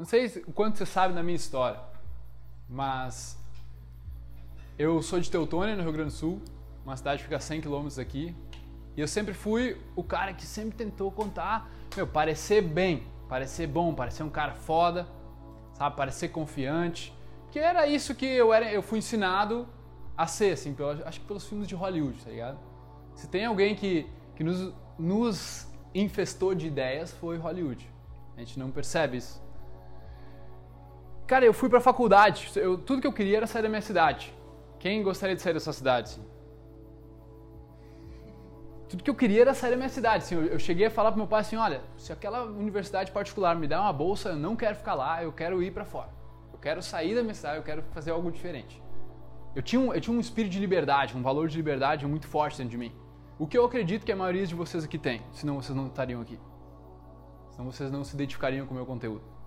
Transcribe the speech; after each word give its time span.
Não 0.00 0.06
sei 0.06 0.28
o 0.46 0.52
quanto 0.52 0.78
você 0.78 0.86
sabe 0.86 1.12
da 1.12 1.22
minha 1.22 1.36
história, 1.36 1.78
mas 2.66 3.38
eu 4.78 5.02
sou 5.02 5.20
de 5.20 5.30
Teutônia, 5.30 5.76
no 5.76 5.82
Rio 5.82 5.92
Grande 5.92 6.08
do 6.08 6.16
Sul, 6.16 6.40
uma 6.86 6.96
cidade 6.96 7.18
que 7.18 7.24
fica 7.24 7.36
a 7.36 7.38
100 7.38 7.60
km 7.60 7.86
daqui, 7.94 8.34
e 8.96 9.00
eu 9.02 9.06
sempre 9.06 9.34
fui 9.34 9.78
o 9.94 10.02
cara 10.02 10.32
que 10.32 10.46
sempre 10.46 10.74
tentou 10.74 11.12
contar, 11.12 11.70
meu, 11.94 12.06
parecer 12.06 12.62
bem, 12.62 13.06
parecer 13.28 13.66
bom, 13.66 13.94
parecer 13.94 14.22
um 14.22 14.30
cara 14.30 14.54
foda, 14.54 15.06
sabe, 15.74 15.94
parecer 15.94 16.30
confiante, 16.30 17.12
que 17.50 17.58
era 17.58 17.86
isso 17.86 18.14
que 18.14 18.24
eu 18.24 18.54
era, 18.54 18.72
eu 18.72 18.80
fui 18.80 19.00
ensinado 19.00 19.68
a 20.16 20.26
ser, 20.26 20.54
assim, 20.54 20.72
pelo, 20.72 21.06
acho 21.06 21.20
que 21.20 21.26
pelos 21.26 21.46
filmes 21.46 21.68
de 21.68 21.74
Hollywood, 21.74 22.24
tá 22.24 22.30
ligado? 22.30 22.58
Se 23.14 23.28
tem 23.28 23.44
alguém 23.44 23.74
que, 23.74 24.08
que 24.34 24.42
nos, 24.42 24.72
nos 24.98 25.68
infestou 25.94 26.54
de 26.54 26.68
ideias, 26.68 27.12
foi 27.12 27.36
Hollywood. 27.36 27.86
A 28.34 28.40
gente 28.40 28.58
não 28.58 28.70
percebe 28.70 29.18
isso. 29.18 29.49
Cara, 31.30 31.44
eu 31.44 31.54
fui 31.54 31.68
pra 31.68 31.80
faculdade, 31.80 32.50
eu, 32.56 32.76
tudo 32.76 33.00
que 33.00 33.06
eu 33.06 33.12
queria 33.12 33.36
era 33.36 33.46
sair 33.46 33.62
da 33.62 33.68
minha 33.68 33.80
cidade. 33.80 34.34
Quem 34.80 35.00
gostaria 35.00 35.36
de 35.36 35.40
sair 35.40 35.54
da 35.54 35.60
sua 35.60 35.72
cidade? 35.72 36.20
Tudo 38.88 39.04
que 39.04 39.08
eu 39.08 39.14
queria 39.14 39.42
era 39.42 39.54
sair 39.54 39.70
da 39.70 39.76
minha 39.76 39.88
cidade. 39.88 40.24
Assim, 40.24 40.34
eu, 40.34 40.46
eu, 40.46 40.58
cheguei 40.58 40.86
a 40.86 40.90
falar 40.90 41.12
pro 41.12 41.18
meu 41.18 41.28
pai 41.28 41.42
assim, 41.42 41.54
olha, 41.54 41.82
se 41.96 42.12
aquela 42.12 42.42
universidade 42.42 43.12
particular 43.12 43.54
me 43.54 43.68
der 43.68 43.78
uma 43.78 43.92
bolsa, 43.92 44.30
eu 44.30 44.36
não 44.36 44.56
quero 44.56 44.74
ficar 44.74 44.94
lá, 44.94 45.22
eu 45.22 45.32
quero 45.32 45.62
ir 45.62 45.70
para 45.70 45.84
fora. 45.84 46.08
Eu 46.52 46.58
quero 46.58 46.82
sair 46.82 47.14
da 47.14 47.22
minha 47.22 47.34
cidade, 47.34 47.58
eu 47.58 47.62
quero 47.62 47.84
fazer 47.92 48.10
algo 48.10 48.28
diferente. 48.32 48.82
Eu 49.54 49.62
tinha, 49.62 49.80
um, 49.80 49.94
eu 49.94 50.00
tinha 50.00 50.16
um 50.16 50.18
espírito 50.18 50.50
de 50.50 50.58
liberdade, 50.58 51.16
um 51.16 51.22
valor 51.22 51.46
de 51.46 51.56
liberdade 51.56 52.04
muito 52.08 52.26
forte 52.26 52.58
dentro 52.58 52.72
de 52.72 52.76
mim. 52.76 52.92
O 53.38 53.46
que 53.46 53.56
eu 53.56 53.64
acredito 53.64 54.04
que 54.04 54.10
a 54.10 54.16
maioria 54.16 54.44
de 54.44 54.56
vocês 54.56 54.82
aqui 54.82 54.98
tem, 54.98 55.22
senão 55.30 55.62
vocês 55.62 55.76
não 55.76 55.86
estariam 55.86 56.20
aqui. 56.20 56.40
Senão 57.50 57.70
vocês 57.70 57.88
não 57.88 58.02
se 58.02 58.16
identificariam 58.16 58.66
com 58.66 58.72
o 58.72 58.76
meu 58.76 58.84
conteúdo. 58.84 59.38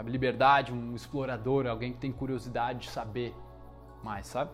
Sabe? 0.00 0.10
Liberdade, 0.10 0.72
um 0.72 0.94
explorador, 0.94 1.66
alguém 1.66 1.92
que 1.92 1.98
tem 1.98 2.10
curiosidade 2.10 2.78
de 2.78 2.90
saber 2.90 3.34
mais, 4.02 4.26
sabe? 4.26 4.50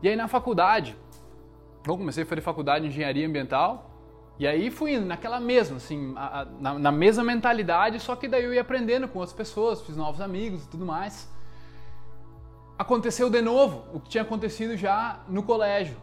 E 0.00 0.08
aí 0.08 0.14
na 0.14 0.28
faculdade, 0.28 0.96
eu 1.84 1.98
comecei 1.98 2.22
a 2.22 2.26
fazer 2.26 2.40
faculdade 2.40 2.84
de 2.84 2.90
engenharia 2.92 3.26
ambiental, 3.26 3.90
e 4.38 4.46
aí 4.46 4.70
fui 4.70 4.94
indo 4.94 5.06
naquela 5.06 5.40
mesma, 5.40 5.78
assim, 5.78 6.14
a, 6.16 6.42
a, 6.42 6.44
na, 6.44 6.78
na, 6.78 6.92
mesma 6.92 7.24
mentalidade, 7.24 7.98
só 7.98 8.14
que 8.14 8.28
daí 8.28 8.44
eu 8.44 8.54
ia 8.54 8.60
aprendendo 8.60 9.08
com 9.08 9.18
outras 9.18 9.36
pessoas, 9.36 9.82
fiz 9.82 9.96
novos 9.96 10.20
amigos 10.20 10.66
e 10.66 10.68
tudo 10.68 10.86
mais. 10.86 11.28
Aconteceu 12.78 13.28
de 13.28 13.42
novo 13.42 13.84
o 13.92 13.98
que 13.98 14.08
tinha 14.08 14.22
acontecido 14.22 14.76
já 14.76 15.18
no 15.28 15.42
colégio, 15.42 15.96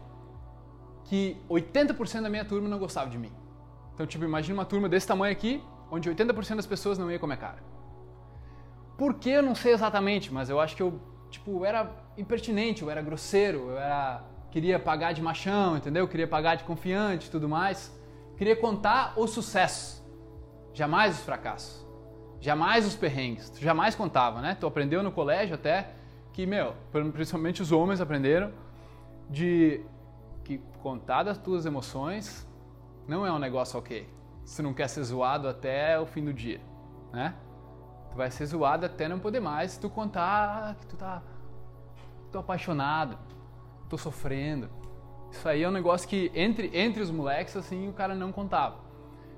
que 1.04 1.38
80% 1.48 2.20
da 2.20 2.28
minha 2.28 2.44
turma 2.44 2.68
não 2.68 2.78
gostava 2.78 3.08
de 3.08 3.16
mim. 3.16 3.32
Então, 3.94 4.06
tipo, 4.06 4.26
imagina 4.26 4.58
uma 4.58 4.66
turma 4.66 4.90
desse 4.90 5.06
tamanho 5.06 5.32
aqui, 5.32 5.64
onde 5.90 6.10
80% 6.10 6.56
das 6.56 6.66
pessoas 6.66 6.98
não 6.98 7.10
iam 7.10 7.18
com 7.18 7.24
a 7.24 7.28
minha 7.28 7.38
cara. 7.38 7.79
Por 9.00 9.14
que 9.14 9.30
eu 9.30 9.42
não 9.42 9.54
sei 9.54 9.72
exatamente, 9.72 10.30
mas 10.30 10.50
eu 10.50 10.60
acho 10.60 10.76
que 10.76 10.82
eu, 10.82 11.00
tipo, 11.30 11.64
era 11.64 11.90
impertinente, 12.18 12.82
eu 12.82 12.90
era 12.90 13.00
grosseiro, 13.00 13.70
eu 13.70 13.78
era 13.78 14.22
queria 14.50 14.78
pagar 14.78 15.14
de 15.14 15.22
machão, 15.22 15.78
entendeu? 15.78 16.06
Queria 16.06 16.28
pagar 16.28 16.56
de 16.56 16.64
confiante 16.64 17.28
e 17.28 17.30
tudo 17.30 17.48
mais. 17.48 17.98
Queria 18.36 18.54
contar 18.54 19.14
os 19.16 19.30
sucessos, 19.30 20.04
jamais 20.74 21.16
os 21.16 21.24
fracassos, 21.24 21.82
jamais 22.42 22.86
os 22.86 22.94
perrengues. 22.94 23.48
Tu 23.48 23.60
jamais 23.62 23.94
contava, 23.94 24.42
né? 24.42 24.54
Tu 24.60 24.66
aprendeu 24.66 25.02
no 25.02 25.10
colégio 25.10 25.54
até 25.54 25.94
que, 26.34 26.44
meu, 26.44 26.74
principalmente 27.14 27.62
os 27.62 27.72
homens 27.72 28.02
aprenderam 28.02 28.52
de 29.30 29.80
que 30.44 30.58
contar 30.82 31.22
das 31.22 31.38
tuas 31.38 31.64
emoções 31.64 32.46
não 33.08 33.26
é 33.26 33.32
um 33.32 33.38
negócio 33.38 33.78
ok. 33.78 34.06
Se 34.44 34.60
não 34.60 34.74
quer 34.74 34.88
ser 34.88 35.04
zoado 35.04 35.48
até 35.48 35.98
o 35.98 36.04
fim 36.04 36.22
do 36.22 36.34
dia, 36.34 36.60
né? 37.14 37.34
Vai 38.20 38.30
ser 38.30 38.44
zoado 38.44 38.84
até 38.84 39.08
não 39.08 39.18
poder 39.18 39.40
mais 39.40 39.72
se 39.72 39.80
tu 39.80 39.88
contar 39.88 40.74
que 40.74 40.86
tu 40.88 40.94
tá 40.94 41.22
tô 42.30 42.38
apaixonado, 42.38 43.16
tô 43.88 43.96
sofrendo. 43.96 44.68
Isso 45.30 45.48
aí 45.48 45.62
é 45.62 45.66
um 45.66 45.72
negócio 45.72 46.06
que 46.06 46.30
entre, 46.34 46.70
entre 46.74 47.02
os 47.02 47.10
moleques, 47.10 47.56
assim, 47.56 47.88
o 47.88 47.94
cara 47.94 48.14
não 48.14 48.30
contava. 48.30 48.76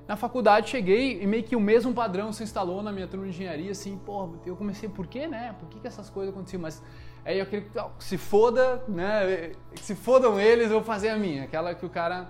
Na 0.09 0.17
faculdade 0.17 0.69
cheguei 0.69 1.23
e 1.23 1.27
meio 1.29 1.45
que 1.45 1.55
o 1.55 1.61
mesmo 1.61 1.95
padrão 1.95 2.33
se 2.33 2.43
instalou 2.43 2.83
na 2.83 2.91
minha 2.91 3.07
turma 3.07 3.25
de 3.27 3.31
engenharia, 3.31 3.71
assim, 3.71 3.97
pô, 4.05 4.31
eu 4.45 4.57
comecei, 4.57 4.89
por 4.89 5.07
quê, 5.07 5.29
né? 5.29 5.55
Por 5.61 5.69
que, 5.69 5.79
que 5.79 5.87
essas 5.87 6.11
coisas 6.11 6.35
aconteciam? 6.35 6.61
Mas 6.61 6.83
aí 7.25 7.39
eu 7.39 7.47
que 7.47 7.65
se 8.01 8.19
foda, 8.19 8.83
né? 8.89 9.53
Se 9.77 9.95
fodam 9.95 10.41
eles, 10.41 10.73
eu 10.73 10.79
vou 10.79 10.83
fazer 10.83 11.11
a 11.11 11.17
minha. 11.17 11.45
Aquela 11.45 11.73
que 11.73 11.87
o 11.87 11.89
cara. 11.89 12.29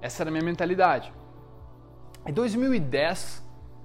Essa 0.00 0.22
era 0.22 0.30
a 0.30 0.32
minha 0.32 0.42
mentalidade. 0.42 1.12
Em 2.26 2.32
2010, 2.32 3.43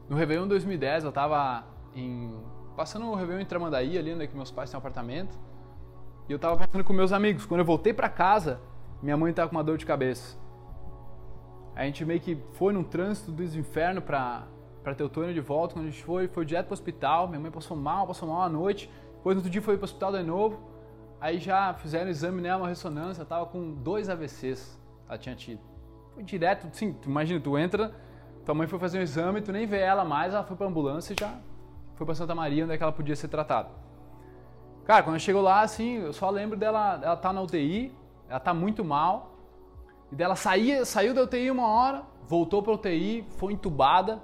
no 0.09 0.15
Réveillon 0.15 0.47
2010, 0.47 1.03
eu 1.03 1.11
tava 1.11 1.63
em. 1.95 2.33
Passando 2.75 3.05
o 3.05 3.15
Réveillon 3.15 3.41
em 3.41 3.45
Tramandaí, 3.45 3.97
ali 3.97 4.13
onde 4.13 4.23
é 4.23 4.27
que 4.27 4.35
meus 4.35 4.49
pais 4.49 4.69
têm 4.69 4.77
um 4.77 4.79
apartamento. 4.79 5.37
E 6.27 6.31
eu 6.31 6.39
tava 6.39 6.57
passando 6.57 6.83
com 6.83 6.93
meus 6.93 7.11
amigos. 7.11 7.45
Quando 7.45 7.59
eu 7.59 7.65
voltei 7.65 7.93
para 7.93 8.09
casa, 8.09 8.59
minha 9.03 9.15
mãe 9.15 9.31
tava 9.33 9.49
com 9.49 9.55
uma 9.55 9.63
dor 9.63 9.77
de 9.77 9.85
cabeça. 9.85 10.37
A 11.75 11.85
gente 11.85 12.03
meio 12.05 12.19
que 12.19 12.37
foi 12.53 12.73
num 12.73 12.83
trânsito 12.83 13.31
dos 13.31 13.55
infernos 13.55 14.03
pra, 14.03 14.47
pra 14.83 14.95
Teutônia 14.95 15.33
de 15.33 15.41
volta. 15.41 15.75
Quando 15.75 15.87
a 15.87 15.89
gente 15.89 16.03
foi, 16.03 16.27
foi 16.27 16.45
direto 16.45 16.67
pro 16.67 16.73
hospital. 16.73 17.27
Minha 17.27 17.39
mãe 17.39 17.51
passou 17.51 17.75
mal, 17.77 18.07
passou 18.07 18.27
mal 18.27 18.41
à 18.41 18.49
noite. 18.49 18.89
Depois, 19.15 19.35
no 19.35 19.39
outro 19.39 19.51
dia, 19.51 19.61
foi 19.61 19.75
pro 19.75 19.85
hospital 19.85 20.11
de 20.13 20.23
novo. 20.23 20.59
Aí 21.21 21.37
já 21.37 21.73
fizeram 21.73 22.07
o 22.07 22.09
exame 22.09 22.41
nela, 22.41 22.63
uma 22.63 22.69
ressonância. 22.69 23.21
Ela 23.21 23.29
tava 23.29 23.45
com 23.45 23.73
dois 23.73 24.09
AVCs. 24.09 24.79
Ela 25.07 25.17
tinha 25.17 25.35
tido. 25.35 25.61
Foi 26.13 26.23
direto, 26.23 26.67
sim, 26.71 26.95
imagina, 27.05 27.39
tu 27.39 27.57
entra, 27.57 27.93
tua 28.45 28.55
mãe 28.55 28.67
foi 28.67 28.79
fazer 28.79 28.99
um 28.99 29.01
exame, 29.01 29.41
tu 29.41 29.51
nem 29.51 29.65
vê 29.65 29.79
ela 29.79 30.03
mais, 30.03 30.33
ela 30.33 30.43
foi 30.43 30.55
pra 30.55 30.67
ambulância 30.67 31.13
e 31.13 31.15
já 31.19 31.37
foi 31.95 32.05
pra 32.05 32.15
Santa 32.15 32.33
Maria, 32.33 32.63
onde 32.63 32.73
é 32.73 32.77
que 32.77 32.83
ela 32.83 32.91
podia 32.91 33.15
ser 33.15 33.27
tratada. 33.27 33.69
Cara, 34.85 35.03
quando 35.03 35.19
chegou 35.19 35.41
lá, 35.41 35.61
assim, 35.61 35.97
eu 35.97 36.13
só 36.13 36.29
lembro 36.29 36.57
dela, 36.57 36.99
ela 37.03 37.15
tá 37.15 37.31
na 37.31 37.41
UTI, 37.41 37.93
ela 38.27 38.39
tá 38.39 38.53
muito 38.53 38.83
mal, 38.83 39.35
e 40.11 40.15
dela 40.15 40.35
saía, 40.35 40.83
saiu 40.85 41.13
da 41.13 41.23
UTI 41.23 41.51
uma 41.51 41.67
hora, 41.67 42.03
voltou 42.27 42.63
pra 42.63 42.73
UTI, 42.73 43.25
foi 43.37 43.53
entubada, 43.53 44.21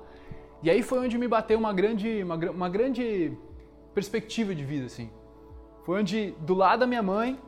e 0.63 0.69
aí 0.69 0.81
foi 0.81 0.99
onde 0.99 1.17
me 1.17 1.27
bateu 1.27 1.59
uma 1.59 1.71
grande, 1.73 2.23
uma, 2.23 2.35
uma 2.35 2.69
grande 2.69 3.37
perspectiva 3.93 4.55
de 4.55 4.63
vida, 4.63 4.87
assim. 4.87 5.11
Foi 5.83 5.99
onde, 5.99 6.31
do 6.39 6.55
lado 6.55 6.79
da 6.79 6.87
minha 6.87 7.03
mãe, 7.03 7.39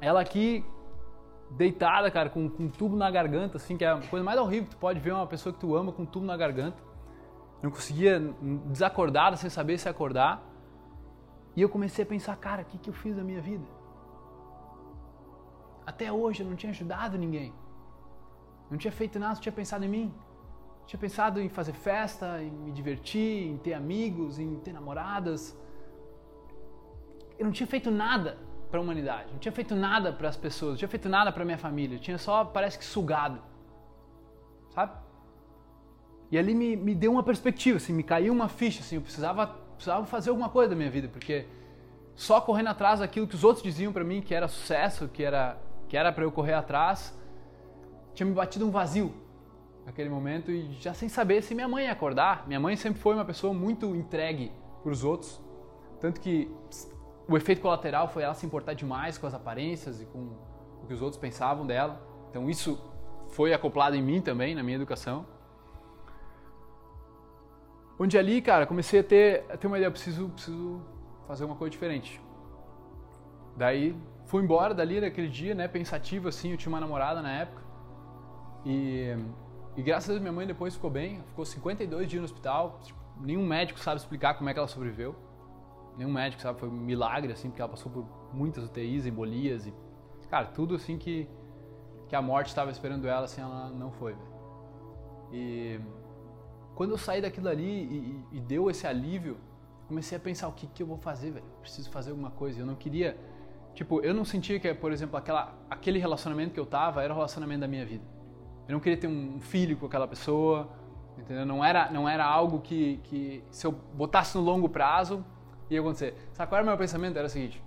ela 0.00 0.20
aqui, 0.20 0.64
deitada, 1.50 2.10
cara, 2.10 2.28
com, 2.28 2.48
com 2.48 2.64
um 2.64 2.68
tubo 2.68 2.96
na 2.96 3.10
garganta, 3.10 3.56
assim, 3.56 3.76
que 3.76 3.84
é 3.84 3.90
a 3.90 4.00
coisa 4.00 4.24
mais 4.24 4.38
horrível 4.38 4.64
que 4.64 4.70
tu 4.70 4.78
pode 4.78 5.00
ver 5.00 5.12
uma 5.12 5.26
pessoa 5.26 5.52
que 5.52 5.58
tu 5.58 5.74
ama 5.74 5.92
com 5.92 6.02
um 6.02 6.06
tubo 6.06 6.26
na 6.26 6.36
garganta. 6.36 6.82
Não 7.62 7.70
conseguia 7.70 8.20
desacordar, 8.66 9.36
sem 9.36 9.50
saber 9.50 9.78
se 9.78 9.88
acordar. 9.88 10.42
E 11.56 11.62
eu 11.62 11.68
comecei 11.68 12.04
a 12.04 12.06
pensar, 12.06 12.36
cara, 12.36 12.62
o 12.62 12.64
que, 12.64 12.78
que 12.78 12.90
eu 12.90 12.94
fiz 12.94 13.16
da 13.16 13.24
minha 13.24 13.40
vida? 13.40 13.64
Até 15.84 16.12
hoje 16.12 16.42
eu 16.42 16.48
não 16.48 16.54
tinha 16.54 16.70
ajudado 16.70 17.18
ninguém. 17.18 17.52
Não 18.70 18.76
tinha 18.76 18.92
feito 18.92 19.18
nada, 19.18 19.34
não 19.34 19.40
tinha 19.40 19.52
pensado 19.52 19.84
em 19.84 19.88
mim. 19.88 20.14
Tinha 20.86 21.00
pensado 21.00 21.40
em 21.40 21.48
fazer 21.48 21.72
festa, 21.72 22.42
em 22.42 22.50
me 22.50 22.70
divertir, 22.70 23.48
em 23.48 23.56
ter 23.56 23.74
amigos, 23.74 24.38
em 24.38 24.56
ter 24.56 24.72
namoradas. 24.72 25.58
Eu 27.38 27.44
não 27.46 27.52
tinha 27.52 27.66
feito 27.66 27.90
nada 27.90 28.38
para 28.70 28.78
a 28.78 28.82
humanidade, 28.82 29.32
não 29.32 29.38
tinha 29.38 29.52
feito 29.52 29.74
nada 29.74 30.12
para 30.12 30.28
as 30.28 30.36
pessoas, 30.36 30.72
não 30.72 30.78
tinha 30.78 30.88
feito 30.88 31.08
nada 31.08 31.32
para 31.32 31.44
minha 31.44 31.58
família. 31.58 31.98
Tinha 31.98 32.18
só, 32.18 32.44
parece 32.44 32.78
que, 32.78 32.84
sugado. 32.84 33.40
Sabe? 34.74 34.92
E 36.30 36.38
ali 36.38 36.54
me, 36.54 36.76
me 36.76 36.94
deu 36.94 37.10
uma 37.10 37.22
perspectiva, 37.22 37.78
assim, 37.78 37.92
me 37.92 38.02
caiu 38.02 38.32
uma 38.32 38.48
ficha, 38.48 38.80
assim, 38.80 38.96
eu 38.96 39.02
precisava 39.02 39.46
precisava 39.78 40.04
fazer 40.06 40.30
alguma 40.30 40.48
coisa 40.48 40.70
da 40.70 40.76
minha 40.76 40.90
vida, 40.90 41.08
porque 41.08 41.46
só 42.16 42.40
correndo 42.40 42.66
atrás 42.66 42.98
daquilo 42.98 43.28
que 43.28 43.36
os 43.36 43.44
outros 43.44 43.62
diziam 43.62 43.92
para 43.92 44.02
mim 44.02 44.20
que 44.20 44.34
era 44.34 44.48
sucesso, 44.48 45.08
que 45.08 45.22
era 45.22 45.56
que 45.88 45.96
era 45.96 46.12
para 46.12 46.24
eu 46.24 46.30
correr 46.30 46.52
atrás, 46.52 47.16
tinha 48.12 48.26
me 48.26 48.34
batido 48.34 48.66
um 48.66 48.70
vazio 48.70 49.14
naquele 49.86 50.10
momento 50.10 50.50
e 50.50 50.72
já 50.72 50.92
sem 50.92 51.08
saber 51.08 51.42
se 51.42 51.54
minha 51.54 51.66
mãe 51.66 51.86
ia 51.86 51.92
acordar. 51.92 52.46
Minha 52.46 52.60
mãe 52.60 52.76
sempre 52.76 53.00
foi 53.00 53.14
uma 53.14 53.24
pessoa 53.24 53.54
muito 53.54 53.96
entregue 53.96 54.52
para 54.82 54.92
os 54.92 55.02
outros, 55.02 55.40
tanto 55.98 56.20
que 56.20 56.50
o 57.28 57.36
efeito 57.36 57.60
colateral 57.60 58.08
foi 58.08 58.22
ela 58.22 58.32
se 58.32 58.46
importar 58.46 58.72
demais 58.72 59.18
com 59.18 59.26
as 59.26 59.34
aparências 59.34 60.00
e 60.00 60.06
com 60.06 60.18
o 60.82 60.86
que 60.86 60.94
os 60.94 61.02
outros 61.02 61.20
pensavam 61.20 61.66
dela. 61.66 62.00
Então 62.30 62.48
isso 62.48 62.82
foi 63.28 63.52
acoplado 63.52 63.94
em 63.94 64.02
mim 64.02 64.22
também, 64.22 64.54
na 64.54 64.62
minha 64.62 64.76
educação. 64.76 65.26
Onde 67.98 68.16
ali, 68.16 68.40
cara, 68.40 68.64
comecei 68.64 69.00
a 69.00 69.04
ter, 69.04 69.44
a 69.50 69.56
ter 69.56 69.66
uma 69.66 69.76
ideia, 69.76 69.90
preciso, 69.90 70.28
preciso 70.30 70.80
fazer 71.26 71.44
uma 71.44 71.56
coisa 71.56 71.70
diferente. 71.70 72.18
Daí 73.56 73.94
fui 74.24 74.42
embora 74.42 74.72
dali 74.72 75.00
naquele 75.00 75.28
dia, 75.28 75.54
né, 75.54 75.68
pensativo 75.68 76.28
assim, 76.28 76.52
eu 76.52 76.56
tinha 76.56 76.72
uma 76.72 76.80
namorada 76.80 77.20
na 77.20 77.30
época. 77.30 77.62
E, 78.64 79.14
e 79.76 79.82
graças 79.82 80.08
a 80.08 80.12
Deus 80.12 80.22
minha 80.22 80.32
mãe 80.32 80.46
depois 80.46 80.74
ficou 80.74 80.90
bem, 80.90 81.22
ficou 81.26 81.44
52 81.44 82.08
dias 82.08 82.20
no 82.20 82.24
hospital, 82.24 82.78
tipo, 82.82 82.98
nenhum 83.20 83.44
médico 83.44 83.78
sabe 83.80 84.00
explicar 84.00 84.34
como 84.34 84.48
é 84.48 84.52
que 84.54 84.58
ela 84.58 84.68
sobreviveu. 84.68 85.27
Nenhum 85.98 86.12
médico 86.12 86.40
sabe, 86.40 86.58
foi 86.58 86.68
um 86.68 86.72
milagre 86.72 87.32
assim, 87.32 87.50
porque 87.50 87.60
ela 87.60 87.68
passou 87.68 87.92
por 87.92 88.06
muitas 88.32 88.64
UTIs, 88.64 89.04
embolias 89.04 89.66
e 89.66 89.74
cara, 90.30 90.46
tudo 90.46 90.74
assim 90.74 90.96
que 90.96 91.28
que 92.08 92.16
a 92.16 92.22
morte 92.22 92.48
estava 92.48 92.70
esperando 92.70 93.06
ela, 93.06 93.26
assim, 93.26 93.40
ela 93.40 93.68
não 93.68 93.92
foi, 93.92 94.16
E 95.30 95.78
quando 96.74 96.92
eu 96.92 96.98
saí 96.98 97.20
daquilo 97.20 97.48
ali 97.48 97.64
e, 97.64 98.24
e, 98.32 98.40
deu 98.40 98.70
esse 98.70 98.86
alívio, 98.86 99.36
comecei 99.86 100.16
a 100.16 100.20
pensar 100.20 100.48
o 100.48 100.52
que, 100.52 100.66
que 100.66 100.82
eu 100.82 100.86
vou 100.86 100.96
fazer, 100.96 101.32
velho. 101.32 101.44
Preciso 101.60 101.90
fazer 101.90 102.12
alguma 102.12 102.30
coisa. 102.30 102.60
Eu 102.60 102.66
não 102.66 102.76
queria, 102.76 103.18
tipo, 103.74 104.00
eu 104.00 104.14
não 104.14 104.24
sentia 104.24 104.60
que, 104.60 104.72
por 104.74 104.92
exemplo, 104.92 105.16
aquela, 105.16 105.54
aquele 105.68 105.98
relacionamento 105.98 106.54
que 106.54 106.60
eu 106.60 106.64
tava 106.64 107.02
era 107.02 107.12
o 107.12 107.16
relacionamento 107.16 107.60
da 107.60 107.68
minha 107.68 107.84
vida. 107.84 108.04
Eu 108.68 108.74
não 108.74 108.80
queria 108.80 108.96
ter 108.96 109.08
um 109.08 109.40
filho 109.40 109.76
com 109.76 109.86
aquela 109.86 110.06
pessoa, 110.06 110.70
entendeu? 111.18 111.44
Não 111.44 111.64
era, 111.64 111.90
não 111.90 112.08
era 112.08 112.24
algo 112.24 112.60
que, 112.60 112.98
que 113.04 113.42
se 113.50 113.66
eu 113.66 113.72
botasse 113.72 114.38
no 114.38 114.44
longo 114.44 114.68
prazo 114.68 115.24
ia 115.70 115.80
acontecer. 115.80 116.14
Sabe 116.32 116.48
qual 116.48 116.58
era 116.58 116.64
o 116.64 116.68
meu 116.68 116.78
pensamento? 116.78 117.16
Era 117.16 117.26
o 117.26 117.30
seguinte: 117.30 117.62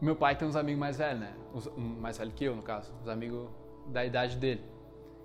meu 0.00 0.16
pai 0.16 0.36
tem 0.36 0.46
uns 0.46 0.56
amigos 0.56 0.80
mais 0.80 0.98
velhos, 0.98 1.20
né? 1.20 1.34
Um 1.76 2.00
mais 2.00 2.18
velho 2.18 2.32
que 2.32 2.44
eu, 2.44 2.56
no 2.56 2.62
caso, 2.62 2.92
os 3.02 3.08
amigos 3.08 3.48
da 3.86 4.04
idade 4.04 4.36
dele. 4.36 4.62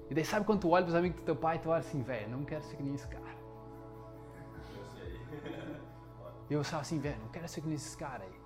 E 0.10 0.14
daí 0.14 0.26
sabe 0.26 0.46
quando 0.46 0.62
tu 0.62 0.70
olha 0.70 0.84
pros 0.84 0.96
amigos 0.96 1.20
do 1.20 1.24
teu 1.24 1.36
pai 1.36 1.60
tu 1.60 1.70
olha 1.70 1.80
assim, 1.80 2.02
velho, 2.02 2.30
não 2.30 2.44
quero 2.44 2.64
ser 2.64 2.78
que 2.78 2.84
nem 2.84 2.96
esse 2.96 3.08
cara. 3.08 3.24
Eu 4.56 4.64
sei. 4.94 5.22
E 6.50 6.54
eu 6.54 6.64
falo 6.64 6.82
assim, 6.82 7.00
velho, 7.00 7.20
não 7.22 7.30
quero 7.30 7.48
ser 7.48 7.62
que 7.62 7.68
nem 7.68 7.76
esses 7.76 7.96
caras 7.96 8.28
aí. 8.28 8.40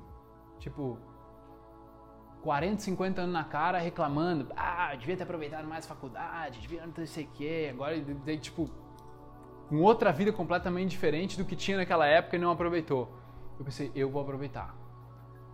Tipo, 0.60 0.98
40, 2.42 2.82
50 2.82 3.22
anos 3.22 3.34
na 3.34 3.46
cara 3.46 3.80
reclamando, 3.80 4.52
ah, 4.56 4.94
devia 4.96 5.16
ter 5.16 5.24
aproveitado 5.24 5.66
mais 5.66 5.86
a 5.86 5.88
faculdade, 5.88 6.60
devia 6.60 6.86
não 6.86 7.06
sei 7.06 7.24
o 7.24 7.28
quê, 7.28 7.70
agora, 7.72 7.96
tipo, 8.38 8.70
com 9.70 9.82
outra 9.82 10.12
vida 10.12 10.34
completamente 10.34 10.92
diferente 10.92 11.38
do 11.38 11.46
que 11.46 11.56
tinha 11.56 11.78
naquela 11.78 12.06
época 12.06 12.36
e 12.36 12.40
não 12.40 12.52
aproveitou. 12.52 13.10
Eu 13.64 13.66
pensei, 13.66 13.92
eu 13.96 14.10
vou 14.10 14.22
aproveitar. 14.22 14.76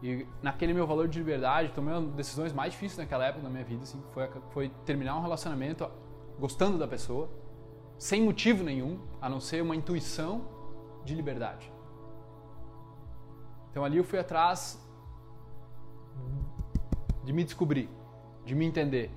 E 0.02 0.26
naquele 0.42 0.74
meu 0.74 0.88
valor 0.88 1.08
de 1.08 1.20
liberdade, 1.20 1.72
tomei 1.74 1.94
uma 1.94 2.08
das 2.08 2.16
decisões 2.16 2.52
mais 2.52 2.74
difíceis 2.74 2.98
naquela 2.98 3.24
época 3.24 3.44
da 3.44 3.50
minha 3.52 3.64
vida, 3.64 3.84
assim, 3.84 4.02
foi, 4.12 4.28
foi 4.50 4.70
terminar 4.84 5.16
um 5.16 5.22
relacionamento 5.22 5.88
gostando 6.40 6.80
da 6.80 6.88
pessoa, 6.88 7.30
sem 8.00 8.24
motivo 8.24 8.64
nenhum, 8.64 9.00
a 9.22 9.30
não 9.30 9.40
ser 9.40 9.62
uma 9.62 9.76
intuição 9.76 10.42
de 11.06 11.14
liberdade. 11.14 11.72
Então 13.70 13.86
ali 13.86 13.98
eu 13.98 14.04
fui 14.04 14.18
atrás 14.18 14.84
de 17.24 17.32
me 17.32 17.44
descobrir, 17.44 17.90
de 18.44 18.56
me 18.56 18.66
entender. 18.66 19.12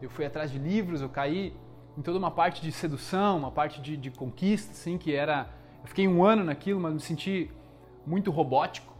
Eu 0.00 0.08
fui 0.08 0.24
atrás 0.24 0.50
de 0.50 0.58
livros, 0.58 1.02
eu 1.02 1.10
caí 1.10 1.54
em 1.98 2.00
toda 2.00 2.16
uma 2.16 2.30
parte 2.30 2.62
de 2.62 2.72
sedução, 2.72 3.36
uma 3.36 3.50
parte 3.50 3.82
de, 3.82 3.94
de 3.94 4.10
conquista, 4.10 4.72
assim, 4.72 4.96
que 4.96 5.14
era... 5.14 5.50
Eu 5.82 5.88
fiquei 5.88 6.08
um 6.08 6.24
ano 6.24 6.44
naquilo, 6.44 6.80
mas 6.80 6.94
me 6.94 7.00
senti 7.00 7.50
muito 8.08 8.30
robótico 8.30 8.98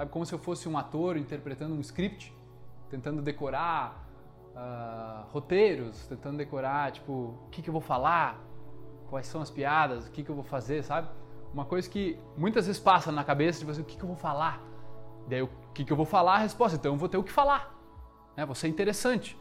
sabe? 0.00 0.10
Como 0.10 0.24
se 0.24 0.32
eu 0.32 0.38
fosse 0.38 0.68
um 0.68 0.78
ator 0.78 1.16
interpretando 1.16 1.74
um 1.74 1.80
script, 1.80 2.34
tentando 2.88 3.20
decorar 3.20 4.08
uh, 4.54 5.30
roteiros, 5.30 6.06
tentando 6.06 6.38
decorar, 6.38 6.92
tipo, 6.92 7.12
o 7.12 7.48
que, 7.50 7.60
que 7.60 7.68
eu 7.68 7.72
vou 7.72 7.82
falar, 7.82 8.40
quais 9.10 9.26
são 9.26 9.42
as 9.42 9.50
piadas, 9.50 10.06
o 10.06 10.10
que, 10.10 10.22
que 10.22 10.30
eu 10.30 10.34
vou 10.34 10.44
fazer, 10.44 10.82
sabe? 10.82 11.08
Uma 11.52 11.66
coisa 11.66 11.88
que 11.88 12.18
muitas 12.36 12.66
vezes 12.66 12.80
passa 12.80 13.12
na 13.12 13.24
cabeça 13.24 13.60
de 13.60 13.66
você, 13.66 13.80
o 13.80 13.84
que, 13.84 13.96
que 13.96 14.02
eu 14.02 14.08
vou 14.08 14.16
falar? 14.16 14.62
Daí, 15.28 15.42
o 15.42 15.50
que, 15.74 15.84
que 15.84 15.92
eu 15.92 15.96
vou 15.96 16.06
falar? 16.06 16.36
A 16.36 16.38
resposta, 16.38 16.76
então 16.78 16.92
eu 16.94 16.98
vou 16.98 17.08
ter 17.08 17.18
o 17.18 17.22
que 17.22 17.32
falar. 17.32 17.76
Né? 18.36 18.46
Vou 18.46 18.54
ser 18.54 18.68
interessante. 18.68 19.38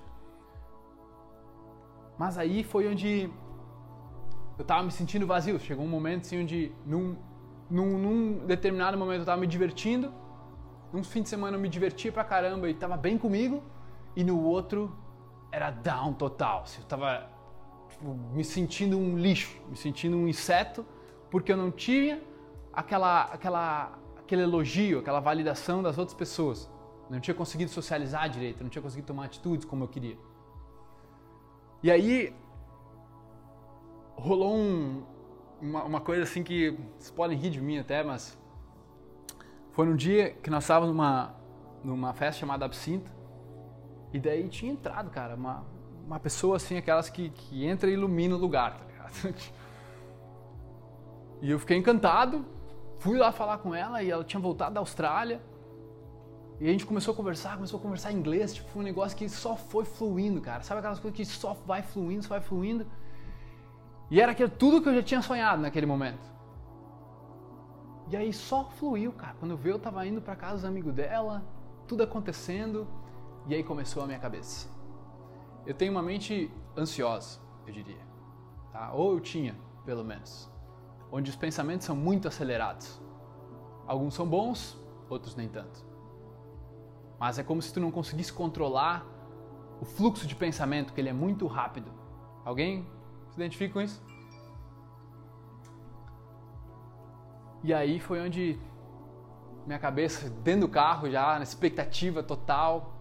Mas 2.17 2.37
aí 2.37 2.63
foi 2.63 2.87
onde 2.87 3.29
eu 4.57 4.65
tava 4.65 4.83
me 4.83 4.91
sentindo 4.91 5.25
vazio. 5.25 5.57
Chegou 5.57 5.85
um 5.85 5.89
momento 5.89 6.25
assim 6.25 6.41
onde, 6.41 6.71
num, 6.85 7.15
num, 7.69 7.97
num 7.97 8.45
determinado 8.45 8.97
momento, 8.97 9.19
eu 9.19 9.25
tava 9.25 9.41
me 9.41 9.47
divertindo 9.47 10.11
num 10.91 11.03
fim 11.03 11.21
de 11.21 11.29
semana 11.29 11.55
eu 11.55 11.61
me 11.61 11.69
divertia 11.69 12.11
pra 12.11 12.23
caramba 12.23 12.69
e 12.69 12.73
tava 12.73 12.97
bem 12.97 13.17
comigo, 13.17 13.63
e 14.15 14.23
no 14.23 14.41
outro 14.43 14.95
era 15.51 15.69
down 15.69 16.13
total. 16.13 16.63
Assim, 16.63 16.81
eu 16.81 16.87
tava 16.87 17.29
tipo, 17.89 18.13
me 18.33 18.43
sentindo 18.43 18.97
um 18.97 19.17
lixo, 19.17 19.61
me 19.69 19.77
sentindo 19.77 20.17
um 20.17 20.27
inseto, 20.27 20.85
porque 21.29 21.51
eu 21.51 21.57
não 21.57 21.69
tinha 21.69 22.21
aquela, 22.73 23.23
aquela, 23.25 23.99
aquele 24.17 24.41
elogio, 24.41 24.99
aquela 24.99 25.19
validação 25.19 25.83
das 25.83 25.97
outras 25.97 26.17
pessoas. 26.17 26.69
Não 27.09 27.19
tinha 27.19 27.35
conseguido 27.35 27.71
socializar 27.71 28.29
direito, 28.29 28.63
não 28.63 28.69
tinha 28.69 28.81
conseguido 28.81 29.07
tomar 29.07 29.25
atitudes 29.25 29.65
como 29.65 29.83
eu 29.83 29.87
queria. 29.87 30.17
E 31.81 31.89
aí 31.89 32.35
rolou 34.15 34.55
um, 34.55 35.03
uma, 35.61 35.83
uma 35.83 36.01
coisa 36.01 36.23
assim 36.23 36.43
que 36.43 36.71
vocês 36.97 37.11
podem 37.11 37.37
rir 37.37 37.49
de 37.49 37.61
mim 37.61 37.77
até, 37.77 38.03
mas 38.03 38.37
foi 39.71 39.85
num 39.85 39.95
dia 39.95 40.31
que 40.31 40.49
nós 40.49 40.63
estávamos 40.63 40.95
numa, 40.95 41.35
numa 41.83 42.13
festa 42.13 42.39
chamada 42.39 42.65
Absinta, 42.65 43.11
e 44.11 44.19
daí 44.19 44.47
tinha 44.49 44.71
entrado, 44.71 45.09
cara, 45.09 45.35
uma, 45.35 45.65
uma 46.05 46.19
pessoa 46.19 46.57
assim, 46.57 46.77
aquelas 46.77 47.09
que, 47.09 47.29
que 47.29 47.65
entra 47.65 47.89
e 47.89 47.93
ilumina 47.93 48.35
o 48.35 48.39
lugar, 48.39 48.77
tá 48.77 48.85
ligado? 48.85 49.35
E 51.41 51.51
eu 51.51 51.57
fiquei 51.57 51.77
encantado, 51.77 52.45
fui 52.97 53.17
lá 53.17 53.31
falar 53.31 53.59
com 53.59 53.73
ela 53.73 54.03
e 54.03 54.11
ela 54.11 54.25
tinha 54.25 54.41
voltado 54.41 54.73
da 54.73 54.81
Austrália. 54.81 55.41
E 56.59 56.67
a 56.67 56.71
gente 56.71 56.85
começou 56.85 57.13
a 57.13 57.15
conversar, 57.15 57.55
começou 57.55 57.79
a 57.79 57.81
conversar 57.81 58.11
em 58.11 58.17
inglês, 58.17 58.53
tipo, 58.53 58.77
um 58.77 58.81
negócio 58.81 59.17
que 59.17 59.29
só 59.29 59.55
foi 59.55 59.85
fluindo, 59.85 60.41
cara. 60.41 60.61
Sabe 60.63 60.79
aquelas 60.79 60.99
coisas 60.99 61.17
que 61.17 61.25
só 61.25 61.53
vai 61.65 61.81
fluindo, 61.81 62.23
só 62.23 62.29
vai 62.29 62.41
fluindo? 62.41 62.85
E 64.11 64.19
era 64.19 64.31
aquilo, 64.31 64.49
tudo 64.49 64.81
que 64.81 64.89
eu 64.89 64.95
já 64.95 65.03
tinha 65.03 65.21
sonhado 65.21 65.61
naquele 65.61 65.85
momento. 65.85 66.27
E 68.09 68.17
aí 68.17 68.33
só 68.33 68.65
fluiu, 68.65 69.11
cara. 69.13 69.35
Quando 69.39 69.51
eu 69.51 69.57
vi, 69.57 69.69
eu 69.69 69.77
tava 69.77 70.05
indo 70.05 70.21
para 70.21 70.35
casa 70.35 70.55
dos 70.55 70.65
amigos 70.65 70.93
dela, 70.93 71.43
tudo 71.87 72.01
acontecendo, 72.01 72.87
e 73.47 73.53
aí 73.53 73.63
começou 73.63 74.01
a 74.01 74.07
minha 74.07 74.17
cabeça. 74.17 74.67
Eu 75.65 75.75
tenho 75.75 75.91
uma 75.91 76.01
mente 76.01 76.51
ansiosa, 76.75 77.39
eu 77.67 77.73
diria. 77.73 78.01
Tá? 78.71 78.91
Ou 78.93 79.13
eu 79.13 79.19
tinha, 79.19 79.55
pelo 79.85 80.03
menos. 80.03 80.51
Onde 81.11 81.29
os 81.29 81.35
pensamentos 81.35 81.85
são 81.85 81.95
muito 81.95 82.27
acelerados. 82.27 82.99
Alguns 83.85 84.15
são 84.15 84.27
bons, 84.27 84.75
outros 85.07 85.35
nem 85.35 85.47
tanto. 85.47 85.85
Mas 87.19 87.37
é 87.37 87.43
como 87.43 87.61
se 87.61 87.71
tu 87.71 87.79
não 87.79 87.91
conseguisse 87.91 88.33
controlar 88.33 89.05
o 89.81 89.85
fluxo 89.85 90.25
de 90.25 90.35
pensamento, 90.35 90.93
que 90.93 91.01
ele 91.01 91.09
é 91.09 91.13
muito 91.13 91.45
rápido. 91.45 91.91
Alguém 92.43 92.87
identifica 93.39 93.73
com 93.73 93.81
isso? 93.81 94.01
E 97.63 97.73
aí 97.73 97.99
foi 97.99 98.21
onde 98.21 98.59
minha 99.65 99.79
cabeça 99.79 100.29
dentro 100.29 100.61
do 100.61 100.69
carro 100.69 101.09
já, 101.09 101.35
na 101.35 101.43
expectativa 101.43 102.23
total. 102.23 102.95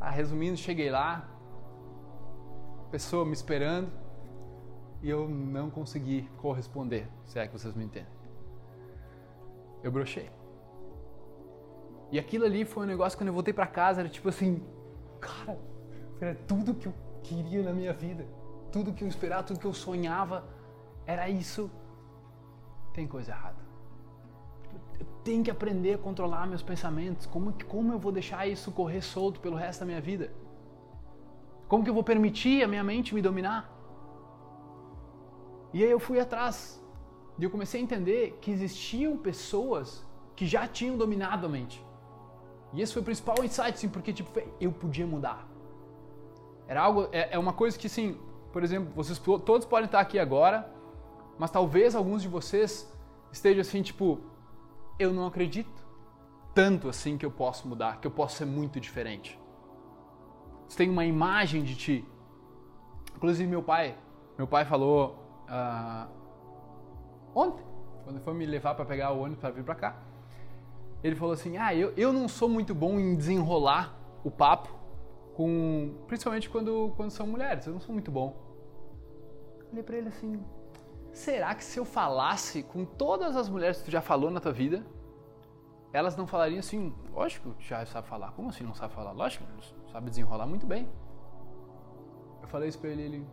Ah, 0.00 0.10
resumindo, 0.10 0.56
cheguei 0.56 0.90
lá, 0.90 1.28
pessoa 2.90 3.24
me 3.24 3.32
esperando 3.32 3.90
e 5.02 5.10
eu 5.10 5.28
não 5.28 5.70
consegui 5.70 6.28
corresponder, 6.38 7.08
se 7.24 7.38
é 7.38 7.46
que 7.46 7.52
vocês 7.52 7.74
me 7.74 7.84
entendem. 7.84 8.08
Eu 9.82 9.92
brochei. 9.92 10.30
E 12.10 12.18
aquilo 12.18 12.44
ali 12.44 12.64
foi 12.64 12.84
um 12.84 12.86
negócio 12.86 13.18
quando 13.18 13.28
eu 13.28 13.34
voltei 13.34 13.52
para 13.52 13.66
casa, 13.66 14.00
era 14.00 14.08
tipo 14.08 14.28
assim, 14.28 14.62
cara, 15.20 15.58
era 16.20 16.34
tudo 16.34 16.74
que 16.74 16.86
eu 16.86 16.94
queria 17.22 17.62
na 17.62 17.72
minha 17.72 17.92
vida, 17.92 18.26
tudo 18.72 18.92
que 18.92 19.04
eu 19.04 19.08
esperava, 19.08 19.42
tudo 19.42 19.60
que 19.60 19.66
eu 19.66 19.72
sonhava, 19.72 20.44
era 21.06 21.28
isso. 21.28 21.70
Tem 22.92 23.06
coisa 23.06 23.32
errada 23.32 23.68
eu 24.98 25.06
tenho 25.22 25.44
que 25.44 25.50
aprender 25.50 25.94
a 25.94 25.98
controlar 25.98 26.46
meus 26.46 26.62
pensamentos. 26.62 27.26
Como, 27.26 27.52
como 27.66 27.92
eu 27.92 27.98
vou 27.98 28.10
deixar 28.10 28.46
isso 28.46 28.72
correr 28.72 29.00
solto 29.00 29.40
pelo 29.40 29.56
resto 29.56 29.80
da 29.80 29.86
minha 29.86 30.00
vida? 30.00 30.32
Como 31.68 31.84
que 31.84 31.90
eu 31.90 31.94
vou 31.94 32.02
permitir 32.02 32.62
a 32.62 32.68
minha 32.68 32.82
mente 32.82 33.14
me 33.14 33.22
dominar? 33.22 33.72
E 35.72 35.84
aí 35.84 35.90
eu 35.90 36.00
fui 36.00 36.18
atrás 36.18 36.82
e 37.38 37.44
eu 37.44 37.50
comecei 37.50 37.80
a 37.80 37.84
entender 37.84 38.38
que 38.40 38.50
existiam 38.50 39.16
pessoas 39.16 40.04
que 40.34 40.46
já 40.46 40.66
tinham 40.66 40.96
dominado 40.96 41.46
a 41.46 41.48
mente. 41.48 41.84
E 42.72 42.80
esse 42.80 42.92
foi 42.92 43.02
o 43.02 43.04
principal 43.04 43.36
insight, 43.44 43.78
sim, 43.78 43.88
porque 43.88 44.12
tipo, 44.12 44.30
eu 44.60 44.72
podia 44.72 45.06
mudar. 45.06 45.46
Era 46.66 46.82
algo, 46.82 47.08
é, 47.12 47.34
é 47.34 47.38
uma 47.38 47.52
coisa 47.52 47.78
que, 47.78 47.88
sim, 47.88 48.18
por 48.52 48.62
exemplo, 48.64 48.92
vocês 48.94 49.18
todos 49.18 49.66
podem 49.66 49.86
estar 49.86 50.00
aqui 50.00 50.18
agora, 50.18 50.70
mas 51.38 51.50
talvez 51.50 51.94
alguns 51.94 52.22
de 52.22 52.28
vocês 52.28 52.90
estejam 53.30 53.60
assim, 53.60 53.82
tipo, 53.82 54.20
eu 54.98 55.12
não 55.12 55.26
acredito 55.26 55.86
tanto 56.54 56.88
assim 56.88 57.16
que 57.16 57.24
eu 57.24 57.30
posso 57.30 57.68
mudar, 57.68 58.00
que 58.00 58.06
eu 58.06 58.10
posso 58.10 58.36
ser 58.36 58.44
muito 58.44 58.80
diferente. 58.80 59.38
Você 60.68 60.78
tem 60.78 60.90
uma 60.90 61.04
imagem 61.04 61.62
de 61.62 61.74
ti. 61.76 62.04
Inclusive 63.14 63.48
meu 63.48 63.62
pai, 63.62 63.96
meu 64.36 64.46
pai 64.46 64.64
falou 64.64 65.24
uh, 65.48 66.08
ontem, 67.34 67.64
quando 68.04 68.20
foi 68.20 68.34
me 68.34 68.46
levar 68.46 68.74
para 68.74 68.84
pegar 68.84 69.12
o 69.12 69.20
ônibus 69.20 69.40
para 69.40 69.50
vir 69.50 69.64
para 69.64 69.74
cá, 69.74 69.96
ele 71.02 71.14
falou 71.14 71.34
assim: 71.34 71.56
ah, 71.56 71.74
eu, 71.74 71.92
eu 71.96 72.12
não 72.12 72.28
sou 72.28 72.48
muito 72.48 72.74
bom 72.74 72.98
em 72.98 73.16
desenrolar 73.16 73.96
o 74.24 74.30
papo 74.30 74.77
com, 75.38 75.94
principalmente 76.08 76.50
quando 76.50 76.92
quando 76.96 77.12
são 77.12 77.24
mulheres, 77.24 77.64
eu 77.64 77.72
não 77.72 77.78
sou 77.78 77.92
muito 77.92 78.10
bom. 78.10 78.36
Falei 79.68 79.84
para 79.84 79.96
ele 79.96 80.08
assim: 80.08 80.44
será 81.12 81.54
que 81.54 81.62
se 81.62 81.78
eu 81.78 81.84
falasse 81.84 82.64
com 82.64 82.84
todas 82.84 83.36
as 83.36 83.48
mulheres 83.48 83.78
que 83.78 83.84
tu 83.84 83.90
já 83.92 84.00
falou 84.00 84.32
na 84.32 84.40
tua 84.40 84.52
vida, 84.52 84.84
elas 85.92 86.16
não 86.16 86.26
falariam 86.26 86.58
assim, 86.58 86.92
lógico, 87.12 87.54
já 87.60 87.86
sabe 87.86 88.08
falar. 88.08 88.32
Como 88.32 88.48
assim 88.48 88.64
não 88.64 88.74
sabe 88.74 88.92
falar? 88.92 89.12
Lógico, 89.12 89.44
sabe 89.92 90.10
desenrolar 90.10 90.44
muito 90.44 90.66
bem. 90.66 90.90
Eu 92.42 92.48
falei 92.48 92.68
isso 92.68 92.80
pra 92.80 92.90
ele, 92.90 93.02
ele. 93.02 93.26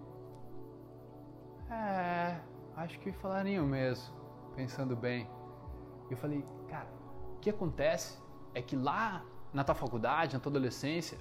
É. 1.71 2.39
acho 2.75 2.99
que 2.99 3.11
falariam 3.13 3.65
mesmo, 3.65 4.13
pensando 4.55 4.95
bem. 4.95 5.27
Eu 6.11 6.17
falei, 6.17 6.45
cara, 6.67 6.87
o 7.35 7.39
que 7.39 7.49
acontece 7.49 8.21
é 8.53 8.61
que 8.61 8.75
lá 8.75 9.25
na 9.51 9.63
tua 9.63 9.73
faculdade, 9.73 10.35
na 10.35 10.39
tua 10.39 10.51
adolescência, 10.51 11.17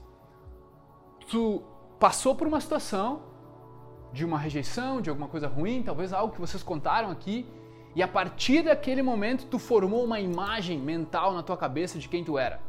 tu 1.28 1.62
passou 1.98 2.34
por 2.34 2.46
uma 2.46 2.60
situação 2.60 3.22
de 4.12 4.24
uma 4.24 4.38
rejeição, 4.38 5.00
de 5.00 5.10
alguma 5.10 5.28
coisa 5.28 5.48
ruim, 5.48 5.82
talvez 5.82 6.12
algo 6.12 6.32
que 6.32 6.40
vocês 6.40 6.62
contaram 6.62 7.10
aqui, 7.10 7.46
e 7.94 8.02
a 8.02 8.08
partir 8.08 8.62
daquele 8.62 9.02
momento 9.02 9.46
tu 9.46 9.58
formou 9.58 10.04
uma 10.04 10.20
imagem 10.20 10.78
mental 10.78 11.32
na 11.32 11.42
tua 11.42 11.56
cabeça 11.56 11.98
de 11.98 12.08
quem 12.08 12.24
tu 12.24 12.38
era. 12.38 12.60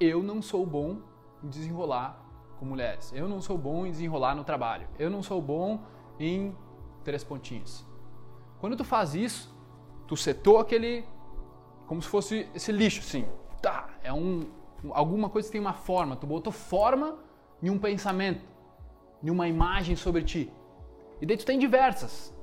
Eu 0.00 0.22
não 0.22 0.40
sou 0.40 0.64
bom 0.64 0.98
em 1.42 1.48
desenrolar 1.48 2.18
com 2.58 2.64
mulheres. 2.64 3.12
Eu 3.14 3.28
não 3.28 3.40
sou 3.40 3.56
bom 3.56 3.86
em 3.86 3.90
desenrolar 3.90 4.34
no 4.34 4.44
trabalho. 4.44 4.86
Eu 4.98 5.10
não 5.10 5.22
sou 5.22 5.40
bom 5.40 5.80
em 6.18 6.54
três 7.04 7.24
pontinhos. 7.24 7.86
Quando 8.60 8.76
tu 8.76 8.84
faz 8.84 9.14
isso, 9.14 9.54
tu 10.06 10.16
setou 10.16 10.58
aquele 10.58 11.04
como 11.86 12.02
se 12.02 12.08
fosse 12.08 12.48
esse 12.54 12.70
lixo, 12.70 13.00
assim. 13.00 13.26
Tá, 13.62 13.88
é 14.02 14.12
um 14.12 14.46
alguma 14.90 15.28
coisa 15.28 15.48
que 15.48 15.52
tem 15.52 15.60
uma 15.60 15.72
forma. 15.72 16.16
Tu 16.16 16.26
botou 16.26 16.52
forma 16.52 17.18
em 17.62 17.70
um 17.70 17.78
pensamento, 17.78 18.44
em 19.22 19.30
uma 19.30 19.48
imagem 19.48 19.96
sobre 19.96 20.22
ti. 20.22 20.52
E 21.20 21.26
daí 21.26 21.36
tu 21.36 21.44
tem 21.44 21.58
diversas. 21.58 22.34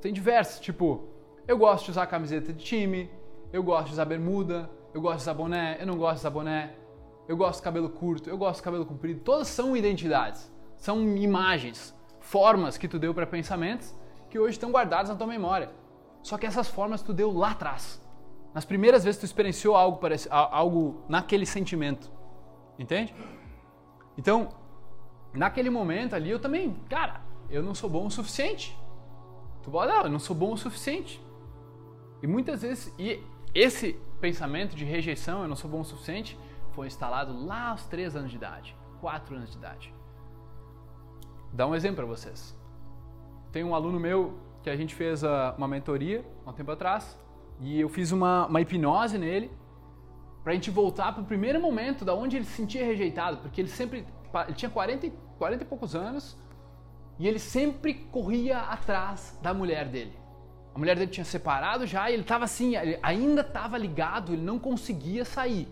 Tem 0.00 0.12
diversas, 0.12 0.60
tipo, 0.60 1.08
eu 1.46 1.56
gosto 1.58 1.86
de 1.86 1.90
usar 1.92 2.06
camiseta 2.06 2.52
de 2.52 2.62
time, 2.62 3.10
eu 3.52 3.62
gosto 3.62 3.86
de 3.86 3.92
usar 3.92 4.04
bermuda, 4.04 4.70
eu 4.92 5.00
gosto 5.00 5.16
de 5.18 5.22
usar 5.22 5.34
boné, 5.34 5.76
eu 5.80 5.86
não 5.86 5.96
gosto 5.96 6.14
de 6.14 6.20
usar 6.20 6.30
boné, 6.30 6.74
eu 7.28 7.36
gosto 7.36 7.58
de 7.58 7.64
cabelo 7.64 7.88
curto, 7.88 8.28
eu 8.28 8.36
gosto 8.36 8.56
de 8.56 8.64
cabelo 8.64 8.86
comprido. 8.86 9.20
Todas 9.20 9.48
são 9.48 9.76
identidades, 9.76 10.52
são 10.76 11.00
imagens, 11.16 11.94
formas 12.20 12.76
que 12.78 12.88
tu 12.88 12.98
deu 12.98 13.14
para 13.14 13.26
pensamentos 13.26 13.94
que 14.30 14.38
hoje 14.38 14.52
estão 14.52 14.70
guardados 14.70 15.10
na 15.10 15.16
tua 15.16 15.26
memória. 15.26 15.70
Só 16.22 16.38
que 16.38 16.46
essas 16.46 16.68
formas 16.68 17.02
tu 17.02 17.12
deu 17.12 17.30
lá 17.30 17.50
atrás. 17.50 18.02
Nas 18.54 18.64
primeiras 18.64 19.04
vezes 19.04 19.20
tu 19.20 19.24
experienciou 19.24 19.76
algo, 19.76 20.00
algo 20.30 21.04
naquele 21.08 21.44
sentimento. 21.44 22.10
Entende? 22.78 23.14
Então, 24.16 24.48
naquele 25.32 25.70
momento 25.70 26.14
ali 26.14 26.30
eu 26.30 26.38
também, 26.38 26.74
cara, 26.88 27.20
eu 27.50 27.62
não 27.62 27.74
sou 27.74 27.90
bom 27.90 28.06
o 28.06 28.10
suficiente. 28.10 28.76
Tu 29.62 29.70
pode, 29.70 29.92
eu 29.92 30.10
não 30.10 30.18
sou 30.18 30.36
bom 30.36 30.52
o 30.52 30.56
suficiente. 30.56 31.22
E 32.22 32.26
muitas 32.26 32.62
vezes, 32.62 32.92
e 32.98 33.22
esse 33.54 33.98
pensamento 34.20 34.74
de 34.74 34.84
rejeição, 34.84 35.42
eu 35.42 35.48
não 35.48 35.56
sou 35.56 35.70
bom 35.70 35.80
o 35.80 35.84
suficiente, 35.84 36.38
foi 36.72 36.86
instalado 36.86 37.44
lá 37.44 37.68
aos 37.68 37.84
3 37.86 38.16
anos 38.16 38.30
de 38.30 38.36
idade, 38.36 38.76
4 39.00 39.36
anos 39.36 39.50
de 39.50 39.56
idade. 39.56 39.94
Dá 41.52 41.66
um 41.66 41.74
exemplo 41.74 41.96
para 41.96 42.06
vocês. 42.06 42.56
Tem 43.52 43.62
um 43.62 43.74
aluno 43.74 44.00
meu 44.00 44.38
que 44.62 44.70
a 44.70 44.76
gente 44.76 44.94
fez 44.94 45.22
ah, 45.22 45.54
uma 45.56 45.68
mentoria 45.68 46.24
há 46.44 46.50
um 46.50 46.52
tempo 46.52 46.70
atrás 46.72 47.18
e 47.60 47.80
eu 47.80 47.88
fiz 47.88 48.10
uma, 48.10 48.46
uma 48.46 48.60
hipnose 48.60 49.18
nele 49.18 49.50
para 50.44 50.52
a 50.52 50.54
gente 50.54 50.70
voltar 50.70 51.12
para 51.12 51.22
o 51.22 51.26
primeiro 51.26 51.58
momento 51.58 52.04
da 52.04 52.14
onde 52.14 52.36
ele 52.36 52.44
se 52.44 52.52
sentia 52.52 52.84
rejeitado, 52.84 53.38
porque 53.38 53.60
ele 53.62 53.68
sempre 53.68 54.06
ele 54.46 54.54
tinha 54.54 54.70
40, 54.70 55.10
40 55.38 55.62
e 55.62 55.66
poucos 55.66 55.94
anos 55.94 56.36
e 57.18 57.26
ele 57.26 57.38
sempre 57.38 57.94
corria 57.94 58.58
atrás 58.58 59.38
da 59.40 59.54
mulher 59.54 59.88
dele. 59.88 60.12
A 60.74 60.78
mulher 60.78 60.96
dele 60.96 61.10
tinha 61.10 61.24
separado 61.24 61.86
já 61.86 62.10
e 62.10 62.14
ele 62.14 62.22
estava 62.22 62.44
assim, 62.44 62.76
ele 62.76 62.98
ainda 63.02 63.40
estava 63.40 63.78
ligado, 63.78 64.32
ele 64.32 64.42
não 64.42 64.58
conseguia 64.58 65.24
sair. 65.24 65.68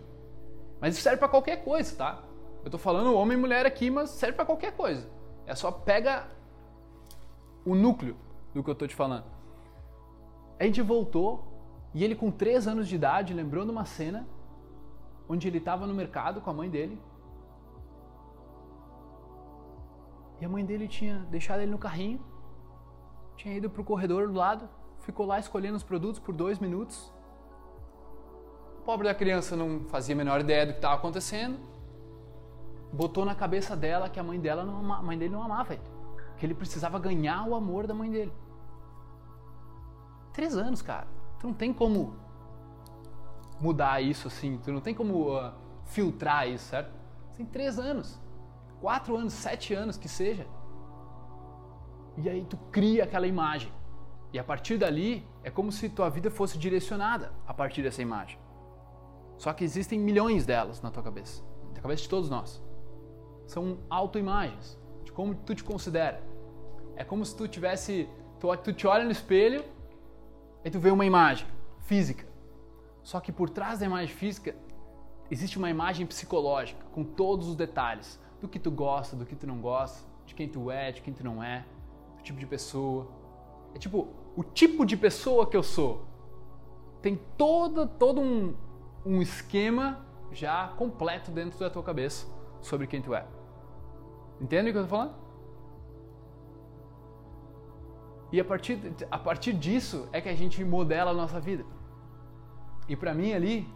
Mas 0.81 0.95
isso 0.95 1.03
serve 1.03 1.17
para 1.17 1.27
qualquer 1.27 1.63
coisa, 1.63 1.95
tá? 1.95 2.23
Eu 2.63 2.71
tô 2.71 2.77
falando 2.77 3.13
homem 3.13 3.37
e 3.37 3.41
mulher 3.41 3.65
aqui, 3.65 3.91
mas 3.91 4.09
serve 4.09 4.35
para 4.35 4.45
qualquer 4.45 4.71
coisa. 4.71 5.07
É 5.45 5.53
só 5.53 5.71
pega 5.71 6.25
o 7.65 7.75
núcleo 7.75 8.15
do 8.53 8.63
que 8.63 8.69
eu 8.69 8.75
tô 8.75 8.87
te 8.87 8.95
falando. 8.95 9.25
A 10.57 10.63
gente 10.63 10.81
voltou 10.81 11.89
e 11.93 12.03
ele 12.03 12.15
com 12.15 12.31
3 12.31 12.67
anos 12.67 12.87
de 12.87 12.95
idade 12.95 13.33
lembrou 13.33 13.65
de 13.65 13.71
uma 13.71 13.85
cena 13.85 14.25
onde 15.27 15.47
ele 15.47 15.57
estava 15.57 15.87
no 15.87 15.93
mercado 15.93 16.41
com 16.41 16.49
a 16.49 16.53
mãe 16.53 16.69
dele. 16.69 17.01
E 20.41 20.45
a 20.45 20.49
mãe 20.49 20.65
dele 20.65 20.87
tinha 20.87 21.19
deixado 21.29 21.61
ele 21.61 21.71
no 21.71 21.77
carrinho, 21.77 22.19
tinha 23.35 23.55
ido 23.55 23.69
pro 23.69 23.83
corredor 23.83 24.27
do 24.27 24.33
lado, 24.33 24.69
ficou 24.99 25.25
lá 25.25 25.39
escolhendo 25.39 25.77
os 25.77 25.83
produtos 25.83 26.19
por 26.19 26.33
dois 26.33 26.59
minutos 26.59 27.13
pobre 28.85 29.07
da 29.07 29.15
criança 29.15 29.55
não 29.55 29.85
fazia 29.87 30.13
a 30.13 30.17
menor 30.17 30.41
ideia 30.41 30.65
do 30.65 30.73
que 30.73 30.77
estava 30.77 30.95
acontecendo. 30.95 31.57
Botou 32.91 33.25
na 33.25 33.33
cabeça 33.33 33.75
dela 33.75 34.09
que 34.09 34.19
a 34.19 34.23
mãe 34.23 34.39
dela 34.39 34.63
não 34.63 34.77
ama, 34.77 34.99
a 34.99 35.01
mãe 35.01 35.17
dele 35.17 35.33
não 35.33 35.41
amava 35.41 35.73
ele, 35.73 35.83
que 36.37 36.45
ele 36.45 36.53
precisava 36.53 36.99
ganhar 36.99 37.47
o 37.47 37.55
amor 37.55 37.87
da 37.87 37.93
mãe 37.93 38.09
dele. 38.09 38.33
Três 40.31 40.55
anos, 40.55 40.81
cara. 40.81 41.07
Tu 41.39 41.47
não 41.47 41.53
tem 41.53 41.73
como 41.73 42.15
mudar 43.63 44.01
isso 44.01 44.27
assim. 44.27 44.59
Tu 44.61 44.71
não 44.71 44.81
tem 44.81 44.93
como 44.93 45.37
uh, 45.37 45.53
filtrar 45.85 46.47
isso, 46.49 46.65
certo? 46.65 46.91
Tem 47.37 47.45
três 47.45 47.79
anos, 47.79 48.19
quatro 48.81 49.15
anos, 49.15 49.31
sete 49.33 49.73
anos 49.73 49.97
que 49.97 50.09
seja. 50.09 50.45
E 52.17 52.29
aí 52.29 52.45
tu 52.45 52.57
cria 52.71 53.05
aquela 53.05 53.25
imagem. 53.25 53.71
E 54.33 54.37
a 54.37 54.43
partir 54.43 54.77
dali 54.77 55.25
é 55.43 55.49
como 55.49 55.71
se 55.71 55.87
tua 55.89 56.09
vida 56.09 56.29
fosse 56.29 56.57
direcionada 56.57 57.31
a 57.47 57.53
partir 57.53 57.81
dessa 57.81 58.01
imagem. 58.01 58.37
Só 59.37 59.53
que 59.53 59.63
existem 59.63 59.97
milhões 59.97 60.45
delas 60.45 60.81
na 60.81 60.91
tua 60.91 61.01
cabeça, 61.01 61.41
na 61.73 61.81
cabeça 61.81 62.03
de 62.03 62.09
todos 62.09 62.29
nós. 62.29 62.61
São 63.47 63.79
autoimagens 63.89 64.77
de 65.03 65.11
como 65.11 65.33
tu 65.33 65.55
te 65.55 65.63
considera. 65.63 66.21
É 66.95 67.03
como 67.03 67.25
se 67.25 67.35
tu 67.35 67.47
tivesse, 67.47 68.09
tu, 68.39 68.55
tu 68.57 68.73
te 68.73 68.85
olha 68.85 69.05
no 69.05 69.11
espelho 69.11 69.63
e 70.63 70.69
tu 70.69 70.79
vê 70.79 70.91
uma 70.91 71.05
imagem 71.05 71.47
física. 71.79 72.32
Só 73.03 73.19
que 73.19 73.31
por 73.31 73.49
trás 73.49 73.79
da 73.79 73.85
imagem 73.85 74.15
física 74.15 74.55
existe 75.29 75.57
uma 75.57 75.69
imagem 75.69 76.05
psicológica 76.05 76.83
com 76.91 77.03
todos 77.03 77.47
os 77.47 77.55
detalhes 77.55 78.19
do 78.41 78.47
que 78.47 78.57
tu 78.57 78.71
gosta, 78.71 79.15
do 79.15 79.25
que 79.25 79.35
tu 79.35 79.45
não 79.45 79.59
gosta, 79.59 80.07
de 80.25 80.33
quem 80.33 80.47
tu 80.47 80.71
é, 80.71 80.91
de 80.91 81.01
quem 81.01 81.13
tu 81.13 81.23
não 81.23 81.43
é, 81.43 81.65
do 82.17 82.23
tipo 82.23 82.39
de 82.39 82.45
pessoa. 82.45 83.07
É 83.75 83.79
tipo 83.79 84.07
o 84.35 84.43
tipo 84.43 84.85
de 84.85 84.95
pessoa 84.95 85.45
que 85.45 85.55
eu 85.55 85.63
sou. 85.63 86.05
Tem 87.01 87.19
todo 87.37 87.85
todo 87.85 88.21
um, 88.21 88.55
um 89.05 89.21
esquema 89.21 90.05
já 90.31 90.69
completo 90.69 91.29
dentro 91.29 91.59
da 91.59 91.69
tua 91.69 91.83
cabeça 91.83 92.25
sobre 92.61 92.87
quem 92.87 93.01
tu 93.01 93.13
é. 93.13 93.25
Entende 94.39 94.69
o 94.69 94.73
que 94.73 94.79
eu 94.79 94.83
estou 94.83 94.97
falando? 94.97 95.15
E 98.31 98.39
a 98.39 98.45
partir, 98.45 98.79
a 99.11 99.19
partir 99.19 99.53
disso 99.53 100.09
é 100.11 100.19
que 100.19 100.27
a 100.27 100.33
gente 100.33 100.63
modela 100.63 101.11
a 101.11 101.13
nossa 101.13 101.39
vida. 101.39 101.63
E 102.87 102.95
para 102.95 103.13
mim 103.13 103.33
ali 103.33 103.67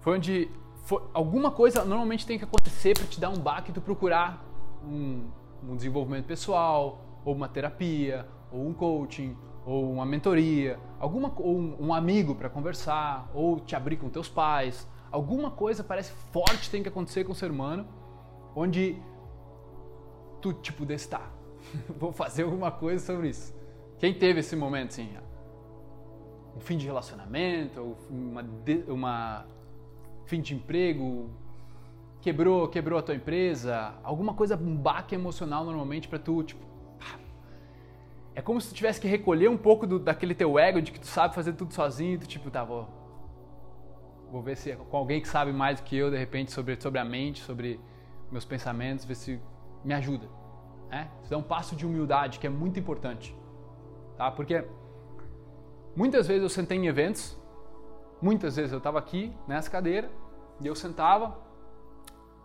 foi 0.00 0.16
onde 0.16 0.50
foi, 0.84 1.02
alguma 1.12 1.50
coisa 1.50 1.84
normalmente 1.84 2.26
tem 2.26 2.38
que 2.38 2.44
acontecer 2.44 2.94
para 2.94 3.06
te 3.06 3.20
dar 3.20 3.30
um 3.30 3.38
baque 3.38 3.70
e 3.70 3.74
tu 3.74 3.80
procurar 3.80 4.44
um, 4.84 5.28
um 5.62 5.76
desenvolvimento 5.76 6.26
pessoal, 6.26 7.00
ou 7.24 7.34
uma 7.34 7.48
terapia, 7.48 8.26
ou 8.50 8.66
um 8.66 8.72
coaching, 8.72 9.36
ou 9.64 9.92
uma 9.92 10.06
mentoria, 10.06 10.78
alguma 10.98 11.32
ou 11.36 11.58
um 11.78 11.92
amigo 11.92 12.34
para 12.34 12.48
conversar, 12.48 13.30
ou 13.34 13.60
te 13.60 13.76
abrir 13.76 13.96
com 13.96 14.08
teus 14.08 14.28
pais, 14.28 14.88
alguma 15.10 15.50
coisa 15.50 15.84
parece 15.84 16.12
forte 16.32 16.70
tem 16.70 16.82
que 16.82 16.88
acontecer 16.88 17.24
com 17.24 17.32
o 17.32 17.34
ser 17.34 17.50
humano, 17.50 17.86
onde 18.54 18.96
tu 20.40 20.52
tipo 20.52 20.86
desse 20.86 21.08
tá, 21.08 21.30
vou 21.98 22.12
fazer 22.12 22.44
alguma 22.44 22.70
coisa 22.70 23.04
sobre 23.04 23.28
isso. 23.28 23.54
Quem 23.98 24.14
teve 24.14 24.40
esse 24.40 24.56
momento 24.56 24.90
assim? 24.90 25.10
Um 26.56 26.60
fim 26.60 26.76
de 26.76 26.86
relacionamento, 26.86 27.96
uma, 28.10 28.44
uma 28.88 29.46
fim 30.26 30.40
de 30.40 30.54
emprego, 30.54 31.30
quebrou, 32.20 32.68
quebrou 32.68 32.98
a 32.98 33.02
tua 33.02 33.14
empresa, 33.14 33.94
alguma 34.02 34.34
coisa, 34.34 34.56
um 34.56 34.76
baque 34.76 35.14
emocional 35.14 35.64
normalmente 35.64 36.08
para 36.08 36.18
tu, 36.18 36.42
tipo, 36.42 36.70
é 38.34 38.40
como 38.40 38.60
se 38.60 38.68
tu 38.68 38.74
tivesse 38.74 39.00
que 39.00 39.08
recolher 39.08 39.48
um 39.48 39.56
pouco 39.56 39.86
do, 39.86 39.98
daquele 39.98 40.34
teu 40.34 40.58
ego 40.58 40.80
de 40.80 40.92
que 40.92 41.00
tu 41.00 41.06
sabe 41.06 41.34
fazer 41.34 41.52
tudo 41.54 41.74
sozinho, 41.74 42.18
tu 42.18 42.26
tipo, 42.26 42.50
tá, 42.50 42.62
vou, 42.64 42.88
vou 44.30 44.40
ver 44.40 44.56
se 44.56 44.70
é 44.70 44.76
com 44.76 44.96
alguém 44.96 45.20
que 45.20 45.28
sabe 45.28 45.52
mais 45.52 45.80
do 45.80 45.84
que 45.84 45.96
eu, 45.96 46.10
de 46.10 46.16
repente, 46.16 46.52
sobre, 46.52 46.80
sobre 46.80 47.00
a 47.00 47.04
mente, 47.04 47.42
sobre 47.42 47.80
meus 48.30 48.44
pensamentos, 48.44 49.04
ver 49.04 49.16
se 49.16 49.40
me 49.84 49.92
ajuda. 49.92 50.28
Né? 50.88 51.10
Isso 51.22 51.34
é 51.34 51.36
um 51.36 51.42
passo 51.42 51.74
de 51.74 51.84
humildade 51.84 52.38
que 52.38 52.46
é 52.46 52.50
muito 52.50 52.78
importante. 52.78 53.36
Tá? 54.16 54.30
Porque 54.30 54.64
muitas 55.96 56.26
vezes 56.26 56.42
eu 56.42 56.48
sentei 56.48 56.78
em 56.78 56.86
eventos, 56.86 57.36
muitas 58.20 58.56
vezes 58.56 58.72
eu 58.72 58.78
estava 58.78 58.98
aqui 58.98 59.34
nessa 59.46 59.70
cadeira, 59.70 60.10
e 60.60 60.66
eu 60.66 60.74
sentava, 60.74 61.38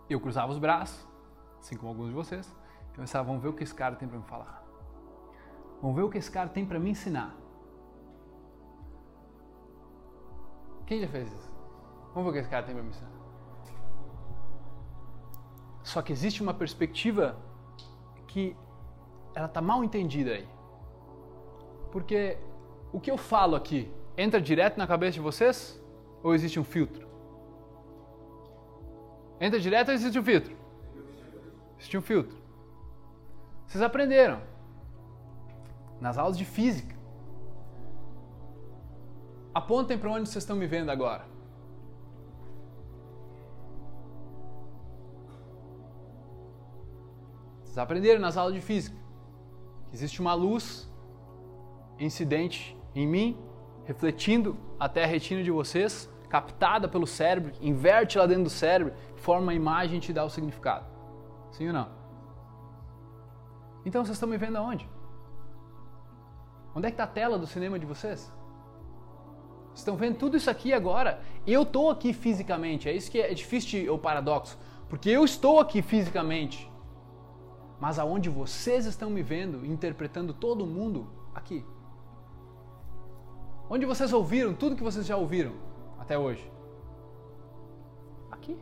eu 0.08 0.20
cruzava 0.20 0.50
os 0.50 0.58
braços, 0.58 1.06
assim 1.60 1.76
como 1.76 1.88
alguns 1.88 2.08
de 2.08 2.14
vocês, 2.14 2.54
e 2.92 2.96
pensava, 2.96 3.24
vamos 3.24 3.42
ver 3.42 3.48
o 3.48 3.52
que 3.52 3.62
esse 3.62 3.74
cara 3.74 3.96
tem 3.96 4.08
para 4.08 4.18
me 4.18 4.24
falar. 4.24 4.64
Vamos 5.82 5.96
ver 5.96 6.02
o 6.02 6.10
que 6.10 6.18
esse 6.18 6.30
cara 6.30 6.48
tem 6.48 6.64
para 6.64 6.78
me 6.78 6.90
ensinar. 6.90 7.34
Quem 10.86 11.00
já 11.00 11.08
fez 11.08 11.30
isso? 11.30 11.52
Vamos 12.14 12.24
ver 12.24 12.30
o 12.30 12.32
que 12.32 12.38
esse 12.38 12.48
cara 12.48 12.64
tem 12.64 12.74
para 12.74 12.82
me 12.82 12.90
ensinar. 12.90 13.10
Só 15.82 16.00
que 16.00 16.12
existe 16.12 16.42
uma 16.42 16.54
perspectiva 16.54 17.36
que 18.26 18.56
ela 19.34 19.48
tá 19.48 19.60
mal 19.60 19.84
entendida 19.84 20.32
aí. 20.32 20.48
Porque 21.92 22.38
o 22.96 23.00
que 23.00 23.10
eu 23.10 23.18
falo 23.18 23.54
aqui 23.54 23.92
entra 24.16 24.40
direto 24.40 24.78
na 24.78 24.86
cabeça 24.86 25.12
de 25.12 25.20
vocês 25.20 25.78
ou 26.22 26.34
existe 26.34 26.58
um 26.58 26.64
filtro? 26.64 27.06
Entra 29.38 29.60
direto 29.60 29.88
ou 29.88 29.94
existe 29.94 30.18
um 30.18 30.24
filtro? 30.24 30.56
Existe 31.76 31.98
um 31.98 32.00
filtro. 32.00 32.38
Vocês 33.66 33.82
aprenderam 33.82 34.40
nas 36.00 36.16
aulas 36.16 36.38
de 36.38 36.46
física. 36.46 36.96
Apontem 39.52 39.98
para 39.98 40.10
onde 40.10 40.30
vocês 40.30 40.42
estão 40.42 40.56
me 40.56 40.66
vendo 40.66 40.88
agora. 40.88 41.26
Vocês 47.62 47.76
aprenderam 47.76 48.22
nas 48.22 48.38
aulas 48.38 48.54
de 48.54 48.62
física 48.62 48.96
que 49.90 49.94
existe 49.96 50.18
uma 50.18 50.32
luz 50.32 50.90
incidente 51.98 52.75
em 52.96 53.06
mim, 53.06 53.36
refletindo 53.84 54.56
até 54.80 55.04
a 55.04 55.06
retina 55.06 55.42
de 55.42 55.50
vocês, 55.50 56.10
captada 56.28 56.88
pelo 56.88 57.06
cérebro, 57.06 57.52
inverte 57.60 58.18
lá 58.18 58.26
dentro 58.26 58.44
do 58.44 58.50
cérebro, 58.50 58.94
forma 59.16 59.42
uma 59.42 59.54
imagem 59.54 59.98
e 59.98 60.00
te 60.00 60.12
dá 60.12 60.24
o 60.24 60.30
significado. 60.30 60.86
Sim 61.52 61.68
ou 61.68 61.72
não? 61.74 61.88
Então 63.84 64.04
vocês 64.04 64.16
estão 64.16 64.28
me 64.28 64.36
vendo 64.36 64.56
aonde? 64.56 64.88
Onde 66.74 66.86
é 66.86 66.90
que 66.90 66.94
está 66.94 67.04
a 67.04 67.06
tela 67.06 67.38
do 67.38 67.46
cinema 67.46 67.78
de 67.78 67.86
vocês? 67.86 68.32
Vocês 69.66 69.78
estão 69.78 69.96
vendo 69.96 70.16
tudo 70.16 70.36
isso 70.36 70.50
aqui 70.50 70.72
agora? 70.72 71.20
Eu 71.46 71.62
estou 71.62 71.90
aqui 71.90 72.12
fisicamente, 72.12 72.88
é 72.88 72.92
isso 72.92 73.10
que 73.10 73.20
é 73.20 73.32
difícil 73.32 73.82
de, 73.82 73.90
o 73.90 73.98
paradoxo, 73.98 74.58
porque 74.88 75.10
eu 75.10 75.24
estou 75.24 75.60
aqui 75.60 75.82
fisicamente, 75.82 76.70
mas 77.78 77.98
aonde 77.98 78.30
vocês 78.30 78.86
estão 78.86 79.10
me 79.10 79.22
vendo, 79.22 79.64
interpretando 79.66 80.32
todo 80.32 80.66
mundo 80.66 81.06
aqui. 81.34 81.64
Onde 83.68 83.84
vocês 83.84 84.12
ouviram 84.12 84.54
tudo 84.54 84.76
que 84.76 84.82
vocês 84.82 85.06
já 85.06 85.16
ouviram 85.16 85.54
até 85.98 86.16
hoje? 86.18 86.50
Aqui. 88.30 88.56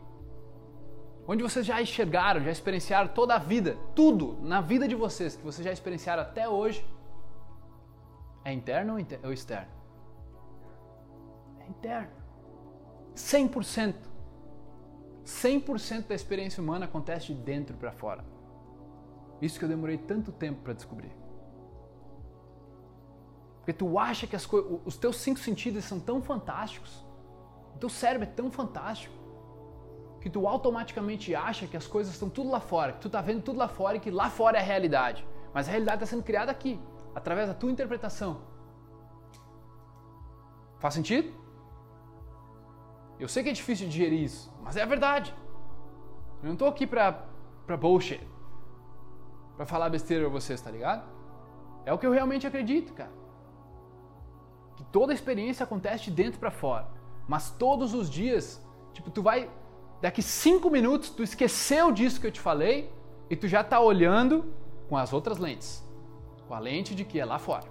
Onde 1.26 1.42
vocês 1.42 1.64
já 1.64 1.80
enxergaram, 1.80 2.42
já 2.42 2.50
experienciaram 2.50 3.08
toda 3.08 3.34
a 3.34 3.38
vida, 3.38 3.76
tudo 3.94 4.38
na 4.42 4.61
vida 4.61 4.88
de 4.88 4.94
vocês 4.94 5.37
que 5.37 5.42
vocês 5.42 5.64
já 5.64 5.73
experienciaram 5.73 6.23
até 6.23 6.49
hoje, 6.49 6.87
é 8.44 8.52
interno 8.52 8.96
ou 9.23 9.32
externo? 9.32 9.73
É 11.61 11.68
interno. 11.68 12.11
100%. 13.14 13.94
100% 15.25 16.06
da 16.06 16.14
experiência 16.14 16.62
humana 16.62 16.84
acontece 16.84 17.32
de 17.32 17.34
dentro 17.34 17.76
para 17.76 17.92
fora. 17.92 18.25
Isso 19.40 19.58
que 19.58 19.64
eu 19.64 19.68
demorei 19.68 19.96
tanto 19.96 20.30
tempo 20.30 20.62
para 20.62 20.75
descobrir. 20.75 21.24
Porque 23.64 23.73
tu 23.73 23.99
acha 23.99 24.26
que 24.26 24.37
as 24.37 24.47
os 24.85 24.99
teus 24.99 25.16
cinco 25.16 25.40
sentidos 25.40 25.87
são 25.87 25.99
tão 25.99 26.21
fantásticos, 26.21 27.02
o 27.75 27.78
teu 27.78 27.88
cérebro 27.88 28.28
é 28.28 28.30
tão 28.30 28.50
fantástico, 28.50 29.14
que 30.21 30.28
tu 30.28 30.47
automaticamente 30.47 31.35
acha 31.35 31.66
que 31.66 31.75
as 31.75 31.87
coisas 31.87 32.12
estão 32.12 32.28
tudo 32.28 32.50
lá 32.50 32.61
fora, 32.61 32.92
que 32.92 33.00
tu 33.00 33.09
tá 33.09 33.23
vendo 33.23 33.42
tudo 33.42 33.59
lá 33.59 33.66
fora 33.66 33.97
e 33.97 34.00
que 34.00 34.11
lá 34.11 34.28
fora 34.28 34.59
é 34.59 34.61
a 34.61 34.64
realidade. 34.64 35.26
Mas 35.54 35.66
a 35.66 35.71
realidade 35.71 36.04
está 36.04 36.14
sendo 36.14 36.23
criada 36.23 36.52
aqui, 36.52 36.78
através 37.14 37.49
da 37.49 37.54
tua 37.54 37.73
interpretação. 37.73 38.42
Faz 40.78 40.92
sentido? 40.92 41.33
Eu 43.18 43.28
sei 43.28 43.42
que 43.42 43.49
é 43.49 43.52
difícil 43.52 43.88
digerir 43.88 44.25
isso, 44.25 44.52
mas 44.62 44.76
é 44.76 44.83
a 44.83 44.87
verdade. 44.87 45.35
Eu 46.42 46.49
não 46.49 46.52
estou 46.52 46.68
aqui 46.68 46.87
pra, 46.87 47.25
pra 47.66 47.78
bullshit, 47.78 48.21
pra 49.56 49.64
falar 49.64 49.88
besteira 49.88 50.25
pra 50.25 50.33
vocês, 50.33 50.61
tá 50.61 50.71
ligado? 50.71 51.09
É 51.87 51.94
o 51.94 51.99
que 51.99 52.06
eu 52.06 52.12
realmente 52.12 52.47
acredito, 52.47 52.92
cara 52.92 53.24
toda 54.94 55.12
a 55.12 55.16
experiência 55.16 55.64
acontece 55.64 56.04
de 56.04 56.12
dentro 56.12 56.38
para 56.38 56.52
fora. 56.52 56.86
Mas 57.26 57.50
todos 57.50 57.94
os 57.94 58.08
dias, 58.08 58.64
tipo, 58.92 59.10
tu 59.10 59.24
vai 59.24 59.50
daqui 60.00 60.23
cinco 60.23 60.71
minutos 60.71 61.10
tu 61.10 61.25
esqueceu 61.25 61.90
disso 61.90 62.21
que 62.21 62.28
eu 62.28 62.30
te 62.30 62.38
falei 62.40 62.92
e 63.28 63.34
tu 63.34 63.49
já 63.49 63.64
tá 63.64 63.80
olhando 63.80 64.54
com 64.88 64.97
as 64.97 65.12
outras 65.12 65.38
lentes, 65.38 65.84
com 66.47 66.54
a 66.54 66.60
lente 66.60 66.95
de 66.95 67.04
que 67.04 67.19
é 67.19 67.25
lá 67.25 67.40
fora. 67.40 67.69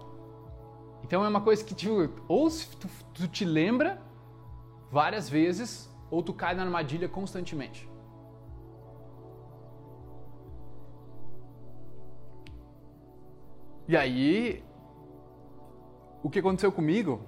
Então 1.02 1.24
é 1.24 1.30
uma 1.30 1.40
coisa 1.40 1.64
que 1.64 1.74
tipo, 1.74 2.22
ou 2.28 2.50
tu, 2.50 2.90
tu 3.14 3.28
te 3.30 3.46
lembra 3.46 4.02
várias 4.92 5.30
vezes 5.30 5.90
ou 6.12 6.22
tu 6.22 6.34
cai 6.34 6.54
na 6.54 6.64
armadilha 6.64 7.08
constantemente. 7.08 7.90
E 13.88 13.96
aí 13.96 14.62
o 16.24 16.30
que 16.30 16.40
aconteceu 16.40 16.72
comigo 16.72 17.22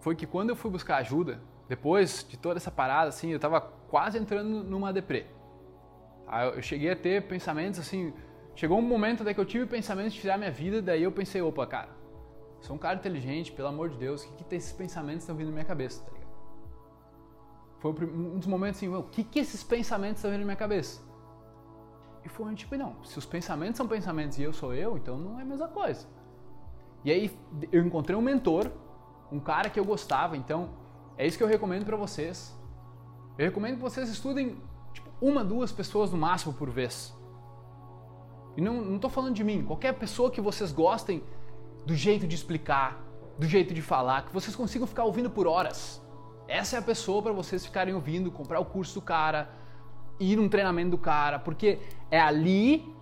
foi 0.00 0.16
que 0.16 0.26
quando 0.26 0.48
eu 0.48 0.56
fui 0.56 0.70
buscar 0.70 0.96
ajuda, 0.96 1.40
depois 1.68 2.26
de 2.28 2.38
toda 2.38 2.56
essa 2.56 2.70
parada, 2.70 3.10
assim, 3.10 3.30
eu 3.30 3.38
tava 3.38 3.60
quase 3.60 4.18
entrando 4.18 4.64
numa 4.64 4.92
deprê. 4.92 5.26
Eu 6.54 6.62
cheguei 6.62 6.90
a 6.90 6.96
ter 6.96 7.28
pensamentos 7.28 7.78
assim, 7.78 8.14
chegou 8.56 8.78
um 8.78 8.82
momento 8.82 9.22
daí 9.22 9.34
que 9.34 9.40
eu 9.40 9.44
tive 9.44 9.66
pensamentos 9.66 10.14
de 10.14 10.20
tirar 10.20 10.38
minha 10.38 10.50
vida, 10.50 10.80
daí 10.80 11.02
eu 11.02 11.12
pensei, 11.12 11.42
opa, 11.42 11.66
cara, 11.66 11.90
sou 12.60 12.76
um 12.76 12.78
cara 12.78 12.98
inteligente, 12.98 13.52
pelo 13.52 13.68
amor 13.68 13.90
de 13.90 13.98
Deus, 13.98 14.24
o 14.24 14.32
que, 14.32 14.44
que 14.44 14.54
esses 14.54 14.72
pensamentos 14.72 15.22
estão 15.22 15.36
vindo 15.36 15.48
na 15.48 15.52
minha 15.52 15.64
cabeça, 15.64 16.02
tá? 16.04 16.12
Foi 17.80 17.92
um 17.92 18.38
dos 18.38 18.46
momentos 18.46 18.78
assim, 18.78 18.94
o 18.94 19.02
que, 19.04 19.24
que 19.24 19.38
esses 19.38 19.62
pensamentos 19.62 20.16
estão 20.16 20.30
vindo 20.30 20.40
na 20.40 20.46
minha 20.46 20.56
cabeça? 20.56 21.02
E 22.24 22.28
foi 22.28 22.46
um 22.46 22.54
tipo, 22.54 22.76
não, 22.76 23.02
se 23.04 23.18
os 23.18 23.24
pensamentos 23.24 23.76
são 23.76 23.88
pensamentos 23.88 24.38
e 24.38 24.42
eu 24.42 24.52
sou 24.52 24.74
eu, 24.74 24.96
então 24.96 25.16
não 25.16 25.38
é 25.38 25.42
a 25.42 25.46
mesma 25.46 25.68
coisa. 25.68 26.06
E 27.04 27.10
aí 27.10 27.38
eu 27.72 27.84
encontrei 27.84 28.16
um 28.16 28.22
mentor, 28.22 28.70
um 29.32 29.40
cara 29.40 29.70
que 29.70 29.78
eu 29.78 29.84
gostava, 29.84 30.36
então 30.36 30.70
é 31.16 31.26
isso 31.26 31.36
que 31.36 31.44
eu 31.44 31.48
recomendo 31.48 31.84
para 31.84 31.96
vocês. 31.96 32.56
Eu 33.38 33.46
recomendo 33.46 33.76
que 33.76 33.82
vocês 33.82 34.08
estudem 34.08 34.56
tipo, 34.92 35.08
uma, 35.20 35.44
duas 35.44 35.72
pessoas 35.72 36.10
no 36.10 36.18
máximo 36.18 36.52
por 36.52 36.68
vez. 36.68 37.16
E 38.56 38.60
não 38.60 38.96
estou 38.96 39.08
falando 39.08 39.34
de 39.34 39.44
mim, 39.44 39.64
qualquer 39.64 39.94
pessoa 39.94 40.30
que 40.30 40.40
vocês 40.40 40.72
gostem 40.72 41.22
do 41.86 41.94
jeito 41.94 42.26
de 42.26 42.34
explicar, 42.34 43.00
do 43.38 43.46
jeito 43.46 43.72
de 43.72 43.80
falar, 43.80 44.26
que 44.26 44.32
vocês 44.32 44.54
consigam 44.54 44.86
ficar 44.86 45.04
ouvindo 45.04 45.30
por 45.30 45.46
horas. 45.46 46.02
Essa 46.46 46.76
é 46.76 46.78
a 46.78 46.82
pessoa 46.82 47.22
para 47.22 47.32
vocês 47.32 47.64
ficarem 47.64 47.94
ouvindo, 47.94 48.30
comprar 48.30 48.60
o 48.60 48.64
curso 48.64 48.94
do 48.94 49.02
cara, 49.02 49.48
ir 50.18 50.36
num 50.36 50.48
treinamento 50.48 50.90
do 50.90 50.98
cara, 50.98 51.38
porque 51.38 51.78
é 52.10 52.20
ali, 52.20 52.92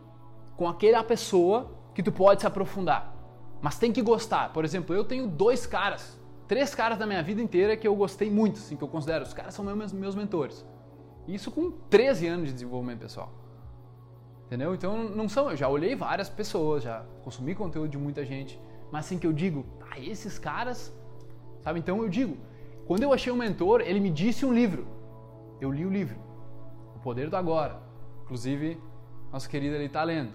com 0.56 0.68
aquela 0.68 1.02
pessoa, 1.02 1.72
que 1.94 2.02
tu 2.02 2.12
pode 2.12 2.42
se 2.42 2.46
aprofundar. 2.46 3.17
Mas 3.60 3.78
tem 3.78 3.92
que 3.92 4.02
gostar. 4.02 4.52
Por 4.52 4.64
exemplo, 4.64 4.94
eu 4.94 5.04
tenho 5.04 5.26
dois 5.26 5.66
caras, 5.66 6.18
três 6.46 6.74
caras 6.74 6.98
da 6.98 7.06
minha 7.06 7.22
vida 7.22 7.42
inteira 7.42 7.76
que 7.76 7.86
eu 7.86 7.94
gostei 7.94 8.30
muito, 8.30 8.58
assim, 8.58 8.76
que 8.76 8.82
eu 8.82 8.88
considero. 8.88 9.24
Os 9.24 9.34
caras 9.34 9.54
são 9.54 9.64
meus, 9.64 9.92
meus 9.92 10.14
mentores. 10.14 10.64
Isso 11.26 11.50
com 11.50 11.70
13 11.70 12.26
anos 12.26 12.46
de 12.48 12.54
desenvolvimento 12.54 13.00
pessoal. 13.00 13.32
Entendeu? 14.46 14.74
Então 14.74 15.10
não 15.10 15.28
são, 15.28 15.50
eu 15.50 15.56
já 15.56 15.68
olhei 15.68 15.94
várias 15.94 16.30
pessoas, 16.30 16.82
já 16.82 17.04
consumi 17.22 17.54
conteúdo 17.54 17.90
de 17.90 17.98
muita 17.98 18.24
gente, 18.24 18.58
mas 18.90 19.04
assim 19.04 19.18
que 19.18 19.26
eu 19.26 19.32
digo, 19.32 19.66
ah, 19.90 20.00
esses 20.00 20.38
caras, 20.38 20.90
sabe? 21.60 21.78
Então 21.78 22.02
eu 22.02 22.08
digo, 22.08 22.38
quando 22.86 23.02
eu 23.02 23.12
achei 23.12 23.30
um 23.30 23.36
mentor, 23.36 23.82
ele 23.82 24.00
me 24.00 24.08
disse 24.08 24.46
um 24.46 24.54
livro. 24.54 24.86
Eu 25.60 25.70
li 25.70 25.84
o 25.84 25.90
livro, 25.90 26.16
O 26.96 26.98
Poder 27.00 27.28
do 27.28 27.36
Agora. 27.36 27.78
Inclusive, 28.22 28.80
nossa 29.30 29.46
querida 29.46 29.76
ele 29.76 29.84
está 29.84 30.02
lendo. 30.02 30.32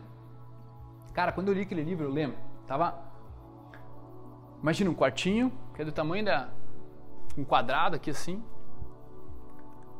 Cara, 1.14 1.32
quando 1.32 1.48
eu 1.48 1.56
li 1.56 1.62
aquele 1.62 1.84
livro, 1.84 2.06
eu 2.06 2.12
lembro, 2.12 2.38
tava 2.68 3.13
Imagina 4.64 4.90
um 4.90 4.96
quartinho, 4.96 5.52
que 5.76 5.82
é 5.82 5.86
do 5.86 5.92
tamanho 5.92 6.24
da. 6.24 6.50
um 7.38 7.44
quadrado 7.44 7.98
aqui 7.98 8.10
assim. 8.10 8.42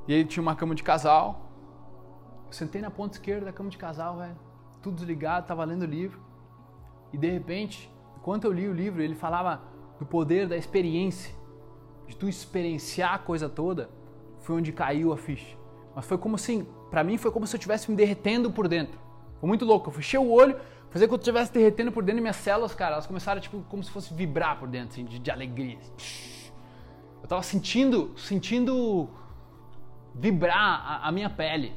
E 0.08 0.14
aí 0.14 0.24
tinha 0.24 0.42
uma 0.42 0.56
cama 0.56 0.74
de 0.74 0.82
casal. 0.82 1.52
Eu 2.48 2.54
sentei 2.54 2.82
na 2.82 2.90
ponta 2.90 3.18
esquerda 3.18 3.48
da 3.48 3.52
cama 3.52 3.70
de 3.70 3.78
casal, 3.78 4.18
velho. 4.18 4.38
Tudo 4.82 4.96
desligado, 4.96 5.48
tava 5.48 5.66
lendo 5.66 5.82
o 5.82 5.86
livro. 5.86 6.18
E 7.12 7.18
de 7.18 7.30
repente, 7.30 7.94
enquanto 8.16 8.46
eu 8.46 8.54
li 8.54 8.70
o 8.70 8.74
livro, 8.74 9.02
ele 9.02 9.16
falava 9.16 9.62
do 10.00 10.06
poder 10.06 10.48
da 10.48 10.56
experiência. 10.56 11.36
De 12.08 12.16
tu 12.16 12.30
experienciar 12.30 13.16
a 13.16 13.20
coisa 13.20 13.50
toda. 13.50 13.90
Foi 14.40 14.56
onde 14.56 14.72
caiu 14.72 15.12
a 15.12 15.18
ficha. 15.18 15.58
Mas 15.94 16.06
foi 16.06 16.18
como 16.18 16.36
assim, 16.36 16.66
para 16.90 17.04
mim 17.04 17.18
foi 17.18 17.32
como 17.32 17.46
se 17.46 17.54
eu 17.54 17.58
estivesse 17.58 17.92
me 17.92 17.98
derretendo 17.98 18.50
por 18.50 18.70
dentro. 18.70 18.98
Foi 19.42 19.48
muito 19.50 19.66
louco. 19.66 19.90
Eu 19.90 19.94
fechei 19.94 20.18
o 20.18 20.32
olho, 20.32 20.58
Fazia 20.94 21.08
que 21.08 21.14
eu 21.16 21.18
estivesse 21.18 21.52
derretendo 21.52 21.92
por 21.92 22.04
dentro 22.04 22.18
de 22.18 22.22
minhas 22.22 22.36
células, 22.36 22.76
cara. 22.76 22.94
Elas 22.94 23.08
começaram, 23.08 23.42
tipo, 23.42 23.64
como 23.64 23.84
se 23.84 23.90
fosse 23.90 24.14
vibrar 24.14 24.60
por 24.60 24.68
dentro, 24.68 24.90
assim, 24.90 25.04
de, 25.04 25.18
de 25.18 25.32
alegria. 25.32 25.80
Eu 27.20 27.28
tava 27.28 27.42
sentindo, 27.42 28.14
sentindo 28.16 29.10
vibrar 30.14 30.56
a, 30.56 31.08
a 31.08 31.12
minha 31.12 31.32
pele. 31.32 31.74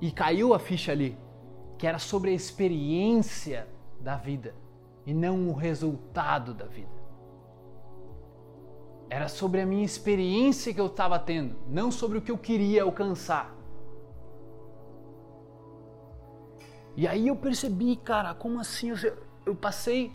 E 0.00 0.10
caiu 0.10 0.54
a 0.54 0.58
ficha 0.58 0.90
ali, 0.90 1.18
que 1.76 1.86
era 1.86 1.98
sobre 1.98 2.30
a 2.30 2.32
experiência 2.32 3.68
da 4.00 4.16
vida 4.16 4.54
e 5.04 5.12
não 5.12 5.50
o 5.50 5.52
resultado 5.52 6.54
da 6.54 6.64
vida. 6.64 6.88
Era 9.10 9.28
sobre 9.28 9.60
a 9.60 9.66
minha 9.66 9.84
experiência 9.84 10.72
que 10.72 10.80
eu 10.80 10.86
estava 10.86 11.18
tendo, 11.18 11.56
não 11.68 11.92
sobre 11.92 12.16
o 12.16 12.22
que 12.22 12.30
eu 12.30 12.38
queria 12.38 12.84
alcançar. 12.84 13.54
E 16.96 17.06
aí 17.06 17.28
eu 17.28 17.36
percebi, 17.36 17.94
cara, 17.94 18.34
como 18.34 18.58
assim? 18.58 18.90
Eu, 18.90 19.18
eu 19.44 19.54
passei 19.54 20.12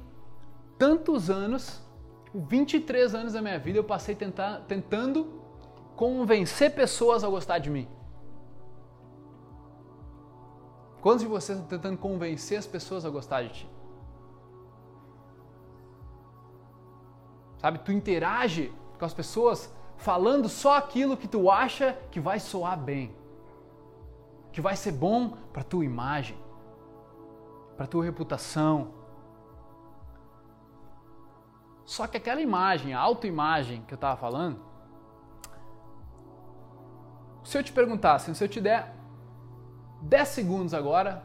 tantos 0.80 1.30
anos, 1.30 1.80
23 2.34 3.14
anos 3.14 3.34
da 3.34 3.42
minha 3.42 3.60
vida, 3.60 3.78
eu 3.78 3.84
passei 3.84 4.16
tentar, 4.16 4.62
tentando 4.68 5.42
convencer 5.96 6.74
pessoas 6.74 7.24
a 7.24 7.30
gostar 7.30 7.60
de 7.60 7.70
mim. 7.70 7.88
Quantos 11.02 11.22
de 11.22 11.28
vocês 11.28 11.60
estão 11.60 11.78
tentando 11.78 11.98
convencer 11.98 12.58
as 12.58 12.66
pessoas 12.66 13.06
a 13.06 13.10
gostar 13.10 13.44
de 13.44 13.50
ti? 13.50 13.70
Sabe, 17.60 17.78
tu 17.80 17.92
interage 17.92 18.74
com 18.98 19.06
as 19.06 19.14
pessoas 19.14 19.72
falando 19.98 20.50
só 20.50 20.78
aquilo 20.78 21.16
que 21.16 21.28
tu 21.28 21.52
acha 21.52 21.96
que 22.10 22.20
vai 22.20 22.40
soar 22.40 22.76
bem, 22.76 23.16
que 24.52 24.60
vai 24.60 24.76
ser 24.76 24.94
bom 24.94 25.38
para 25.54 25.64
tua 25.64 25.86
imagem, 25.86 26.36
para 27.82 27.88
tua 27.88 28.04
reputação. 28.04 28.94
Só 31.84 32.06
que 32.06 32.16
aquela 32.16 32.40
imagem, 32.40 32.94
a 32.94 33.00
autoimagem 33.00 33.82
que 33.88 33.94
eu 33.94 33.96
estava 33.96 34.16
falando, 34.16 34.60
se 37.44 37.58
eu 37.58 37.64
te 37.64 37.74
perguntasse, 37.74 38.36
se 38.36 38.44
eu 38.44 38.48
te 38.48 38.62
der 38.62 38.94
10 40.04 40.28
segundos 40.28 40.74
agora, 40.76 41.24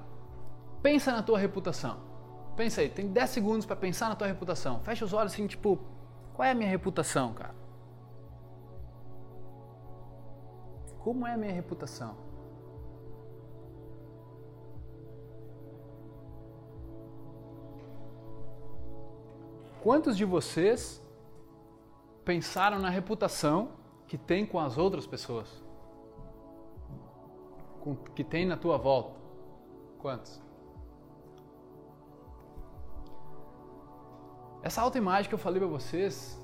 pensa 0.82 1.12
na 1.12 1.22
tua 1.22 1.38
reputação. 1.38 1.98
Pensa 2.56 2.80
aí, 2.80 2.88
tem 2.88 3.06
10 3.08 3.28
segundos 3.28 3.66
para 3.66 3.76
pensar 3.76 4.08
na 4.08 4.16
tua 4.16 4.26
reputação. 4.26 4.80
Fecha 4.80 5.04
os 5.04 5.12
olhos 5.12 5.34
assim, 5.34 5.46
tipo, 5.46 5.78
qual 6.32 6.46
é 6.46 6.52
a 6.52 6.54
minha 6.54 6.70
reputação, 6.70 7.34
cara? 7.34 7.54
Como 11.00 11.26
é 11.26 11.34
a 11.34 11.36
minha 11.36 11.52
reputação? 11.52 12.16
Quantos 19.86 20.16
de 20.16 20.24
vocês 20.24 21.00
pensaram 22.24 22.80
na 22.80 22.90
reputação 22.90 23.68
que 24.08 24.18
tem 24.18 24.44
com 24.44 24.58
as 24.58 24.76
outras 24.76 25.06
pessoas? 25.06 25.62
Que 28.12 28.24
tem 28.24 28.44
na 28.44 28.56
tua 28.56 28.78
volta? 28.78 29.14
Quantos? 30.00 30.42
Essa 34.60 34.82
autoimagem 34.82 35.28
que 35.28 35.36
eu 35.36 35.38
falei 35.38 35.60
para 35.60 35.68
vocês 35.68 36.36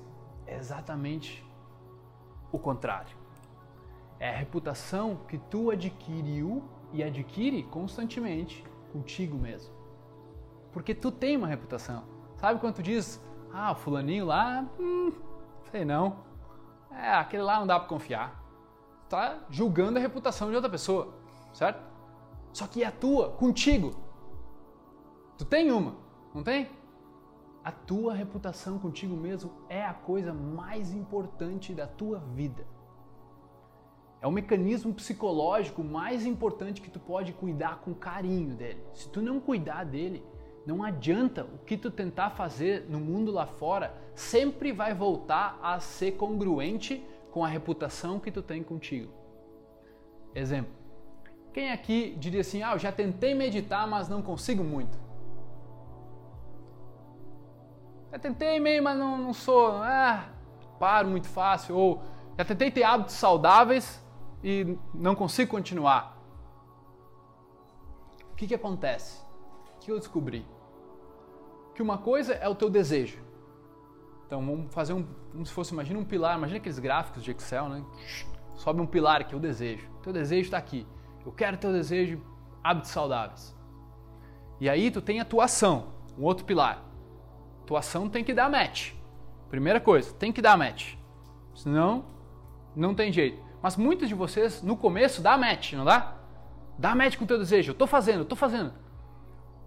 é 0.47 0.55
exatamente 0.55 1.45
o 2.49 2.57
contrário. 2.57 3.17
É 4.21 4.29
a 4.29 4.37
reputação 4.37 5.17
que 5.27 5.37
tu 5.37 5.69
adquiriu 5.69 6.63
e 6.93 7.03
adquire 7.03 7.61
constantemente 7.63 8.63
contigo 8.93 9.37
mesmo. 9.37 9.75
Porque 10.71 10.95
tu 10.95 11.11
tem 11.11 11.35
uma 11.35 11.47
reputação. 11.47 12.05
Sabe 12.37 12.61
quando 12.61 12.75
tu 12.75 12.83
diz, 12.83 13.21
ah, 13.53 13.75
fulaninho 13.75 14.25
lá, 14.25 14.65
hum, 14.79 15.13
sei 15.71 15.85
não. 15.85 16.17
É, 16.91 17.13
aquele 17.13 17.43
lá 17.43 17.59
não 17.59 17.67
dá 17.67 17.79
para 17.79 17.87
confiar. 17.87 18.43
Tá 19.07 19.37
julgando 19.49 19.99
a 19.99 20.01
reputação 20.01 20.49
de 20.49 20.55
outra 20.55 20.69
pessoa, 20.69 21.13
certo? 21.53 21.79
Só 22.51 22.65
que 22.65 22.83
é 22.83 22.87
a 22.87 22.91
tua, 22.91 23.29
contigo. 23.29 23.93
Tu 25.37 25.45
tem 25.45 25.71
uma, 25.71 25.95
não 26.33 26.43
tem? 26.43 26.67
A 27.63 27.71
tua 27.71 28.13
reputação 28.13 28.79
contigo 28.79 29.15
mesmo 29.15 29.51
é 29.69 29.85
a 29.85 29.93
coisa 29.93 30.33
mais 30.33 30.91
importante 30.91 31.73
da 31.73 31.85
tua 31.85 32.19
vida. 32.19 32.65
É 34.19 34.27
o 34.27 34.31
mecanismo 34.31 34.93
psicológico 34.93 35.83
mais 35.83 36.25
importante 36.25 36.81
que 36.81 36.89
tu 36.89 36.99
pode 36.99 37.33
cuidar 37.33 37.79
com 37.79 37.93
carinho 37.93 38.55
dele. 38.55 38.83
Se 38.93 39.09
tu 39.09 39.21
não 39.21 39.39
cuidar 39.39 39.83
dele, 39.83 40.23
não 40.65 40.83
adianta 40.83 41.43
o 41.43 41.57
que 41.65 41.77
tu 41.77 41.91
tentar 41.91 42.31
fazer 42.31 42.85
no 42.89 42.99
mundo 42.99 43.31
lá 43.31 43.45
fora, 43.45 43.93
sempre 44.15 44.71
vai 44.71 44.93
voltar 44.93 45.59
a 45.61 45.79
ser 45.79 46.13
congruente 46.13 47.05
com 47.31 47.43
a 47.43 47.47
reputação 47.47 48.19
que 48.19 48.31
tu 48.31 48.41
tem 48.41 48.63
contigo. 48.63 49.11
Exemplo. 50.33 50.71
Quem 51.53 51.71
aqui 51.71 52.15
diria 52.17 52.41
assim: 52.41 52.63
"Ah, 52.63 52.73
eu 52.73 52.79
já 52.79 52.91
tentei 52.91 53.33
meditar, 53.33 53.87
mas 53.87 54.07
não 54.07 54.21
consigo 54.21 54.63
muito"? 54.63 54.97
Já 58.11 58.19
tentei 58.19 58.59
meio, 58.59 58.83
mas 58.83 58.97
não, 58.97 59.17
não 59.17 59.33
sou. 59.33 59.71
Ah, 59.81 60.29
paro 60.79 61.07
muito 61.09 61.27
fácil. 61.27 61.75
Ou 61.75 62.01
já 62.37 62.45
tentei 62.45 62.69
ter 62.69 62.83
hábitos 62.83 63.15
saudáveis 63.15 64.03
e 64.43 64.77
não 64.93 65.15
consigo 65.15 65.49
continuar. 65.51 66.15
O 68.31 68.35
que, 68.35 68.47
que 68.47 68.55
acontece? 68.55 69.21
O 69.75 69.79
que 69.79 69.91
eu 69.91 69.97
descobri? 69.97 70.45
Que 71.73 71.81
uma 71.81 71.97
coisa 71.97 72.33
é 72.33 72.47
o 72.47 72.55
teu 72.55 72.69
desejo. 72.69 73.17
Então 74.25 74.45
vamos 74.45 74.73
fazer 74.73 74.93
um, 74.93 75.05
como 75.31 75.45
se 75.45 75.51
fosse, 75.51 75.73
imagina 75.73 75.99
um 75.99 76.05
pilar, 76.05 76.37
imagina 76.37 76.57
aqueles 76.57 76.79
gráficos 76.79 77.23
de 77.23 77.31
Excel, 77.31 77.69
né? 77.69 77.83
Sobe 78.55 78.81
um 78.81 78.85
pilar 78.85 79.21
aqui, 79.21 79.35
o 79.35 79.39
desejo. 79.39 79.87
Teu 80.01 80.13
desejo 80.13 80.45
está 80.45 80.57
aqui. 80.57 80.87
Eu 81.25 81.31
quero 81.31 81.57
teu 81.57 81.71
desejo, 81.71 82.21
hábitos 82.63 82.91
saudáveis. 82.91 83.55
E 84.59 84.69
aí 84.69 84.91
tu 84.91 85.01
tem 85.01 85.19
a 85.19 85.25
tua 85.25 85.45
ação, 85.45 85.87
um 86.17 86.23
outro 86.23 86.45
pilar. 86.45 86.83
Tua 87.65 87.79
ação 87.79 88.09
tem 88.09 88.23
que 88.23 88.33
dar 88.33 88.49
match. 88.49 88.93
Primeira 89.49 89.79
coisa, 89.79 90.13
tem 90.13 90.31
que 90.31 90.41
dar 90.41 90.57
match. 90.57 90.95
Senão, 91.53 92.05
não 92.75 92.95
tem 92.95 93.11
jeito. 93.11 93.41
Mas 93.61 93.77
muitos 93.77 94.07
de 94.07 94.15
vocês, 94.15 94.61
no 94.61 94.75
começo, 94.75 95.21
dá 95.21 95.37
match, 95.37 95.73
não 95.73 95.85
dá? 95.85 96.15
Dá 96.77 96.95
match 96.95 97.17
com 97.17 97.23
o 97.23 97.27
teu 97.27 97.37
desejo. 97.37 97.71
Eu 97.71 97.75
tô 97.75 97.87
fazendo, 97.87 98.19
eu 98.19 98.25
tô 98.25 98.35
fazendo. 98.35 98.73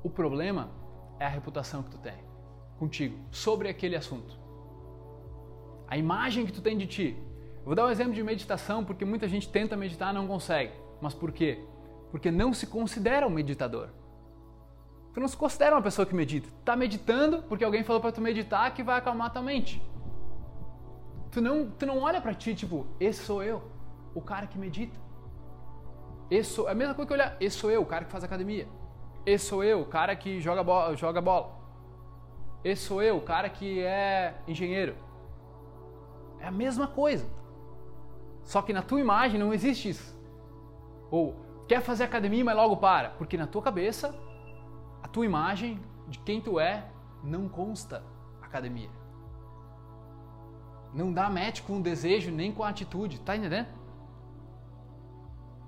O 0.02 0.10
problema 0.10 0.70
é 1.18 1.26
a 1.26 1.29
reputação 1.29 1.83
que 1.83 1.90
tu 1.90 1.98
tem 1.98 2.14
contigo 2.79 3.18
sobre 3.31 3.68
aquele 3.68 3.96
assunto. 3.96 4.38
A 5.88 5.96
imagem 5.96 6.44
que 6.44 6.52
tu 6.52 6.61
tem 6.61 6.76
de 6.76 6.87
ti. 6.87 7.16
Eu 7.59 7.64
vou 7.64 7.74
dar 7.74 7.87
um 7.87 7.90
exemplo 7.90 8.12
de 8.12 8.22
meditação 8.22 8.85
porque 8.85 9.05
muita 9.05 9.26
gente 9.29 9.48
tenta 9.48 9.76
meditar 9.76 10.12
e 10.12 10.14
não 10.14 10.26
consegue. 10.26 10.72
Mas 11.00 11.14
por 11.14 11.33
quê? 11.33 11.64
Porque 12.11 12.31
não 12.31 12.52
se 12.52 12.66
considera 12.66 13.26
um 13.26 13.31
meditador. 13.31 13.88
Tu 15.14 15.20
não 15.20 15.29
se 15.29 15.37
considera 15.37 15.74
uma 15.74 15.83
pessoa 15.83 16.05
que 16.05 16.14
medita. 16.14 16.48
Tu 16.48 16.64
tá 16.64 16.76
meditando 16.76 17.42
porque 17.44 17.64
alguém 17.64 17.83
falou 17.83 18.00
para 18.00 18.12
tu 18.12 18.20
meditar 18.20 18.72
que 18.74 18.83
vai 18.83 18.98
acalmar 18.98 19.33
tua 19.33 19.42
mente. 19.42 19.83
Tu 21.31 21.40
não, 21.40 21.70
tu 21.70 21.87
não 21.87 22.00
olha 22.00 22.20
para 22.20 22.35
ti 22.35 22.55
tipo, 22.55 22.87
esse 23.00 23.24
sou 23.24 23.42
eu, 23.42 23.62
o 24.14 24.20
cara 24.20 24.46
que 24.46 24.59
medita. 24.59 24.98
Esse 26.31 26.50
sou, 26.50 26.68
é 26.68 26.72
a 26.72 26.74
mesma 26.74 26.94
coisa 26.94 27.07
que 27.07 27.14
olhar, 27.14 27.37
esse 27.40 27.57
sou 27.57 27.70
eu, 27.70 27.83
o 27.83 27.87
cara 27.87 28.05
que 28.05 28.11
faz 28.11 28.24
academia. 28.24 28.66
Esse 29.26 29.46
sou 29.46 29.64
eu, 29.64 29.80
o 29.80 29.84
cara 29.84 30.14
que 30.14 30.40
joga 30.40 30.62
bola, 30.62 30.96
joga 30.96 31.20
bola. 31.20 31.50
Esse 32.62 32.82
sou 32.82 33.02
eu, 33.02 33.16
o 33.16 33.20
cara 33.20 33.48
que 33.48 33.82
é 33.82 34.34
engenheiro. 34.46 34.94
É 36.38 36.46
a 36.46 36.50
mesma 36.50 36.86
coisa. 36.86 37.26
Só 38.44 38.62
que 38.62 38.72
na 38.72 38.82
tua 38.82 39.00
imagem 39.00 39.40
não 39.40 39.52
existe 39.52 39.88
isso. 39.88 40.16
Ou 41.10 41.34
quer 41.66 41.80
fazer 41.82 42.04
academia, 42.04 42.44
mas 42.44 42.56
logo 42.56 42.76
para, 42.76 43.10
porque 43.10 43.36
na 43.36 43.48
tua 43.48 43.60
cabeça 43.60 44.14
a 45.02 45.08
tua 45.08 45.24
imagem 45.24 45.80
de 46.06 46.18
quem 46.20 46.40
tu 46.40 46.60
é 46.60 46.86
não 47.22 47.48
consta 47.48 48.04
academia. 48.40 48.90
Não 50.94 51.12
dá 51.12 51.28
match 51.28 51.62
com 51.62 51.78
o 51.78 51.82
desejo 51.82 52.30
nem 52.30 52.52
com 52.52 52.62
a 52.62 52.68
atitude, 52.68 53.20
tá 53.20 53.36
entendendo? 53.36 53.68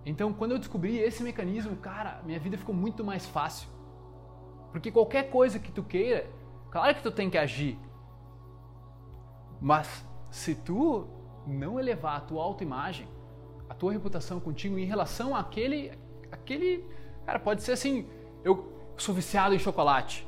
Então, 0.09 0.33
quando 0.33 0.53
eu 0.53 0.59
descobri 0.59 0.97
esse 0.99 1.23
mecanismo, 1.23 1.77
cara, 1.77 2.23
minha 2.25 2.41
vida 2.41 2.57
ficou 2.57 2.75
muito 2.75 3.05
mais 3.05 3.27
fácil. 3.27 3.69
Porque 4.73 4.91
qualquer 4.91 5.25
coisa 5.31 5.59
que 5.59 5.71
tu 5.71 5.83
queira, 5.83 6.27
claro 6.71 6.95
que 6.95 7.03
tu 7.03 7.11
tem 7.11 7.29
que 7.29 7.37
agir. 7.37 7.79
Mas 9.61 10.07
se 10.31 10.55
tu 10.55 11.07
não 11.47 11.79
elevar 11.79 12.17
a 12.17 12.21
tua 12.21 12.43
autoimagem, 12.43 13.07
a 13.69 13.75
tua 13.75 13.93
reputação 13.93 14.41
contigo 14.41 14.79
em 14.79 14.87
relação 14.87 15.37
àquele 15.37 15.93
aquele, 16.33 16.87
cara, 17.27 17.39
pode 17.39 17.63
ser 17.63 17.73
assim, 17.73 18.09
eu 18.43 18.73
sou 18.97 19.15
viciado 19.15 19.55
em 19.55 19.59
chocolate. 19.59 20.27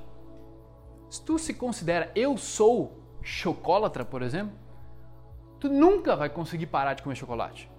Se 1.08 1.24
tu 1.24 1.38
se 1.38 1.54
considera 1.54 2.12
eu 2.14 2.36
sou 2.36 3.02
chocolatra, 3.22 4.04
por 4.04 4.20
exemplo, 4.20 4.54
tu 5.58 5.70
nunca 5.70 6.14
vai 6.14 6.28
conseguir 6.28 6.66
parar 6.66 6.92
de 6.92 7.02
comer 7.02 7.16
chocolate. 7.16 7.70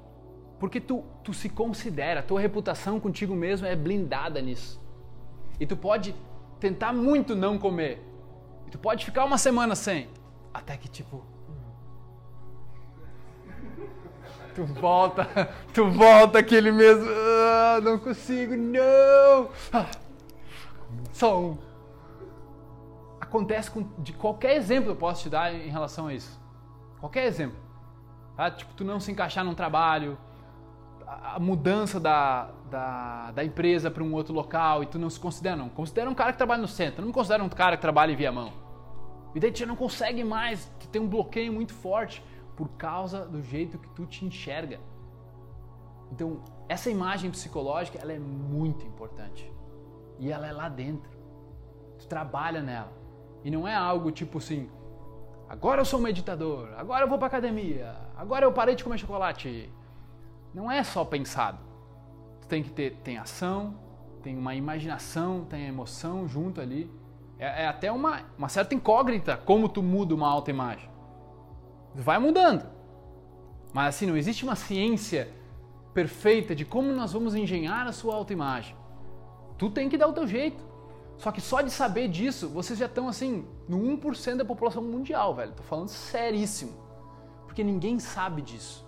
Porque 0.61 0.79
tu, 0.79 1.03
tu 1.23 1.33
se 1.33 1.49
considera, 1.49 2.21
tua 2.21 2.39
reputação 2.39 2.99
contigo 2.99 3.33
mesmo 3.33 3.65
é 3.65 3.75
blindada 3.75 4.39
nisso. 4.39 4.79
E 5.59 5.65
tu 5.65 5.75
pode 5.75 6.15
tentar 6.59 6.93
muito 6.93 7.35
não 7.35 7.57
comer. 7.57 7.99
E 8.67 8.69
tu 8.69 8.77
pode 8.77 9.03
ficar 9.03 9.25
uma 9.25 9.39
semana 9.39 9.73
sem. 9.73 10.07
Até 10.53 10.77
que 10.77 10.87
tipo. 10.87 11.25
Tu 14.53 14.63
volta, 14.63 15.25
tu 15.73 15.89
volta 15.89 16.37
aquele 16.37 16.71
mesmo. 16.71 17.09
Ah, 17.09 17.79
não 17.81 17.97
consigo, 17.97 18.55
não! 18.55 19.49
Ah, 19.73 19.89
só 21.11 21.41
um. 21.41 21.57
Acontece 23.19 23.71
com 23.71 23.81
de 23.97 24.13
qualquer 24.13 24.57
exemplo 24.57 24.91
eu 24.91 24.95
posso 24.95 25.23
te 25.23 25.29
dar 25.29 25.51
em 25.51 25.69
relação 25.69 26.05
a 26.05 26.13
isso. 26.13 26.39
Qualquer 26.99 27.25
exemplo. 27.25 27.57
Tá? 28.37 28.51
Tipo, 28.51 28.75
tu 28.75 28.83
não 28.83 28.99
se 28.99 29.11
encaixar 29.11 29.43
num 29.43 29.55
trabalho, 29.55 30.19
a 31.11 31.39
mudança 31.39 31.99
da, 31.99 32.49
da, 32.69 33.31
da 33.31 33.43
empresa 33.43 33.91
para 33.91 34.01
um 34.01 34.13
outro 34.13 34.33
local 34.33 34.81
e 34.81 34.85
tu 34.85 34.97
não 34.97 35.09
se 35.09 35.19
considera, 35.19 35.57
não. 35.57 35.67
Considera 35.67 36.09
um 36.09 36.13
cara 36.13 36.31
que 36.31 36.37
trabalha 36.37 36.61
no 36.61 36.67
centro, 36.67 37.01
não 37.01 37.07
me 37.07 37.13
considera 37.13 37.43
um 37.43 37.49
cara 37.49 37.75
que 37.75 37.81
trabalha 37.81 38.13
em 38.13 38.15
Viamão. 38.15 38.53
E 39.35 39.39
daí 39.39 39.51
tu 39.51 39.59
já 39.59 39.65
não 39.65 39.75
consegue 39.75 40.23
mais, 40.23 40.71
tu 40.79 40.87
tem 40.87 41.01
um 41.01 41.07
bloqueio 41.07 41.51
muito 41.51 41.73
forte 41.73 42.23
por 42.55 42.69
causa 42.69 43.25
do 43.25 43.41
jeito 43.41 43.77
que 43.77 43.89
tu 43.89 44.05
te 44.05 44.23
enxerga. 44.25 44.79
Então, 46.11 46.43
essa 46.67 46.89
imagem 46.89 47.29
psicológica, 47.31 47.99
ela 48.01 48.13
é 48.13 48.19
muito 48.19 48.85
importante. 48.85 49.51
E 50.19 50.31
ela 50.31 50.47
é 50.47 50.51
lá 50.51 50.69
dentro. 50.69 51.11
Tu 51.99 52.07
trabalha 52.07 52.61
nela. 52.61 52.91
E 53.43 53.51
não 53.51 53.67
é 53.67 53.75
algo 53.75 54.11
tipo 54.11 54.37
assim, 54.37 54.69
agora 55.49 55.81
eu 55.81 55.85
sou 55.85 55.99
um 55.99 56.03
meditador, 56.03 56.69
agora 56.77 57.03
eu 57.03 57.09
vou 57.09 57.17
pra 57.17 57.27
academia, 57.27 57.95
agora 58.15 58.45
eu 58.45 58.53
parei 58.53 58.75
de 58.75 58.83
comer 58.83 58.99
chocolate. 58.99 59.71
Não 60.53 60.71
é 60.71 60.83
só 60.83 61.05
pensado. 61.05 61.59
Tu 62.41 62.47
tem 62.47 62.63
que 62.63 62.69
ter 62.69 62.97
tem 63.03 63.17
ação, 63.17 63.75
tem 64.21 64.37
uma 64.37 64.55
imaginação, 64.55 65.45
tem 65.45 65.67
emoção 65.67 66.27
junto 66.27 66.61
ali. 66.61 66.89
É, 67.39 67.63
é 67.63 67.67
até 67.67 67.91
uma, 67.91 68.21
uma 68.37 68.49
certa 68.49 68.75
incógnita 68.75 69.37
como 69.37 69.67
tu 69.67 69.81
muda 69.81 70.13
uma 70.13 70.27
autoimagem. 70.27 70.89
Vai 71.95 72.19
mudando. 72.19 72.65
Mas 73.73 73.95
assim, 73.95 74.05
não 74.05 74.17
existe 74.17 74.43
uma 74.43 74.55
ciência 74.55 75.29
perfeita 75.93 76.55
de 76.55 76.65
como 76.65 76.91
nós 76.93 77.13
vamos 77.13 77.35
engenhar 77.35 77.87
a 77.87 77.91
sua 77.91 78.15
autoimagem. 78.15 78.75
Tu 79.57 79.69
tem 79.69 79.89
que 79.89 79.97
dar 79.97 80.07
o 80.07 80.13
teu 80.13 80.27
jeito. 80.27 80.71
Só 81.17 81.31
que 81.31 81.39
só 81.39 81.61
de 81.61 81.69
saber 81.69 82.07
disso, 82.07 82.49
vocês 82.49 82.79
já 82.79 82.87
estão 82.87 83.07
assim, 83.07 83.45
no 83.69 83.77
1% 83.77 84.37
da 84.37 84.45
população 84.45 84.83
mundial, 84.83 85.35
velho. 85.35 85.51
Tô 85.53 85.61
falando 85.61 85.87
seríssimo. 85.87 86.73
Porque 87.45 87.63
ninguém 87.63 87.99
sabe 87.99 88.41
disso. 88.41 88.87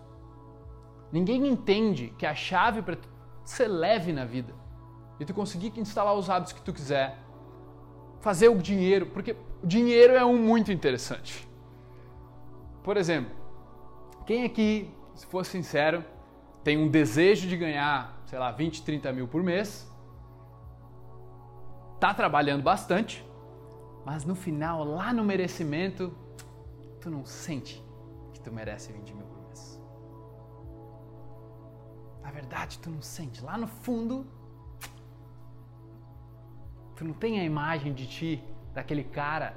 Ninguém 1.14 1.48
entende 1.48 2.12
que 2.18 2.26
a 2.26 2.34
chave 2.34 2.82
para 2.82 2.98
ser 3.46 3.68
leve 3.68 4.12
na 4.12 4.26
vida 4.26 4.52
e 5.20 5.26
tu 5.26 5.32
conseguir 5.32 5.72
instalar 5.80 6.16
os 6.16 6.28
hábitos 6.28 6.54
que 6.54 6.62
tu 6.64 6.74
quiser, 6.74 7.20
fazer 8.20 8.48
o 8.48 8.58
dinheiro, 8.58 9.06
porque 9.06 9.36
o 9.62 9.68
dinheiro 9.68 10.14
é 10.14 10.26
um 10.26 10.40
muito 10.40 10.72
interessante. 10.72 11.48
Por 12.84 12.98
exemplo, 12.98 13.32
quem 14.26 14.44
aqui, 14.44 14.90
se 15.14 15.28
for 15.28 15.46
sincero, 15.46 16.04
tem 16.64 16.80
um 16.80 16.90
desejo 16.90 17.48
de 17.48 17.58
ganhar, 17.58 18.20
sei 18.26 18.40
lá, 18.40 18.52
20, 18.52 18.82
30 18.82 19.14
mil 19.14 19.28
por 19.28 19.44
mês, 19.44 19.88
tá 22.00 22.12
trabalhando 22.12 22.64
bastante, 22.64 23.24
mas 24.04 24.26
no 24.26 24.34
final, 24.34 24.84
lá 24.84 25.14
no 25.14 25.24
merecimento, 25.24 26.12
tu 27.00 27.12
não 27.12 27.24
sente 27.24 27.86
que 28.34 28.40
tu 28.40 28.52
merece 28.52 28.92
20 28.92 29.14
mil 29.14 29.23
Na 32.24 32.32
verdade, 32.32 32.80
tu 32.80 32.90
não 32.90 33.02
sente. 33.02 33.44
Lá 33.44 33.58
no 33.58 33.68
fundo, 33.68 34.26
tu 36.96 37.04
não 37.04 37.14
tem 37.14 37.40
a 37.40 37.44
imagem 37.44 37.94
de 37.94 38.08
ti, 38.08 38.44
daquele 38.74 39.04
cara 39.04 39.56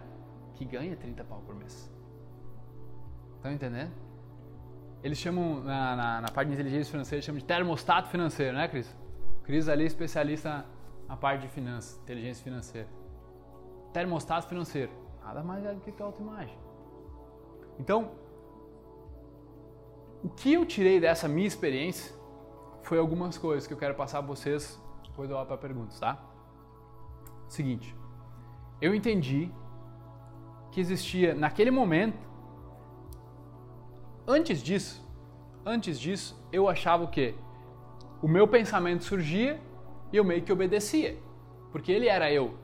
que 0.55 0.65
ganha 0.65 0.97
30 0.97 1.25
pau 1.25 1.41
por 1.47 1.55
mês. 1.55 1.91
Estão 3.37 3.53
entendendo? 3.53 3.93
Eles 5.03 5.19
chamam, 5.19 5.61
na, 5.61 5.95
na, 5.95 6.21
na, 6.23 6.29
parte 6.29 6.49
de 6.49 6.55
inteligência 6.55 6.91
financeira, 6.91 7.23
chamam 7.23 7.39
de 7.39 7.45
termostato 7.45 8.09
financeiro, 8.09 8.57
né, 8.57 8.67
Cris? 8.67 8.93
Cris 9.45 9.69
ali 9.69 9.85
é 9.85 9.87
especialista 9.87 10.67
na, 11.07 11.17
parte 11.17 11.43
de 11.43 11.49
finanças, 11.49 12.01
inteligência 12.03 12.43
financeira. 12.43 12.89
Termostato 13.93 14.49
financeiro. 14.49 14.91
Nada 15.23 15.43
mais 15.43 15.65
é 15.65 15.73
do 15.73 15.81
que 15.81 16.03
a 16.03 16.05
autoimagem. 16.05 16.59
Então, 17.79 18.13
o 20.25 20.29
que 20.29 20.55
eu 20.55 20.65
tirei 20.65 20.99
dessa 20.99 21.29
minha 21.29 21.47
experiência 21.47 22.16
foi 22.87 22.99
algumas 22.99 23.37
coisas 23.37 23.67
que 23.67 23.75
eu 23.75 23.79
quero 23.79 23.95
passar 23.95 24.19
a 24.19 24.23
vocês 24.23 24.81
depois 25.17 25.31
eu 25.31 25.37
olho 25.39 25.47
para 25.47 25.57
perguntas, 25.57 25.99
tá? 25.99 26.19
Seguinte, 27.49 27.97
eu 28.83 28.95
entendi 28.95 29.51
que 30.71 30.79
existia 30.79 31.35
naquele 31.35 31.71
momento, 31.71 32.19
antes 34.27 34.63
disso, 34.63 35.03
antes 35.65 35.99
disso, 35.99 36.39
eu 36.53 36.69
achava 36.69 37.03
o 37.03 37.09
quê? 37.09 37.35
O 38.21 38.29
meu 38.29 38.47
pensamento 38.47 39.05
surgia 39.05 39.59
e 40.13 40.19
eu 40.19 40.25
meio 40.25 40.43
que 40.43 40.53
obedecia, 40.53 41.17
porque 41.73 41.91
ele 41.91 42.09
era 42.09 42.31
eu. 42.31 42.59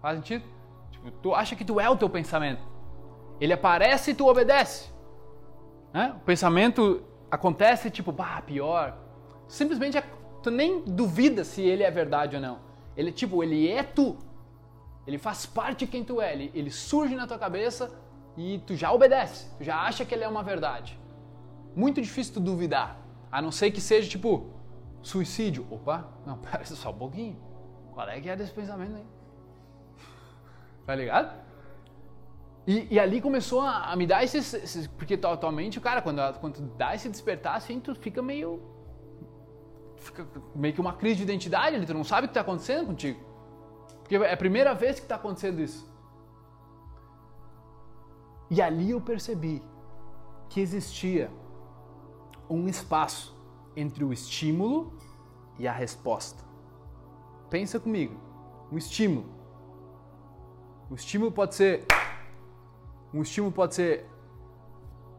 Faz 0.00 0.16
sentido? 0.18 0.44
Tipo, 0.92 1.10
tu 1.10 1.34
acha 1.34 1.56
que 1.56 1.64
tu 1.64 1.80
é 1.80 1.90
o 1.90 1.96
teu 1.96 2.08
pensamento. 2.08 2.62
Ele 3.40 3.52
aparece 3.52 4.12
e 4.12 4.14
tu 4.14 4.28
obedece. 4.28 4.92
Né? 5.92 6.14
O 6.16 6.20
pensamento 6.20 7.02
acontece 7.34 7.90
tipo, 7.90 8.12
bah, 8.12 8.40
pior. 8.42 8.96
Simplesmente 9.48 10.02
tu 10.42 10.50
nem 10.50 10.82
duvida 10.84 11.44
se 11.44 11.62
ele 11.62 11.82
é 11.82 11.90
verdade 11.90 12.36
ou 12.36 12.42
não. 12.42 12.58
Ele 12.96 13.12
tipo, 13.12 13.42
ele 13.42 13.68
é 13.68 13.82
tu. 13.82 14.16
Ele 15.06 15.18
faz 15.18 15.44
parte 15.44 15.80
de 15.80 15.86
quem 15.86 16.04
tu 16.04 16.20
é. 16.20 16.32
Ele, 16.32 16.50
ele 16.54 16.70
surge 16.70 17.14
na 17.14 17.26
tua 17.26 17.38
cabeça 17.38 17.92
e 18.36 18.58
tu 18.66 18.74
já 18.74 18.92
obedece. 18.92 19.50
Tu 19.58 19.64
já 19.64 19.76
acha 19.80 20.04
que 20.04 20.14
ele 20.14 20.24
é 20.24 20.28
uma 20.28 20.42
verdade. 20.42 20.98
Muito 21.74 22.00
difícil 22.00 22.34
tu 22.34 22.40
duvidar. 22.40 22.98
A 23.30 23.42
não 23.42 23.50
ser 23.50 23.70
que 23.70 23.80
seja 23.80 24.08
tipo 24.08 24.50
suicídio. 25.02 25.66
Opa, 25.70 26.08
não, 26.24 26.38
pera 26.38 26.64
só 26.64 26.90
um 26.90 26.98
pouquinho. 26.98 27.36
Qual 27.92 28.08
é 28.08 28.20
que 28.20 28.28
é 28.28 28.36
desse 28.36 28.52
pensamento 28.52 28.96
aí? 28.96 29.06
Tá 30.86 30.94
ligado? 30.94 31.43
E, 32.66 32.94
e, 32.94 32.98
ali 32.98 33.20
começou 33.20 33.60
a, 33.60 33.92
a 33.92 33.96
me 33.96 34.06
dar 34.06 34.24
esses, 34.24 34.54
esses, 34.54 34.86
Porque 34.86 35.14
atualmente, 35.22 35.78
cara, 35.80 36.00
quando, 36.00 36.20
quando 36.40 36.60
dá 36.76 36.94
esse 36.94 37.08
despertar, 37.10 37.56
assim, 37.56 37.78
tu 37.78 37.94
fica 37.94 38.22
meio. 38.22 38.62
Fica 39.96 40.26
meio 40.54 40.72
que 40.72 40.80
uma 40.80 40.94
crise 40.94 41.16
de 41.16 41.22
identidade 41.22 41.84
tu 41.86 41.94
não 41.94 42.04
sabe 42.04 42.26
o 42.26 42.28
que 42.28 42.30
está 42.30 42.40
acontecendo 42.40 42.86
contigo. 42.86 43.20
Porque 44.00 44.16
é 44.16 44.32
a 44.32 44.36
primeira 44.36 44.74
vez 44.74 44.96
que 44.96 45.04
está 45.04 45.16
acontecendo 45.16 45.60
isso. 45.60 45.90
E 48.50 48.60
ali 48.60 48.90
eu 48.90 49.00
percebi 49.00 49.62
que 50.48 50.60
existia 50.60 51.30
um 52.48 52.68
espaço 52.68 53.34
entre 53.76 54.04
o 54.04 54.12
estímulo 54.12 54.98
e 55.58 55.66
a 55.66 55.72
resposta. 55.72 56.42
Pensa 57.50 57.80
comigo, 57.80 58.20
um 58.70 58.76
estímulo. 58.76 59.26
O 60.90 60.94
estímulo 60.94 61.32
pode 61.32 61.54
ser 61.54 61.86
um 63.14 63.22
estímulo 63.22 63.52
pode 63.52 63.76
ser 63.76 64.06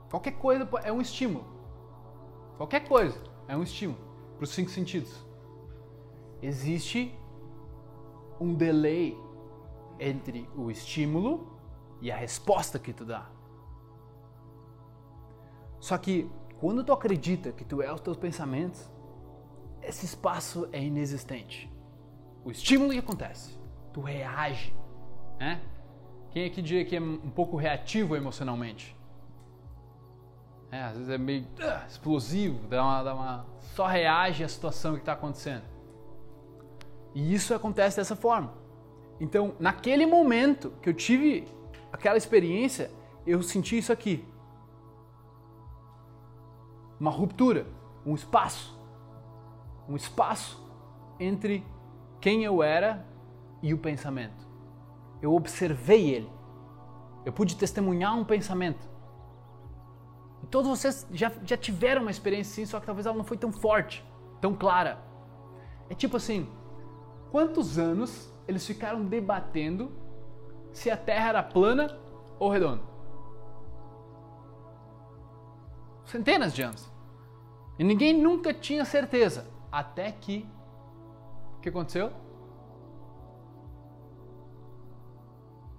qualquer 0.10 0.34
coisa 0.34 0.68
é 0.84 0.92
um 0.92 1.00
estímulo. 1.00 1.46
Qualquer 2.58 2.86
coisa 2.88 3.18
é 3.48 3.56
um 3.56 3.64
estímulo 3.64 4.00
para 4.36 4.44
os 4.44 4.50
cinco 4.50 4.70
sentidos. 4.70 5.26
Existe 6.42 7.18
um 8.40 8.54
delay 8.54 9.18
entre 9.98 10.50
o 10.58 10.70
estímulo 10.70 11.58
e 12.02 12.12
a 12.12 12.18
resposta 12.18 12.78
que 12.78 12.92
tu 12.92 13.06
dá. 13.06 13.30
Só 15.80 15.98
que 15.98 16.30
quando 16.60 16.84
tu 16.84 16.92
acredita 16.92 17.54
que 17.54 17.64
tu 17.64 17.82
é 17.82 17.94
os 17.94 18.02
teus 18.02 18.18
pensamentos, 18.18 18.92
esse 19.82 20.06
espaço 20.06 20.68
é 20.74 20.84
inexistente. 20.84 21.72
O 22.44 22.52
estímulo 22.52 22.92
que 22.92 23.00
acontece, 23.00 23.58
tu 23.94 24.02
reage, 24.02 24.76
né? 25.40 25.62
Quem 26.36 26.48
aqui 26.48 26.62
diria 26.62 26.84
que 26.84 26.98
é 26.98 27.00
um 27.00 27.30
pouco 27.30 27.56
reativo 27.56 28.14
emocionalmente? 28.14 28.94
É, 30.70 30.84
às 30.84 30.98
vezes 30.98 31.10
é 31.10 31.18
meio 31.18 31.44
uh, 31.44 31.88
explosivo, 31.88 32.60
dá 32.68 32.84
uma, 32.84 33.04
dá 33.04 33.16
uma, 33.16 33.46
só 33.74 33.86
reage 33.86 34.44
à 34.44 34.50
situação 34.50 34.96
que 34.96 35.00
está 35.00 35.14
acontecendo. 35.14 35.64
E 37.14 37.34
isso 37.34 37.54
acontece 37.54 37.96
dessa 37.96 38.18
forma. 38.18 38.54
Então, 39.18 39.56
naquele 39.62 40.06
momento 40.06 40.74
que 40.82 40.90
eu 40.90 40.94
tive 40.94 41.48
aquela 41.90 42.18
experiência, 42.18 42.92
eu 43.26 43.42
senti 43.42 43.78
isso 43.78 43.94
aqui. 43.94 44.28
Uma 47.00 47.12
ruptura, 47.12 47.66
um 48.06 48.14
espaço. 48.14 48.78
Um 49.88 49.96
espaço 49.96 50.62
entre 51.18 51.66
quem 52.20 52.44
eu 52.44 52.62
era 52.62 53.06
e 53.64 53.74
o 53.74 53.78
pensamento. 53.78 54.45
Eu 55.22 55.34
observei 55.34 56.10
ele. 56.10 56.30
Eu 57.26 57.34
pude 57.34 57.56
testemunhar 57.56 58.16
um 58.16 58.24
pensamento. 58.24 58.88
E 60.44 60.48
todos 60.48 60.70
vocês 60.70 61.08
já, 61.12 61.32
já 61.44 61.58
tiveram 61.58 62.04
uma 62.04 62.12
experiência 62.12 62.52
assim, 62.52 62.70
só 62.70 62.80
que 62.80 62.86
talvez 62.86 63.06
ela 63.08 63.18
não 63.18 63.24
foi 63.24 63.38
tão 63.38 63.52
forte, 63.52 64.06
tão 64.40 64.54
clara. 64.54 65.00
É 65.90 65.96
tipo 65.96 66.18
assim, 66.18 66.48
quantos 67.32 67.80
anos 67.80 68.32
eles 68.48 68.66
ficaram 68.66 69.04
debatendo 69.04 69.92
se 70.72 70.92
a 70.92 70.98
Terra 70.98 71.30
era 71.30 71.44
plana 71.44 71.98
ou 72.38 72.50
redonda? 72.50 72.84
Centenas 76.06 76.54
de 76.54 76.62
anos. 76.62 76.92
E 77.80 77.84
ninguém 77.84 78.14
nunca 78.14 78.54
tinha 78.54 78.86
certeza. 78.86 79.48
Até 79.72 80.12
que. 80.12 80.48
O 81.58 81.62
que 81.62 81.70
aconteceu? 81.70 82.12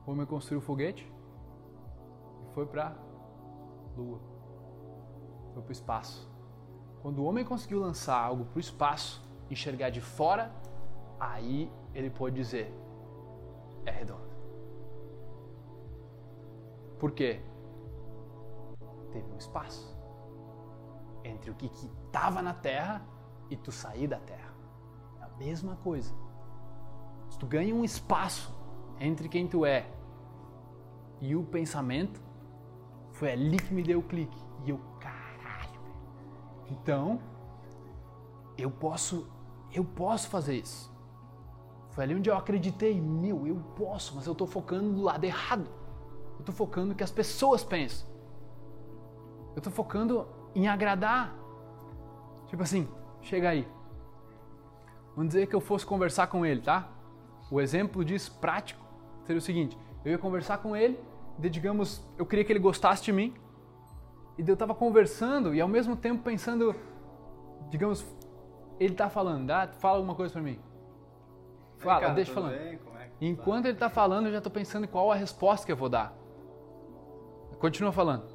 O 0.07 0.13
homem 0.13 0.25
construiu 0.25 0.61
o 0.61 0.63
foguete 0.63 1.13
e 2.45 2.55
foi 2.55 2.65
para 2.65 2.97
Lua. 3.97 4.21
Foi 5.53 5.63
para 5.63 5.69
o 5.69 5.73
espaço. 5.73 6.31
Quando 7.03 7.19
o 7.19 7.25
homem 7.25 7.45
conseguiu 7.45 7.81
lançar 7.81 8.17
algo 8.17 8.45
para 8.45 8.57
o 8.57 8.61
espaço, 8.61 9.21
enxergar 9.51 9.91
de 9.91 10.01
fora, 10.01 10.55
aí 11.19 11.73
ele 11.93 12.09
pode 12.09 12.37
dizer: 12.37 12.73
é 13.85 13.91
redondo. 13.91 14.31
Por 17.01 17.11
quê? 17.11 17.41
Teve 19.11 19.29
um 19.33 19.37
espaço 19.37 19.97
entre 21.25 21.51
o 21.51 21.55
que 21.55 21.67
estava 21.67 22.41
na 22.41 22.55
terra 22.55 23.05
e 23.51 23.57
tu 23.57 23.73
sair 23.73 24.07
da 24.07 24.19
terra. 24.19 24.55
É 25.21 25.25
a 25.25 25.29
mesma 25.31 25.77
coisa. 25.77 26.15
Se 27.29 27.39
tu 27.39 27.47
ganha 27.47 27.75
um 27.75 27.85
espaço 27.85 28.55
entre 29.01 29.29
quem 29.29 29.49
tu 29.49 29.67
é 29.67 29.96
e 31.21 31.35
o 31.35 31.43
pensamento, 31.43 32.21
foi 33.13 33.33
ali 33.33 33.57
que 33.57 33.73
me 33.73 33.83
deu 33.83 34.01
o 34.01 34.03
clique. 34.03 34.39
E 34.65 34.71
eu, 34.71 34.81
caralho, 35.01 35.81
Então, 36.71 37.21
eu 38.59 38.71
posso, 38.71 39.31
eu 39.73 39.85
posso 39.85 40.29
fazer 40.29 40.57
isso. 40.57 40.95
Foi 41.91 42.05
ali 42.05 42.15
onde 42.15 42.29
eu 42.29 42.37
acreditei, 42.37 43.01
meu, 43.01 43.47
eu 43.47 43.57
posso, 43.75 44.15
mas 44.17 44.27
eu 44.27 44.33
estou 44.33 44.47
focando 44.47 44.93
do 44.93 45.03
lado 45.03 45.25
errado. 45.25 45.67
Eu 46.35 46.41
estou 46.41 46.55
focando 46.55 46.89
no 46.89 46.95
que 46.95 47.03
as 47.03 47.11
pessoas 47.11 47.65
pensam. 47.65 48.07
Eu 49.55 49.59
estou 49.59 49.73
focando 49.73 50.29
em 50.55 50.69
agradar. 50.69 51.35
Tipo 52.49 52.63
assim, 52.63 52.87
chega 53.23 53.49
aí. 53.49 53.67
Vamos 55.17 55.33
dizer 55.33 55.47
que 55.47 55.57
eu 55.57 55.61
fosse 55.61 55.87
conversar 55.87 56.27
com 56.27 56.45
ele, 56.45 56.61
tá? 56.61 56.91
O 57.51 57.61
exemplo 57.61 58.05
disso 58.05 58.39
prático 58.39 58.85
seria 59.25 59.39
o 59.39 59.43
seguinte: 59.43 59.79
eu 60.07 60.13
ia 60.13 60.19
conversar 60.19 60.59
com 60.59 60.77
ele, 60.77 60.97
de, 61.37 61.51
digamos, 61.51 62.01
eu 62.17 62.25
queria 62.25 62.45
que 62.45 62.53
ele 62.53 62.61
gostasse 62.61 63.03
de 63.03 63.13
mim, 63.13 63.35
e 64.39 64.49
eu 64.49 64.55
estava 64.55 64.73
conversando 64.73 65.53
e 65.53 65.61
ao 65.61 65.67
mesmo 65.67 65.97
tempo 65.97 66.23
pensando, 66.23 66.77
digamos, 67.71 68.07
ele 68.79 68.93
está 68.93 69.11
falando, 69.11 69.51
ah, 69.51 69.67
fala 69.81 69.97
alguma 69.97 70.15
coisa 70.15 70.33
para 70.33 70.43
mim. 70.43 70.61
Fala, 71.79 72.01
cara, 72.01 72.15
deixa 72.15 72.33
falando. 72.33 72.57
Bem? 72.57 72.75
É 72.75 72.79
Enquanto 73.21 73.65
tá? 73.65 73.69
ele 73.69 73.77
está 73.77 73.91
falando, 73.91 74.27
eu 74.27 74.33
já 74.33 74.39
estou 74.39 74.53
pensando 74.53 74.87
qual 74.87 75.11
a 75.11 75.17
resposta 75.17 75.67
que 75.67 75.73
eu 75.73 75.77
vou 75.77 75.89
dar. 75.89 76.17
Continua 77.59 77.91
falando. 77.91 78.27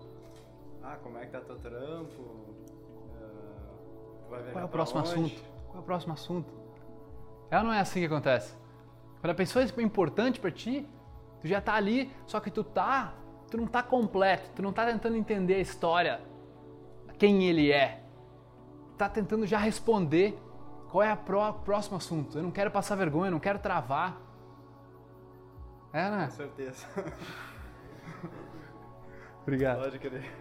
Ah, 0.84 0.98
como 1.02 1.18
é 1.20 1.26
que 1.26 1.32
tá 1.32 1.40
teu 1.40 1.58
trampo? 1.58 2.22
Uh, 4.30 4.52
qual 4.52 4.62
é 4.62 4.66
o 4.66 4.68
próximo 4.68 5.00
onde? 5.00 5.10
assunto? 5.10 5.42
Qual 5.68 5.78
é 5.78 5.80
o 5.80 5.84
próximo 5.84 6.14
assunto? 6.14 6.54
Ela 7.50 7.64
não 7.64 7.72
é 7.72 7.80
assim 7.80 8.02
que 8.02 8.08
acontece. 8.08 8.58
Quando 9.22 9.32
a 9.32 9.36
pessoa 9.36 9.64
é 9.64 9.82
importante 9.82 10.38
para 10.38 10.52
ti, 10.52 10.86
tu 11.42 11.48
já 11.48 11.60
tá 11.60 11.74
ali, 11.74 12.12
só 12.26 12.40
que 12.40 12.52
tu 12.52 12.64
tá, 12.64 13.14
tu 13.50 13.58
não 13.58 13.68
tá 13.68 13.84
completo, 13.84 14.52
tu 14.56 14.62
não 14.62 14.72
tá 14.72 14.86
tentando 14.86 15.18
entender 15.18 15.56
a 15.56 15.60
história, 15.60 16.22
quem 17.18 17.44
ele 17.44 17.72
é. 17.72 18.04
Tá 18.98 19.10
tentando 19.10 19.48
já 19.48 19.58
responder 19.58 20.40
qual 20.90 21.04
é 21.04 21.14
o 21.14 21.54
próximo 21.54 21.98
assunto. 21.98 22.38
Eu 22.38 22.44
não 22.44 22.52
quero 22.52 22.70
passar 22.70 22.96
vergonha, 22.96 23.28
eu 23.28 23.32
não 23.32 23.40
quero 23.40 23.60
travar. 23.60 24.22
É, 25.92 26.10
né? 26.10 26.26
Com 26.26 26.32
certeza. 26.32 26.86
Obrigado. 29.42 29.82
Pode 29.82 30.00
querer. 30.00 30.32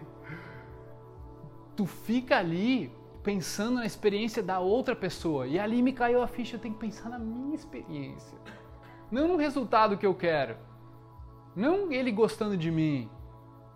Tu 1.75 1.85
fica 1.85 2.37
ali 2.37 2.95
pensando 3.23 3.75
na 3.75 3.85
experiência 3.85 4.43
da 4.43 4.59
outra 4.59 4.95
pessoa. 4.95 5.47
E 5.47 5.59
ali 5.59 5.81
me 5.81 5.93
caiu 5.93 6.21
a 6.21 6.27
ficha, 6.27 6.55
eu 6.55 6.59
tenho 6.59 6.73
que 6.73 6.79
pensar 6.79 7.09
na 7.09 7.19
minha 7.19 7.55
experiência. 7.55 8.37
Não 9.09 9.27
no 9.27 9.37
resultado 9.37 9.97
que 9.97 10.05
eu 10.05 10.15
quero. 10.15 10.57
Não 11.55 11.91
ele 11.91 12.11
gostando 12.11 12.55
de 12.55 12.71
mim. 12.71 13.09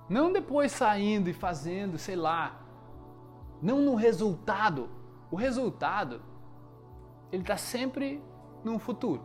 Não 0.07 0.31
depois 0.31 0.71
saindo 0.71 1.29
e 1.29 1.33
fazendo, 1.33 1.97
sei 1.97 2.15
lá. 2.15 2.61
Não 3.61 3.81
no 3.81 3.95
resultado. 3.95 4.89
O 5.31 5.35
resultado, 5.35 6.21
ele 7.31 7.41
está 7.41 7.57
sempre 7.57 8.23
no 8.63 8.79
futuro. 8.79 9.21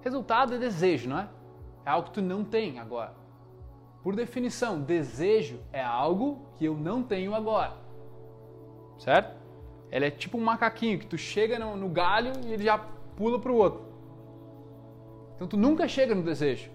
Resultado 0.00 0.54
é 0.54 0.58
desejo, 0.58 1.08
não 1.08 1.18
é? 1.18 1.28
É 1.84 1.90
algo 1.90 2.08
que 2.08 2.14
tu 2.14 2.22
não 2.22 2.44
tem 2.44 2.78
agora. 2.78 3.14
Por 4.02 4.14
definição, 4.14 4.80
desejo 4.80 5.60
é 5.72 5.82
algo 5.82 6.46
que 6.56 6.64
eu 6.64 6.74
não 6.74 7.02
tenho 7.02 7.34
agora. 7.34 7.74
Certo? 8.98 9.36
Ela 9.90 10.06
é 10.06 10.10
tipo 10.10 10.36
um 10.36 10.42
macaquinho 10.42 10.98
que 10.98 11.06
tu 11.06 11.16
chega 11.16 11.58
no, 11.58 11.76
no 11.76 11.88
galho 11.88 12.32
e 12.44 12.52
ele 12.52 12.64
já 12.64 12.78
pula 13.16 13.38
para 13.38 13.52
o 13.52 13.56
outro. 13.56 13.84
Então 15.34 15.46
tu 15.46 15.56
nunca 15.56 15.86
chega 15.86 16.14
no 16.14 16.22
desejo. 16.22 16.70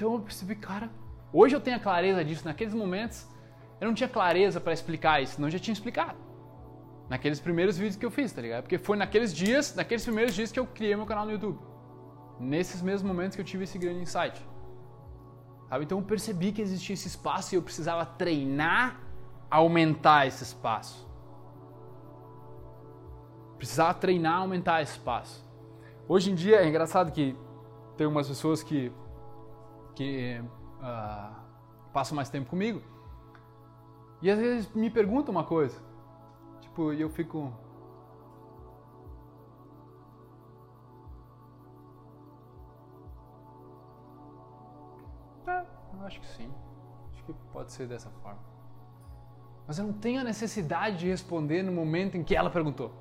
Então 0.00 0.14
eu 0.14 0.20
percebi, 0.20 0.54
cara, 0.54 0.88
hoje 1.30 1.54
eu 1.54 1.60
tenho 1.60 1.76
a 1.76 1.80
clareza 1.80 2.24
disso. 2.24 2.46
Naqueles 2.46 2.72
momentos 2.72 3.28
eu 3.78 3.86
não 3.86 3.94
tinha 3.94 4.08
clareza 4.08 4.58
para 4.58 4.72
explicar 4.72 5.22
isso, 5.22 5.34
senão 5.34 5.48
eu 5.48 5.52
já 5.52 5.58
tinha 5.58 5.74
explicado. 5.74 6.16
Naqueles 7.10 7.38
primeiros 7.38 7.76
vídeos 7.76 7.96
que 7.96 8.06
eu 8.06 8.10
fiz, 8.10 8.32
tá 8.32 8.40
ligado? 8.40 8.62
Porque 8.62 8.78
foi 8.78 8.96
naqueles 8.96 9.34
dias, 9.34 9.74
naqueles 9.74 10.02
primeiros 10.02 10.34
dias 10.34 10.50
que 10.50 10.58
eu 10.58 10.66
criei 10.66 10.96
meu 10.96 11.04
canal 11.04 11.26
no 11.26 11.32
YouTube. 11.32 11.58
Nesses 12.40 12.80
mesmos 12.80 13.02
momentos 13.02 13.36
que 13.36 13.42
eu 13.42 13.44
tive 13.44 13.64
esse 13.64 13.76
grande 13.76 14.00
insight. 14.00 14.42
Sabe? 15.68 15.84
Então 15.84 15.98
eu 15.98 16.04
percebi 16.04 16.50
que 16.50 16.62
existia 16.62 16.94
esse 16.94 17.06
espaço 17.06 17.54
e 17.54 17.56
eu 17.56 17.62
precisava 17.62 18.06
treinar 18.06 18.98
aumentar 19.50 20.26
esse 20.26 20.44
espaço. 20.44 21.06
Precisava 23.58 23.92
treinar, 23.92 24.38
aumentar 24.38 24.80
esse 24.80 24.92
espaço. 24.92 25.44
Hoje 26.08 26.30
em 26.30 26.34
dia 26.34 26.62
é 26.62 26.66
engraçado 26.66 27.12
que 27.12 27.36
tem 27.98 28.06
umas 28.06 28.26
pessoas 28.26 28.62
que, 28.62 28.90
que 29.94 30.40
uh, 30.40 31.34
passam 31.92 32.16
mais 32.16 32.28
tempo 32.28 32.48
comigo 32.48 32.82
e 34.22 34.30
às 34.30 34.38
vezes 34.38 34.74
me 34.74 34.90
perguntam 34.90 35.32
uma 35.32 35.44
coisa. 35.44 35.80
Tipo, 36.60 36.92
e 36.92 37.00
eu 37.00 37.08
fico. 37.08 37.52
É, 45.46 45.64
acho 46.04 46.20
que 46.20 46.26
sim. 46.26 46.52
Acho 47.12 47.24
que 47.24 47.32
pode 47.52 47.72
ser 47.72 47.88
dessa 47.88 48.10
forma. 48.22 48.40
Mas 49.66 49.78
eu 49.78 49.86
não 49.86 49.92
tenho 49.94 50.20
a 50.20 50.24
necessidade 50.24 50.98
de 50.98 51.08
responder 51.08 51.62
no 51.62 51.72
momento 51.72 52.16
em 52.16 52.22
que 52.22 52.36
ela 52.36 52.50
perguntou. 52.50 52.92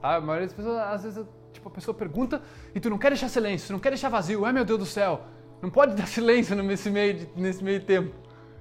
Sabe? 0.00 0.16
A 0.16 0.20
maioria 0.20 0.46
das 0.48 0.56
pessoas, 0.56 0.78
às 0.78 1.04
vezes, 1.04 1.28
tipo, 1.52 1.68
a 1.68 1.72
pessoa 1.72 1.94
pergunta 1.94 2.42
e 2.74 2.80
tu 2.80 2.90
não 2.90 2.98
quer 2.98 3.10
deixar 3.10 3.28
silêncio, 3.28 3.68
tu 3.68 3.72
não 3.72 3.80
quer 3.80 3.90
deixar 3.90 4.08
vazio. 4.08 4.44
Ai 4.44 4.52
meu 4.52 4.64
Deus 4.64 4.78
do 4.78 4.86
céu, 4.86 5.22
não 5.62 5.70
pode 5.70 5.94
dar 5.94 6.06
silêncio 6.08 6.54
nesse 6.62 6.90
meio, 6.90 7.28
nesse 7.36 7.62
meio 7.62 7.84
tempo. 7.84 8.14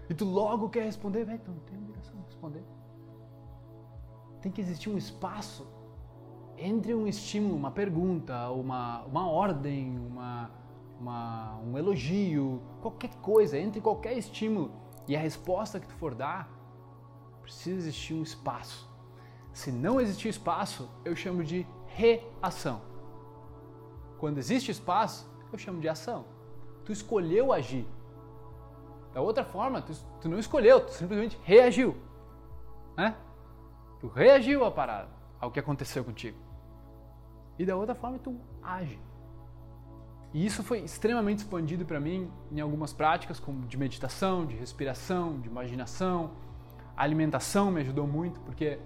E 0.09 0.13
tu 0.13 0.25
logo 0.25 0.69
quer 0.69 0.83
responder, 0.83 1.23
velho, 1.23 1.39
tu 1.39 1.51
não 1.51 1.59
tem 1.59 1.77
obrigação 1.77 2.15
de 2.19 2.25
responder. 2.25 2.63
Tem 4.41 4.51
que 4.51 4.61
existir 4.61 4.89
um 4.89 4.97
espaço 4.97 5.67
entre 6.57 6.93
um 6.93 7.07
estímulo, 7.07 7.55
uma 7.55 7.71
pergunta, 7.71 8.49
uma, 8.49 9.03
uma 9.03 9.29
ordem, 9.29 9.97
uma, 9.97 10.51
uma, 10.99 11.59
um 11.59 11.77
elogio, 11.77 12.61
qualquer 12.81 13.15
coisa, 13.15 13.57
entre 13.57 13.79
qualquer 13.79 14.17
estímulo 14.17 14.71
e 15.07 15.15
a 15.15 15.19
resposta 15.19 15.79
que 15.79 15.87
tu 15.87 15.93
for 15.95 16.13
dar, 16.13 16.49
precisa 17.41 17.77
existir 17.77 18.13
um 18.13 18.23
espaço. 18.23 18.89
Se 19.53 19.71
não 19.71 19.99
existir 19.99 20.29
espaço, 20.29 20.89
eu 21.03 21.15
chamo 21.15 21.43
de 21.43 21.65
reação. 21.95 22.81
Quando 24.17 24.37
existe 24.37 24.71
espaço, 24.71 25.29
eu 25.51 25.57
chamo 25.57 25.79
de 25.79 25.87
ação. 25.87 26.25
Tu 26.85 26.91
escolheu 26.91 27.53
agir. 27.53 27.87
Da 29.13 29.21
outra 29.21 29.43
forma, 29.43 29.81
tu, 29.81 29.93
tu 30.21 30.29
não 30.29 30.37
escolheu, 30.37 30.85
tu 30.85 30.91
simplesmente 30.91 31.39
reagiu. 31.43 31.95
Né? 32.95 33.15
Tu 33.99 34.07
reagiu 34.07 34.65
à 34.65 34.71
parada, 34.71 35.09
ao 35.39 35.51
que 35.51 35.59
aconteceu 35.59 36.03
contigo. 36.03 36.37
E 37.57 37.65
da 37.65 37.75
outra 37.75 37.95
forma, 37.95 38.19
tu 38.19 38.39
age. 38.61 38.99
E 40.33 40.45
isso 40.45 40.63
foi 40.63 40.79
extremamente 40.79 41.39
expandido 41.39 41.85
para 41.85 41.99
mim 41.99 42.31
em 42.51 42.59
algumas 42.59 42.93
práticas, 42.93 43.39
como 43.39 43.65
de 43.65 43.77
meditação, 43.77 44.45
de 44.45 44.55
respiração, 44.55 45.39
de 45.39 45.49
imaginação. 45.49 46.31
A 46.95 47.03
alimentação 47.03 47.71
me 47.71 47.81
ajudou 47.81 48.05
muito, 48.05 48.39
porque 48.41 48.79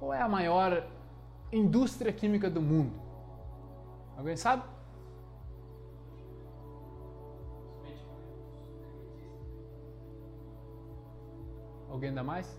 qual 0.00 0.14
é 0.14 0.22
a 0.22 0.28
maior 0.28 0.82
indústria 1.52 2.10
química 2.10 2.48
do 2.48 2.62
mundo? 2.62 2.98
Alguém 4.16 4.34
sabe? 4.34 4.64
Alguém 11.90 12.14
dá 12.14 12.24
mais? 12.24 12.58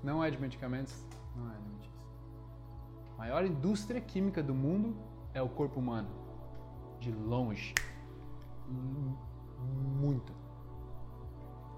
Não 0.00 0.22
é 0.22 0.30
de 0.30 0.40
medicamentos? 0.40 1.04
Não 1.34 1.50
é 1.50 1.54
de 1.56 1.68
medicamentos. 1.68 1.90
A 3.14 3.18
maior 3.18 3.44
indústria 3.44 4.00
química 4.00 4.42
do 4.42 4.54
mundo 4.54 4.96
é 5.34 5.42
o 5.42 5.48
corpo 5.48 5.80
humano. 5.80 6.08
De 7.00 7.10
longe. 7.10 7.74
Muito. 10.00 10.41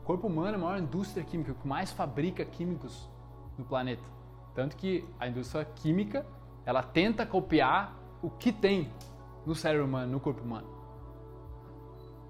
O 0.05 0.07
corpo 0.07 0.27
humano 0.27 0.51
é 0.51 0.55
a 0.57 0.59
maior 0.59 0.79
indústria 0.79 1.25
química, 1.25 1.55
que 1.55 1.67
mais 1.67 1.91
fabrica 1.91 2.45
químicos 2.45 3.09
no 3.57 3.65
planeta. 3.65 4.03
Tanto 4.55 4.77
que 4.77 5.03
a 5.19 5.27
indústria 5.27 5.65
química, 5.65 6.27
ela 6.67 6.83
tenta 6.83 7.25
copiar 7.25 7.97
o 8.21 8.29
que 8.29 8.53
tem 8.53 8.93
no 9.47 9.55
cérebro 9.55 9.87
humano, 9.87 10.13
no 10.13 10.21
corpo 10.21 10.43
humano. 10.43 10.69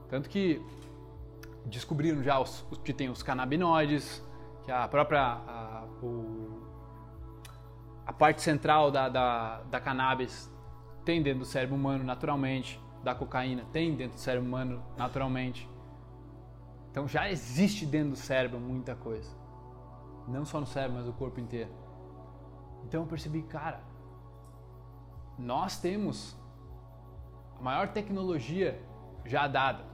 Tanto 0.09 0.29
que 0.29 0.65
descobriram 1.67 2.23
já 2.23 2.39
os, 2.39 2.65
que 2.85 2.93
tem 2.93 3.11
os 3.11 3.25
canabinoides, 3.25 4.25
que 4.65 4.71
a 4.71 4.87
própria 4.87 5.21
a, 5.21 5.85
o, 6.01 6.63
a 8.07 8.13
parte 8.13 8.41
central 8.41 8.93
da, 8.93 9.09
da, 9.09 9.63
da 9.63 9.81
cannabis 9.81 10.49
tem 11.05 11.21
dentro 11.21 11.41
do 11.41 11.45
cérebro 11.45 11.75
humano 11.75 12.05
naturalmente, 12.05 12.81
da 13.03 13.17
cocaína 13.17 13.65
tem 13.73 13.97
dentro 13.97 14.15
do 14.15 14.21
cérebro 14.21 14.47
humano 14.47 14.81
naturalmente. 14.97 15.74
Então 16.95 17.09
já 17.09 17.29
existe 17.29 17.85
dentro 17.85 18.11
do 18.11 18.17
cérebro 18.17 18.61
muita 18.61 18.95
coisa. 18.95 19.29
Não 20.29 20.45
só 20.45 20.61
no 20.61 20.67
cérebro, 20.67 20.99
mas 20.99 21.07
no 21.07 21.13
corpo 21.13 21.41
inteiro. 21.41 21.73
Então 22.85 23.01
eu 23.01 23.07
percebi, 23.09 23.43
cara, 23.43 23.81
nós 25.37 25.77
temos 25.81 26.37
a 27.59 27.61
maior 27.61 27.89
tecnologia 27.89 28.81
já 29.25 29.49
dada 29.49 29.85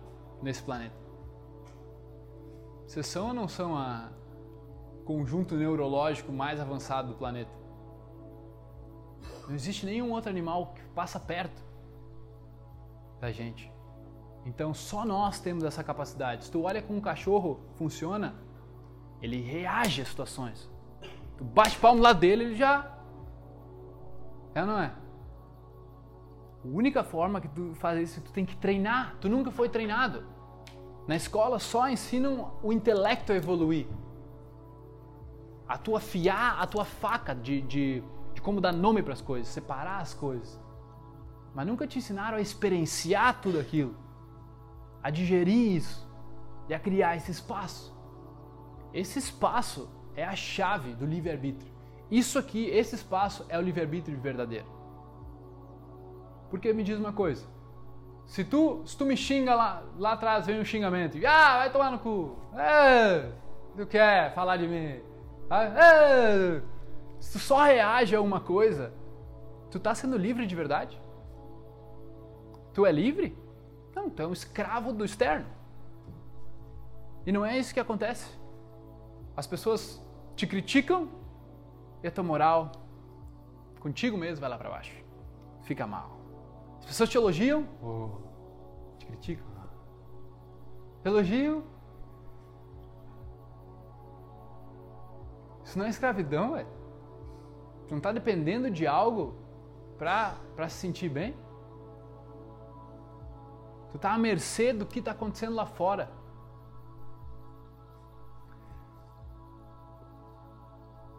nesse 0.42 0.62
planeta. 0.62 0.94
Vocês 2.86 3.06
são 3.06 3.28
ou 3.28 3.32
não 3.32 3.48
são 3.48 3.78
a 3.78 4.10
conjunto 5.06 5.56
neurológico 5.56 6.30
mais 6.30 6.60
avançado 6.60 7.08
do 7.08 7.14
planeta? 7.14 7.50
Não 9.48 9.54
existe 9.54 9.86
nenhum 9.86 10.12
outro 10.12 10.28
animal 10.28 10.74
que 10.74 10.82
passa 10.88 11.18
perto 11.18 11.64
da 13.18 13.32
gente. 13.32 13.72
Então 14.44 14.72
só 14.72 15.04
nós 15.04 15.40
temos 15.40 15.64
essa 15.64 15.84
capacidade. 15.84 16.44
Se 16.44 16.50
tu 16.50 16.62
olha 16.62 16.80
com 16.82 16.96
um 16.96 17.00
cachorro, 17.00 17.60
funciona, 17.74 18.34
ele 19.20 19.40
reage 19.40 20.02
às 20.02 20.08
situações. 20.08 20.68
Tu 21.36 21.44
bate 21.44 21.78
palmo 21.78 22.02
lá 22.02 22.12
dele, 22.12 22.44
ele 22.44 22.54
já. 22.54 22.98
É 24.54 24.62
ou 24.62 24.66
não 24.66 24.78
é? 24.78 24.92
A 26.64 26.68
única 26.68 27.02
forma 27.02 27.40
que 27.40 27.48
tu 27.48 27.74
faz 27.74 27.98
isso, 27.98 28.20
tu 28.20 28.32
tem 28.32 28.44
que 28.44 28.56
treinar. 28.56 29.16
Tu 29.20 29.28
nunca 29.28 29.50
foi 29.50 29.68
treinado. 29.68 30.24
Na 31.06 31.16
escola 31.16 31.58
só 31.58 31.88
ensinam 31.88 32.52
o 32.62 32.72
intelecto 32.72 33.32
a 33.32 33.36
evoluir. 33.36 33.86
A 35.66 35.78
tu 35.78 35.96
afiar 35.96 36.60
a 36.60 36.66
tua 36.66 36.84
faca 36.84 37.34
de, 37.34 37.62
de, 37.62 38.02
de 38.34 38.40
como 38.40 38.60
dar 38.60 38.72
nome 38.72 39.02
para 39.02 39.12
as 39.12 39.22
coisas, 39.22 39.48
separar 39.48 40.00
as 40.00 40.12
coisas. 40.12 40.60
Mas 41.54 41.66
nunca 41.66 41.86
te 41.86 41.98
ensinaram 41.98 42.38
a 42.38 42.40
experienciar 42.40 43.40
tudo 43.40 43.58
aquilo, 43.58 43.96
a 45.02 45.10
digerir 45.10 45.76
isso 45.76 46.08
e 46.68 46.74
a 46.74 46.78
criar 46.78 47.16
esse 47.16 47.30
espaço. 47.30 47.94
Esse 48.92 49.18
espaço 49.18 49.88
é 50.14 50.24
a 50.24 50.34
chave 50.34 50.94
do 50.94 51.06
livre-arbítrio. 51.06 51.72
Isso 52.10 52.38
aqui, 52.38 52.66
esse 52.66 52.94
espaço 52.94 53.46
é 53.48 53.56
o 53.58 53.60
livre-arbítrio 53.60 54.18
verdadeiro. 54.18 54.66
Porque 56.50 56.72
me 56.72 56.82
diz 56.82 56.98
uma 56.98 57.12
coisa. 57.12 57.46
Se 58.26 58.44
tu, 58.44 58.82
se 58.84 58.96
tu 58.96 59.04
me 59.04 59.16
xinga 59.16 59.54
lá, 59.54 59.82
lá 59.96 60.12
atrás, 60.12 60.46
vem 60.46 60.60
um 60.60 60.64
xingamento. 60.64 61.18
Ah, 61.26 61.58
vai 61.58 61.72
tomar 61.72 61.90
no 61.90 61.98
cu. 61.98 62.36
É, 62.56 63.30
tu 63.76 63.86
quer 63.86 64.34
falar 64.34 64.56
de 64.56 64.68
mim? 64.68 65.00
É, 65.50 66.62
se 67.18 67.32
tu 67.32 67.38
só 67.38 67.64
reage 67.64 68.14
a 68.14 68.20
uma 68.20 68.40
coisa, 68.40 68.92
tu 69.70 69.80
tá 69.80 69.94
sendo 69.94 70.16
livre 70.16 70.46
de 70.46 70.54
verdade? 70.54 71.00
Tu 72.72 72.86
é 72.86 72.92
livre? 72.92 73.36
Não, 74.00 74.08
tu 74.08 74.22
é 74.22 74.26
um 74.26 74.32
escravo 74.32 74.94
do 74.94 75.04
externo. 75.04 75.44
E 77.26 77.30
não 77.30 77.44
é 77.44 77.58
isso 77.58 77.74
que 77.74 77.80
acontece. 77.80 78.34
As 79.36 79.46
pessoas 79.46 80.02
te 80.34 80.46
criticam 80.46 81.10
e 82.02 82.08
a 82.08 82.10
tua 82.10 82.24
moral 82.24 82.72
contigo 83.78 84.16
mesmo 84.16 84.40
vai 84.40 84.48
lá 84.48 84.56
para 84.56 84.70
baixo. 84.70 84.94
Fica 85.64 85.86
mal. 85.86 86.18
As 86.78 86.86
pessoas 86.86 87.10
te 87.10 87.18
elogiam, 87.18 87.68
oh, 87.82 88.96
te 88.96 89.04
criticam. 89.04 89.46
Elogio. 91.04 91.62
Isso 95.62 95.78
não 95.78 95.84
é 95.84 95.90
escravidão, 95.90 96.52
velho. 96.54 96.68
Tu 97.86 97.94
não 97.94 98.00
tá 98.00 98.12
dependendo 98.12 98.70
de 98.70 98.86
algo 98.86 99.34
pra, 99.98 100.36
pra 100.56 100.70
se 100.70 100.76
sentir 100.76 101.10
bem? 101.10 101.34
Tu 103.92 103.98
tá 103.98 104.12
à 104.12 104.18
mercê 104.18 104.72
do 104.72 104.86
que 104.86 105.00
está 105.00 105.10
acontecendo 105.10 105.54
lá 105.54 105.66
fora. 105.66 106.10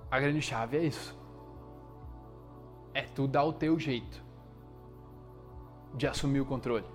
A 0.10 0.20
grande 0.20 0.42
chave 0.42 0.78
é 0.78 0.84
isso. 0.84 1.18
É 2.94 3.04
tu 3.04 3.28
dar 3.28 3.44
o 3.44 3.54
teu 3.54 3.80
jeito 3.80 4.22
de 5.94 6.08
assumir 6.08 6.40
o 6.40 6.46
controle, 6.46 6.86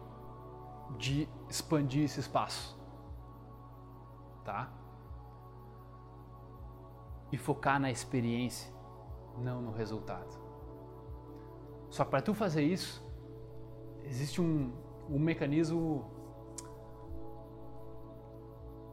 de 0.99 1.29
expandir 1.49 2.05
esse 2.05 2.21
espaço. 2.21 2.79
Tá? 4.45 4.71
E 7.33 7.37
focar 7.37 7.81
na 7.81 7.91
experiência, 7.91 8.73
não 9.39 9.61
no 9.61 9.73
resultado. 9.73 10.39
Só 11.91 12.05
para 12.05 12.23
tu 12.23 12.35
fazer 12.35 12.63
isso, 12.63 13.03
existe 14.05 14.41
um, 14.41 14.73
um 15.11 15.19
mecanismo 15.19 16.05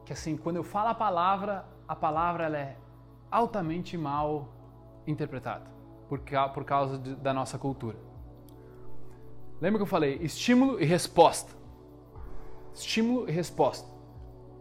que 0.04 0.12
assim, 0.12 0.36
quando 0.36 0.56
eu 0.56 0.64
falo 0.64 0.88
a 0.88 0.94
palavra, 0.94 1.64
a 1.88 1.96
palavra 1.96 2.44
ela 2.44 2.58
é 2.58 2.76
altamente 3.30 3.96
mal 3.96 4.48
interpretada 5.06 5.70
por, 6.08 6.20
por 6.52 6.64
causa 6.64 6.98
de, 6.98 7.14
da 7.16 7.32
nossa 7.32 7.58
cultura. 7.58 7.96
Lembra 9.60 9.78
que 9.78 9.82
eu 9.82 9.86
falei 9.86 10.16
estímulo 10.16 10.80
e 10.80 10.84
resposta? 10.84 11.52
Estímulo 12.74 13.28
e 13.28 13.32
resposta. 13.32 13.88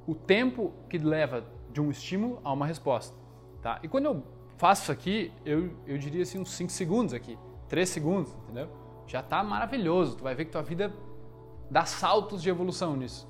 O 0.08 0.16
tempo 0.16 0.74
que 0.90 0.98
leva 0.98 1.44
de 1.72 1.82
um 1.82 1.90
estímulo 1.90 2.40
a 2.44 2.54
uma 2.54 2.66
resposta. 2.66 3.16
Tá? 3.62 3.80
E 3.84 3.88
quando 3.88 4.06
eu 4.06 4.24
faço 4.58 4.84
isso 4.84 4.92
aqui, 4.92 5.32
eu, 5.46 5.76
eu 5.86 5.98
diria 5.98 6.24
assim 6.24 6.40
uns 6.40 6.52
5 6.52 6.72
segundos 6.72 7.14
aqui, 7.14 7.38
3 7.68 7.90
segundos, 7.90 8.34
entendeu? 8.44 8.70
Já 9.08 9.20
está 9.20 9.44
maravilhoso. 9.44 10.18
Tu 10.18 10.24
vai 10.24 10.36
ver 10.36 10.46
que 10.46 10.52
tua 10.52 10.62
vida 10.62 10.94
dá 11.74 11.86
saltos 11.86 12.44
de 12.44 12.50
evolução 12.52 12.96
nisso. 12.96 13.28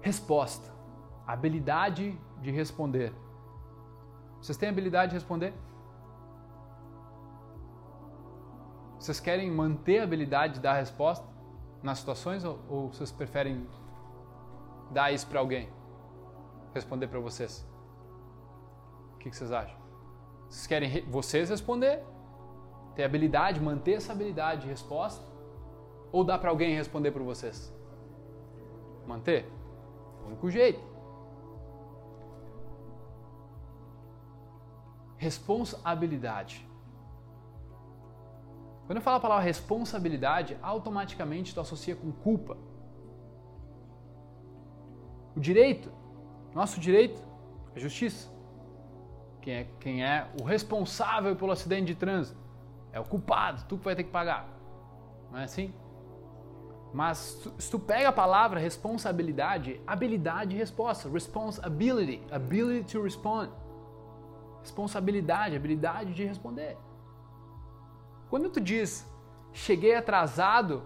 Resposta. 0.00 0.72
Habilidade 1.26 2.16
de 2.40 2.50
responder. 2.52 3.12
Vocês 4.40 4.56
têm 4.56 4.68
habilidade 4.68 5.10
de 5.10 5.16
responder? 5.16 5.52
Vocês 9.00 9.18
querem 9.18 9.50
manter 9.50 9.98
a 9.98 10.04
habilidade 10.04 10.54
de 10.54 10.60
dar 10.60 10.74
resposta 10.74 11.26
nas 11.82 11.98
situações 11.98 12.44
ou, 12.44 12.60
ou 12.68 12.92
vocês 12.92 13.10
preferem 13.10 13.66
dar 14.92 15.10
isso 15.10 15.26
para 15.26 15.40
alguém? 15.40 15.68
Responder 16.72 17.08
para 17.08 17.18
vocês? 17.18 17.66
O 19.14 19.18
que, 19.18 19.28
que 19.28 19.36
vocês 19.36 19.50
acham? 19.50 19.76
Vocês 20.48 20.68
querem 20.68 21.10
vocês 21.10 21.50
responder? 21.50 22.00
Ter 22.94 23.02
habilidade, 23.02 23.60
manter 23.60 23.94
essa 23.94 24.12
habilidade 24.12 24.62
de 24.62 24.68
resposta? 24.68 25.33
Ou 26.14 26.22
dá 26.22 26.38
para 26.38 26.48
alguém 26.48 26.76
responder 26.76 27.10
por 27.10 27.22
vocês? 27.24 27.74
Manter? 29.04 29.50
O 30.22 30.28
único 30.28 30.48
jeito. 30.48 30.80
Responsabilidade. 35.16 36.64
Quando 38.86 38.98
eu 38.98 39.02
falo 39.02 39.16
a 39.16 39.20
palavra 39.20 39.44
responsabilidade, 39.44 40.56
automaticamente 40.62 41.52
tu 41.52 41.60
associa 41.60 41.96
com 41.96 42.12
culpa. 42.12 42.56
O 45.34 45.40
direito, 45.40 45.90
nosso 46.54 46.78
direito, 46.78 47.20
é 47.74 47.80
justiça. 47.80 48.32
Quem 49.42 49.54
é, 49.54 49.66
quem 49.80 50.04
é 50.04 50.30
o 50.40 50.44
responsável 50.44 51.34
pelo 51.34 51.50
acidente 51.50 51.86
de 51.86 51.96
trânsito 51.96 52.38
é 52.92 53.00
o 53.00 53.04
culpado, 53.04 53.64
tu 53.68 53.76
que 53.76 53.84
vai 53.84 53.96
ter 53.96 54.04
que 54.04 54.12
pagar. 54.12 54.48
Não 55.32 55.40
é 55.40 55.42
assim? 55.42 55.74
Mas 56.94 57.42
se 57.58 57.68
tu 57.68 57.76
pega 57.76 58.10
a 58.10 58.12
palavra 58.12 58.60
responsabilidade, 58.60 59.80
habilidade 59.84 60.54
e 60.54 60.58
resposta. 60.58 61.08
Responsibility, 61.08 62.22
ability 62.30 62.92
to 62.92 63.02
respond. 63.02 63.50
Responsabilidade, 64.60 65.56
habilidade 65.56 66.14
de 66.14 66.24
responder. 66.24 66.78
Quando 68.30 68.48
tu 68.48 68.60
diz 68.60 69.04
cheguei 69.52 69.96
atrasado 69.96 70.84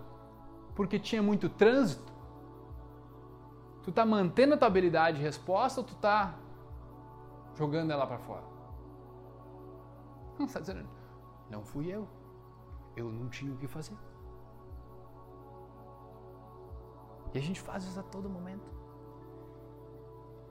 porque 0.74 0.98
tinha 0.98 1.22
muito 1.22 1.46
trânsito, 1.50 2.10
tu 3.82 3.92
tá 3.92 4.06
mantendo 4.06 4.54
a 4.54 4.56
tua 4.56 4.68
habilidade 4.68 5.18
de 5.18 5.22
resposta 5.22 5.82
ou 5.82 5.86
tu 5.86 5.94
tá 5.96 6.34
jogando 7.54 7.90
ela 7.90 8.06
para 8.06 8.18
fora? 8.18 8.44
Não, 10.38 10.46
tá 10.46 10.58
dizendo, 10.58 10.88
não 11.50 11.62
fui 11.62 11.92
eu. 11.92 12.08
Eu 12.96 13.12
não 13.12 13.28
tinha 13.28 13.52
o 13.52 13.56
que 13.58 13.66
fazer. 13.66 13.94
E 17.34 17.38
a 17.38 17.42
gente 17.42 17.60
faz 17.60 17.84
isso 17.84 17.98
a 17.98 18.02
todo 18.02 18.28
momento. 18.28 18.68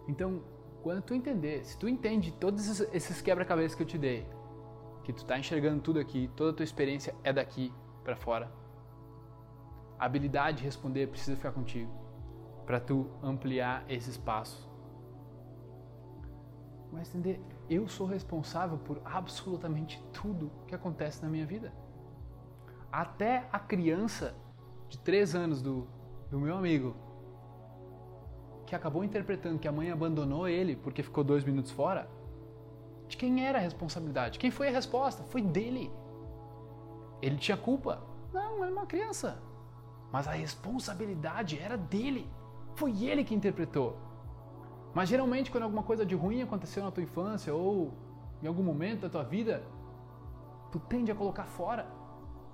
Então, 0.07 0.41
quando 0.82 1.01
tu 1.01 1.13
entender, 1.13 1.65
se 1.65 1.78
tu 1.78 1.88
entende 1.88 2.32
todos 2.32 2.80
esses 2.80 3.21
quebra-cabeças 3.21 3.75
que 3.75 3.84
eu 3.84 3.88
te 3.88 3.97
dei, 3.97 4.28
que 5.03 5.11
tu 5.11 5.25
tá 5.25 5.38
enxergando 5.38 5.82
tudo 5.82 5.99
aqui, 5.99 6.30
toda 6.36 6.51
a 6.51 6.53
tua 6.53 6.63
experiência 6.63 7.15
é 7.23 7.34
daqui 7.34 7.73
para 8.03 8.15
fora. 8.15 8.51
A 9.99 10.05
habilidade 10.05 10.57
de 10.57 10.63
responder 10.63 11.07
precisa 11.07 11.36
ficar 11.36 11.51
contigo 11.51 11.91
para 12.65 12.80
tu 12.80 13.09
ampliar 13.23 13.84
esse 13.89 14.09
espaço. 14.09 14.69
Mas 16.91 17.09
entender, 17.09 17.41
eu 17.69 17.88
sou 17.88 18.05
responsável 18.05 18.78
por 18.78 19.01
absolutamente 19.03 20.01
tudo 20.13 20.51
que 20.67 20.75
acontece 20.75 21.21
na 21.23 21.30
minha 21.30 21.45
vida. 21.45 21.73
Até 22.91 23.47
a 23.51 23.59
criança 23.59 24.36
de 24.88 24.99
3 24.99 25.36
anos 25.36 25.61
do, 25.61 25.88
do 26.30 26.39
meu 26.39 26.55
amigo, 26.55 26.95
que 28.65 28.75
acabou 28.75 29.03
interpretando 29.03 29.59
que 29.59 29.67
a 29.67 29.71
mãe 29.71 29.89
abandonou 29.89 30.47
ele 30.47 30.75
porque 30.75 31.01
ficou 31.01 31.23
dois 31.23 31.43
minutos 31.43 31.71
fora, 31.71 32.09
de 33.07 33.15
quem 33.15 33.45
era 33.45 33.57
a 33.57 33.61
responsabilidade? 33.61 34.38
Quem 34.38 34.51
foi 34.51 34.67
a 34.67 34.71
resposta? 34.71 35.23
Foi 35.23 35.41
dele. 35.41 35.89
Ele 37.21 37.38
tinha 37.38 37.55
culpa? 37.55 38.01
Não, 38.34 38.63
era 38.63 38.71
uma 38.71 38.86
criança. 38.86 39.41
Mas 40.11 40.28
a 40.28 40.32
responsabilidade 40.32 41.57
era 41.57 41.78
dele. 41.78 42.30
Foi 42.75 43.03
ele 43.03 43.23
que 43.23 43.34
interpretou. 43.34 43.97
Mas 44.93 45.09
geralmente, 45.09 45.49
quando 45.49 45.63
alguma 45.63 45.84
coisa 45.84 46.05
de 46.05 46.15
ruim 46.15 46.41
aconteceu 46.41 46.84
na 46.84 46.91
tua 46.91 47.03
infância 47.03 47.53
ou 47.53 47.93
em 48.41 48.47
algum 48.47 48.63
momento 48.63 49.01
da 49.01 49.09
tua 49.09 49.23
vida, 49.23 49.63
tu 50.71 50.80
tende 50.80 51.11
a 51.11 51.15
colocar 51.15 51.45
fora. 51.45 51.88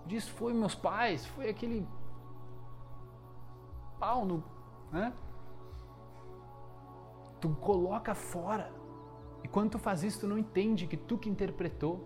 Diz, 0.06 0.28
foi 0.28 0.54
meus 0.54 0.76
pais, 0.76 1.26
foi 1.26 1.50
aquele 1.50 1.88
pau 4.04 4.26
no. 4.26 4.44
Né? 4.92 5.14
Tu 7.40 7.50
coloca 7.62 8.14
fora. 8.14 8.70
E 9.42 9.48
quando 9.48 9.72
tu 9.72 9.80
faz 9.80 10.04
isso, 10.04 10.22
tu 10.22 10.28
não 10.28 10.38
entende 10.38 10.88
que 10.88 10.98
tu 10.98 11.18
que 11.18 11.30
interpretou. 11.30 12.06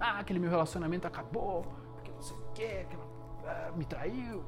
Ah, 0.00 0.18
aquele 0.20 0.38
meu 0.38 0.50
relacionamento 0.50 1.06
acabou, 1.06 1.66
porque 1.92 2.10
não 2.10 2.22
sei 2.22 2.36
o 2.36 2.52
que, 2.54 2.64
aquela, 2.64 3.06
ah, 3.44 3.72
me 3.76 3.84
traiu. 3.84 4.42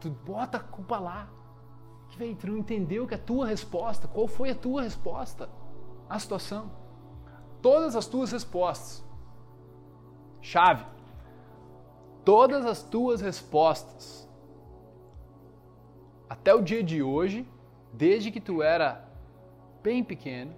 Tu 0.00 0.10
bota 0.10 0.58
a 0.58 0.60
culpa 0.60 0.98
lá. 0.98 1.28
Que 2.08 2.18
veio, 2.18 2.36
tu 2.36 2.46
não 2.48 2.56
entendeu 2.56 3.06
que 3.06 3.14
a 3.14 3.18
tua 3.18 3.46
resposta, 3.46 4.08
qual 4.08 4.26
foi 4.26 4.50
a 4.50 4.54
tua 4.54 4.82
resposta 4.82 5.48
à 6.08 6.18
situação? 6.18 6.70
Todas 7.62 7.96
as 7.96 8.06
tuas 8.06 8.32
respostas. 8.32 9.04
Chave. 10.40 10.84
Todas 12.24 12.64
as 12.66 12.82
tuas 12.82 13.20
respostas. 13.20 14.25
Até 16.28 16.54
o 16.54 16.62
dia 16.62 16.82
de 16.82 17.02
hoje, 17.02 17.48
desde 17.92 18.30
que 18.30 18.40
tu 18.40 18.62
era 18.62 19.08
bem 19.82 20.02
pequeno, 20.02 20.54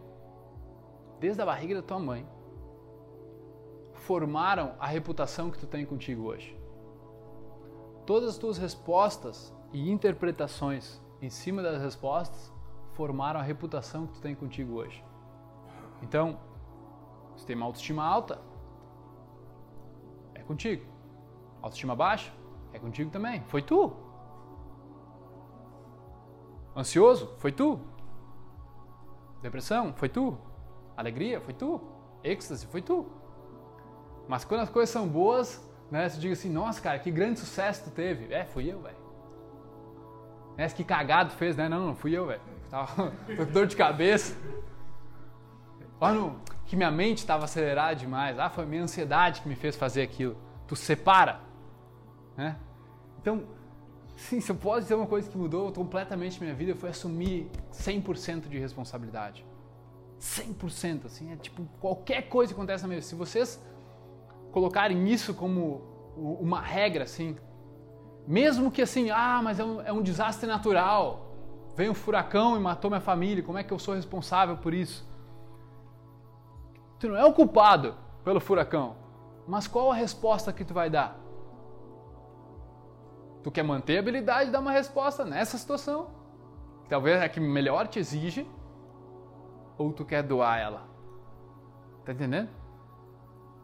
desde 1.21 1.43
a 1.43 1.47
barriga 1.47 1.75
da 1.75 1.83
tua 1.83 1.99
mãe, 1.99 2.27
formaram 3.93 4.75
a 4.79 4.87
reputação 4.87 5.51
que 5.51 5.59
tu 5.59 5.67
tem 5.67 5.85
contigo 5.85 6.23
hoje. 6.23 6.57
Todas 8.07 8.31
as 8.31 8.39
tuas 8.39 8.57
respostas 8.57 9.55
e 9.73 9.91
interpretações 9.91 11.01
em 11.21 11.29
cima 11.29 11.61
das 11.63 11.83
respostas 11.83 12.53
formaram 12.95 13.39
a 13.39 13.43
reputação 13.43 14.07
que 14.07 14.15
tu 14.15 14.21
tem 14.23 14.35
contigo 14.35 14.75
hoje. 14.75 15.05
Então, 16.01 16.39
se 17.37 17.45
tem 17.45 17.55
uma 17.55 17.67
autoestima 17.67 18.03
alta, 18.03 18.41
é 20.35 20.43
contigo. 20.43 20.87
Autoestima 21.61 21.95
baixa, 21.95 22.33
é 22.73 22.79
contigo 22.79 23.11
também. 23.11 23.43
Foi 23.43 23.61
tu. 23.61 24.08
Ansioso, 26.79 27.35
foi 27.39 27.51
tu. 27.51 27.81
Depressão, 29.43 29.93
foi 29.97 30.09
tu. 30.09 30.39
Alegria, 30.97 31.41
foi 31.41 31.53
tu. 31.53 31.81
Êxtase, 32.23 32.67
foi 32.69 32.81
tu. 32.81 33.05
Mas 34.29 34.45
quando 34.45 34.61
as 34.61 34.71
coisas 34.71 34.91
são 34.91 35.09
boas, 35.09 35.61
né, 35.91 36.09
você 36.09 36.21
diga 36.21 36.35
assim, 36.35 36.49
nossa, 36.49 36.81
cara, 36.81 37.01
que 37.01 37.11
grande 37.11 37.41
sucesso 37.41 37.83
tu 37.83 37.91
teve. 37.91 38.33
É, 38.33 38.45
fui 38.45 38.73
eu, 38.73 38.81
velho. 38.81 38.97
É, 40.57 40.69
que 40.69 40.85
cagado 40.85 41.31
fez, 41.33 41.57
né? 41.57 41.69
Não, 41.69 41.89
não 41.89 41.97
fui 41.97 42.13
eu, 42.17 42.27
velho. 42.27 42.41
Tava 42.71 43.11
com 43.37 43.45
dor 43.53 43.67
de 43.67 43.75
cabeça. 43.75 44.37
Olha 46.01 46.37
que 46.65 46.77
minha 46.77 46.93
mente 46.93 47.19
estava 47.19 47.45
acelerada 47.45 47.97
demais. 47.97 48.39
Ah, 48.39 48.51
foi 48.51 48.65
minha 48.65 48.85
ansiedade 48.85 49.41
que 49.41 49.49
me 49.49 49.57
fez 49.57 49.75
fazer 49.75 50.03
aquilo. 50.03 50.37
Tu 50.69 50.77
separa. 50.77 51.41
Né? 52.37 52.57
Então, 53.21 53.43
sim, 54.19 54.41
se 54.41 54.51
eu 54.51 54.57
posso 54.57 54.83
dizer 54.83 54.95
uma 54.97 55.07
coisa 55.07 55.31
que 55.31 55.39
mudou 55.39 55.73
completamente 55.73 56.41
minha 56.43 56.55
vida, 56.55 56.75
foi 56.75 56.91
assumir 56.91 57.49
100% 57.73 58.49
de 58.49 58.59
responsabilidade. 58.59 59.47
100%, 60.21 61.07
assim, 61.07 61.33
é 61.33 61.37
tipo 61.37 61.65
qualquer 61.81 62.23
coisa 62.29 62.53
que 62.53 62.59
acontece 62.59 62.83
na 62.83 62.89
minha 62.89 63.01
vida. 63.01 63.09
Se 63.09 63.15
vocês 63.15 63.63
colocarem 64.51 65.09
isso 65.09 65.33
como 65.33 65.83
uma 66.17 66.61
regra, 66.61 67.05
assim, 67.05 67.37
mesmo 68.27 68.73
que 68.73 68.83
assim, 68.83 69.09
ah, 69.09 69.41
mas 69.43 69.61
é 69.61 69.65
um, 69.65 69.81
é 69.83 69.93
um 69.93 70.03
desastre 70.03 70.49
natural, 70.49 71.33
veio 71.77 71.93
um 71.93 71.95
furacão 71.95 72.57
e 72.57 72.61
matou 72.61 72.91
minha 72.91 73.01
família, 73.01 73.43
como 73.43 73.57
é 73.57 73.63
que 73.63 73.73
eu 73.73 73.79
sou 73.79 73.95
responsável 73.95 74.57
por 74.57 74.75
isso? 74.75 75.09
Tu 76.99 77.09
não 77.09 77.17
é 77.17 77.25
o 77.25 77.33
culpado 77.33 77.95
pelo 78.25 78.41
furacão, 78.41 78.97
mas 79.47 79.69
qual 79.69 79.93
a 79.93 79.95
resposta 79.95 80.53
que 80.53 80.65
tu 80.65 80.75
vai 80.75 80.91
dar? 80.91 81.28
Tu 83.43 83.51
quer 83.51 83.63
manter 83.63 83.97
a 83.97 84.01
habilidade 84.01 84.47
de 84.47 84.53
dar 84.53 84.61
uma 84.61 84.73
resposta 84.73 85.25
nessa 85.25 85.57
situação? 85.57 86.11
Talvez 86.89 87.21
é 87.21 87.29
que 87.29 87.39
melhor 87.39 87.87
te 87.87 87.99
exige, 87.99 88.49
ou 89.77 89.93
tu 89.93 90.05
quer 90.05 90.23
doar 90.23 90.59
ela? 90.59 90.89
Tá 92.05 92.13
entendendo? 92.13 92.49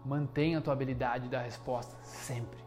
Mantenha 0.04 0.58
a 0.58 0.60
tua 0.60 0.74
habilidade 0.74 1.24
de 1.24 1.30
dar 1.30 1.40
resposta 1.40 1.96
sempre. 2.02 2.62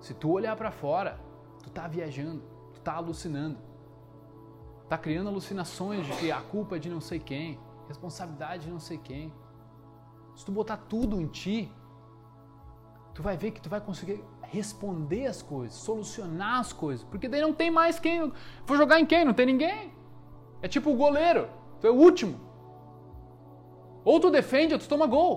Se 0.00 0.14
tu 0.14 0.30
olhar 0.30 0.56
para 0.56 0.70
fora, 0.70 1.20
tu 1.62 1.70
tá 1.70 1.86
viajando, 1.86 2.42
tu 2.72 2.80
tá 2.80 2.94
alucinando. 2.94 3.58
Tá 4.88 4.98
criando 4.98 5.28
alucinações 5.28 6.06
de 6.06 6.12
que 6.16 6.32
a 6.32 6.40
culpa 6.40 6.76
é 6.76 6.78
de 6.78 6.88
não 6.90 7.00
sei 7.00 7.18
quem, 7.18 7.58
responsabilidade 7.88 8.64
de 8.64 8.70
não 8.70 8.80
sei 8.80 8.98
quem. 8.98 9.32
Se 10.34 10.44
tu 10.44 10.52
botar 10.52 10.76
tudo 10.76 11.20
em 11.20 11.26
ti, 11.26 11.72
tu 13.14 13.22
vai 13.22 13.36
ver 13.36 13.52
que 13.52 13.60
tu 13.60 13.68
vai 13.68 13.80
conseguir 13.80 14.22
responder 14.54 15.26
as 15.26 15.42
coisas, 15.42 15.74
solucionar 15.74 16.60
as 16.60 16.72
coisas, 16.72 17.04
porque 17.04 17.28
daí 17.28 17.40
não 17.40 17.52
tem 17.52 17.70
mais 17.70 17.98
quem. 17.98 18.32
Vou 18.66 18.76
jogar 18.76 19.00
em 19.00 19.06
quem? 19.06 19.24
Não 19.24 19.34
tem 19.34 19.46
ninguém. 19.46 19.92
É 20.62 20.68
tipo 20.68 20.90
o 20.90 20.96
goleiro, 20.96 21.48
tu 21.80 21.86
é 21.86 21.90
o 21.90 21.94
último. 21.94 22.40
Ou 24.04 24.20
tu 24.20 24.30
defende 24.30 24.74
ou 24.74 24.78
tu 24.78 24.88
toma 24.88 25.06
gol. 25.06 25.34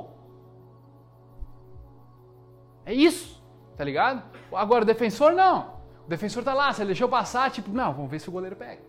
É 2.85 2.93
isso, 2.93 3.43
tá 3.75 3.83
ligado? 3.83 4.23
Agora 4.53 4.83
o 4.83 4.85
defensor 4.85 5.33
não. 5.33 5.77
O 6.05 6.09
defensor 6.09 6.43
tá 6.43 6.53
lá, 6.53 6.71
se 6.71 6.81
ele 6.81 6.87
deixou 6.87 7.09
passar, 7.09 7.51
tipo, 7.51 7.69
não, 7.71 7.93
vamos 7.93 8.09
ver 8.09 8.19
se 8.19 8.29
o 8.29 8.31
goleiro 8.31 8.55
pega. 8.55 8.81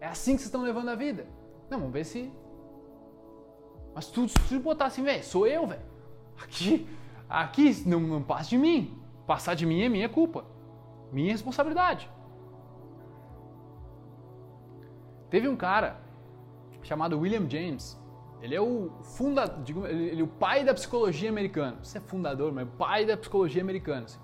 É 0.00 0.06
assim 0.06 0.32
que 0.32 0.38
vocês 0.38 0.46
estão 0.46 0.62
levando 0.62 0.88
a 0.88 0.94
vida. 0.94 1.28
Não, 1.70 1.78
vamos 1.78 1.92
ver 1.92 2.04
se. 2.04 2.32
Mas 3.94 4.06
tu, 4.06 4.28
se 4.28 4.34
tu 4.48 4.58
botar 4.58 4.86
assim, 4.86 5.04
velho, 5.04 5.22
sou 5.22 5.46
eu, 5.46 5.66
velho. 5.66 5.82
Aqui, 6.42 6.88
aqui 7.28 7.88
não, 7.88 8.00
não 8.00 8.22
passa 8.22 8.50
de 8.50 8.58
mim. 8.58 8.99
Passar 9.32 9.54
de 9.54 9.64
mim 9.70 9.80
é 9.82 9.88
minha 9.88 10.08
culpa. 10.08 10.44
Minha 11.12 11.32
responsabilidade. 11.32 12.10
Teve 15.32 15.46
um 15.48 15.56
cara 15.56 16.00
chamado 16.82 17.18
William 17.20 17.48
James 17.48 17.84
ele 18.42 18.54
é 18.54 18.60
o 18.60 18.90
fundador, 19.02 19.88
ele, 19.88 20.20
é 20.20 20.24
o 20.24 20.26
pai 20.26 20.64
da 20.64 20.72
psicologia 20.72 21.28
americana. 21.28 21.76
Você 21.82 21.98
é 21.98 22.00
fundador, 22.00 22.52
mas 22.52 22.66
é 22.66 22.70
o 22.70 22.72
pai 22.72 23.04
da 23.04 23.16
psicologia 23.16 23.62
americana. 23.62 24.06
Assim. 24.06 24.18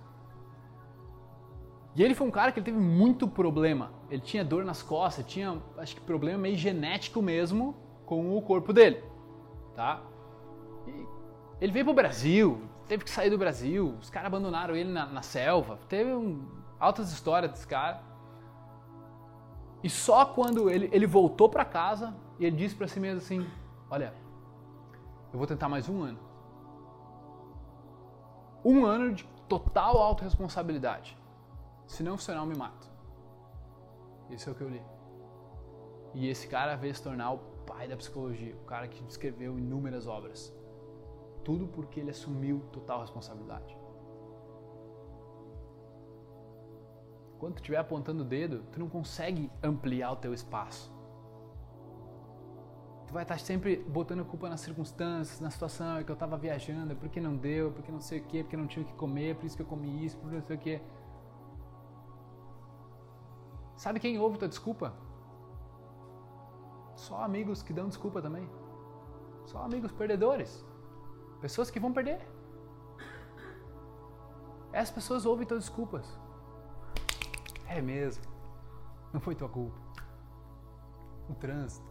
E 1.94 2.02
ele 2.02 2.14
foi 2.14 2.26
um 2.26 2.30
cara 2.30 2.50
que 2.50 2.60
teve 2.60 2.78
muito 2.78 3.28
problema. 3.28 3.92
Ele 4.10 4.22
tinha 4.22 4.44
dor 4.44 4.64
nas 4.64 4.82
costas, 4.82 5.24
tinha, 5.26 5.62
acho 5.76 5.94
que 5.94 6.00
problema 6.00 6.38
meio 6.38 6.56
genético 6.56 7.20
mesmo 7.20 7.76
com 8.06 8.36
o 8.36 8.42
corpo 8.42 8.72
dele, 8.72 9.04
tá? 9.74 10.02
E 10.86 11.06
ele 11.60 11.72
veio 11.72 11.84
pro 11.84 11.94
Brasil, 11.94 12.62
teve 12.88 13.04
que 13.04 13.10
sair 13.10 13.30
do 13.30 13.38
Brasil, 13.38 13.94
os 14.00 14.10
caras 14.10 14.26
abandonaram 14.28 14.74
ele 14.74 14.92
na, 14.92 15.06
na 15.06 15.22
selva. 15.22 15.78
Teve 15.88 16.12
um, 16.12 16.46
altas 16.78 17.12
histórias 17.12 17.50
desse 17.50 17.66
cara. 17.66 18.02
E 19.82 19.90
só 19.90 20.24
quando 20.24 20.70
ele, 20.70 20.88
ele 20.92 21.06
voltou 21.06 21.48
para 21.48 21.64
casa 21.64 22.14
e 22.38 22.44
ele 22.44 22.56
disse 22.56 22.74
para 22.74 22.88
si 22.88 22.98
mesmo 22.98 23.18
assim: 23.18 23.46
Olha, 23.90 24.14
eu 25.32 25.38
vou 25.38 25.46
tentar 25.46 25.68
mais 25.68 25.88
um 25.88 26.02
ano. 26.02 26.18
Um 28.64 28.84
ano 28.84 29.12
de 29.12 29.24
total 29.48 29.98
autorresponsabilidade. 29.98 31.16
Se 31.86 32.02
não 32.02 32.16
funcionar, 32.16 32.40
eu 32.40 32.46
me 32.46 32.56
mato. 32.56 32.90
Isso 34.30 34.48
é 34.48 34.52
o 34.52 34.56
que 34.56 34.62
eu 34.62 34.68
li. 34.68 34.82
E 36.14 36.28
esse 36.28 36.48
cara 36.48 36.74
veio 36.76 36.94
se 36.94 37.02
tornar 37.02 37.32
o 37.32 37.38
pai 37.66 37.86
da 37.86 37.96
psicologia, 37.96 38.56
o 38.56 38.64
cara 38.64 38.88
que 38.88 39.04
escreveu 39.08 39.58
inúmeras 39.58 40.06
obras. 40.06 40.52
Tudo 41.46 41.66
porque 41.68 42.00
ele 42.00 42.10
assumiu 42.10 42.56
total 42.72 43.00
responsabilidade. 43.00 43.76
Quando 47.38 47.54
tu 47.54 47.58
estiver 47.58 47.78
apontando 47.78 48.22
o 48.22 48.26
dedo, 48.26 48.64
tu 48.72 48.80
não 48.80 48.88
consegue 48.88 49.50
ampliar 49.62 50.10
o 50.12 50.16
teu 50.16 50.34
espaço 50.34 50.96
tu 53.06 53.14
vai 53.14 53.22
estar 53.22 53.38
sempre 53.38 53.76
botando 53.76 54.24
culpa 54.24 54.48
nas 54.48 54.60
circunstâncias, 54.60 55.40
na 55.40 55.50
situação, 55.50 55.98
é 55.98 56.04
que 56.04 56.10
eu 56.10 56.14
estava 56.14 56.36
viajando, 56.36 56.92
é 56.92 56.96
porque 56.96 57.20
não 57.20 57.36
deu, 57.36 57.68
é 57.68 57.70
porque 57.70 57.92
não 57.92 58.00
sei 58.00 58.18
o 58.18 58.24
que, 58.24 58.42
porque 58.42 58.56
não 58.56 58.66
tinha 58.66 58.84
o 58.84 58.88
que 58.88 58.94
comer, 58.94 59.30
é 59.30 59.34
por 59.34 59.46
isso 59.46 59.56
que 59.56 59.62
eu 59.62 59.66
comi 59.66 60.04
isso, 60.04 60.16
por 60.18 60.30
não 60.30 60.42
sei 60.42 60.56
o 60.56 60.58
que. 60.58 60.80
Sabe 63.76 64.00
quem 64.00 64.18
ouve 64.18 64.38
tua 64.38 64.48
desculpa? 64.48 64.92
Só 66.96 67.22
amigos 67.22 67.62
que 67.62 67.72
dão 67.72 67.88
desculpa 67.88 68.20
também. 68.20 68.48
Só 69.44 69.58
amigos 69.58 69.92
perdedores. 69.92 70.64
Pessoas 71.40 71.70
que 71.70 71.80
vão 71.80 71.92
perder. 71.92 72.20
Essas 74.72 74.94
pessoas 74.94 75.24
ouvem 75.24 75.46
tuas 75.46 75.60
desculpas. 75.60 76.06
É 77.66 77.80
mesmo. 77.80 78.24
Não 79.12 79.20
foi 79.20 79.34
tua 79.34 79.48
culpa. 79.48 79.78
O 81.28 81.34
trânsito. 81.34 81.86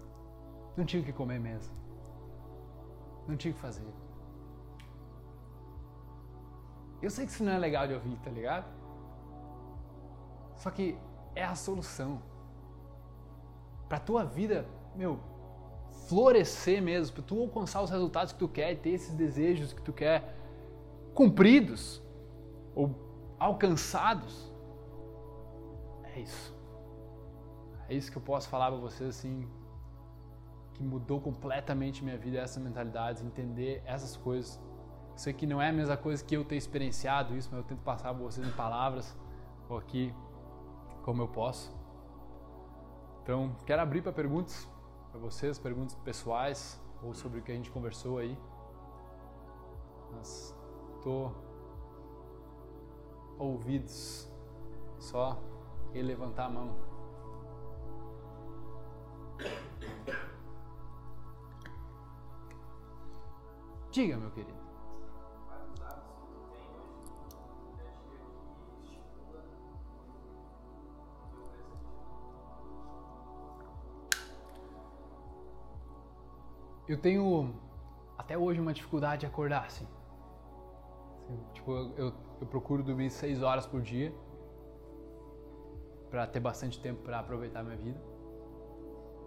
Não 0.77 0.85
tinha 0.85 1.01
o 1.01 1.05
que 1.05 1.13
comer 1.13 1.39
mesmo. 1.39 1.73
Não 3.27 3.35
tinha 3.35 3.51
o 3.51 3.55
que 3.55 3.61
fazer. 3.61 3.93
Eu 7.01 7.09
sei 7.09 7.25
que 7.25 7.31
isso 7.31 7.43
não 7.43 7.51
é 7.51 7.57
legal 7.57 7.87
de 7.87 7.93
ouvir, 7.93 8.17
tá 8.23 8.29
ligado? 8.31 8.65
Só 10.55 10.69
que 10.71 10.97
é 11.35 11.43
a 11.43 11.55
solução. 11.55 12.21
Pra 13.87 13.99
tua 13.99 14.23
vida, 14.23 14.65
meu, 14.95 15.19
florescer 16.07 16.81
mesmo, 16.81 17.15
para 17.15 17.23
tu 17.23 17.39
alcançar 17.41 17.81
os 17.81 17.89
resultados 17.89 18.33
que 18.33 18.39
tu 18.39 18.47
quer 18.47 18.71
e 18.73 18.75
ter 18.75 18.91
esses 18.91 19.13
desejos 19.13 19.73
que 19.73 19.81
tu 19.81 19.93
quer 19.93 20.35
cumpridos 21.13 22.01
ou 22.73 22.93
alcançados. 23.39 24.51
É 26.15 26.19
isso. 26.19 26.55
É 27.87 27.93
isso 27.93 28.11
que 28.11 28.17
eu 28.17 28.21
posso 28.21 28.49
falar 28.49 28.71
para 28.71 28.79
vocês 28.79 29.09
assim, 29.09 29.47
que 30.73 30.83
mudou 30.83 31.21
completamente 31.21 32.03
minha 32.03 32.17
vida 32.17 32.39
essa 32.39 32.59
mentalidade, 32.59 33.23
entender 33.23 33.81
essas 33.85 34.17
coisas. 34.17 34.59
Eu 35.11 35.17
sei 35.17 35.33
que 35.33 35.45
não 35.45 35.61
é 35.61 35.69
a 35.69 35.73
mesma 35.73 35.95
coisa 35.95 36.23
que 36.23 36.35
eu 36.35 36.43
ter 36.43 36.55
experienciado 36.57 37.35
isso, 37.35 37.49
mas 37.51 37.59
eu 37.59 37.65
tento 37.65 37.81
passar 37.81 38.13
para 38.13 38.23
vocês 38.23 38.45
em 38.45 38.51
palavras 38.51 39.15
ou 39.69 39.77
aqui 39.77 40.13
como 41.03 41.21
eu 41.21 41.27
posso. 41.27 41.73
Então, 43.23 43.55
quero 43.65 43.81
abrir 43.81 44.01
para 44.01 44.11
perguntas 44.11 44.67
para 45.15 45.21
vocês, 45.21 45.57
perguntas 45.57 45.95
pessoais 45.95 46.77
ou 47.01 47.13
sobre 47.13 47.39
o 47.39 47.41
que 47.41 47.49
a 47.49 47.55
gente 47.55 47.71
conversou 47.71 48.17
aí. 48.17 48.37
Mas 50.11 50.53
tô 51.01 51.31
ouvidos. 53.39 54.29
Só 54.99 55.41
ele 55.93 56.09
levantar 56.09 56.47
a 56.47 56.49
mão. 56.49 56.75
Diga, 63.91 64.17
meu 64.17 64.31
querido. 64.31 64.59
Eu 76.87 76.97
tenho 76.97 77.53
até 78.17 78.37
hoje 78.37 78.59
uma 78.59 78.73
dificuldade 78.73 79.21
de 79.21 79.25
acordar, 79.25 79.65
assim. 79.65 79.87
assim 81.19 81.39
tipo, 81.53 81.71
eu, 81.71 82.13
eu 82.39 82.47
procuro 82.47 82.83
dormir 82.83 83.09
seis 83.09 83.41
horas 83.41 83.65
por 83.65 83.81
dia 83.81 84.13
para 86.09 86.27
ter 86.27 86.39
bastante 86.39 86.79
tempo 86.79 87.01
para 87.03 87.19
aproveitar 87.19 87.63
minha 87.63 87.77
vida. 87.77 88.01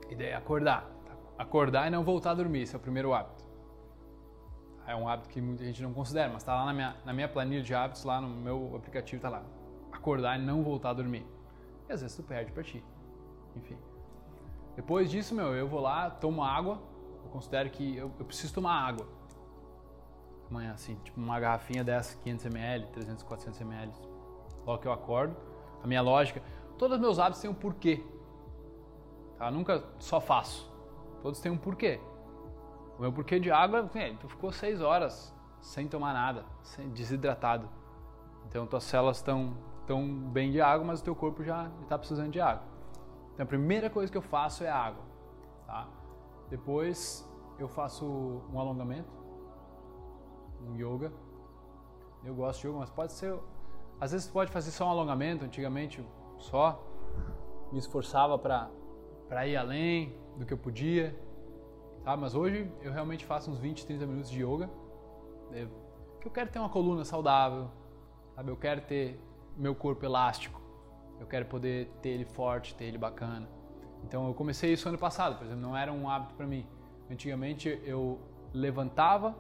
E 0.09 0.15
daí 0.15 0.33
acordar. 0.33 0.91
Acordar 1.37 1.87
e 1.87 1.91
não 1.91 2.03
voltar 2.03 2.33
a 2.33 2.35
dormir, 2.35 2.63
esse 2.63 2.75
é 2.75 2.79
o 2.79 2.81
primeiro 2.81 3.13
hábito. 3.13 3.45
É 4.87 4.97
um 4.97 5.07
hábito 5.07 5.29
que 5.29 5.41
muita 5.41 5.65
gente 5.65 5.83
não 5.83 5.93
considera, 5.93 6.29
mas 6.29 6.43
está 6.43 6.55
lá 6.55 6.65
na 6.65 6.73
minha, 6.73 6.97
na 7.05 7.13
minha 7.13 7.29
planilha 7.29 7.63
de 7.63 7.75
hábitos, 7.75 8.05
lá 8.05 8.21
no 8.21 8.29
meu 8.29 8.75
aplicativo, 8.75 9.17
está 9.17 9.29
lá. 9.29 9.43
Acordar 9.93 10.41
e 10.41 10.43
não 10.43 10.63
voltar 10.63 10.91
a 10.91 10.95
dormir. 10.95 11.27
E 11.89 11.93
às 11.93 12.01
vezes 12.01 12.17
tu 12.17 12.23
perde 12.23 12.51
para 12.53 12.63
ti. 12.63 12.83
Enfim. 13.55 13.77
Depois 14.75 15.11
disso, 15.11 15.35
meu, 15.35 15.55
eu 15.55 15.69
vou 15.69 15.81
lá, 15.81 16.09
tomo 16.09 16.43
água, 16.43 16.81
eu 17.29 17.33
considero 17.33 17.71
que 17.71 17.97
eu, 17.97 18.11
eu 18.19 18.25
preciso 18.25 18.55
tomar 18.55 18.75
água. 18.75 19.07
Amanhã, 20.51 20.73
assim, 20.73 20.97
tipo 21.05 21.21
uma 21.21 21.39
garrafinha 21.39 21.85
dessa, 21.85 22.17
500 22.19 22.47
ml, 22.47 22.87
300, 22.87 23.23
400 23.23 23.61
ml. 23.61 23.93
Logo 24.67 24.81
que 24.81 24.89
eu 24.89 24.93
acordo. 24.93 25.37
A 25.83 25.87
minha 25.87 26.01
lógica, 26.01 26.43
todos 26.79 26.97
os 26.97 27.01
meus 27.01 27.19
hábitos 27.19 27.41
têm 27.41 27.51
um 27.51 27.55
porquê. 27.55 28.05
Tá? 29.37 29.51
Nunca 29.51 29.85
só 29.99 30.21
faço. 30.21 30.73
Todos 31.23 31.39
têm 31.41 31.53
um 31.53 31.59
porquê. 31.59 32.01
O 32.99 33.03
meu 33.03 33.13
porquê 33.13 33.39
de 33.39 33.51
água, 33.51 33.89
é, 33.95 34.13
tu 34.15 34.29
ficou 34.29 34.51
seis 34.51 34.81
horas 34.81 35.33
sem 35.61 35.87
tomar 35.87 36.15
nada, 36.15 36.45
sem, 36.63 36.89
desidratado. 36.91 37.69
Então 38.49 38.67
tuas 38.67 38.85
células 38.85 39.19
estão 39.19 39.57
tão 39.87 40.09
bem 40.09 40.51
de 40.51 40.61
água, 40.61 40.85
mas 40.85 41.01
o 41.01 41.05
teu 41.05 41.15
corpo 41.15 41.45
já 41.45 41.71
está 41.83 41.99
precisando 41.99 42.33
de 42.33 42.41
água. 42.41 42.65
Então 43.35 43.45
a 43.45 43.47
primeira 43.47 43.91
coisa 43.91 44.11
que 44.11 44.19
eu 44.19 44.23
faço 44.23 44.65
é 44.65 44.71
água. 44.71 45.05
Tá? 45.67 45.87
Depois 46.51 47.29
eu 47.59 47.69
faço 47.69 48.07
um 48.53 48.59
alongamento, 48.59 49.13
um 50.67 50.75
yoga. 50.77 51.13
Eu 52.25 52.35
gosto 52.35 52.61
de 52.61 52.69
yoga, 52.69 52.79
mas 52.79 52.91
pode 52.91 53.13
ser. 53.13 53.39
Às 54.01 54.13
vezes 54.13 54.29
pode 54.29 54.51
fazer 54.51 54.71
só 54.71 54.87
um 54.87 54.91
alongamento. 54.91 55.45
Antigamente 55.45 56.05
só 56.39 56.83
me 57.73 57.79
esforçava 57.79 58.39
para 58.39 59.47
ir 59.47 59.57
além 59.57 60.19
do 60.37 60.47
que 60.47 60.53
eu 60.53 60.59
podia, 60.59 61.21
tá? 62.05 62.17
Mas 62.17 62.35
hoje 62.35 62.73
eu 62.81 62.93
realmente 62.93 63.25
faço 63.25 63.51
uns 63.51 63.59
20, 63.59 63.87
30 63.87 64.07
minutos 64.07 64.31
de 64.31 64.43
yoga. 64.43 64.71
Que 66.21 66.27
eu 66.27 66.31
quero 66.31 66.51
ter 66.51 66.59
uma 66.59 66.69
coluna 66.69 67.05
saudável, 67.05 67.71
sabe? 68.35 68.51
Eu 68.51 68.57
quero 68.57 68.81
ter 68.83 69.21
meu 69.57 69.75
corpo 69.75 70.05
elástico. 70.05 70.61
Eu 71.21 71.27
quero 71.27 71.47
poder 71.47 71.91
ter 72.01 72.11
ele 72.11 72.25
forte, 72.25 72.75
ter 72.75 72.85
ele 72.85 72.99
bacana. 72.99 73.49
Então 74.05 74.27
eu 74.27 74.35
comecei 74.35 74.73
isso 74.73 74.89
ano 74.89 74.99
passado, 74.99 75.37
por 75.37 75.45
exemplo, 75.45 75.63
não 75.63 75.77
era 75.77 75.93
um 75.93 76.09
hábito 76.09 76.35
para 76.35 76.47
mim. 76.47 76.67
Antigamente 77.11 77.81
eu 77.85 78.19
levantava, 78.53 79.35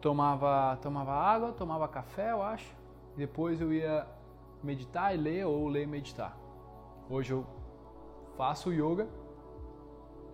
tomava, 0.00 0.76
tomava 0.80 1.12
água, 1.12 1.52
tomava 1.52 1.88
café, 1.88 2.32
eu 2.32 2.42
acho, 2.42 2.72
e 3.14 3.18
depois 3.18 3.60
eu 3.60 3.72
ia 3.72 4.06
meditar 4.62 5.14
e 5.14 5.18
ler 5.18 5.46
ou 5.46 5.68
ler 5.68 5.84
e 5.84 5.86
meditar. 5.86 6.36
Hoje 7.08 7.32
eu 7.32 7.46
faço 8.36 8.72
yoga, 8.72 9.08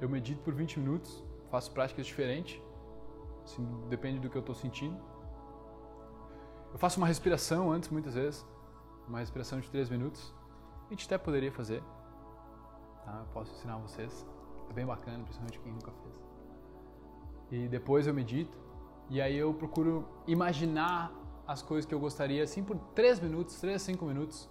eu 0.01 0.09
medito 0.09 0.43
por 0.43 0.55
20 0.55 0.81
minutos, 0.81 1.25
faço 1.51 1.71
práticas 1.71 2.07
diferentes, 2.07 2.61
assim, 3.45 3.67
depende 3.89 4.19
do 4.19 4.29
que 4.29 4.37
eu 4.37 4.41
estou 4.41 4.55
sentindo. 4.55 4.99
Eu 6.73 6.79
faço 6.79 6.99
uma 6.99 7.07
respiração 7.07 7.71
antes, 7.71 7.89
muitas 7.89 8.15
vezes, 8.15 8.45
uma 9.07 9.21
respiração 9.21 9.61
de 9.61 9.71
3 9.71 9.89
minutos. 9.89 10.35
A 10.87 10.91
gente 10.91 11.07
até 11.07 11.17
poderia 11.17 11.53
fazer, 11.53 11.83
Tá? 13.05 13.21
Eu 13.21 13.33
posso 13.33 13.53
ensinar 13.53 13.77
vocês. 13.79 14.27
É 14.71 14.73
bem 14.73 14.87
bacana, 14.87 15.23
principalmente 15.23 15.59
quem 15.61 15.73
nunca 15.73 15.91
fez. 15.91 16.15
E 17.51 17.69
depois 17.69 18.07
eu 18.07 18.15
medito 18.15 18.65
e 19.11 19.21
aí 19.21 19.37
eu 19.37 19.53
procuro 19.53 20.09
imaginar 20.27 21.13
as 21.47 21.61
coisas 21.61 21.85
que 21.85 21.95
eu 21.95 22.01
gostaria, 22.01 22.43
assim 22.43 22.65
por 22.65 22.77
3 22.95 23.21
minutos, 23.21 23.61
3 23.61 23.77
a 23.77 23.79
5 23.79 24.05
minutos. 24.07 24.49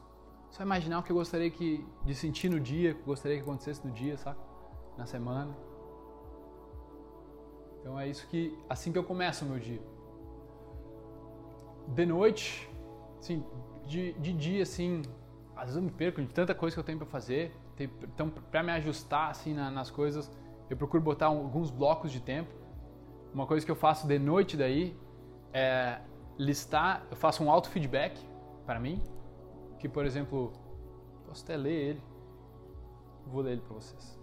Só 0.52 0.62
imaginar 0.62 1.00
o 1.00 1.04
que 1.04 1.12
eu 1.12 1.16
gostaria 1.16 1.50
que, 1.50 1.84
de 2.06 2.14
sentir 2.14 2.50
no 2.50 2.60
dia, 2.60 2.94
que 2.94 3.00
eu 3.00 3.06
gostaria 3.06 3.38
que 3.38 3.44
acontecesse 3.44 3.86
no 3.86 3.92
dia, 3.92 4.16
sabe? 4.18 4.38
Na 4.96 5.06
semana. 5.08 5.56
Então 7.80 8.00
é 8.00 8.08
isso 8.08 8.28
que, 8.28 8.56
assim 8.70 8.92
que 8.92 8.98
eu 8.98 9.04
começo 9.04 9.44
o 9.44 9.50
meu 9.50 9.60
dia. 9.60 9.82
De 11.88 12.06
noite, 12.06 12.70
assim, 13.20 13.44
de, 13.86 14.14
de 14.14 14.32
dia, 14.32 14.62
assim, 14.62 15.02
às 15.56 15.64
vezes 15.64 15.76
eu 15.78 15.82
me 15.82 15.92
perco 15.92 16.22
de 16.22 16.28
tanta 16.28 16.54
coisa 16.54 16.76
que 16.76 16.80
eu 16.80 16.84
tenho 16.84 17.00
para 17.00 17.08
fazer. 17.08 17.52
Então, 17.80 18.30
para 18.30 18.62
me 18.62 18.72
ajustar 18.72 19.32
assim 19.32 19.54
nas 19.54 19.90
coisas, 19.90 20.32
eu 20.70 20.78
procuro 20.78 21.02
botar 21.02 21.28
alguns 21.28 21.72
blocos 21.72 22.12
de 22.12 22.20
tempo. 22.20 22.54
Uma 23.34 23.48
coisa 23.48 23.66
que 23.66 23.72
eu 23.72 23.76
faço 23.76 24.08
de 24.08 24.20
noite 24.20 24.56
daí 24.56 24.96
é 25.52 26.00
listar, 26.38 27.06
eu 27.10 27.18
faço 27.18 27.44
um 27.44 27.52
auto 27.52 27.70
feedback 27.70 28.20
para 28.66 28.80
mim, 28.80 29.02
que 29.80 29.90
por 29.90 30.06
exemplo, 30.06 30.54
posso 31.28 31.44
até 31.44 31.58
ler 31.58 31.90
ele. 31.90 32.04
Vou 33.26 33.42
ler 33.42 33.54
ele 33.54 33.62
para 33.62 33.76
vocês. 33.76 34.20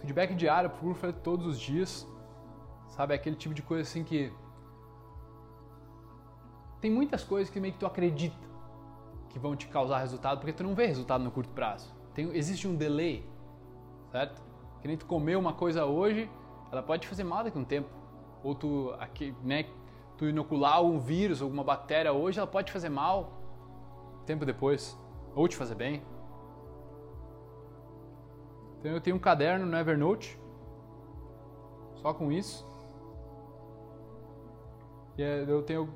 Feedback 0.00 0.34
diário, 0.34 0.70
por 0.70 0.94
favor, 0.94 1.14
todos 1.20 1.46
os 1.46 1.58
dias. 1.58 2.06
Sabe, 2.94 3.12
aquele 3.12 3.34
tipo 3.34 3.52
de 3.52 3.60
coisa 3.60 3.82
assim 3.82 4.04
que. 4.04 4.32
Tem 6.80 6.88
muitas 6.88 7.24
coisas 7.24 7.52
que 7.52 7.58
meio 7.58 7.74
que 7.74 7.80
tu 7.80 7.86
acredita 7.86 8.36
que 9.30 9.38
vão 9.38 9.56
te 9.56 9.66
causar 9.66 9.98
resultado, 9.98 10.38
porque 10.38 10.52
tu 10.52 10.62
não 10.62 10.76
vê 10.76 10.86
resultado 10.86 11.24
no 11.24 11.30
curto 11.30 11.50
prazo. 11.50 11.92
Tem, 12.14 12.30
existe 12.36 12.68
um 12.68 12.76
delay, 12.76 13.28
certo? 14.12 14.40
Que 14.80 14.86
nem 14.86 14.96
tu 14.96 15.06
comer 15.06 15.36
uma 15.36 15.52
coisa 15.52 15.84
hoje, 15.84 16.30
ela 16.70 16.84
pode 16.84 17.02
te 17.02 17.08
fazer 17.08 17.24
mal 17.24 17.42
daqui 17.42 17.58
a 17.58 17.60
um 17.60 17.64
tempo. 17.64 17.88
Ou 18.44 18.54
tu, 18.54 18.94
aqui, 19.00 19.34
né, 19.42 19.66
tu 20.16 20.28
inocular 20.28 20.80
um 20.80 21.00
vírus, 21.00 21.42
alguma 21.42 21.64
bactéria 21.64 22.12
hoje, 22.12 22.38
ela 22.38 22.46
pode 22.46 22.68
te 22.68 22.72
fazer 22.72 22.90
mal 22.90 23.42
tempo 24.24 24.46
depois. 24.46 24.96
Ou 25.34 25.48
te 25.48 25.56
fazer 25.56 25.74
bem. 25.74 26.00
Então 28.78 28.92
eu 28.92 29.00
tenho 29.00 29.16
um 29.16 29.18
caderno 29.18 29.66
no 29.66 29.76
Evernote, 29.76 30.38
só 31.96 32.14
com 32.14 32.30
isso. 32.30 32.73
É, 35.18 35.44
eu 35.46 35.62
tenho, 35.62 35.88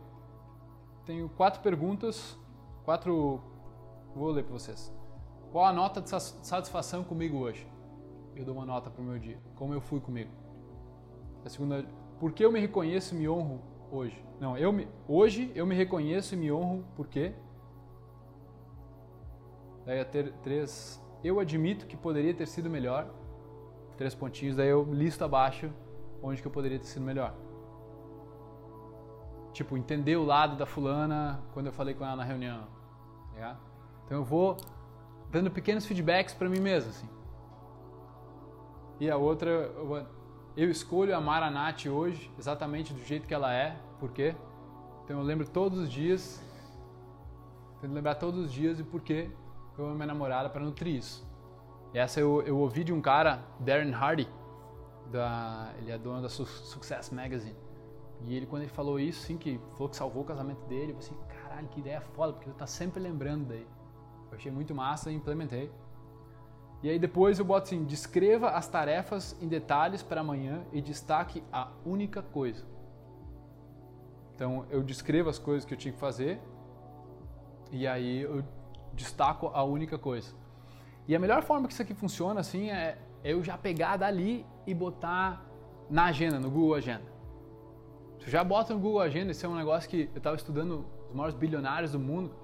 tenho 1.04 1.28
quatro 1.30 1.60
perguntas, 1.60 2.38
quatro. 2.84 3.40
Vou 4.14 4.30
ler 4.30 4.44
para 4.44 4.52
vocês. 4.52 4.92
Qual 5.52 5.64
a 5.64 5.72
nota 5.72 6.00
de 6.00 6.08
satisfação 6.08 7.04
comigo 7.04 7.38
hoje? 7.38 7.66
eu 8.38 8.44
dou 8.44 8.54
uma 8.54 8.64
nota 8.64 8.88
pro 8.88 9.02
meu 9.02 9.18
dia. 9.18 9.38
Como 9.56 9.74
eu 9.74 9.80
fui 9.80 10.00
comigo. 10.00 10.30
A 11.44 11.48
segunda, 11.48 11.84
por 12.20 12.32
que 12.32 12.44
eu 12.44 12.52
me 12.52 12.60
reconheço 12.60 13.14
e 13.14 13.18
me 13.18 13.28
honro 13.28 13.60
hoje? 13.90 14.24
Não, 14.38 14.56
eu 14.56 14.72
me, 14.72 14.86
hoje 15.08 15.50
eu 15.54 15.66
me 15.66 15.74
reconheço 15.74 16.34
e 16.34 16.38
me 16.38 16.52
honro 16.52 16.84
por 16.94 17.08
quê? 17.08 17.32
Daí 19.84 20.00
a 20.00 20.04
ter 20.04 20.32
três, 20.42 21.02
eu 21.24 21.40
admito 21.40 21.86
que 21.86 21.96
poderia 21.96 22.32
ter 22.32 22.46
sido 22.46 22.70
melhor. 22.70 23.12
Três 23.96 24.14
pontinhos, 24.14 24.54
daí 24.54 24.68
eu 24.68 24.84
listo 24.92 25.24
abaixo 25.24 25.72
onde 26.22 26.40
que 26.40 26.46
eu 26.46 26.52
poderia 26.52 26.78
ter 26.78 26.86
sido 26.86 27.04
melhor. 27.04 27.34
Tipo, 29.59 29.76
entender 29.76 30.14
o 30.14 30.24
lado 30.24 30.54
da 30.54 30.64
fulana 30.64 31.40
quando 31.52 31.66
eu 31.66 31.72
falei 31.72 31.92
com 31.92 32.04
ela 32.04 32.14
na 32.14 32.22
reunião. 32.22 32.61
Tá 33.34 33.56
então 34.04 34.18
eu 34.18 34.24
vou 34.24 34.56
dando 35.32 35.50
pequenos 35.50 35.84
feedbacks 35.84 36.32
para 36.32 36.48
mim 36.48 36.61
mesmo, 36.61 36.90
assim. 36.90 37.09
E 39.00 39.11
a 39.11 39.16
outra, 39.16 39.50
eu, 40.56 40.70
escolho 40.70 41.12
amar 41.12 41.42
a 41.42 41.50
Nath 41.50 41.86
hoje 41.86 42.30
exatamente 42.38 42.94
do 42.94 43.02
jeito 43.02 43.26
que 43.26 43.34
ela 43.34 43.52
é. 43.52 43.76
Por 43.98 44.12
quê? 44.12 44.36
Então 45.02 45.18
eu 45.18 45.24
lembro 45.24 45.44
todos 45.48 45.80
os 45.80 45.90
dias, 45.90 46.40
tento 47.80 47.92
lembrar 47.92 48.14
todos 48.14 48.38
os 48.38 48.52
dias 48.52 48.78
e 48.78 48.84
por 48.84 49.00
que 49.00 49.28
eu 49.76 49.86
amo 49.86 49.96
minha 49.96 50.06
namorada 50.06 50.48
para 50.48 50.62
nutrir 50.62 50.94
isso. 50.94 51.28
E 51.92 51.98
essa 51.98 52.20
eu, 52.20 52.42
eu 52.42 52.56
ouvi 52.56 52.84
de 52.84 52.92
um 52.92 53.00
cara, 53.00 53.42
Darren 53.59 53.92
Hardy, 53.92 54.28
da, 55.11 55.72
ele 55.78 55.90
é 55.90 55.98
dono 55.98 56.22
da 56.22 56.28
Success 56.28 57.11
Magazine. 57.11 57.56
E 58.24 58.34
ele, 58.34 58.46
quando 58.46 58.62
ele 58.62 58.70
falou 58.70 58.98
isso, 58.98 59.22
sim, 59.22 59.36
que 59.36 59.60
falou 59.72 59.88
que 59.88 59.96
salvou 59.96 60.22
o 60.22 60.26
casamento 60.26 60.64
dele, 60.66 60.92
eu 60.92 60.96
falei 60.96 61.08
assim, 61.08 61.16
caralho, 61.28 61.68
que 61.68 61.80
ideia 61.80 62.00
foda, 62.00 62.32
porque 62.32 62.50
tu 62.50 62.56
tá 62.56 62.66
sempre 62.66 63.00
lembrando 63.00 63.46
daí. 63.46 63.66
Eu 64.30 64.36
achei 64.36 64.50
muito 64.50 64.74
massa 64.74 65.10
e 65.10 65.14
implementei. 65.14 65.70
E 66.82 66.88
aí 66.88 66.98
depois 66.98 67.38
eu 67.38 67.44
boto 67.44 67.66
assim, 67.66 67.84
descreva 67.84 68.50
as 68.50 68.68
tarefas 68.68 69.36
em 69.40 69.48
detalhes 69.48 70.02
para 70.02 70.20
amanhã 70.20 70.64
e 70.72 70.80
destaque 70.80 71.42
a 71.52 71.68
única 71.84 72.22
coisa. 72.22 72.64
Então 74.34 74.64
eu 74.70 74.82
descrevo 74.82 75.28
as 75.28 75.38
coisas 75.38 75.64
que 75.64 75.74
eu 75.74 75.78
tinha 75.78 75.92
que 75.92 75.98
fazer 75.98 76.40
e 77.72 77.86
aí 77.86 78.22
eu 78.22 78.44
destaco 78.92 79.48
a 79.48 79.64
única 79.64 79.98
coisa. 79.98 80.32
E 81.08 81.16
a 81.16 81.18
melhor 81.18 81.42
forma 81.42 81.66
que 81.66 81.72
isso 81.72 81.82
aqui 81.82 81.94
funciona 81.94 82.40
assim 82.40 82.70
é 82.70 82.98
eu 83.24 83.42
já 83.42 83.58
pegar 83.58 83.96
dali 83.96 84.46
e 84.64 84.72
botar 84.72 85.44
na 85.90 86.04
agenda, 86.04 86.38
no 86.38 86.50
Google 86.50 86.74
Agenda. 86.74 87.17
Tu 88.18 88.30
já 88.30 88.42
bota 88.42 88.74
no 88.74 88.80
Google 88.80 89.00
Agenda, 89.00 89.30
esse 89.30 89.44
é 89.44 89.48
um 89.48 89.54
negócio 89.54 89.88
que 89.88 90.10
eu 90.12 90.18
estava 90.18 90.36
estudando 90.36 90.84
os 91.08 91.14
maiores 91.14 91.34
bilionários 91.34 91.92
do 91.92 91.98
mundo. 91.98 92.34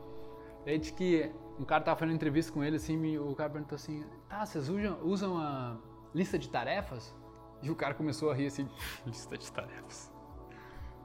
Daí 0.64 0.79
de 0.79 0.93
que 0.93 1.31
um 1.59 1.64
cara 1.64 1.83
tava 1.83 1.99
fazendo 1.99 2.14
entrevista 2.14 2.53
com 2.53 2.64
ele 2.64 2.77
assim, 2.77 3.18
o 3.18 3.35
cara 3.35 3.51
perguntou 3.51 3.77
assim: 3.77 4.05
"Tá, 4.29 4.45
vocês 4.45 4.68
usam, 4.68 4.99
usam 5.03 5.37
a 5.39 5.77
lista 6.14 6.39
de 6.39 6.49
tarefas?" 6.49 7.14
E 7.62 7.70
o 7.70 7.77
cara 7.77 7.95
começou 7.95 8.31
a 8.31 8.35
rir 8.35 8.47
assim: 8.47 8.68
"Lista 9.07 9.37
de 9.37 9.51
tarefas?" 9.51 10.12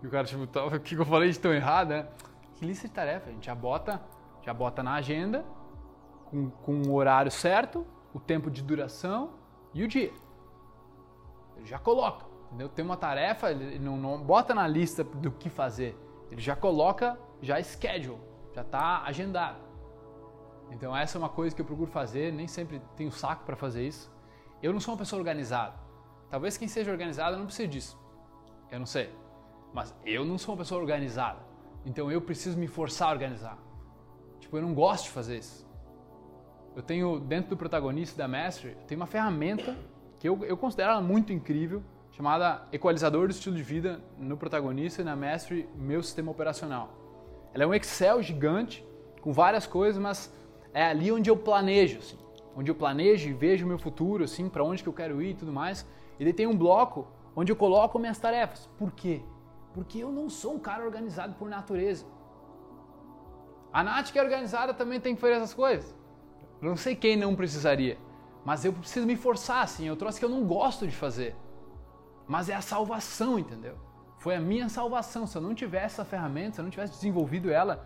E 0.01 0.07
o 0.07 0.09
cara 0.09 0.25
tipo, 0.25 0.47
tá, 0.47 0.65
o 0.65 0.79
que 0.79 0.95
eu 0.95 1.05
falei 1.05 1.29
de 1.29 1.39
tão 1.39 1.53
errado, 1.53 1.89
né? 1.89 2.07
Que 2.55 2.65
lista 2.65 2.87
de 2.87 2.93
tarefas? 2.93 3.29
A 3.29 3.31
gente 3.31 3.45
já 3.45 3.55
bota, 3.55 4.01
já 4.41 4.53
bota 4.53 4.81
na 4.81 4.93
agenda 4.93 5.45
com, 6.25 6.49
com 6.49 6.81
o 6.83 6.93
horário 6.93 7.31
certo, 7.31 7.85
o 8.13 8.19
tempo 8.19 8.49
de 8.49 8.61
duração 8.61 9.33
e 9.73 9.83
o 9.83 9.87
dia. 9.87 10.13
Ele 11.57 11.65
já 11.65 11.77
coloca, 11.77 12.25
entendeu? 12.49 12.67
Tem 12.67 12.83
uma 12.83 12.97
tarefa, 12.97 13.51
ele 13.51 13.79
não, 13.79 13.95
não 13.95 14.21
bota 14.21 14.53
na 14.53 14.67
lista 14.67 15.03
do 15.03 15.31
que 15.31 15.49
fazer. 15.49 15.97
Ele 16.31 16.41
já 16.41 16.55
coloca, 16.55 17.17
já 17.41 17.61
schedule, 17.63 18.19
já 18.53 18.61
está 18.61 19.03
agendado. 19.03 19.59
Então 20.71 20.95
essa 20.95 21.17
é 21.17 21.19
uma 21.19 21.29
coisa 21.29 21.55
que 21.55 21.61
eu 21.61 21.65
procuro 21.65 21.89
fazer, 21.89 22.33
nem 22.33 22.47
sempre 22.47 22.81
tenho 22.95 23.11
saco 23.11 23.45
para 23.45 23.55
fazer 23.55 23.87
isso. 23.87 24.11
Eu 24.61 24.73
não 24.73 24.79
sou 24.79 24.93
uma 24.93 24.99
pessoa 24.99 25.19
organizada. 25.19 25.75
Talvez 26.29 26.57
quem 26.57 26.67
seja 26.67 26.91
organizado 26.91 27.37
não 27.37 27.45
precise 27.45 27.67
disso. 27.67 27.99
Eu 28.71 28.79
não 28.79 28.85
sei. 28.85 29.09
Mas 29.73 29.95
eu 30.05 30.25
não 30.25 30.37
sou 30.37 30.53
uma 30.53 30.59
pessoa 30.59 30.81
organizada. 30.81 31.39
Então 31.85 32.11
eu 32.11 32.21
preciso 32.21 32.57
me 32.57 32.67
forçar 32.67 33.09
a 33.09 33.11
organizar. 33.11 33.57
Tipo, 34.39 34.57
eu 34.57 34.61
não 34.61 34.73
gosto 34.73 35.05
de 35.05 35.09
fazer 35.11 35.37
isso. 35.37 35.67
Eu 36.75 36.83
tenho, 36.83 37.19
dentro 37.19 37.49
do 37.49 37.57
protagonista 37.57 38.17
da 38.17 38.27
Mastery, 38.27 38.75
eu 38.79 38.85
tenho 38.85 38.99
uma 38.99 39.07
ferramenta 39.07 39.77
que 40.19 40.27
eu, 40.27 40.43
eu 40.45 40.55
considero 40.55 40.91
ela 40.91 41.01
muito 41.01 41.33
incrível, 41.33 41.83
chamada 42.19 42.67
Equalizador 42.73 43.29
do 43.29 43.31
Estilo 43.31 43.55
de 43.55 43.63
Vida 43.63 44.01
no 44.17 44.35
protagonista 44.35 45.01
e 45.01 45.05
na 45.05 45.15
Mastery, 45.15 45.69
meu 45.73 46.03
sistema 46.03 46.29
operacional. 46.29 46.89
Ela 47.53 47.63
é 47.63 47.67
um 47.67 47.73
Excel 47.73 48.21
gigante, 48.21 48.85
com 49.21 49.31
várias 49.31 49.65
coisas, 49.65 49.97
mas 49.97 50.29
é 50.73 50.83
ali 50.83 51.13
onde 51.13 51.29
eu 51.29 51.37
planejo, 51.37 51.99
assim, 51.99 52.17
onde 52.57 52.69
eu 52.69 52.75
planejo 52.75 53.29
e 53.29 53.31
vejo 53.31 53.63
o 53.63 53.69
meu 53.69 53.79
futuro, 53.79 54.25
assim, 54.25 54.49
para 54.49 54.65
onde 54.65 54.83
que 54.83 54.89
eu 54.89 54.91
quero 54.91 55.21
ir 55.21 55.29
e 55.29 55.33
tudo 55.33 55.53
mais. 55.53 55.87
Ele 56.19 56.33
tem 56.33 56.45
um 56.45 56.57
bloco 56.57 57.07
onde 57.33 57.53
eu 57.53 57.55
coloco 57.55 57.97
minhas 57.97 58.19
tarefas. 58.19 58.69
Por 58.77 58.91
quê? 58.91 59.21
Porque 59.73 59.99
eu 59.99 60.11
não 60.11 60.29
sou 60.29 60.55
um 60.55 60.59
cara 60.59 60.83
organizado 60.83 61.35
por 61.35 61.47
natureza. 61.47 62.05
A 63.71 63.81
Nath, 63.81 64.11
que 64.11 64.19
é 64.19 64.21
organizada, 64.21 64.73
também 64.73 64.99
tem 64.99 65.15
que 65.15 65.21
fazer 65.21 65.35
essas 65.35 65.53
coisas. 65.53 65.95
Não 66.61 66.75
sei 66.75 66.97
quem 66.97 67.15
não 67.15 67.33
precisaria, 67.33 67.97
mas 68.43 68.65
eu 68.65 68.73
preciso 68.73 69.07
me 69.07 69.15
forçar, 69.15 69.63
assim. 69.63 69.87
Eu 69.87 69.95
trouxe 69.95 70.19
que 70.19 70.25
eu 70.25 70.29
não 70.29 70.43
gosto 70.43 70.85
de 70.85 70.93
fazer. 70.93 71.33
Mas 72.29 72.47
é 72.47 72.53
a 72.53 72.61
salvação, 72.61 73.39
entendeu? 73.39 73.75
Foi 74.19 74.35
a 74.35 74.39
minha 74.39 74.69
salvação. 74.69 75.25
Se 75.25 75.35
eu 75.35 75.41
não 75.41 75.55
tivesse 75.55 75.95
essa 75.95 76.05
ferramenta, 76.05 76.53
se 76.53 76.61
eu 76.61 76.63
não 76.63 76.69
tivesse 76.69 76.93
desenvolvido 76.93 77.49
ela 77.49 77.83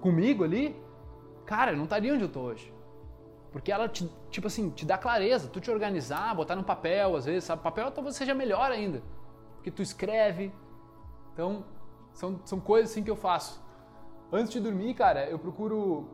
comigo 0.00 0.44
ali, 0.44 0.80
cara, 1.44 1.72
eu 1.72 1.76
não 1.76 1.82
estaria 1.82 2.14
onde 2.14 2.22
eu 2.22 2.28
tô 2.28 2.40
hoje. 2.40 2.72
Porque 3.50 3.72
ela, 3.72 3.88
te, 3.88 4.08
tipo 4.30 4.46
assim, 4.46 4.70
te 4.70 4.86
dá 4.86 4.96
clareza, 4.96 5.48
tu 5.48 5.60
te 5.60 5.72
organizar, 5.72 6.36
botar 6.36 6.54
no 6.54 6.62
papel, 6.62 7.16
às 7.16 7.24
vezes, 7.24 7.42
sabe? 7.42 7.60
Papel 7.60 7.90
talvez 7.90 8.14
seja 8.14 8.32
melhor 8.32 8.70
ainda. 8.70 9.02
Porque 9.56 9.72
tu 9.72 9.82
escreve. 9.82 10.52
Então, 11.32 11.64
são, 12.12 12.40
são 12.44 12.60
coisas 12.60 12.92
assim 12.92 13.02
que 13.02 13.10
eu 13.10 13.16
faço. 13.16 13.60
Antes 14.30 14.52
de 14.52 14.60
dormir, 14.60 14.94
cara, 14.94 15.28
eu 15.28 15.38
procuro 15.38 16.08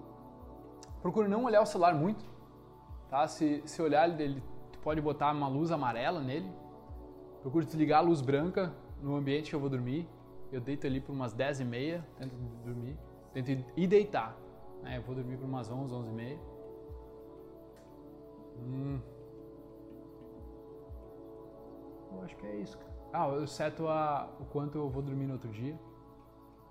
procuro 1.02 1.28
não 1.28 1.44
olhar 1.44 1.60
o 1.60 1.66
celular 1.66 1.94
muito, 1.94 2.24
tá? 3.10 3.28
Se, 3.28 3.62
se 3.66 3.82
olhar 3.82 4.08
ele, 4.18 4.42
tu 4.72 4.78
pode 4.78 5.02
botar 5.02 5.30
uma 5.32 5.48
luz 5.48 5.70
amarela 5.70 6.20
nele. 6.20 6.50
Procuro 7.44 7.66
desligar 7.66 7.98
a 7.98 8.00
luz 8.00 8.22
branca 8.22 8.72
no 9.02 9.14
ambiente 9.14 9.50
que 9.50 9.54
eu 9.54 9.60
vou 9.60 9.68
dormir. 9.68 10.08
Eu 10.50 10.62
deito 10.62 10.86
ali 10.86 10.98
por 10.98 11.12
umas 11.12 11.34
10 11.34 11.60
e 11.60 11.64
meia, 11.66 12.02
tento 12.16 12.34
dormir, 12.64 12.98
tento 13.34 13.50
ir 13.76 13.86
deitar. 13.86 14.34
Né? 14.82 14.96
Eu 14.96 15.02
vou 15.02 15.14
dormir 15.14 15.36
por 15.36 15.44
umas 15.44 15.70
11, 15.70 15.94
11 15.94 16.08
e 16.08 16.12
meia. 16.14 16.38
Hum. 18.60 18.98
Eu 22.12 22.22
acho 22.22 22.34
que 22.34 22.46
é 22.46 22.56
isso. 22.56 22.78
Ah, 23.12 23.28
eu 23.28 23.46
seto 23.46 23.88
a, 23.88 24.26
o 24.40 24.46
quanto 24.46 24.78
eu 24.78 24.88
vou 24.88 25.02
dormir 25.02 25.26
no 25.26 25.34
outro 25.34 25.50
dia. 25.50 25.78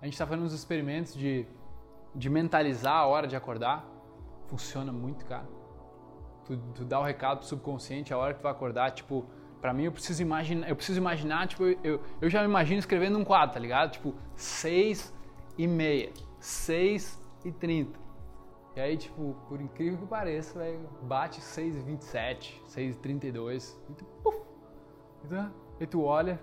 A 0.00 0.06
gente 0.06 0.14
está 0.14 0.26
fazendo 0.26 0.44
uns 0.44 0.52
experimentos 0.52 1.14
de, 1.14 1.46
de 2.12 2.28
mentalizar 2.28 2.96
a 2.96 3.06
hora 3.06 3.28
de 3.28 3.36
acordar. 3.36 3.88
Funciona 4.48 4.92
muito, 4.92 5.24
cara. 5.24 5.46
Tu, 6.44 6.56
tu 6.74 6.84
dá 6.84 6.98
o 6.98 7.04
recado 7.04 7.38
pro 7.38 7.46
subconsciente 7.46 8.12
a 8.12 8.18
hora 8.18 8.34
que 8.34 8.40
tu 8.40 8.42
vai 8.42 8.50
acordar, 8.50 8.90
tipo, 8.90 9.24
para 9.64 9.72
mim 9.72 9.84
eu 9.84 9.92
preciso 9.92 10.20
imaginar, 10.20 10.68
eu 10.68 10.76
preciso 10.76 11.00
imaginar, 11.00 11.48
tipo, 11.48 11.64
eu, 11.82 11.98
eu 12.20 12.28
já 12.28 12.40
me 12.40 12.44
imagino 12.44 12.78
escrevendo 12.78 13.18
um 13.18 13.24
quadro, 13.24 13.54
tá 13.54 13.58
ligado? 13.58 13.92
Tipo, 13.92 14.14
seis 14.36 15.10
e 15.56 15.66
meia, 15.66 16.12
seis 16.38 17.18
e 17.42 17.50
trinta. 17.50 17.98
E 18.76 18.80
aí, 18.80 18.94
tipo, 18.98 19.34
por 19.48 19.62
incrível 19.62 20.00
que 20.00 20.04
pareça, 20.04 20.58
véio, 20.58 20.86
bate 21.04 21.40
6,27, 21.40 22.60
6,32. 22.68 23.74
E 23.88 23.94
tu, 23.94 24.04
puf, 24.22 24.36
e 25.80 25.86
tu 25.86 26.02
olha. 26.02 26.38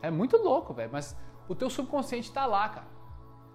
É 0.00 0.08
muito 0.08 0.36
louco, 0.36 0.72
velho, 0.72 0.92
mas 0.92 1.16
o 1.48 1.56
teu 1.56 1.68
subconsciente 1.68 2.32
tá 2.32 2.46
lá, 2.46 2.68
cara. 2.68 2.86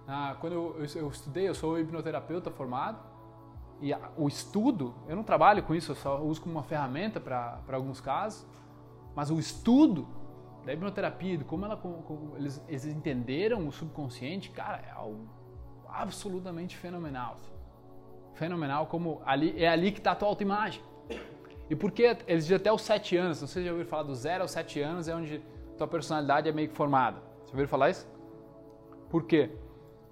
Ah, 0.06 0.36
quando 0.38 0.52
eu, 0.52 0.76
eu, 0.76 1.00
eu, 1.00 1.08
estudei, 1.08 1.48
eu 1.48 1.54
sou 1.54 1.78
hipnoterapeuta 1.78 2.50
formado, 2.50 3.02
e 3.80 3.92
a, 3.92 4.10
o 4.16 4.28
estudo, 4.28 4.94
eu 5.08 5.16
não 5.16 5.22
trabalho 5.22 5.62
com 5.62 5.74
isso, 5.74 5.92
eu 5.92 5.96
só 5.96 6.20
uso 6.20 6.40
como 6.40 6.54
uma 6.54 6.62
ferramenta 6.62 7.20
para 7.20 7.62
alguns 7.72 8.00
casos, 8.00 8.46
mas 9.14 9.30
o 9.30 9.38
estudo 9.38 10.06
da 10.64 10.72
hipnoterapia, 10.72 11.38
de 11.38 11.44
como, 11.44 11.64
ela, 11.64 11.76
como 11.76 12.36
eles, 12.36 12.62
eles 12.68 12.84
entenderam 12.86 13.66
o 13.66 13.72
subconsciente, 13.72 14.50
cara, 14.50 14.82
é 14.86 14.90
algo 14.90 15.28
absolutamente 15.88 16.76
fenomenal. 16.76 17.36
Assim. 17.38 17.52
Fenomenal 18.34 18.86
como 18.86 19.20
ali, 19.24 19.54
é 19.62 19.68
ali 19.68 19.90
que 19.92 19.98
está 19.98 20.12
a 20.12 20.14
tua 20.14 20.28
autoimagem. 20.28 20.82
E 21.68 21.76
porque 21.76 22.16
eles 22.26 22.44
dizem 22.44 22.56
até 22.56 22.72
os 22.72 22.82
7 22.82 23.16
anos, 23.16 23.40
não 23.40 23.48
sei 23.48 23.62
se 23.62 23.66
já 23.66 23.72
ouviram 23.72 23.88
falar 23.88 24.02
do 24.02 24.14
0 24.14 24.42
aos 24.42 24.50
7 24.50 24.80
anos, 24.80 25.08
é 25.08 25.14
onde 25.14 25.42
tua 25.78 25.86
personalidade 25.86 26.48
é 26.48 26.52
meio 26.52 26.68
que 26.68 26.74
formada. 26.74 27.18
Você 27.44 27.52
ouviram 27.52 27.68
falar 27.68 27.90
isso? 27.90 28.06
Por 29.08 29.24
quê? 29.24 29.50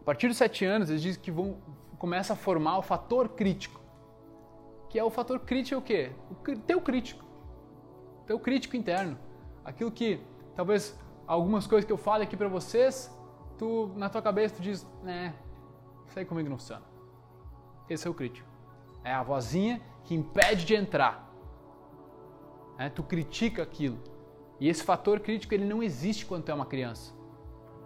A 0.01 0.05
partir 0.05 0.29
dos 0.29 0.37
7 0.37 0.65
anos, 0.65 0.89
eles 0.89 1.03
dizem 1.03 1.21
que 1.21 1.31
vão, 1.31 1.59
começa 1.99 2.33
a 2.33 2.37
formar 2.37 2.79
o 2.79 2.83
fator 2.83 3.31
crítico. 3.31 3.81
Que 4.89 4.99
é 4.99 5.05
o 5.05 5.11
fator 5.11 5.41
crítico 5.41 5.75
é 5.75 5.79
o 5.79 5.83
quê? 5.83 6.13
O 6.31 6.59
teu 6.61 6.81
crítico. 6.81 7.25
Teu 8.27 8.39
crítico 8.39 8.77
interno. 8.77 9.19
Aquilo 9.65 9.91
que, 9.91 10.21
talvez, 10.55 10.99
algumas 11.27 11.67
coisas 11.67 11.87
que 11.87 11.93
eu 11.93 11.99
falo 11.99 12.23
aqui 12.23 12.37
para 12.37 12.49
vocês, 12.49 13.15
tu, 13.59 13.93
na 13.97 14.09
tua 14.09 14.23
cabeça, 14.23 14.55
tu 14.57 14.63
diz, 14.63 14.87
né, 15.03 15.35
sei 16.09 16.25
comigo 16.25 16.49
não 16.49 16.59
funciona. 16.59 16.85
Esse 17.89 18.07
é 18.07 18.11
o 18.11 18.15
crítico. 18.15 18.49
É 19.05 19.13
a 19.13 19.23
vozinha 19.23 19.81
que 20.05 20.15
impede 20.15 20.65
de 20.65 20.75
entrar. 20.75 21.29
É, 22.79 22.89
tu 22.89 23.03
critica 23.03 23.63
aquilo. 23.63 23.99
E 24.61 24.69
esse 24.69 24.83
fator 24.83 25.21
crítico 25.21 25.55
ele 25.55 25.65
não 25.65 25.83
existe 25.83 26.25
quando 26.25 26.45
tu 26.45 26.51
é 26.51 26.55
uma 26.55 26.67
criança. 26.67 27.13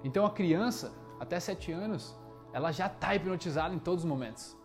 Então 0.04 0.24
a 0.24 0.30
criança, 0.30 0.92
até 1.20 1.38
7 1.38 1.72
anos, 1.72 2.16
ela 2.52 2.70
já 2.72 2.86
está 2.86 3.14
hipnotizada 3.14 3.74
em 3.74 3.78
todos 3.78 4.04
os 4.04 4.08
momentos. 4.08 4.56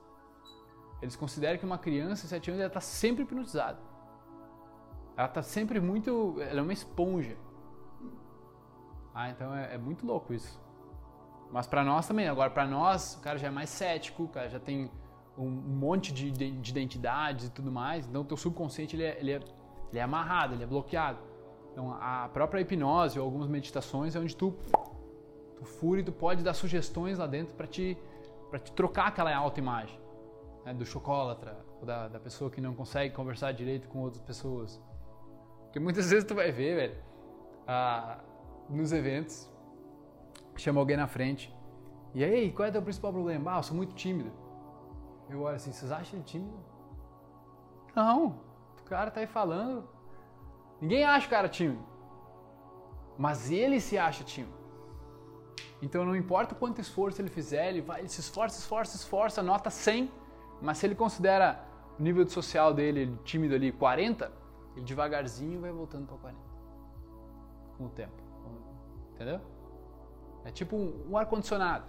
Eles 1.01 1.15
consideram 1.15 1.57
que 1.59 1.65
uma 1.65 1.77
criança 1.77 2.23
de 2.23 2.29
7 2.29 2.51
anos 2.51 2.65
está 2.65 2.81
sempre 2.81 3.23
hipnotizada. 3.23 3.79
Ela 5.15 5.27
está 5.27 5.41
sempre 5.41 5.79
muito. 5.79 6.35
Ela 6.41 6.59
é 6.59 6.61
uma 6.61 6.73
esponja. 6.73 7.37
Ah, 9.13 9.29
então 9.29 9.53
é, 9.55 9.75
é 9.75 9.77
muito 9.77 10.05
louco 10.05 10.33
isso. 10.33 10.59
Mas 11.51 11.67
para 11.67 11.83
nós 11.83 12.07
também. 12.07 12.27
Agora, 12.27 12.49
para 12.49 12.67
nós, 12.67 13.15
o 13.15 13.21
cara 13.21 13.37
já 13.37 13.47
é 13.47 13.51
mais 13.51 13.69
cético, 13.69 14.23
o 14.23 14.27
cara 14.27 14.49
já 14.49 14.59
tem 14.59 14.91
um 15.37 15.49
monte 15.49 16.11
de, 16.11 16.31
de 16.31 16.71
identidades 16.71 17.47
e 17.47 17.51
tudo 17.51 17.71
mais. 17.71 18.07
Então, 18.07 18.21
o 18.21 18.25
teu 18.25 18.37
subconsciente 18.37 18.95
ele 18.95 19.03
é, 19.03 19.17
ele, 19.19 19.31
é, 19.31 19.39
ele 19.89 19.99
é 19.99 20.01
amarrado, 20.01 20.55
ele 20.55 20.63
é 20.63 20.67
bloqueado. 20.67 21.19
Então, 21.71 21.93
a 21.93 22.27
própria 22.33 22.59
hipnose 22.59 23.19
ou 23.19 23.25
algumas 23.25 23.47
meditações 23.47 24.15
é 24.15 24.19
onde 24.19 24.35
tu, 24.35 24.55
tu 25.57 25.65
fura 25.65 25.99
e 26.01 26.03
tu 26.03 26.11
pode 26.11 26.43
dar 26.43 26.53
sugestões 26.53 27.17
lá 27.17 27.27
dentro 27.27 27.55
para 27.55 27.67
te, 27.67 27.97
pra 28.49 28.59
te 28.59 28.71
trocar 28.71 29.07
aquela 29.07 29.35
autoimagem 29.35 29.99
né, 30.63 30.73
do 30.73 30.85
chocolatra, 30.85 31.57
da, 31.83 32.07
da 32.07 32.19
pessoa 32.19 32.49
que 32.51 32.61
não 32.61 32.73
consegue 32.73 33.13
conversar 33.13 33.51
direito 33.51 33.87
com 33.87 33.99
outras 33.99 34.21
pessoas. 34.21 34.81
Porque 35.63 35.79
muitas 35.79 36.07
vezes 36.11 36.25
tu 36.25 36.35
vai 36.35 36.51
ver, 36.51 36.75
velho, 36.75 37.03
ah, 37.67 38.19
nos 38.69 38.91
eventos, 38.91 39.49
chama 40.55 40.79
alguém 40.79 40.97
na 40.97 41.07
frente. 41.07 41.53
E 42.13 42.23
aí, 42.23 42.51
qual 42.51 42.65
é 42.65 42.69
o 42.69 42.71
teu 42.71 42.81
principal 42.81 43.11
problema? 43.11 43.53
Ah, 43.53 43.59
eu 43.59 43.63
sou 43.63 43.75
muito 43.75 43.93
tímido. 43.93 44.31
Eu 45.29 45.41
olho 45.41 45.55
assim, 45.55 45.71
vocês 45.71 45.91
acham 45.91 46.17
ele 46.17 46.23
tímido? 46.23 46.57
Não, 47.95 48.39
o 48.79 48.83
cara 48.85 49.11
tá 49.11 49.19
aí 49.19 49.27
falando. 49.27 49.87
Ninguém 50.79 51.03
acha 51.03 51.27
o 51.27 51.29
cara 51.29 51.49
tímido. 51.49 51.83
Mas 53.17 53.51
ele 53.51 53.79
se 53.79 53.97
acha 53.97 54.23
tímido. 54.23 54.56
Então 55.81 56.03
não 56.03 56.15
importa 56.15 56.55
quanto 56.55 56.81
esforço 56.81 57.21
ele 57.21 57.29
fizer, 57.29 57.69
ele 57.69 57.81
vai, 57.81 57.99
ele 57.99 58.09
se 58.09 58.19
esforça, 58.19 58.59
esforça, 58.59 58.95
esforça, 58.95 59.43
nota 59.43 59.69
100, 59.69 60.11
mas 60.61 60.77
se 60.77 60.85
ele 60.85 60.95
considera 60.95 61.63
o 61.99 62.01
nível 62.01 62.23
de 62.23 62.31
social 62.31 62.73
dele 62.73 63.15
tímido 63.23 63.53
ali 63.55 63.71
40, 63.71 64.31
ele 64.75 64.85
devagarzinho 64.85 65.61
vai 65.61 65.71
voltando 65.71 66.07
para 66.07 66.17
40. 66.17 66.41
Com 67.77 67.85
o 67.85 67.89
tempo. 67.89 68.23
Entendeu? 69.13 69.41
É 70.45 70.51
tipo 70.51 70.75
um, 70.75 71.11
um 71.11 71.17
ar-condicionado. 71.17 71.85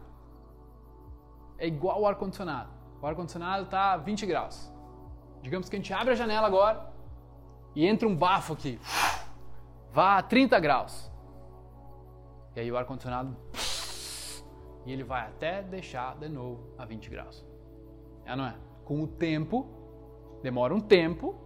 É 1.58 1.66
igual 1.66 2.00
o 2.00 2.06
ar-condicionado. 2.06 2.70
O 3.00 3.06
ar-condicionado 3.06 3.68
a 3.74 3.96
20 3.96 4.26
graus. 4.26 4.72
Digamos 5.42 5.68
que 5.68 5.76
a 5.76 5.78
gente 5.78 5.92
abre 5.92 6.12
a 6.12 6.16
janela 6.16 6.46
agora 6.46 6.90
e 7.74 7.86
entra 7.86 8.08
um 8.08 8.16
bafo 8.16 8.54
aqui. 8.54 8.80
Vá 9.92 10.18
a 10.18 10.22
30 10.22 10.58
graus. 10.60 11.10
E 12.58 12.60
aí 12.60 12.72
o 12.72 12.76
ar-condicionado 12.76 13.36
e 14.84 14.90
ele 14.90 15.04
vai 15.04 15.28
até 15.28 15.62
deixar 15.62 16.16
de 16.16 16.28
novo 16.28 16.74
a 16.76 16.84
20 16.84 17.08
graus. 17.08 17.46
É, 18.24 18.34
não 18.34 18.46
é? 18.46 18.56
Com 18.84 19.00
o 19.00 19.06
tempo, 19.06 19.64
demora 20.42 20.74
um 20.74 20.80
tempo, 20.80 21.36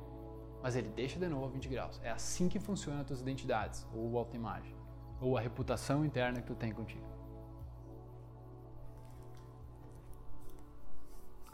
mas 0.63 0.75
ele 0.75 0.89
deixa 0.89 1.21
de 1.21 1.29
novo 1.29 1.45
a 1.45 1.49
20 1.51 1.69
graus. 1.69 2.01
É 2.03 2.11
assim 2.11 2.49
que 2.49 2.59
funcionam 2.59 3.03
as 3.03 3.07
tuas 3.07 3.21
identidades, 3.21 3.87
ou 3.93 4.17
autoimagem, 4.17 4.75
ou 5.21 5.37
a 5.37 5.41
reputação 5.43 6.03
interna 6.03 6.41
que 6.41 6.47
tu 6.47 6.55
tem 6.55 6.73
contigo. 6.73 7.05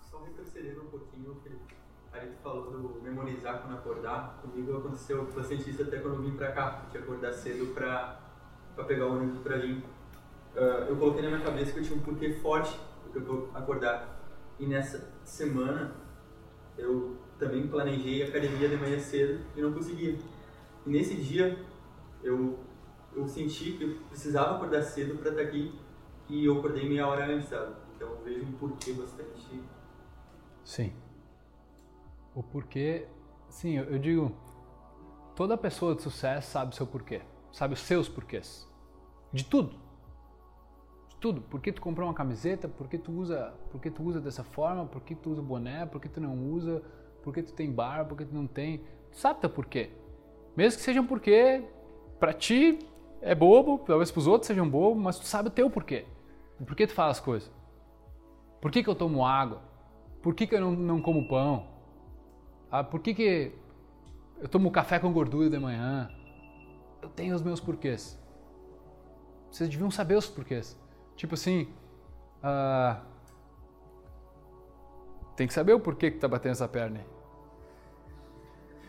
Só 0.03 0.23
retrocedendo 0.23 0.83
um 0.83 0.87
pouquinho, 0.87 1.35
Felipe. 1.43 1.75
Aí 2.13 2.31
tu 2.31 2.37
falou 2.45 2.71
do 2.71 3.03
memorizar 3.03 3.63
quando 3.63 3.77
acordar. 3.77 4.39
Comigo 4.41 4.77
aconteceu 4.77 5.27
bastante 5.33 5.69
isso 5.69 5.83
até 5.83 5.99
quando 5.99 6.15
eu 6.15 6.23
vim 6.23 6.37
pra 6.37 6.53
cá. 6.53 6.77
Tinha 6.79 6.91
que 6.91 6.99
acordar 6.99 7.33
cedo 7.33 7.75
pra, 7.75 8.28
pra 8.79 8.85
pegar 8.85 9.07
o 9.07 9.17
ônibus 9.17 9.41
pra 9.41 9.57
vir. 9.57 9.83
Uh, 10.55 10.87
eu 10.89 10.97
coloquei 10.97 11.21
na 11.21 11.31
minha 11.31 11.43
cabeça 11.43 11.73
que 11.73 11.81
eu 11.81 11.83
tinha 11.83 11.99
um 11.99 12.01
porquê 12.01 12.33
forte 12.35 12.79
porque 13.03 13.19
eu 13.19 13.25
vou 13.25 13.51
acordar. 13.53 14.23
E 14.57 14.67
nessa 14.67 15.13
semana 15.25 15.97
eu 16.77 17.17
também 17.41 17.67
planejei 17.67 18.23
academia 18.23 18.69
de 18.69 18.77
manhã 18.77 19.01
cedo 19.01 19.45
e 19.57 19.61
não 19.61 19.73
conseguia. 19.73 20.17
E 20.87 20.91
nesse 20.91 21.17
dia 21.17 21.59
eu, 22.23 22.57
eu 23.17 23.27
senti 23.27 23.73
que 23.73 23.83
eu 23.83 23.97
precisava 24.09 24.55
acordar 24.55 24.83
cedo 24.83 25.19
para 25.19 25.31
estar 25.31 25.43
aqui 25.43 25.75
e 26.29 26.45
eu 26.45 26.59
acordei 26.59 26.89
meia 26.89 27.09
hora 27.09 27.27
antes, 27.27 27.49
sabe? 27.49 27.75
Então 27.97 28.09
eu 28.09 28.23
vejo 28.23 28.47
um 28.47 28.53
porquê 28.53 28.93
bastante. 28.93 29.61
Sim. 30.65 30.93
O 32.33 32.45
porquê, 32.45 33.09
sim, 33.49 33.77
eu, 33.77 33.85
eu 33.87 33.99
digo, 33.99 34.37
toda 35.35 35.59
pessoa 35.59 35.97
de 35.97 36.03
sucesso 36.03 36.53
sabe 36.53 36.73
o 36.73 36.77
seu 36.77 36.87
porquê, 36.87 37.23
sabe 37.51 37.75
os 37.75 37.81
seus 37.81 38.09
porquês. 38.09 38.68
De 39.33 39.45
tudo 39.45 39.89
tudo. 41.21 41.41
Por 41.43 41.61
que 41.61 41.73
tu 41.73 41.81
comprou 41.81 42.09
uma 42.09 42.15
camiseta? 42.15 42.69
Por 42.69 42.89
que 42.89 42.99
tu 42.99 43.13
usa, 43.13 43.53
por 43.71 43.81
que 43.81 43.91
tu 43.91 44.03
usa 44.03 44.21
dessa 44.21 44.45
forma? 44.45 44.87
Por 44.87 45.01
que 45.03 45.15
tu 45.15 45.31
usa 45.31 45.43
boné? 45.43 45.87
Por 45.87 46.01
que 46.01 46.09
tu 46.09 46.21
não 46.21 46.53
usa? 46.53 46.83
Por 47.23 47.35
que 47.35 47.43
tu 47.43 47.53
tem 47.53 47.71
barba? 47.71 48.05
Por 48.05 48.17
que 48.17 48.25
tu 48.25 48.35
não 48.35 48.47
tem? 48.47 48.79
Tu 49.11 49.19
sabe 49.19 49.41
teu 49.41 49.51
porquê. 49.51 49.91
Mesmo 50.57 50.79
que 50.79 50.85
seja 50.85 51.01
um 51.01 51.07
porquê 51.07 51.65
para 52.19 52.33
ti 52.33 52.79
é 53.21 53.35
bobo, 53.35 53.79
talvez 53.79 54.11
para 54.11 54.21
os 54.21 54.27
outros 54.27 54.47
sejam 54.47 54.69
bobo, 54.69 54.99
mas 54.99 55.19
tu 55.19 55.27
sabe 55.27 55.49
o 55.49 55.51
teu 55.51 55.71
porquê. 55.71 56.05
Por 56.65 56.75
que 56.75 56.87
tu 56.87 56.95
faz 56.95 57.19
as 57.19 57.21
coisas? 57.21 57.51
Por 58.61 58.71
que, 58.71 58.83
que 58.83 58.89
eu 58.89 58.95
tomo 58.95 59.25
água? 59.25 59.63
Por 60.23 60.35
que, 60.35 60.47
que 60.47 60.55
eu 60.55 60.61
não, 60.61 60.73
não 60.73 61.01
como 61.01 61.29
pão? 61.29 61.67
Ah, 62.71 62.83
por 62.83 63.01
que, 63.01 63.15
que 63.15 63.53
eu 64.41 64.49
tomo 64.49 64.71
café 64.71 64.99
com 64.99 65.13
gordura 65.13 65.49
de 65.49 65.59
manhã? 65.59 66.11
Eu 67.01 67.09
tenho 67.09 67.35
os 67.35 67.43
meus 67.43 67.61
porquês. 67.61 68.18
Vocês 69.51 69.69
deviam 69.69 69.91
saber 69.91 70.17
os 70.17 70.27
porquês. 70.27 70.79
Tipo 71.17 71.35
assim, 71.35 71.73
uh, 72.43 73.01
tem 75.35 75.47
que 75.47 75.55
saber 75.55 75.73
o 75.73 75.81
porquê 75.81 76.11
que 76.11 76.19
tá 76.19 76.29
batendo 76.29 76.53
essa 76.53 76.69
perna 76.69 76.99
aí. 77.01 77.07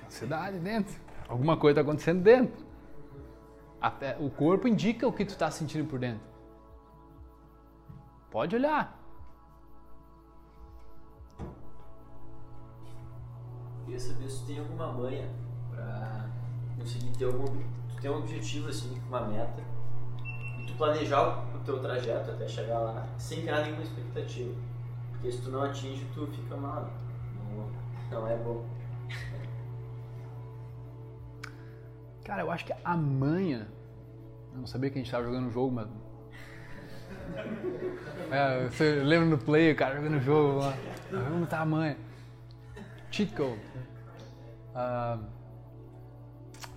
Ansiedade 0.05 0.59
dentro. 0.59 0.99
Alguma 1.27 1.57
coisa 1.57 1.75
tá 1.75 1.81
acontecendo 1.81 2.21
dentro. 2.21 2.65
O 4.19 4.29
corpo 4.29 4.67
indica 4.67 5.07
o 5.07 5.13
que 5.13 5.23
tu 5.23 5.37
tá 5.37 5.49
sentindo 5.49 5.87
por 5.87 5.99
dentro. 5.99 6.27
Pode 8.29 8.55
olhar. 8.55 8.99
Queria 13.85 13.99
saber 13.99 14.29
se 14.29 14.45
tem 14.45 14.59
alguma 14.59 14.91
manha 14.91 15.29
pra 15.71 16.29
conseguir 16.77 17.11
ter 17.17 17.25
algum. 17.25 17.45
Tu 17.45 18.01
tem 18.01 18.11
um 18.11 18.17
objetivo 18.17 18.69
assim, 18.69 19.01
uma 19.07 19.21
meta 19.27 19.63
planejar 20.79 21.43
o 21.53 21.59
teu 21.65 21.79
trajeto 21.79 22.31
até 22.31 22.47
chegar 22.47 22.79
lá 22.79 23.05
sem 23.17 23.41
criar 23.41 23.61
nenhuma 23.61 23.83
expectativa. 23.83 24.55
Porque 25.11 25.31
se 25.31 25.41
tu 25.41 25.51
não 25.51 25.61
atinge, 25.61 26.07
tu 26.13 26.25
fica 26.27 26.55
mal. 26.55 26.89
Não, 27.35 28.21
não 28.21 28.27
é 28.27 28.37
bom. 28.37 28.65
Cara, 32.23 32.43
eu 32.43 32.49
acho 32.49 32.65
que 32.65 32.73
a 32.83 32.95
manha. 32.95 33.67
Eu 34.53 34.59
não 34.59 34.67
sabia 34.67 34.89
que 34.89 34.95
a 34.95 34.99
gente 34.99 35.07
estava 35.07 35.25
jogando 35.25 35.47
um 35.47 35.51
jogo, 35.51 35.71
mas. 35.75 35.87
É, 38.31 38.67
você 38.67 39.01
lembra 39.01 39.27
no 39.27 39.39
play, 39.39 39.71
o 39.71 39.75
cara 39.75 39.95
jogando 39.95 40.17
o 40.17 40.21
jogo 40.21 40.59
lá. 40.59 40.77
Vamos 41.09 41.49
tá 41.49 41.61
a 41.61 41.65
manha. 41.65 41.97
Cheat 43.09 43.35
code. 43.35 43.59
Uh, 44.75 45.25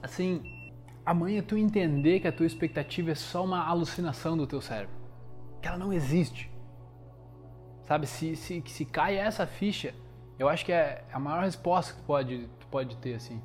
assim, 0.03 0.52
Amanhã 1.05 1.41
é 1.41 1.43
tu 1.43 1.57
entender 1.57 2.21
que 2.21 2.29
a 2.29 2.33
tua 2.33 2.47
expectativa 2.47 3.11
é 3.11 3.15
só 3.15 3.45
uma 3.45 3.67
alucinação 3.67 4.37
do 4.37 4.47
teu 4.47 4.61
cérebro. 4.61 4.95
Que 5.61 5.69
ela 5.69 5.77
não 5.77 5.93
existe. 5.93 6.51
Sabe, 7.85 8.07
se, 8.07 8.37
se, 8.37 8.63
se 8.67 8.85
cai 8.85 9.17
essa 9.17 9.47
ficha, 9.47 9.95
eu 10.39 10.49
acho 10.49 10.65
que 10.65 10.73
é 10.73 11.05
a 11.13 11.19
maior 11.19 11.43
resposta 11.43 11.93
que 11.93 12.01
tu 12.01 12.05
pode, 12.05 12.49
tu 12.61 12.67
pode 12.69 12.97
ter, 12.99 13.15
assim. 13.15 13.43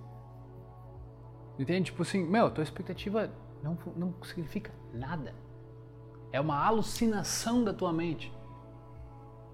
Entende? 1.57 1.85
Tipo 1.85 2.03
assim, 2.03 2.23
meu, 2.23 2.51
tua 2.51 2.63
expectativa 2.63 3.31
não, 3.63 3.77
não 3.95 4.13
significa 4.23 4.71
nada. 4.93 5.33
É 6.31 6.39
uma 6.39 6.63
alucinação 6.63 7.63
da 7.63 7.73
tua 7.73 7.91
mente. 7.91 8.31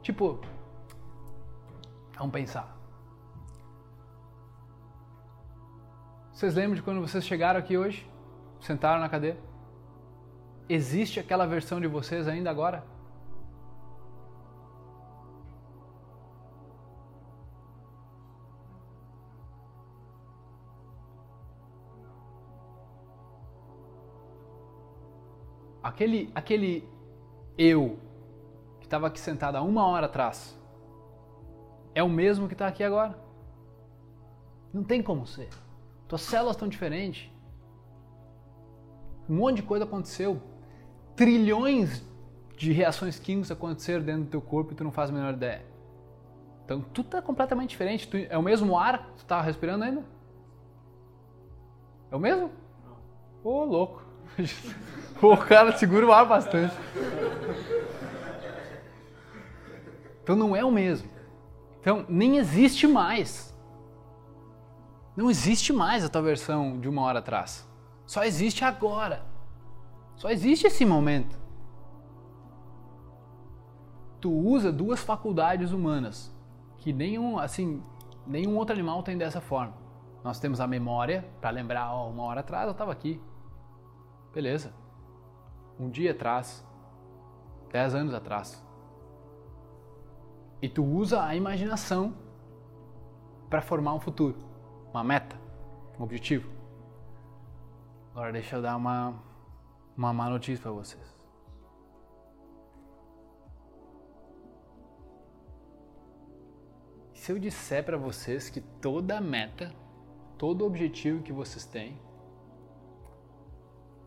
Tipo, 0.01 0.41
vamos 2.17 2.33
pensar. 2.33 2.77
Vocês 6.33 6.55
lembram 6.55 6.73
de 6.73 6.81
quando 6.81 6.99
vocês 6.99 7.23
chegaram 7.23 7.59
aqui 7.59 7.77
hoje? 7.77 8.09
Sentaram 8.59 8.99
na 8.99 9.07
cadeira? 9.07 9.37
Existe 10.67 11.19
aquela 11.19 11.45
versão 11.45 11.79
de 11.79 11.85
vocês 11.87 12.27
ainda 12.27 12.49
agora? 12.49 12.83
Aquele, 25.83 26.31
aquele 26.33 26.89
eu 27.55 27.99
que 28.79 28.87
estava 28.87 29.05
aqui 29.05 29.19
sentado 29.19 29.57
há 29.57 29.61
uma 29.61 29.85
hora 29.85 30.07
atrás 30.07 30.59
é 31.93 32.01
o 32.01 32.09
mesmo 32.09 32.47
que 32.47 32.53
está 32.53 32.65
aqui 32.67 32.83
agora? 32.83 33.15
Não 34.73 34.83
tem 34.83 35.03
como 35.03 35.27
ser. 35.27 35.49
Tuas 36.13 36.21
células 36.21 36.55
estão 36.55 36.67
diferentes. 36.67 37.27
Um 39.27 39.37
monte 39.37 39.55
de 39.55 39.63
coisa 39.63 39.83
aconteceu. 39.83 40.39
Trilhões 41.15 42.05
de 42.55 42.71
reações 42.71 43.17
químicas 43.17 43.49
aconteceram 43.49 44.03
dentro 44.03 44.25
do 44.25 44.29
teu 44.29 44.39
corpo 44.39 44.73
e 44.73 44.75
tu 44.75 44.83
não 44.83 44.91
faz 44.91 45.09
a 45.09 45.13
menor 45.13 45.33
ideia. 45.33 45.65
Então 46.63 46.81
tudo 46.81 47.09
tá 47.09 47.19
completamente 47.19 47.71
diferente. 47.71 48.07
Tu, 48.07 48.27
é 48.29 48.37
o 48.37 48.43
mesmo 48.43 48.77
ar 48.77 49.07
que 49.07 49.23
tu 49.23 49.25
tá 49.25 49.41
respirando 49.41 49.85
ainda? 49.85 50.05
É 52.11 52.15
o 52.15 52.19
mesmo? 52.19 52.51
Ô, 53.43 53.49
oh, 53.49 53.65
louco. 53.65 54.03
o 55.19 55.35
cara 55.35 55.75
segura 55.75 56.05
o 56.05 56.11
ar 56.11 56.27
bastante. 56.27 56.75
Então 60.21 60.35
não 60.35 60.55
é 60.55 60.63
o 60.63 60.69
mesmo. 60.69 61.09
Então 61.81 62.05
nem 62.07 62.37
existe 62.37 62.85
mais. 62.85 63.51
Não 65.15 65.29
existe 65.29 65.71
mais 65.71 66.03
a 66.03 66.09
tua 66.09 66.21
versão 66.21 66.79
de 66.79 66.89
uma 66.89 67.01
hora 67.03 67.19
atrás. 67.19 67.67
Só 68.05 68.23
existe 68.23 68.65
agora. 68.65 69.23
Só 70.15 70.29
existe 70.29 70.67
esse 70.67 70.85
momento. 70.85 71.37
Tu 74.19 74.31
usa 74.31 74.71
duas 74.71 75.01
faculdades 75.01 75.71
humanas 75.71 76.33
que 76.77 76.91
nenhum, 76.91 77.37
assim, 77.37 77.83
nenhum 78.25 78.57
outro 78.57 78.73
animal 78.73 79.03
tem 79.03 79.17
dessa 79.17 79.39
forma. 79.39 79.73
Nós 80.23 80.39
temos 80.39 80.59
a 80.59 80.67
memória 80.67 81.25
para 81.41 81.49
lembrar, 81.49 81.93
ó, 81.93 82.09
uma 82.09 82.23
hora 82.23 82.39
atrás 82.39 82.65
eu 82.65 82.71
estava 82.71 82.91
aqui. 82.91 83.21
Beleza. 84.33 84.73
Um 85.79 85.89
dia 85.89 86.11
atrás, 86.11 86.65
dez 87.71 87.93
anos 87.93 88.13
atrás. 88.13 88.63
E 90.61 90.69
tu 90.69 90.83
usa 90.83 91.21
a 91.21 91.35
imaginação 91.35 92.13
para 93.49 93.61
formar 93.61 93.93
um 93.93 93.99
futuro, 93.99 94.37
uma 94.93 95.03
meta, 95.03 95.35
um 95.99 96.03
objetivo. 96.03 96.49
Agora 98.11 98.31
deixa 98.31 98.57
eu 98.57 98.61
dar 98.61 98.75
uma, 98.75 99.15
uma 99.97 100.13
má 100.13 100.29
notícia 100.29 100.61
para 100.61 100.71
vocês. 100.71 101.01
Se 107.15 107.31
eu 107.31 107.39
disser 107.39 107.83
para 107.83 107.97
vocês 107.97 108.49
que 108.49 108.61
toda 108.61 109.19
meta, 109.19 109.73
todo 110.37 110.65
objetivo 110.65 111.23
que 111.23 111.33
vocês 111.33 111.65
têm 111.65 111.99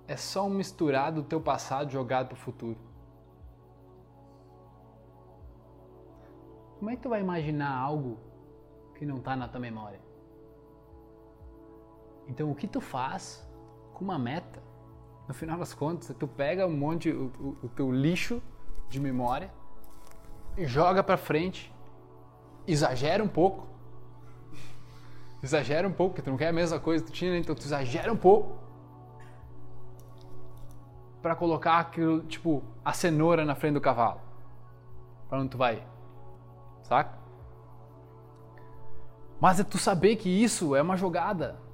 é 0.07 0.17
só 0.17 0.47
um 0.47 0.51
misturado 0.51 1.23
do 1.23 1.29
teu 1.29 1.41
passado 1.41 1.91
jogado 1.91 2.29
para 2.29 2.35
o 2.35 2.39
futuro. 2.39 2.79
Como 6.79 6.91
é 6.91 6.97
que 6.97 7.03
tu 7.03 7.09
vai 7.09 7.21
imaginar 7.21 7.75
algo 7.75 8.21
que 8.95 9.05
não 9.05 9.17
está 9.17 9.35
na 9.35 9.49
tua 9.49 9.61
memória? 9.61 10.06
Então, 12.29 12.51
o 12.51 12.55
que 12.55 12.67
tu 12.67 12.81
faz 12.81 13.47
com 13.97 14.05
uma 14.05 14.19
meta. 14.19 14.63
No 15.27 15.33
final 15.33 15.59
das 15.59 15.73
contas, 15.73 16.15
tu 16.19 16.29
pega 16.29 16.67
um 16.67 16.77
monte, 16.77 17.11
o, 17.11 17.33
o, 17.41 17.57
o 17.65 17.69
teu 17.69 17.91
lixo 17.91 18.43
de 18.91 19.01
memória, 19.01 19.51
joga 20.59 21.03
para 21.03 21.17
frente, 21.17 21.73
exagera 22.67 23.25
um 23.25 23.29
pouco. 23.29 23.67
Exagera 25.43 25.89
um 25.89 25.93
pouco, 25.93 26.15
porque 26.15 26.23
tu 26.23 26.31
não 26.31 26.37
quer 26.37 26.49
a 26.49 26.53
mesma 26.53 26.79
coisa 26.79 27.03
que 27.03 27.11
tu 27.11 27.15
tinha, 27.15 27.33
né? 27.33 27.39
então 27.39 27.55
tu 27.55 27.63
exagera 27.63 28.13
um 28.13 28.17
pouco. 28.17 28.59
para 31.23 31.35
colocar 31.35 31.81
aquilo, 31.81 32.21
tipo, 32.23 32.63
a 32.85 32.93
cenoura 32.93 33.45
na 33.45 33.55
frente 33.55 33.75
do 33.75 33.81
cavalo. 33.81 34.21
Para 35.29 35.41
onde 35.41 35.49
tu 35.49 35.59
vai? 35.59 35.85
Saca? 36.83 37.19
Mas 39.41 39.59
é 39.59 39.65
tu 39.65 39.77
saber 39.77 40.17
que 40.17 40.29
isso 40.29 40.77
é 40.77 40.83
uma 40.83 40.97
jogada 40.97 41.66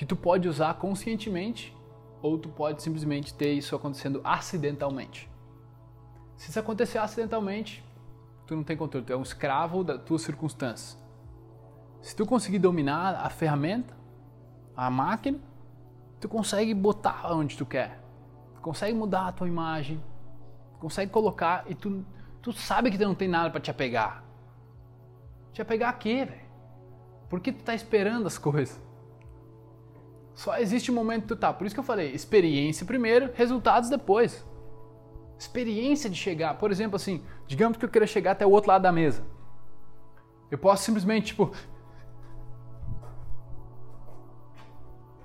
que 0.00 0.06
tu 0.06 0.16
pode 0.16 0.48
usar 0.48 0.72
conscientemente 0.78 1.76
ou 2.22 2.38
tu 2.38 2.48
pode 2.48 2.82
simplesmente 2.82 3.34
ter 3.34 3.52
isso 3.52 3.76
acontecendo 3.76 4.22
acidentalmente. 4.24 5.30
Se 6.38 6.48
isso 6.48 6.58
acontecer 6.58 6.96
acidentalmente, 6.96 7.84
tu 8.46 8.56
não 8.56 8.64
tem 8.64 8.78
controle, 8.78 9.04
tu 9.04 9.12
é 9.12 9.16
um 9.16 9.20
escravo 9.20 9.84
das 9.84 10.02
tuas 10.02 10.22
circunstâncias. 10.22 10.98
Se 12.00 12.16
tu 12.16 12.24
conseguir 12.24 12.58
dominar 12.58 13.14
a 13.14 13.28
ferramenta, 13.28 13.94
a 14.74 14.88
máquina, 14.88 15.38
tu 16.18 16.30
consegue 16.30 16.72
botar 16.72 17.30
onde 17.34 17.54
tu 17.58 17.66
quer. 17.66 18.00
Tu 18.54 18.62
consegue 18.62 18.96
mudar 18.96 19.28
a 19.28 19.32
tua 19.32 19.48
imagem, 19.48 20.02
tu 20.72 20.78
consegue 20.78 21.12
colocar 21.12 21.66
e 21.68 21.74
tu, 21.74 22.06
tu 22.40 22.54
sabe 22.54 22.90
que 22.90 22.96
tu 22.96 23.04
não 23.04 23.14
tem 23.14 23.28
nada 23.28 23.50
para 23.50 23.60
te 23.60 23.70
apegar. 23.70 24.24
Te 25.52 25.60
apegar 25.60 25.90
a 25.90 25.92
quê, 25.92 26.24
velho? 26.24 26.48
Por 27.28 27.38
que 27.38 27.52
tu 27.52 27.62
tá 27.62 27.74
esperando 27.74 28.26
as 28.26 28.38
coisas? 28.38 28.88
Só 30.40 30.56
existe 30.56 30.90
o 30.90 30.94
momento 30.94 31.24
que 31.24 31.28
tu 31.28 31.36
tá. 31.36 31.52
Por 31.52 31.66
isso 31.66 31.76
que 31.76 31.80
eu 31.80 31.84
falei, 31.84 32.12
experiência 32.12 32.86
primeiro, 32.86 33.30
resultados 33.34 33.90
depois. 33.90 34.42
Experiência 35.38 36.08
de 36.08 36.16
chegar. 36.16 36.54
Por 36.54 36.70
exemplo, 36.70 36.96
assim, 36.96 37.22
digamos 37.46 37.76
que 37.76 37.84
eu 37.84 37.90
queira 37.90 38.06
chegar 38.06 38.30
até 38.30 38.46
o 38.46 38.50
outro 38.50 38.70
lado 38.70 38.80
da 38.80 38.90
mesa. 38.90 39.22
Eu 40.50 40.56
posso 40.56 40.82
simplesmente, 40.82 41.26
tipo, 41.26 41.52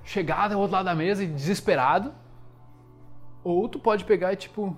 chegar 0.03 0.47
até 0.47 0.55
o 0.57 0.59
outro 0.59 0.75
lado 0.75 0.85
da 0.85 0.93
mesa 0.93 1.23
e 1.23 1.27
desesperado. 1.27 2.13
Ou 3.41 3.69
tu 3.69 3.79
pode 3.79 4.03
pegar 4.03 4.33
e, 4.33 4.35
tipo, 4.35 4.75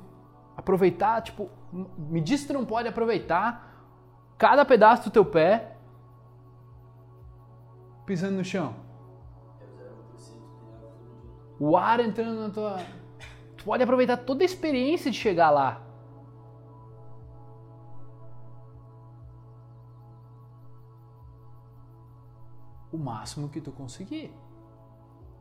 aproveitar, 0.56 1.20
tipo, 1.24 1.50
me 1.98 2.22
diz 2.22 2.42
que 2.42 2.48
tu 2.50 2.54
não 2.54 2.64
pode 2.64 2.88
aproveitar 2.88 3.90
cada 4.38 4.64
pedaço 4.64 5.06
do 5.06 5.10
teu 5.10 5.26
pé 5.26 5.78
pisando 8.06 8.38
no 8.38 8.46
chão 8.46 8.87
o 11.60 11.76
ar 11.76 12.00
entrando 12.00 12.40
na 12.40 12.50
tua. 12.50 12.78
Tu 13.58 13.64
pode 13.64 13.84
aproveitar 13.84 14.18
toda 14.18 14.44
a 14.44 14.46
experiência 14.46 15.10
de 15.10 15.18
chegar 15.18 15.50
lá. 15.50 15.84
O 22.92 22.98
máximo 22.98 23.50
que 23.50 23.60
tu 23.60 23.72
conseguir. 23.72 24.34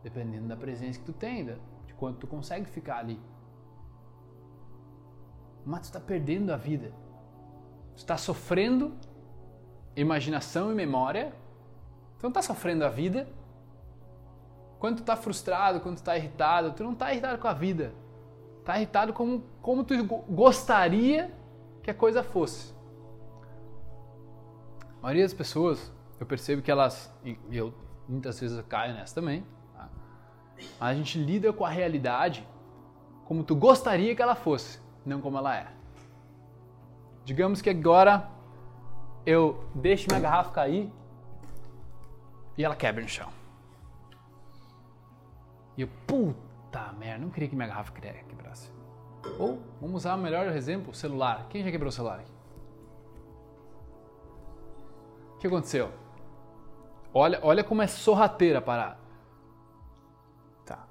Dependendo 0.02 0.48
da 0.48 0.56
presença 0.56 0.98
que 0.98 1.04
tu 1.04 1.12
tem, 1.12 1.44
de 1.44 1.94
quanto 1.94 2.18
tu 2.20 2.26
consegue 2.26 2.66
ficar 2.66 2.98
ali. 2.98 3.20
Mas 5.64 5.80
tu 5.80 5.84
está 5.84 6.00
perdendo 6.00 6.52
a 6.52 6.56
vida. 6.56 6.92
Tu 7.94 7.98
está 7.98 8.16
sofrendo 8.16 8.94
imaginação 9.96 10.70
e 10.70 10.74
memória. 10.74 11.34
Tu 12.18 12.22
não 12.22 12.30
está 12.30 12.42
sofrendo 12.42 12.84
a 12.84 12.88
vida, 12.88 13.28
quando 14.78 14.98
tu 14.98 15.02
tá 15.02 15.16
frustrado, 15.16 15.80
quando 15.80 15.96
tu 15.96 16.02
tá 16.02 16.16
irritado, 16.16 16.72
tu 16.72 16.84
não 16.84 16.94
tá 16.94 17.12
irritado 17.12 17.38
com 17.38 17.48
a 17.48 17.52
vida. 17.52 17.94
Tá 18.64 18.76
irritado 18.76 19.12
como, 19.12 19.44
como 19.62 19.84
tu 19.84 20.02
gostaria 20.04 21.32
que 21.82 21.90
a 21.90 21.94
coisa 21.94 22.22
fosse. 22.22 22.74
A 24.98 25.02
maioria 25.02 25.24
das 25.24 25.34
pessoas, 25.34 25.92
eu 26.18 26.26
percebo 26.26 26.62
que 26.62 26.70
elas, 26.70 27.14
e 27.24 27.38
eu 27.50 27.72
muitas 28.08 28.38
vezes 28.40 28.60
caio 28.68 28.94
nessa 28.94 29.14
também, 29.14 29.44
tá? 29.74 29.88
a 30.80 30.94
gente 30.94 31.18
lida 31.18 31.52
com 31.52 31.64
a 31.64 31.68
realidade 31.68 32.46
como 33.24 33.42
tu 33.42 33.54
gostaria 33.54 34.14
que 34.14 34.22
ela 34.22 34.34
fosse, 34.34 34.80
não 35.04 35.20
como 35.20 35.38
ela 35.38 35.56
é. 35.56 35.66
Digamos 37.24 37.60
que 37.60 37.70
agora 37.70 38.30
eu 39.24 39.64
deixo 39.74 40.06
minha 40.08 40.20
garrafa 40.20 40.52
cair 40.52 40.92
e 42.56 42.64
ela 42.64 42.76
quebra 42.76 43.02
no 43.02 43.08
chão. 43.08 43.28
E 45.76 45.82
eu, 45.82 45.88
puta 46.06 46.92
merda, 46.98 47.24
não 47.24 47.30
queria 47.30 47.48
que 47.48 47.54
minha 47.54 47.68
garrafa 47.68 47.92
quebrasse. 47.92 48.70
Ou, 49.38 49.60
vamos 49.80 49.96
usar 50.02 50.14
o 50.14 50.18
melhor 50.18 50.46
exemplo, 50.48 50.94
celular. 50.94 51.46
Quem 51.50 51.62
já 51.62 51.70
quebrou 51.70 51.88
o 51.88 51.92
celular 51.92 52.20
aqui? 52.20 52.32
O 55.34 55.38
que 55.38 55.46
aconteceu? 55.46 55.90
Olha, 57.12 57.38
olha 57.42 57.64
como 57.64 57.82
é 57.82 57.86
sorrateira 57.86 58.58
a 58.58 58.62
parada. 58.62 58.98
Tá. 60.64 60.86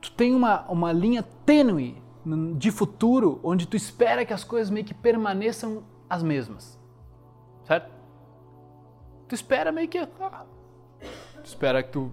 Tu 0.00 0.10
tem 0.12 0.34
uma, 0.34 0.62
uma 0.70 0.92
linha 0.92 1.22
tênue 1.22 2.02
de 2.56 2.70
futuro 2.70 3.40
onde 3.42 3.66
tu 3.66 3.76
espera 3.76 4.24
que 4.24 4.32
as 4.32 4.42
coisas 4.42 4.70
meio 4.70 4.84
que 4.86 4.94
permaneçam 4.94 5.84
as 6.08 6.22
mesmas. 6.22 6.78
Certo? 7.64 7.90
Tu 9.28 9.34
espera 9.34 9.70
meio 9.70 9.88
que. 9.88 9.98
Ah, 9.98 10.46
tu 11.34 11.44
espera 11.44 11.82
que 11.82 11.90
tu 11.90 12.12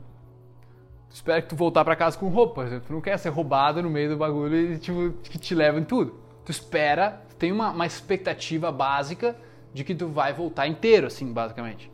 espera 1.13 1.41
que 1.41 1.49
tu 1.49 1.55
voltar 1.55 1.85
para 1.85 1.95
casa 1.95 2.17
com 2.17 2.27
roupa, 2.27 2.55
por 2.55 2.65
exemplo. 2.65 2.87
Tu 2.87 2.93
não 2.93 3.01
quer 3.01 3.17
ser 3.17 3.29
roubado 3.29 3.81
no 3.81 3.89
meio 3.89 4.09
do 4.09 4.17
bagulho 4.17 4.55
e 4.55 4.79
tipo, 4.79 5.11
que 5.23 5.37
te 5.37 5.53
leva 5.53 5.79
em 5.79 5.83
tudo. 5.83 6.19
Tu 6.43 6.51
espera, 6.51 7.21
tu 7.29 7.35
tem 7.35 7.51
uma, 7.51 7.69
uma 7.69 7.85
expectativa 7.85 8.71
básica 8.71 9.35
de 9.73 9.83
que 9.83 9.93
tu 9.93 10.07
vai 10.07 10.33
voltar 10.33 10.67
inteiro, 10.67 11.07
assim, 11.07 11.31
basicamente. 11.31 11.91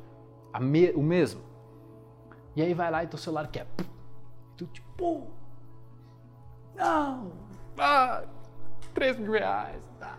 Me, 0.60 0.92
o 0.92 1.04
mesmo. 1.04 1.42
E 2.56 2.62
aí 2.62 2.74
vai 2.74 2.90
lá 2.90 3.04
e 3.04 3.08
teu 3.08 3.20
celular 3.20 3.48
quer. 3.48 3.68
Tu 4.58 4.66
tipo. 4.68 5.28
Não! 6.76 7.32
Ah, 7.78 8.24
3 8.94 9.20
mil 9.20 9.32
reais. 9.34 9.82
Ah. 10.02 10.18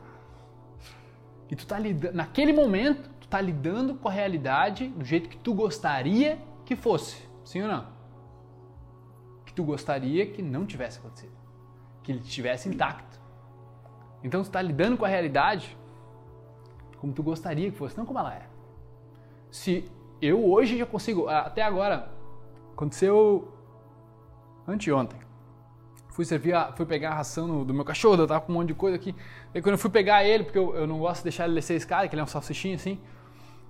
E 1.51 1.57
tu 1.57 1.67
tá 1.67 1.79
lidando. 1.79 2.15
Naquele 2.15 2.53
momento, 2.53 3.11
tu 3.19 3.29
tá 3.29 3.41
lidando 3.41 3.95
com 3.95 4.09
a 4.09 4.13
realidade 4.13 4.89
do 4.89 5.05
jeito 5.05 5.29
que 5.29 5.37
tu 5.37 5.55
gostaria 5.55 6.39
que 6.65 6.77
fosse. 6.77 7.29
Sim 7.45 7.63
ou 7.63 7.69
não? 7.69 8.00
Que 9.51 9.55
tu 9.55 9.65
gostaria 9.65 10.25
que 10.27 10.41
não 10.41 10.65
tivesse 10.65 10.99
acontecido. 11.01 11.33
Que 12.05 12.13
ele 12.13 12.21
estivesse 12.21 12.69
intacto. 12.69 13.21
Então 14.23 14.45
tu 14.45 14.51
tá 14.51 14.63
lidando 14.63 14.97
com 14.97 15.05
a 15.05 15.09
realidade 15.09 15.77
como 16.99 17.13
tu 17.13 17.23
gostaria 17.23 17.71
que 17.71 17.77
fosse, 17.77 17.97
não 17.97 18.05
como 18.05 18.19
ela 18.19 18.35
é. 18.35 18.43
Se 19.51 19.91
eu 20.21 20.49
hoje 20.49 20.79
já 20.79 20.87
consigo, 20.87 21.29
até 21.29 21.63
agora, 21.63 22.13
aconteceu 22.73 23.53
anteontem. 24.69 25.19
Fui 26.11 26.25
servir, 26.25 26.53
a, 26.53 26.73
fui 26.73 26.85
pegar 26.85 27.13
a 27.13 27.15
ração 27.15 27.49
no, 27.49 27.65
do 27.65 27.73
meu 27.73 27.85
cachorro, 27.85 28.23
eu 28.23 28.27
tava 28.27 28.43
com 28.43 28.53
um 28.53 28.57
monte 28.57 28.69
de 28.69 28.75
coisa 28.75 28.97
aqui. 28.97 29.15
Daí 29.53 29.63
quando 29.63 29.73
eu 29.75 29.79
fui 29.79 29.91
pegar 29.91 30.25
ele, 30.25 30.45
porque 30.45 30.59
eu, 30.59 30.77
eu 30.77 30.87
não 30.87 30.99
gosto 30.99 31.19
de 31.19 31.25
deixar 31.25 31.47
ele 31.47 31.55
descer 31.55 31.73
a 31.73 31.77
escada, 31.79 32.07
que 32.07 32.15
ele 32.15 32.21
é 32.21 32.25
um 32.25 32.29
salsichinho 32.29 32.77
assim. 32.77 33.01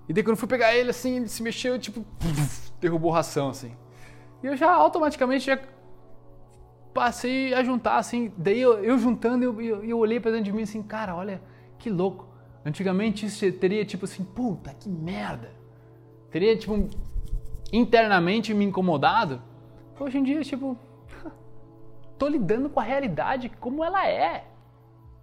E 0.08 0.12
daí 0.12 0.24
quando 0.24 0.32
eu 0.32 0.36
fui 0.36 0.48
pegar 0.48 0.74
ele 0.74 0.90
assim, 0.90 1.16
ele 1.18 1.28
se 1.28 1.40
mexeu, 1.40 1.78
tipo, 1.78 2.04
derrubou 2.80 3.12
ração 3.12 3.50
assim. 3.50 3.72
E 4.42 4.46
eu 4.46 4.56
já 4.56 4.72
automaticamente 4.72 5.46
já 5.46 5.58
passei 6.92 7.54
a 7.54 7.62
juntar 7.62 7.96
assim. 7.96 8.32
Daí 8.36 8.60
eu, 8.60 8.82
eu 8.82 8.98
juntando, 8.98 9.44
eu, 9.44 9.60
eu, 9.60 9.84
eu 9.84 9.98
olhei 9.98 10.18
pra 10.20 10.30
dentro 10.30 10.44
de 10.46 10.52
mim 10.52 10.62
assim, 10.62 10.82
cara, 10.82 11.14
olha 11.14 11.42
que 11.78 11.90
louco. 11.90 12.28
Antigamente 12.64 13.26
isso 13.26 13.50
teria 13.52 13.84
tipo 13.84 14.04
assim, 14.04 14.24
puta 14.24 14.74
que 14.74 14.88
merda. 14.88 15.50
Teria 16.30 16.56
tipo 16.56 16.88
internamente 17.72 18.52
me 18.52 18.64
incomodado. 18.64 19.42
Hoje 19.98 20.18
em 20.18 20.22
dia, 20.22 20.40
tipo, 20.42 20.76
tô 22.18 22.28
lidando 22.28 22.70
com 22.70 22.80
a 22.80 22.82
realidade 22.82 23.48
como 23.60 23.84
ela 23.84 24.06
é. 24.08 24.44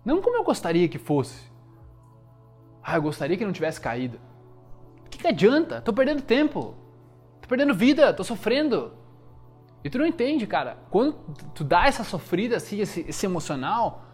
Não 0.05 0.21
como 0.21 0.37
eu 0.37 0.43
gostaria 0.43 0.87
que 0.87 0.97
fosse. 0.97 1.51
Ah, 2.81 2.95
eu 2.95 3.01
gostaria 3.01 3.35
que 3.35 3.45
não 3.45 3.51
tivesse 3.51 3.81
caído. 3.81 4.19
O 5.05 5.09
que, 5.09 5.17
que 5.17 5.27
adianta? 5.27 5.81
Tô 5.81 5.91
perdendo 5.91 6.21
tempo. 6.21 6.75
Tô 7.41 7.47
perdendo 7.47 7.73
vida, 7.73 8.13
tô 8.13 8.23
sofrendo. 8.23 8.93
E 9.83 9.89
tu 9.89 9.97
não 9.97 10.05
entende, 10.05 10.45
cara. 10.47 10.77
Quando 10.89 11.13
tu 11.53 11.63
dá 11.63 11.85
essa 11.85 12.03
sofrida, 12.03 12.57
assim, 12.57 12.79
esse, 12.79 13.05
esse 13.07 13.25
emocional, 13.25 14.05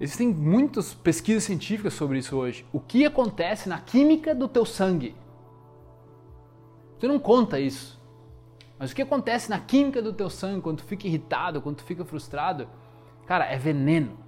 existem 0.00 0.28
muitas 0.28 0.94
pesquisas 0.94 1.44
científicas 1.44 1.94
sobre 1.94 2.18
isso 2.18 2.36
hoje. 2.36 2.66
O 2.72 2.80
que 2.80 3.04
acontece 3.04 3.68
na 3.68 3.78
química 3.78 4.34
do 4.34 4.48
teu 4.48 4.64
sangue? 4.64 5.14
Tu 6.98 7.06
não 7.06 7.18
conta 7.18 7.60
isso. 7.60 8.00
Mas 8.78 8.90
o 8.90 8.94
que 8.94 9.02
acontece 9.02 9.48
na 9.50 9.60
química 9.60 10.02
do 10.02 10.12
teu 10.12 10.28
sangue 10.28 10.62
quando 10.62 10.78
tu 10.78 10.84
fica 10.84 11.06
irritado, 11.06 11.60
quando 11.60 11.76
tu 11.76 11.84
fica 11.84 12.04
frustrado? 12.04 12.68
Cara, 13.26 13.44
é 13.46 13.56
veneno. 13.56 14.18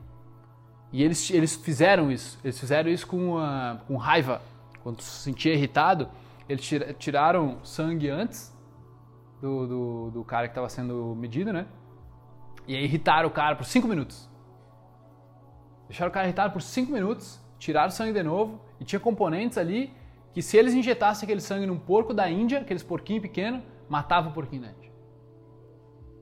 E 0.92 1.03
eles, 1.03 1.30
eles 1.30 1.57
fizeram 1.57 2.12
isso. 2.12 2.38
Eles 2.44 2.59
fizeram 2.59 2.90
isso 2.90 3.07
com, 3.07 3.36
uh, 3.36 3.78
com 3.86 3.97
raiva. 3.97 4.40
Quando 4.82 4.99
tu 4.99 5.03
se 5.03 5.22
sentia 5.22 5.53
irritado, 5.53 6.09
eles 6.49 6.70
tiraram 6.99 7.59
sangue 7.64 8.09
antes 8.09 8.56
do, 9.47 9.66
do, 9.66 10.11
do 10.11 10.24
cara 10.24 10.49
que 10.49 10.53
estava 10.53 10.68
sendo 10.68 11.14
medido, 11.14 11.53
né? 11.53 11.66
E 12.66 12.74
aí 12.74 12.82
irritaram 12.84 13.28
o 13.28 13.32
cara 13.32 13.55
por 13.55 13.64
5 13.64 13.86
minutos. 13.86 14.28
Deixaram 15.88 16.11
o 16.11 16.12
cara 16.12 16.26
irritado 16.26 16.53
por 16.53 16.61
5 16.61 16.90
minutos, 16.90 17.40
tiraram 17.59 17.88
o 17.88 17.92
sangue 17.92 18.12
de 18.12 18.22
novo 18.22 18.61
e 18.80 18.84
tinha 18.84 18.99
componentes 18.99 19.57
ali 19.57 19.92
que 20.32 20.42
se 20.42 20.57
eles 20.57 20.74
injetassem 20.74 21.24
aquele 21.26 21.40
sangue 21.40 21.64
num 21.64 21.78
porco 21.78 22.12
da 22.12 22.28
Índia, 22.28 22.61
aqueles 22.61 22.82
porquinhos 22.82 23.22
pequenos, 23.22 23.62
matava 23.88 24.28
o 24.28 24.32
porquinho 24.32 24.62
da 24.62 24.68
Índia. 24.68 24.92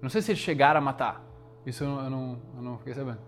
Não 0.02 0.10
sei 0.10 0.20
se 0.20 0.30
eles 0.30 0.42
chegaram 0.42 0.78
a 0.78 0.82
matar. 0.82 1.24
Isso 1.64 1.82
eu 1.82 1.88
não, 1.88 2.04
eu 2.04 2.10
não, 2.10 2.42
eu 2.56 2.62
não 2.62 2.78
fiquei 2.78 2.94
sabendo. 2.94 3.20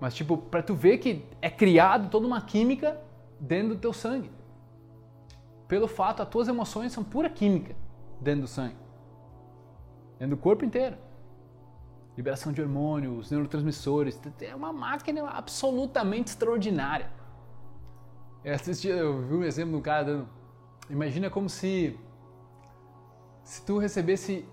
Mas 0.00 0.14
tipo, 0.14 0.36
para 0.36 0.62
tu 0.62 0.74
ver 0.74 0.98
que 0.98 1.24
é 1.40 1.48
criado 1.48 2.10
toda 2.10 2.26
uma 2.26 2.42
química 2.42 3.00
dentro 3.38 3.70
do 3.70 3.76
teu 3.76 3.92
sangue. 3.92 4.30
Pelo 5.68 5.86
fato, 5.86 6.22
as 6.22 6.28
tuas 6.28 6.48
emoções 6.48 6.92
são 6.92 7.04
pura 7.04 7.30
química 7.30 7.74
dentro 8.20 8.42
do 8.42 8.48
sangue. 8.48 8.81
Dentro 10.22 10.36
do 10.36 10.40
corpo 10.40 10.64
inteiro. 10.64 10.96
Liberação 12.16 12.52
de 12.52 12.62
hormônios, 12.62 13.32
neurotransmissores. 13.32 14.20
É 14.40 14.54
uma 14.54 14.72
máquina 14.72 15.28
absolutamente 15.28 16.28
extraordinária. 16.28 17.10
Eu 18.44 18.54
assisti, 18.54 18.86
eu 18.86 19.20
vi 19.20 19.34
um 19.34 19.42
exemplo 19.42 19.76
um 19.76 19.80
cara 19.80 20.04
dando. 20.04 20.28
Imagina 20.88 21.28
como 21.28 21.48
se 21.48 21.98
se 23.42 23.66
tu 23.66 23.78
recebesse 23.78 24.46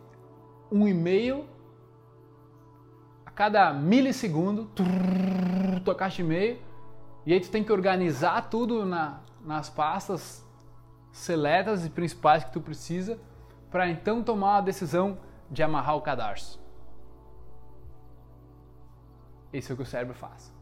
um 0.71 0.87
e-mail 0.87 1.45
a 3.23 3.29
cada 3.29 3.71
milissegundo, 3.71 4.65
trrr, 4.73 5.81
tua 5.85 5.93
caixa 5.93 6.15
de 6.15 6.23
e-mail, 6.23 6.57
e 7.27 7.33
aí 7.33 7.39
tu 7.39 7.51
tem 7.51 7.63
que 7.63 7.71
organizar 7.71 8.49
tudo 8.49 8.87
na, 8.87 9.19
nas 9.45 9.69
pastas 9.69 10.43
seletas 11.11 11.85
e 11.85 11.91
principais 11.91 12.43
que 12.43 12.53
tu 12.53 12.59
precisa 12.59 13.19
para 13.69 13.87
então 13.87 14.23
tomar 14.23 14.57
a 14.57 14.61
decisão 14.61 15.28
de 15.49 15.63
amarrar 15.63 15.95
o 15.95 16.01
cadarço. 16.01 16.59
Esse 19.51 19.71
é 19.71 19.73
o 19.73 19.77
que 19.77 19.83
o 19.83 19.85
cérebro 19.85 20.13
faz. 20.13 20.53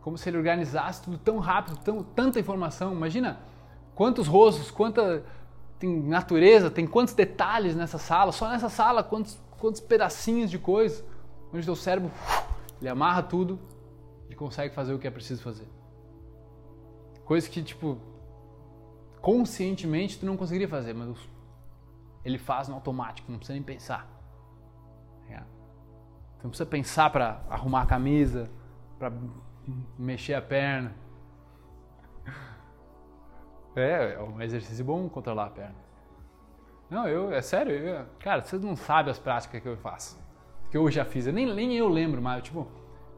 Como 0.00 0.16
se 0.16 0.28
ele 0.28 0.36
organizasse 0.36 1.02
tudo 1.02 1.18
tão 1.18 1.38
rápido, 1.38 1.78
tão, 1.78 2.02
tanta 2.02 2.40
informação. 2.40 2.92
Imagina 2.92 3.40
quantos 3.94 4.26
rostos, 4.26 4.70
quanta 4.70 5.24
tem 5.78 6.02
natureza, 6.02 6.70
tem 6.70 6.86
quantos 6.86 7.14
detalhes 7.14 7.74
nessa 7.74 7.98
sala, 7.98 8.32
só 8.32 8.48
nessa 8.48 8.68
sala, 8.68 9.02
quantos, 9.02 9.38
quantos 9.58 9.80
pedacinhos 9.80 10.50
de 10.50 10.58
coisa, 10.58 11.04
onde 11.52 11.64
teu 11.64 11.76
cérebro 11.76 12.10
ele 12.80 12.88
amarra 12.88 13.22
tudo 13.22 13.58
e 14.28 14.34
consegue 14.34 14.74
fazer 14.74 14.94
o 14.94 14.98
que 14.98 15.06
é 15.06 15.10
preciso 15.10 15.42
fazer. 15.42 15.68
Coisa 17.24 17.48
que, 17.48 17.62
tipo, 17.62 17.98
conscientemente 19.20 20.18
tu 20.18 20.26
não 20.26 20.36
conseguiria 20.36 20.68
fazer, 20.68 20.92
mas 20.94 21.16
ele 22.24 22.38
faz 22.38 22.68
no 22.68 22.74
automático, 22.74 23.30
não 23.30 23.38
precisa 23.38 23.54
nem 23.54 23.62
pensar. 23.62 24.14
Tu 26.44 26.44
não 26.44 26.50
precisa 26.50 26.68
pensar 26.68 27.08
para 27.08 27.40
arrumar 27.48 27.80
a 27.80 27.86
camisa, 27.86 28.50
para 28.98 29.10
mexer 29.98 30.34
a 30.34 30.42
perna. 30.42 30.94
É, 33.74 34.12
é 34.12 34.22
um 34.22 34.40
exercício 34.42 34.84
bom 34.84 35.08
controlar 35.08 35.46
a 35.46 35.50
perna. 35.50 35.74
Não, 36.90 37.08
eu, 37.08 37.32
é 37.32 37.40
sério, 37.40 37.72
eu, 37.72 38.06
cara, 38.20 38.42
vocês 38.42 38.60
não 38.62 38.76
sabem 38.76 39.10
as 39.10 39.18
práticas 39.18 39.62
que 39.62 39.66
eu 39.66 39.76
faço. 39.78 40.22
Que 40.70 40.76
eu 40.76 40.90
já 40.90 41.02
fiz, 41.02 41.26
eu 41.26 41.32
nem, 41.32 41.50
nem 41.52 41.74
eu 41.78 41.88
lembro 41.88 42.20
mais. 42.20 42.42
Tipo, 42.42 42.68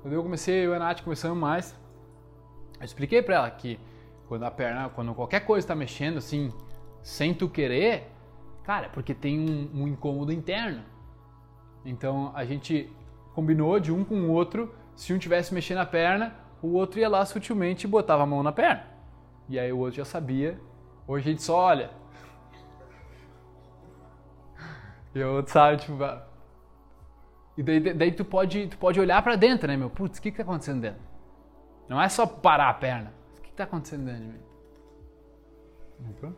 quando 0.03 0.15
eu 0.15 0.23
comecei, 0.23 0.65
eu 0.65 0.73
e 0.73 0.77
a 0.77 0.79
Nath 0.79 1.03
começamos 1.03 1.37
mais, 1.37 1.77
eu 2.79 2.85
expliquei 2.85 3.21
pra 3.23 3.35
ela 3.35 3.51
que 3.51 3.81
quando 4.29 4.45
a 4.45 4.53
perna, 4.53 4.89
quando 4.89 5.13
qualquer 5.15 5.41
coisa 5.41 5.65
está 5.65 5.75
mexendo 5.75 6.19
assim, 6.19 6.53
sem 7.03 7.35
tu 7.35 7.49
querer, 7.49 8.09
cara, 8.67 8.89
porque 8.89 9.15
tem 9.15 9.39
um, 9.39 9.83
um 9.83 9.89
incômodo 9.89 10.33
interno. 10.33 10.83
Então 11.85 12.33
a 12.35 12.45
gente 12.45 12.93
combinou 13.33 13.79
de 13.79 13.93
um 13.93 14.05
com 14.05 14.17
o 14.23 14.33
outro, 14.33 14.75
se 14.97 15.15
um 15.15 15.19
tivesse 15.19 15.55
mexendo 15.55 15.79
a 15.79 15.87
perna, 15.87 16.35
o 16.61 16.73
outro 16.73 16.99
ia 16.99 17.09
lá 17.09 17.25
sutilmente 17.25 17.87
e 17.87 17.89
botava 17.89 18.25
a 18.25 18.27
mão 18.27 18.43
na 18.43 18.51
perna. 18.51 18.85
E 19.49 19.57
aí 19.57 19.73
o 19.73 19.79
outro 19.79 19.99
já 19.99 20.05
sabia. 20.05 20.61
Hoje 21.07 21.29
a 21.29 21.31
gente 21.31 21.43
só 21.45 21.57
olha. 21.57 21.91
E 25.15 25.23
o 25.23 25.37
outro 25.37 25.53
sabe, 25.53 25.77
tipo. 25.79 25.97
E 27.57 27.63
daí, 27.63 27.81
daí 27.95 28.13
tu, 28.13 28.25
pode, 28.25 28.67
tu 28.67 28.77
pode 28.77 28.99
olhar 29.01 29.23
para 29.23 29.37
dentro, 29.37 29.69
né, 29.69 29.77
meu? 29.77 29.89
Putz, 29.89 30.19
o 30.19 30.23
que 30.23 30.31
que 30.31 30.37
tá 30.37 30.43
acontecendo 30.43 30.81
dentro? 30.81 31.01
Não 31.89 32.03
é 32.03 32.09
só 32.09 32.27
parar 32.27 32.69
a 32.69 32.75
perna. 32.75 33.15
O 33.39 33.41
que 33.41 33.49
que 33.49 33.57
tá 33.57 33.65
acontecendo 33.65 34.05
dentro 34.05 34.23
de 34.23 34.29
mim? 34.29 34.41
Não 36.01 36.33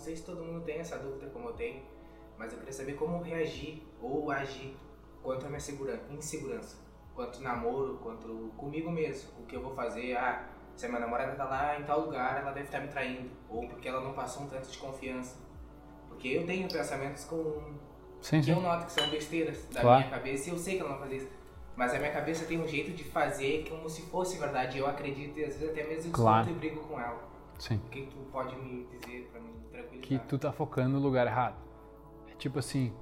sei 0.00 0.16
se 0.16 0.24
todo 0.24 0.42
mundo 0.42 0.64
tem 0.64 0.78
essa 0.78 0.98
dúvida 0.98 1.30
como 1.30 1.48
eu 1.48 1.52
tenho, 1.52 1.82
mas 2.38 2.52
eu 2.52 2.58
queria 2.58 2.72
saber 2.72 2.94
como 2.94 3.22
reagir 3.22 3.82
ou 4.00 4.30
agir 4.30 4.76
quanto 5.22 5.46
a 5.46 5.48
minha 5.48 5.60
segurança, 5.60 6.02
insegurança. 6.10 6.76
Quanto 7.14 7.40
namoro, 7.42 7.98
quanto 8.02 8.50
comigo 8.56 8.90
mesmo. 8.90 9.30
O 9.40 9.46
que 9.46 9.54
eu 9.56 9.62
vou 9.62 9.74
fazer, 9.74 10.16
ah, 10.16 10.48
se 10.74 10.86
a 10.86 10.88
minha 10.88 11.00
namorada 11.00 11.34
tá 11.36 11.44
lá 11.44 11.78
em 11.78 11.84
tal 11.84 12.00
lugar, 12.06 12.40
ela 12.40 12.52
deve 12.52 12.66
estar 12.66 12.80
me 12.80 12.88
traindo. 12.88 13.30
Ou 13.48 13.68
porque 13.68 13.88
ela 13.88 14.00
não 14.00 14.14
passou 14.14 14.44
um 14.44 14.48
tanto 14.48 14.70
de 14.70 14.78
confiança. 14.78 15.36
Porque 16.08 16.28
eu 16.28 16.46
tenho 16.46 16.68
pensamentos 16.68 17.24
com. 17.24 17.74
Sim, 18.22 18.38
que 18.38 18.46
sim. 18.46 18.50
eu 18.52 18.60
noto 18.60 18.86
que 18.86 18.92
são 18.92 19.08
besteiras 19.10 19.66
da 19.66 19.80
Claro. 19.80 19.98
minha 20.00 20.10
cabeça 20.10 20.48
e 20.48 20.52
eu 20.52 20.58
sei 20.58 20.74
que 20.76 20.80
ela 20.80 20.90
não 20.90 20.98
vai 20.98 21.08
fazer 21.08 21.22
isso. 21.22 21.32
Mas 21.76 21.94
a 21.94 21.98
minha 21.98 22.12
cabeça 22.12 22.44
tem 22.46 22.60
um 22.60 22.68
jeito 22.68 22.90
de 22.92 23.04
fazer 23.04 23.66
como 23.68 23.88
se 23.88 24.02
fosse 24.02 24.38
verdade. 24.38 24.78
Eu 24.78 24.86
acredito 24.86 25.38
e 25.38 25.44
às 25.44 25.54
vezes 25.56 25.70
até 25.70 25.82
mesmo 25.82 26.02
discuto 26.02 26.22
Claro. 26.22 26.50
e 26.50 26.52
brigo 26.54 26.80
com 26.80 26.98
ela. 27.00 27.28
Sim. 27.58 27.76
O 27.76 27.88
que, 27.90 28.06
tu 28.06 28.16
pode 28.32 28.54
me 28.56 28.84
dizer 28.86 29.28
pra 29.30 29.40
tranquilizar? 29.40 29.49
Que 30.00 30.18
tu 30.18 30.38
tá 30.38 30.52
focando 30.52 30.90
no 30.90 30.98
lugar 31.00 31.26
errado. 31.26 31.56
É 32.30 32.34
tipo 32.34 32.58
assim, 32.58 32.92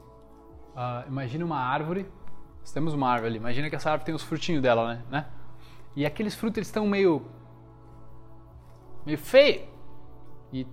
ah, 0.77 1.05
imagina 1.09 1.45
uma 1.45 1.59
árvore, 1.59 2.07
nós 2.61 2.73
temos 2.73 2.95
uma 2.95 3.09
árvore 3.09 3.31
ali, 3.31 3.39
imagina 3.39 3.70
que 3.70 3.77
essa 3.77 3.91
árvore 3.91 4.07
tem 4.07 4.15
os 4.15 4.23
frutinhos 4.23 4.62
dela, 4.62 4.95
né? 4.95 5.03
né? 5.11 5.27
E 5.97 6.05
aqueles 6.07 6.35
frutos 6.35 6.59
eles 6.59 6.69
estão 6.69 6.87
meio 6.87 7.27
meio 9.05 9.19
feio. 9.19 9.66
E 10.53 10.66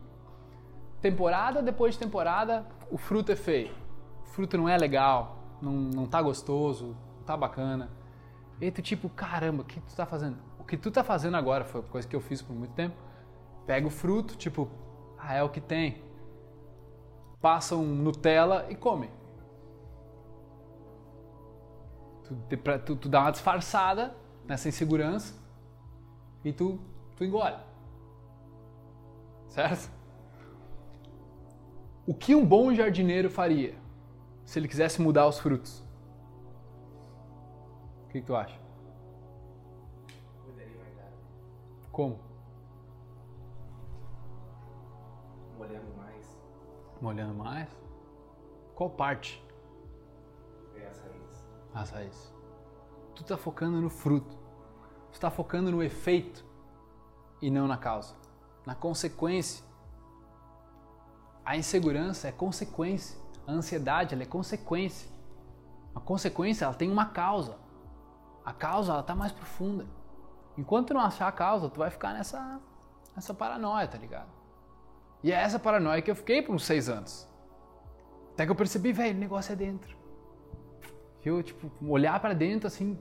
temporada 1.02 1.62
depois 1.62 1.94
de 1.94 2.00
temporada, 2.00 2.66
o 2.92 2.98
fruto 2.98 3.32
é 3.32 3.36
feio. 3.36 3.72
O 4.24 4.28
fruto 4.28 4.58
não 4.58 4.68
é 4.68 4.78
legal, 4.78 5.38
não, 5.62 5.72
não 5.72 6.06
tá 6.06 6.22
gostoso, 6.22 6.96
não 7.18 7.24
tá 7.24 7.38
bacana. 7.38 7.90
E 8.60 8.70
tu 8.72 8.82
tipo, 8.82 9.10
caramba, 9.10 9.64
o 9.64 9.66
que 9.66 9.80
tu 9.80 9.96
tá 9.96 10.06
fazendo? 10.06 10.38
O 10.60 10.64
que 10.64 10.78
tu 10.78 10.92
tá 10.92 11.04
fazendo 11.04 11.38
agora 11.38 11.66
foi 11.66 11.82
coisa 11.84 12.08
que 12.08 12.16
eu 12.16 12.22
fiz 12.22 12.42
por 12.42 12.56
muito 12.56 12.74
tempo. 12.74 12.96
pega 13.66 13.88
o 13.88 13.90
fruto, 13.90 14.36
tipo, 14.36 14.70
ah, 15.18 15.34
é 15.34 15.44
o 15.44 15.50
que 15.50 15.60
tem. 15.60 16.05
Passa 17.42 17.76
um 17.76 17.86
Nutella 17.86 18.66
e 18.70 18.76
come. 18.76 19.10
Tu, 22.24 22.36
tu, 22.86 22.96
tu 22.96 23.10
dá 23.10 23.22
uma 23.22 23.32
disfarçada 23.32 24.16
nessa 24.46 24.68
insegurança 24.68 25.36
e 26.44 26.52
tu, 26.52 26.80
tu 27.16 27.24
engole. 27.24 27.58
Certo? 29.50 29.92
O 32.08 32.14
que 32.14 32.36
um 32.36 32.46
bom 32.46 32.74
jardineiro 32.74 33.30
faria 33.30 33.76
se 34.46 34.60
ele 34.60 34.68
quisesse 34.68 35.02
mudar 35.02 35.28
os 35.28 35.40
frutos? 35.40 35.84
O 38.04 38.08
que, 38.10 38.22
que 38.22 38.28
tu 38.28 38.36
acha? 38.36 38.60
Como? 41.92 42.25
Molhando 47.06 47.36
mais? 47.36 47.70
Qual 48.74 48.90
parte? 48.90 49.40
É 50.76 50.88
as 50.88 51.00
raízes. 51.00 51.48
As 51.72 51.90
raízes. 51.92 52.34
Tu 53.14 53.24
tá 53.24 53.38
focando 53.38 53.80
no 53.80 53.92
fruto. 53.92 54.36
Tu 55.14 55.20
tá 55.20 55.30
focando 55.30 55.70
no 55.70 55.84
efeito 55.84 56.44
e 57.40 57.52
não 57.52 57.68
na 57.68 57.78
causa. 57.78 58.16
Na 58.66 58.74
consequência. 58.74 59.64
A 61.46 61.56
insegurança 61.56 62.28
é 62.28 62.32
consequência. 62.32 63.20
A 63.46 63.52
ansiedade 63.52 64.16
ela 64.16 64.24
é 64.24 64.26
consequência. 64.26 65.08
A 65.94 66.00
consequência 66.00 66.66
ela 66.66 66.74
tem 66.74 66.92
uma 66.92 67.06
causa. 67.06 67.56
A 68.44 68.52
causa 68.52 68.94
ela 68.94 69.04
tá 69.04 69.14
mais 69.14 69.32
profunda. 69.32 69.86
Enquanto 70.58 70.88
tu 70.88 70.96
não 70.96 71.02
achar 71.02 71.28
a 71.28 71.32
causa, 71.32 71.70
tu 71.70 71.78
vai 71.78 71.92
ficar 71.92 72.14
nessa, 72.14 72.60
nessa 73.16 73.32
paranoia, 73.32 73.88
tá 73.88 74.00
ligado? 74.00 74.35
E 75.26 75.32
é 75.32 75.38
essa 75.38 75.58
paranoia 75.58 76.04
que 76.04 76.12
eu 76.12 76.16
fiquei 76.16 76.40
por 76.40 76.54
uns 76.54 76.64
seis 76.64 76.88
anos. 76.88 77.28
Até 78.34 78.46
que 78.46 78.52
eu 78.52 78.56
percebi, 78.56 78.94
velho, 78.94 79.18
o 79.18 79.20
negócio 79.20 79.52
é 79.52 79.56
dentro. 79.56 79.98
Eu, 81.26 81.42
tipo, 81.42 81.68
olhar 81.90 82.20
pra 82.20 82.32
dentro, 82.34 82.68
assim, 82.68 82.96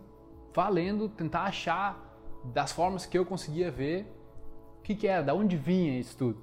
valendo, 0.55 1.07
tentar 1.07 1.43
achar 1.43 2.03
das 2.47 2.73
formas 2.73 3.05
que 3.05 3.19
eu 3.19 3.27
conseguia 3.27 3.71
ver 3.71 4.11
o 4.79 4.81
que 4.81 4.95
que 4.95 5.07
era, 5.07 5.23
da 5.23 5.35
onde 5.35 5.55
vinha 5.55 6.01
isso 6.01 6.17
tudo. 6.17 6.43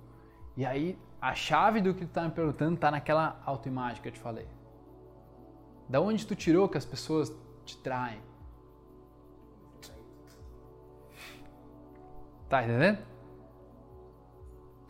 E 0.56 0.64
aí, 0.64 1.00
a 1.20 1.34
chave 1.34 1.82
do 1.82 1.96
que 1.96 2.06
tu 2.06 2.12
tá 2.12 2.26
me 2.26 2.30
perguntando 2.30 2.78
tá 2.78 2.92
naquela 2.92 3.42
autoimagem 3.44 4.04
que 4.04 4.08
eu 4.08 4.14
te 4.14 4.20
falei. 4.20 4.48
Da 5.90 6.00
onde 6.00 6.28
tu 6.28 6.36
tirou 6.36 6.70
que 6.70 6.78
as 6.78 6.86
pessoas 6.86 7.36
te 7.66 7.76
traem? 7.80 8.22
Tá 12.48 12.62
entendendo? 12.62 13.11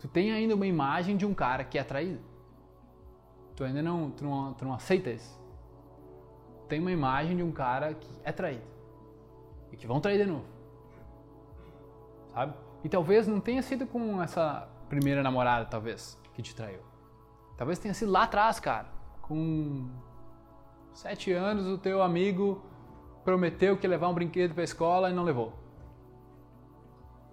Tu 0.02 0.08
tem 0.08 0.32
ainda 0.32 0.56
uma 0.56 0.66
imagem 0.66 1.16
de 1.16 1.24
um 1.24 1.32
cara 1.32 1.62
que 1.62 1.78
é 1.78 1.84
traído. 1.84 2.18
Tu 3.54 3.62
ainda 3.62 3.80
não, 3.80 4.10
tu 4.10 4.24
não, 4.24 4.52
tu 4.52 4.64
não 4.64 4.74
aceita 4.74 5.10
isso. 5.10 5.40
Tem 6.68 6.80
uma 6.80 6.90
imagem 6.90 7.36
de 7.36 7.42
um 7.44 7.52
cara 7.52 7.94
que 7.94 8.10
é 8.24 8.32
traído. 8.32 8.64
E 9.70 9.76
que 9.76 9.86
vão 9.86 10.00
trair 10.00 10.18
de 10.18 10.28
novo. 10.28 10.44
Sabe? 12.34 12.52
E 12.82 12.88
talvez 12.88 13.28
não 13.28 13.38
tenha 13.38 13.62
sido 13.62 13.86
com 13.86 14.20
essa 14.20 14.68
primeira 14.88 15.22
namorada, 15.22 15.66
talvez, 15.66 16.18
que 16.34 16.42
te 16.42 16.52
traiu. 16.52 16.80
Talvez 17.56 17.78
tenha 17.78 17.94
sido 17.94 18.10
lá 18.10 18.24
atrás, 18.24 18.58
cara. 18.58 18.88
Com 19.20 19.88
sete 20.92 21.30
anos, 21.30 21.64
o 21.64 21.78
teu 21.78 22.02
amigo 22.02 22.60
prometeu 23.22 23.76
que 23.76 23.86
ia 23.86 23.90
levar 23.90 24.08
um 24.08 24.14
brinquedo 24.14 24.52
pra 24.52 24.64
escola 24.64 25.10
e 25.10 25.12
não 25.12 25.22
levou. 25.22 25.52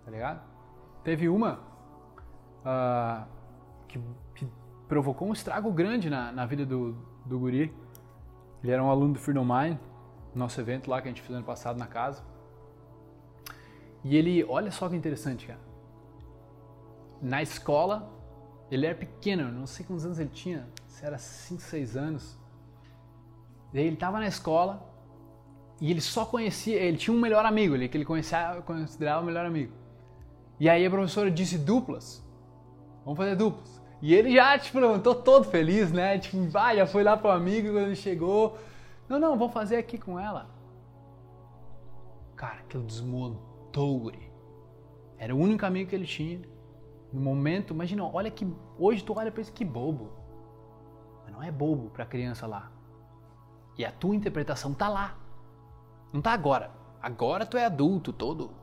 Tá 0.05 0.11
ligado? 0.11 0.43
Teve 1.03 1.27
uma 1.27 1.67
ah, 2.64 3.26
que, 3.88 3.99
que 4.36 4.48
provocou 4.88 5.27
um 5.27 5.34
estrago 5.34 5.72
grande 5.72 6.10
na, 6.10 6.31
na 6.31 6.45
vida 6.45 6.65
do, 6.65 6.94
do 7.26 7.40
guri. 7.40 7.73
Ele 8.64 8.72
era 8.72 8.84
um 8.84 8.90
aluno 8.90 9.14
do 9.14 9.19
Freedom 9.19 9.45
Mind, 9.45 9.77
nosso 10.36 10.60
evento 10.60 10.90
lá 10.90 11.02
que 11.02 11.07
a 11.07 11.11
gente 11.11 11.22
fez 11.22 11.34
ano 11.34 11.45
passado 11.45 11.77
na 11.77 11.88
casa. 11.88 12.23
E 14.03 14.15
ele, 14.15 14.44
olha 14.45 14.72
só 14.72 14.88
que 14.90 14.95
interessante, 14.95 15.48
cara. 15.48 15.60
Na 17.22 17.41
escola, 17.41 18.10
ele 18.72 18.86
era 18.86 18.95
pequeno, 18.95 19.52
não 19.52 19.68
sei 19.68 19.86
quantos 19.86 20.06
anos 20.06 20.19
ele 20.19 20.30
tinha, 20.30 20.68
se 20.88 21.06
era 21.06 21.18
5, 21.18 21.61
6 21.61 21.98
anos. 21.98 22.40
E 23.73 23.80
aí 23.80 23.86
ele 23.86 23.98
tava 23.98 24.19
na 24.19 24.27
escola 24.27 24.90
e 25.81 25.91
ele 25.91 26.02
só 26.02 26.26
conhecia, 26.26 26.77
ele 26.77 26.98
tinha 26.98 27.15
um 27.15 27.19
melhor 27.19 27.45
amigo, 27.45 27.76
ele 27.76 27.88
que 27.88 27.98
ele 27.98 28.06
conhecia, 28.06 28.61
considerava 28.65 29.22
o 29.22 29.26
melhor 29.26 29.45
amigo. 29.45 29.73
E 30.60 30.69
aí 30.69 30.86
a 30.86 30.90
professora 30.90 31.30
disse 31.31 31.57
duplas. 31.57 32.23
Vamos 33.03 33.17
fazer 33.17 33.35
duplas. 33.35 33.81
E 34.01 34.13
ele 34.13 34.34
já, 34.34 34.57
tipo, 34.57 34.80
levantou 34.80 35.15
todo 35.15 35.45
feliz, 35.45 35.91
né? 35.91 36.17
Tipo, 36.17 36.49
vai, 36.49 36.77
já 36.77 36.85
foi 36.85 37.03
lá 37.03 37.17
pro 37.17 37.30
amigo 37.30 37.69
quando 37.69 37.88
ele 37.88 37.95
chegou. 37.95 38.57
Não, 39.07 39.19
não, 39.19 39.38
vou 39.38 39.49
fazer 39.49 39.77
aqui 39.77 39.97
com 39.97 40.19
ela. 40.19 40.49
Cara, 42.35 42.59
aquilo 42.59 42.84
desmontou 42.84 43.99
guri. 43.99 44.31
Era 45.17 45.35
o 45.35 45.39
único 45.39 45.65
amigo 45.65 45.89
que 45.89 45.95
ele 45.95 46.05
tinha. 46.05 46.41
No 47.11 47.19
momento, 47.19 47.73
imagina, 47.73 48.05
olha 48.05 48.31
que. 48.31 48.47
Hoje 48.77 49.03
tu 49.03 49.13
olha 49.17 49.31
pra 49.31 49.41
isso, 49.41 49.51
que 49.51 49.65
bobo. 49.65 50.11
Mas 51.26 51.34
não 51.34 51.43
é 51.43 51.51
bobo 51.51 51.89
pra 51.89 52.05
criança 52.05 52.47
lá. 52.47 52.71
E 53.77 53.84
a 53.84 53.91
tua 53.91 54.15
interpretação 54.15 54.73
tá 54.73 54.88
lá. 54.88 55.17
Não 56.13 56.21
tá 56.21 56.31
agora. 56.31 56.71
Agora 57.01 57.45
tu 57.45 57.57
é 57.57 57.65
adulto 57.65 58.13
todo 58.13 58.59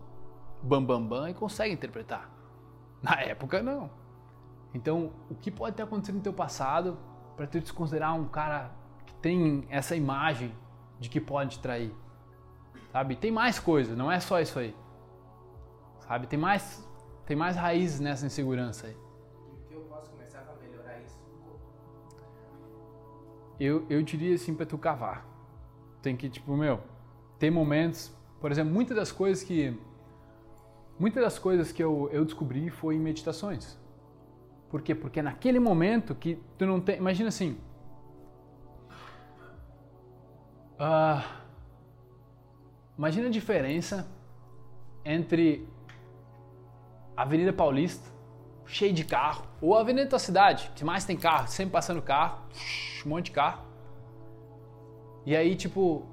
bambambam 0.62 1.08
bam, 1.08 1.20
bam, 1.20 1.30
e 1.30 1.34
consegue 1.34 1.72
interpretar. 1.72 2.30
Na 3.02 3.20
época, 3.20 3.62
não. 3.62 3.90
Então, 4.76 5.10
o 5.30 5.34
que 5.34 5.50
pode 5.50 5.74
ter 5.74 5.84
acontecido 5.84 6.16
no 6.16 6.20
teu 6.20 6.34
passado 6.34 6.98
para 7.34 7.46
tu 7.46 7.58
te 7.62 7.72
considerar 7.72 8.12
um 8.12 8.28
cara 8.28 8.70
que 9.06 9.14
tem 9.14 9.66
essa 9.70 9.96
imagem 9.96 10.54
de 11.00 11.08
que 11.08 11.18
pode 11.18 11.52
te 11.52 11.60
trair? 11.60 11.94
Sabe? 12.92 13.16
Tem 13.16 13.32
mais 13.32 13.58
coisa, 13.58 13.96
não 13.96 14.12
é 14.12 14.20
só 14.20 14.38
isso 14.38 14.58
aí. 14.58 14.76
Sabe? 16.00 16.26
Tem 16.26 16.38
mais, 16.38 16.86
tem 17.24 17.34
mais 17.34 17.56
raízes 17.56 18.00
nessa 18.00 18.26
insegurança 18.26 18.88
aí. 18.88 18.92
E 18.92 19.54
o 19.54 19.66
que 19.66 19.72
eu 19.72 19.80
posso 19.88 20.10
começar 20.10 20.42
pra 20.42 20.54
melhorar 20.56 21.00
isso? 21.00 21.18
Eu, 23.58 23.86
eu 23.88 24.02
diria 24.02 24.34
assim 24.34 24.54
para 24.54 24.66
tu 24.66 24.76
cavar. 24.76 25.26
Tem 26.02 26.14
que, 26.14 26.28
tipo, 26.28 26.54
meu, 26.54 26.80
ter 27.38 27.50
momentos, 27.50 28.14
por 28.42 28.52
exemplo, 28.52 28.74
muitas 28.74 28.94
das 28.94 29.10
coisas 29.10 29.42
que 29.42 29.74
muitas 30.98 31.22
das 31.22 31.38
coisas 31.38 31.72
que 31.72 31.82
eu, 31.82 32.10
eu 32.12 32.26
descobri 32.26 32.68
foi 32.68 32.96
em 32.96 33.00
meditações. 33.00 33.85
Por 34.70 34.82
quê? 34.82 34.94
Porque 34.94 35.20
é 35.20 35.22
naquele 35.22 35.60
momento 35.60 36.14
que 36.14 36.38
tu 36.58 36.66
não 36.66 36.80
tem. 36.80 36.96
Imagina 36.96 37.28
assim. 37.28 37.58
ah, 40.78 41.24
imagina 42.96 43.28
a 43.28 43.30
diferença 43.30 44.06
entre 45.04 45.66
a 47.16 47.22
Avenida 47.22 47.52
Paulista, 47.52 48.10
cheia 48.66 48.92
de 48.92 49.04
carro, 49.04 49.46
ou 49.60 49.76
a 49.76 49.80
Avenida 49.80 50.08
da 50.08 50.18
cidade, 50.18 50.70
que 50.74 50.84
mais 50.84 51.04
tem 51.04 51.16
carro, 51.16 51.46
sempre 51.48 51.72
passando 51.72 52.02
carro, 52.02 52.40
um 53.04 53.08
monte 53.08 53.26
de 53.26 53.30
carro. 53.30 53.64
E 55.24 55.34
aí, 55.34 55.56
tipo, 55.56 56.04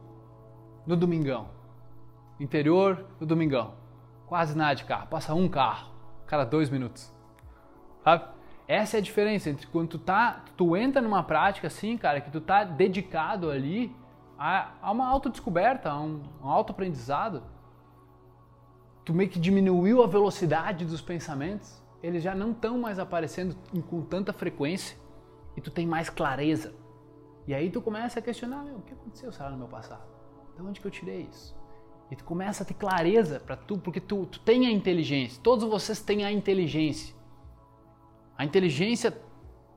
no 0.86 0.96
domingão, 0.96 1.50
interior 2.40 3.06
no 3.20 3.28
domingão, 3.28 3.74
quase 4.28 4.56
nada 4.56 4.76
de 4.76 4.86
carro, 4.86 5.08
passa 5.08 5.34
um 5.34 5.50
carro, 5.50 5.92
cada 6.26 6.46
dois 6.46 6.70
minutos, 6.70 7.14
sabe? 8.04 8.26
Essa 8.68 8.98
é 8.98 9.00
a 9.00 9.02
diferença 9.02 9.50
entre 9.50 9.68
quando 9.68 9.90
tu 9.90 10.00
tá, 10.00 10.44
tu 10.56 10.76
entra 10.76 11.02
numa 11.02 11.24
prática 11.24 11.68
assim, 11.68 11.98
cara, 11.98 12.22
que 12.22 12.32
tu 12.32 12.40
tá 12.40 12.64
dedicado 12.64 13.50
ali 13.50 13.94
a, 14.38 14.72
a 14.82 14.92
uma 14.92 15.08
autodescoberta, 15.08 15.90
a 15.90 16.00
um, 16.00 16.22
um 16.42 16.48
autoaprendizado. 16.48 17.44
Tu 19.04 19.14
meio 19.14 19.30
que 19.30 19.40
diminuiu 19.40 20.02
a 20.02 20.08
velocidade 20.08 20.86
dos 20.86 21.02
pensamentos, 21.02 21.82
eles 22.02 22.24
já 22.24 22.34
não 22.34 22.52
estão 22.52 22.78
mais 22.78 23.00
aparecendo 23.00 23.56
com 23.90 24.02
tanta 24.02 24.32
frequência 24.32 24.98
e 25.58 25.62
tu 25.62 25.70
tem 25.70 25.86
mais 25.86 26.10
clareza. 26.10 26.74
E 27.46 27.54
aí 27.54 27.70
tu 27.70 27.82
começa 27.82 28.20
a 28.20 28.22
questionar, 28.22 28.64
meu, 28.64 28.78
o 28.78 28.82
que 28.82 28.94
aconteceu, 28.94 29.32
será, 29.32 29.50
no 29.50 29.58
meu 29.58 29.68
passado? 29.68 30.04
De 30.56 30.62
onde 30.62 30.80
que 30.80 30.88
eu 30.88 30.92
tirei 30.92 31.28
isso? 31.30 31.56
E 32.10 32.16
tu 32.16 32.24
começa 32.24 32.64
a 32.64 32.66
ter 32.66 32.76
clareza 32.76 33.40
para 33.40 33.58
tu, 33.58 33.78
porque 33.78 34.00
tu, 34.00 34.26
tu 34.26 34.40
tem 34.40 34.66
a 34.68 34.72
inteligência. 34.72 35.42
Todos 35.44 35.68
vocês 35.68 36.00
têm 36.02 36.24
a 36.24 36.32
inteligência. 36.32 37.14
A 38.38 38.46
inteligência 38.46 39.16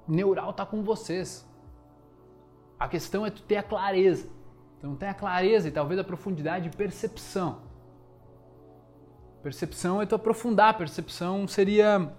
neural 0.09 0.51
está 0.51 0.65
com 0.65 0.83
vocês. 0.83 1.47
A 2.79 2.89
questão 2.89 3.25
é 3.25 3.31
tu 3.31 3.43
ter 3.43 3.57
a 3.57 3.63
clareza. 3.63 4.29
Tu 4.81 4.87
não 4.87 4.97
tem 4.97 5.09
a 5.09 5.15
clareza 5.15 5.69
e 5.69 5.71
talvez 5.71 5.99
a 5.99 6.05
profundidade 6.05 6.69
de 6.69 6.77
percepção. 6.77 7.63
Percepção 9.43 10.01
é 10.03 10.07
tu 10.07 10.15
aprofundar. 10.15 10.77
Percepção 10.77 11.47
seria 11.47 12.13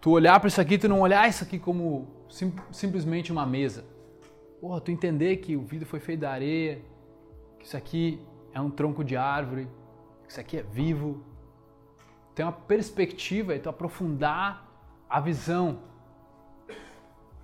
tu 0.00 0.10
olhar 0.10 0.38
para 0.40 0.48
isso 0.48 0.60
aqui, 0.60 0.76
tu 0.76 0.88
não 0.88 1.00
olhar 1.00 1.28
isso 1.28 1.44
aqui 1.44 1.58
como 1.58 2.08
sim, 2.28 2.52
simplesmente 2.70 3.30
uma 3.30 3.46
mesa. 3.46 3.84
Porra, 4.60 4.80
tu 4.80 4.90
entender 4.90 5.36
que 5.36 5.56
o 5.56 5.62
vidro 5.62 5.86
foi 5.86 6.00
feito 6.00 6.20
da 6.20 6.30
areia, 6.30 6.82
que 7.58 7.66
isso 7.66 7.76
aqui 7.76 8.20
é 8.52 8.60
um 8.60 8.70
tronco 8.70 9.04
de 9.04 9.16
árvore, 9.16 9.68
que 10.24 10.30
isso 10.30 10.40
aqui 10.40 10.58
é 10.58 10.62
vivo, 10.62 11.22
ter 12.34 12.42
uma 12.42 12.52
perspectiva 12.52 13.54
e 13.54 13.58
tu 13.58 13.68
aprofundar 13.68 14.66
a 15.08 15.20
visão, 15.20 15.80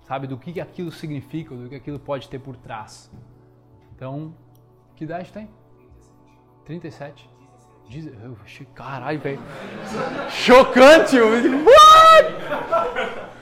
sabe, 0.07 0.27
do 0.27 0.37
que 0.37 0.59
aquilo 0.59 0.91
significa, 0.91 1.55
do 1.55 1.69
que 1.69 1.75
aquilo 1.75 1.99
pode 1.99 2.27
ter 2.29 2.39
por 2.39 2.55
trás. 2.55 3.11
Então, 3.95 4.33
que 4.95 5.03
idade 5.03 5.31
tem? 5.31 5.49
37. 6.65 7.29
Diz- 7.87 8.05
eu 8.07 8.37
achei- 8.43 8.67
Caralho, 8.75 9.19
velho. 9.19 9.39
Chocante! 10.29 11.15
eu 11.15 11.27
What? 11.27 13.29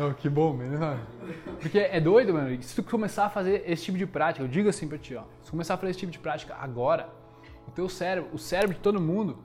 Oh, 0.00 0.14
que 0.14 0.28
bom, 0.28 0.52
mano. 0.54 1.00
Porque 1.60 1.76
é 1.76 2.00
doido, 2.00 2.32
mano. 2.32 2.62
Se 2.62 2.76
tu 2.76 2.84
começar 2.88 3.24
a 3.26 3.30
fazer 3.30 3.64
esse 3.66 3.86
tipo 3.86 3.98
de 3.98 4.06
prática, 4.06 4.44
eu 4.44 4.48
digo 4.48 4.68
assim 4.68 4.86
pra 4.86 4.96
ti, 4.96 5.16
ó. 5.16 5.22
Se 5.42 5.46
tu 5.46 5.50
começar 5.50 5.74
a 5.74 5.76
fazer 5.76 5.90
esse 5.90 5.98
tipo 5.98 6.12
de 6.12 6.20
prática 6.20 6.54
agora, 6.54 7.08
o 7.68 7.70
teu 7.70 7.88
cérebro, 7.88 8.30
o 8.34 8.38
cérebro 8.38 8.74
de 8.74 8.80
todo 8.80 9.00
mundo, 9.00 9.38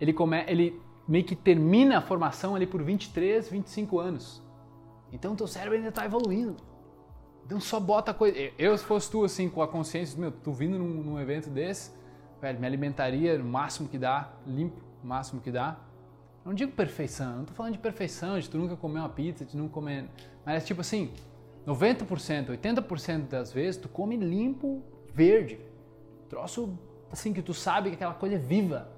ele, 0.00 0.12
come, 0.12 0.44
ele 0.46 0.80
meio 1.06 1.24
que 1.24 1.36
termina 1.36 1.98
a 1.98 2.00
formação 2.00 2.54
ali 2.54 2.66
por 2.66 2.82
23, 2.82 3.48
25 3.48 3.98
anos. 3.98 4.42
Então 5.12 5.32
o 5.32 5.36
teu 5.36 5.46
cérebro 5.46 5.78
ainda 5.78 5.92
tá 5.92 6.04
evoluindo. 6.04 6.56
Então 7.44 7.60
só 7.60 7.80
bota 7.80 8.12
coisa. 8.12 8.36
Eu, 8.58 8.76
se 8.76 8.84
fosse 8.84 9.10
tu, 9.10 9.24
assim, 9.24 9.48
com 9.48 9.62
a 9.62 9.68
consciência, 9.68 10.18
meu, 10.18 10.30
tu 10.30 10.52
vindo 10.52 10.78
num, 10.78 11.02
num 11.02 11.20
evento 11.20 11.50
desse, 11.50 11.92
velho, 12.40 12.60
me 12.60 12.66
alimentaria 12.66 13.38
no 13.38 13.44
máximo 13.44 13.88
que 13.88 13.98
dá, 13.98 14.32
limpo, 14.46 14.80
o 15.02 15.06
máximo 15.06 15.40
que 15.40 15.50
dá. 15.50 15.78
Não 16.44 16.54
digo 16.54 16.72
perfeição, 16.72 17.38
não 17.38 17.44
tô 17.44 17.52
falando 17.52 17.72
de 17.72 17.78
perfeição, 17.78 18.38
de 18.38 18.48
tu 18.48 18.56
nunca 18.56 18.76
comer 18.76 19.00
uma 19.00 19.08
pizza, 19.08 19.44
de 19.44 19.56
nunca 19.56 19.74
comer. 19.74 20.08
Mas 20.44 20.64
tipo 20.66 20.80
assim, 20.80 21.12
90%, 21.66 22.56
80% 22.56 23.28
das 23.28 23.52
vezes 23.52 23.80
tu 23.80 23.88
come 23.88 24.16
limpo, 24.16 24.82
verde. 25.12 25.60
Troço 26.28 26.78
assim 27.10 27.32
que 27.32 27.42
tu 27.42 27.52
sabe 27.54 27.90
que 27.90 27.94
aquela 27.96 28.14
coisa 28.14 28.36
é 28.36 28.38
viva, 28.38 28.88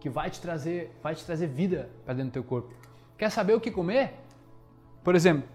que 0.00 0.08
vai 0.10 0.30
te 0.30 0.40
trazer, 0.40 0.96
vai 1.02 1.14
te 1.14 1.24
trazer 1.24 1.46
vida 1.46 1.90
para 2.04 2.14
dentro 2.14 2.30
do 2.30 2.34
teu 2.34 2.44
corpo. 2.44 2.72
Quer 3.16 3.30
saber 3.30 3.54
o 3.54 3.60
que 3.60 3.70
comer? 3.70 4.14
Por 5.04 5.14
exemplo, 5.14 5.48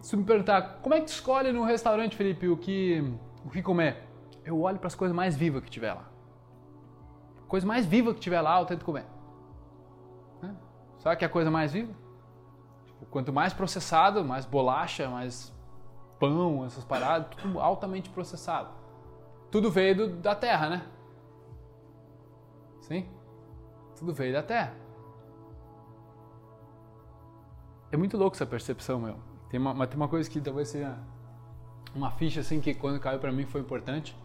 se 0.00 0.16
me 0.16 0.24
perguntar, 0.24 0.78
como 0.82 0.94
é 0.94 1.00
que 1.00 1.06
tu 1.06 1.10
escolhe 1.12 1.52
no 1.52 1.64
restaurante, 1.64 2.16
Felipe, 2.16 2.48
o 2.48 2.56
que, 2.56 3.02
o 3.44 3.50
que 3.50 3.62
comer? 3.62 4.04
Eu 4.44 4.60
olho 4.60 4.78
para 4.78 4.86
as 4.88 4.94
coisas 4.94 5.14
mais 5.14 5.36
vivas 5.36 5.62
que 5.62 5.70
tiver 5.70 5.92
lá. 5.92 6.08
Coisa 7.48 7.66
mais 7.66 7.84
viva 7.84 8.14
que 8.14 8.20
tiver 8.20 8.40
lá, 8.40 8.60
eu 8.60 8.66
tento 8.66 8.84
comer. 8.84 9.04
Né? 10.40 10.54
Sabe 10.98 11.16
que 11.16 11.24
é 11.24 11.26
a 11.26 11.30
coisa 11.30 11.50
mais 11.50 11.72
viva? 11.72 11.92
Tipo, 12.86 13.06
quanto 13.06 13.32
mais 13.32 13.52
processado, 13.52 14.24
mais 14.24 14.44
bolacha, 14.44 15.08
mais 15.08 15.52
pão, 16.18 16.64
essas 16.64 16.84
paradas, 16.84 17.28
tudo 17.36 17.60
altamente 17.60 18.08
processado. 18.10 18.70
Tudo 19.50 19.70
veio 19.70 19.96
do- 19.96 20.08
da 20.16 20.34
terra, 20.34 20.70
né? 20.70 20.82
Sim? 22.82 23.08
Tudo 23.96 24.12
veio 24.12 24.32
da 24.32 24.42
terra. 24.42 24.74
É 27.90 27.96
muito 27.96 28.16
louco 28.16 28.36
essa 28.36 28.46
percepção, 28.46 28.98
meu. 28.98 29.16
Tem 29.48 29.60
uma, 29.60 29.72
mas 29.72 29.88
tem 29.88 29.96
uma 29.96 30.08
coisa 30.08 30.28
que 30.28 30.40
talvez 30.40 30.68
seja 30.68 30.98
uma 31.94 32.10
ficha 32.10 32.40
assim 32.40 32.60
que 32.60 32.74
quando 32.74 32.98
caiu 32.98 33.18
pra 33.18 33.30
mim 33.30 33.46
foi 33.46 33.60
importante. 33.60 34.16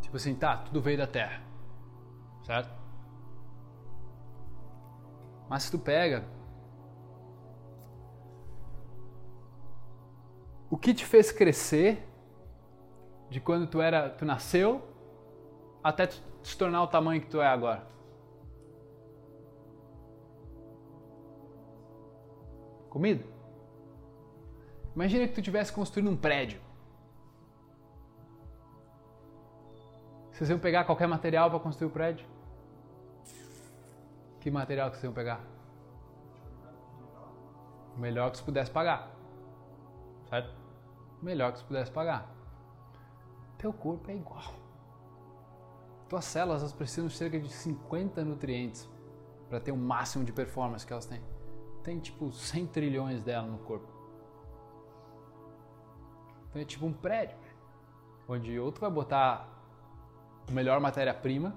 Tipo 0.00 0.16
assim, 0.16 0.34
tá, 0.34 0.58
tudo 0.58 0.80
veio 0.80 0.98
da 0.98 1.06
terra. 1.06 1.42
Certo? 2.44 2.70
Mas 5.48 5.64
se 5.64 5.70
tu 5.70 5.78
pega 5.78 6.24
o 10.70 10.76
que 10.76 10.94
te 10.94 11.04
fez 11.04 11.32
crescer 11.32 12.06
de 13.30 13.40
quando 13.40 13.66
tu 13.66 13.80
era, 13.80 14.10
tu 14.10 14.24
nasceu 14.24 14.82
até 15.82 16.06
tu 16.06 16.33
se 16.48 16.56
tornar 16.56 16.82
o 16.82 16.86
tamanho 16.86 17.20
que 17.20 17.28
tu 17.28 17.40
é 17.40 17.46
agora? 17.46 17.86
Comida? 22.90 23.24
Imagina 24.94 25.26
que 25.26 25.34
tu 25.34 25.42
tivesse 25.42 25.72
construindo 25.72 26.10
um 26.10 26.16
prédio. 26.16 26.60
Vocês 30.30 30.50
iam 30.50 30.58
pegar 30.58 30.84
qualquer 30.84 31.08
material 31.08 31.50
para 31.50 31.58
construir 31.58 31.88
o 31.88 31.90
prédio? 31.90 32.26
Que 34.40 34.50
material 34.50 34.90
que 34.90 34.96
vocês 34.96 35.04
iam 35.04 35.12
pegar? 35.12 35.40
O 37.96 38.00
melhor 38.00 38.30
que 38.30 38.38
você 38.38 38.44
pudesse 38.44 38.70
pagar. 38.70 39.10
Certo? 40.28 40.54
O 41.20 41.24
melhor 41.24 41.52
que 41.52 41.58
você 41.58 41.64
pudesse 41.64 41.90
pagar. 41.90 42.28
Teu 43.58 43.72
corpo 43.72 44.10
é 44.10 44.14
igual. 44.14 44.63
Tuas 46.08 46.24
células 46.24 46.60
elas 46.60 46.72
precisam 46.72 47.06
de 47.06 47.14
cerca 47.14 47.38
de 47.38 47.48
50 47.48 48.24
nutrientes 48.24 48.88
para 49.48 49.60
ter 49.60 49.72
o 49.72 49.76
máximo 49.76 50.24
de 50.24 50.32
performance 50.32 50.86
que 50.86 50.92
elas 50.92 51.06
têm. 51.06 51.22
Tem 51.82 51.98
tipo 51.98 52.32
100 52.32 52.66
trilhões 52.66 53.22
dela 53.22 53.46
no 53.46 53.58
corpo. 53.58 53.88
Então 56.48 56.62
é 56.62 56.64
tipo 56.64 56.86
um 56.86 56.92
prédio, 56.92 57.36
onde 58.28 58.58
ou 58.58 58.70
tu 58.70 58.80
vai 58.80 58.90
botar 58.90 59.48
a 60.48 60.52
melhor 60.52 60.80
matéria-prima 60.80 61.54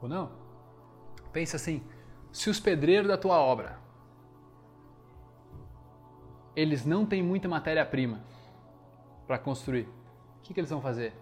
ou 0.00 0.08
não. 0.08 0.30
Pensa 1.32 1.56
assim, 1.56 1.82
se 2.30 2.48
os 2.48 2.60
pedreiros 2.60 3.08
da 3.08 3.18
tua 3.18 3.38
obra 3.38 3.82
eles 6.54 6.84
não 6.84 7.04
têm 7.04 7.22
muita 7.22 7.48
matéria-prima 7.48 8.20
para 9.26 9.38
construir, 9.38 9.88
o 10.38 10.42
que, 10.42 10.54
que 10.54 10.60
eles 10.60 10.70
vão 10.70 10.80
fazer? 10.80 11.12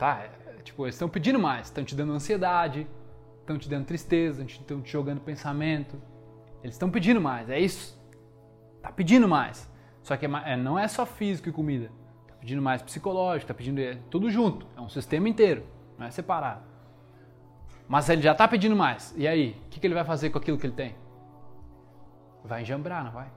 Tá, 0.00 0.24
é, 0.24 0.62
tipo, 0.62 0.86
eles 0.86 0.94
estão 0.94 1.10
pedindo 1.10 1.38
mais, 1.38 1.66
estão 1.66 1.84
te 1.84 1.94
dando 1.94 2.14
ansiedade, 2.14 2.86
estão 3.40 3.58
te 3.58 3.68
dando 3.68 3.84
tristeza, 3.84 4.42
estão 4.42 4.80
te 4.80 4.90
jogando 4.90 5.20
pensamento. 5.20 6.00
Eles 6.62 6.74
estão 6.74 6.90
pedindo 6.90 7.20
mais, 7.20 7.50
é 7.50 7.60
isso. 7.60 8.00
Tá 8.80 8.90
pedindo 8.90 9.28
mais. 9.28 9.70
Só 10.02 10.16
que 10.16 10.24
é 10.24 10.30
é, 10.46 10.56
não 10.56 10.78
é 10.78 10.88
só 10.88 11.04
físico 11.04 11.50
e 11.50 11.52
comida. 11.52 11.92
Tá 12.26 12.32
pedindo 12.40 12.62
mais 12.62 12.80
psicológico, 12.80 13.48
tá 13.48 13.52
pedindo 13.52 13.78
é, 13.78 13.96
tudo 14.08 14.30
junto. 14.30 14.66
É 14.74 14.80
um 14.80 14.88
sistema 14.88 15.28
inteiro, 15.28 15.66
não 15.98 16.06
é 16.06 16.10
separado. 16.10 16.62
Mas 17.86 18.08
ele 18.08 18.22
já 18.22 18.34
tá 18.34 18.48
pedindo 18.48 18.74
mais. 18.74 19.12
E 19.18 19.28
aí, 19.28 19.60
o 19.66 19.68
que, 19.68 19.80
que 19.80 19.86
ele 19.86 19.92
vai 19.92 20.04
fazer 20.04 20.30
com 20.30 20.38
aquilo 20.38 20.56
que 20.56 20.66
ele 20.66 20.72
tem? 20.72 20.96
Vai 22.42 22.62
enjambrar, 22.62 23.04
não 23.04 23.12
vai? 23.12 23.30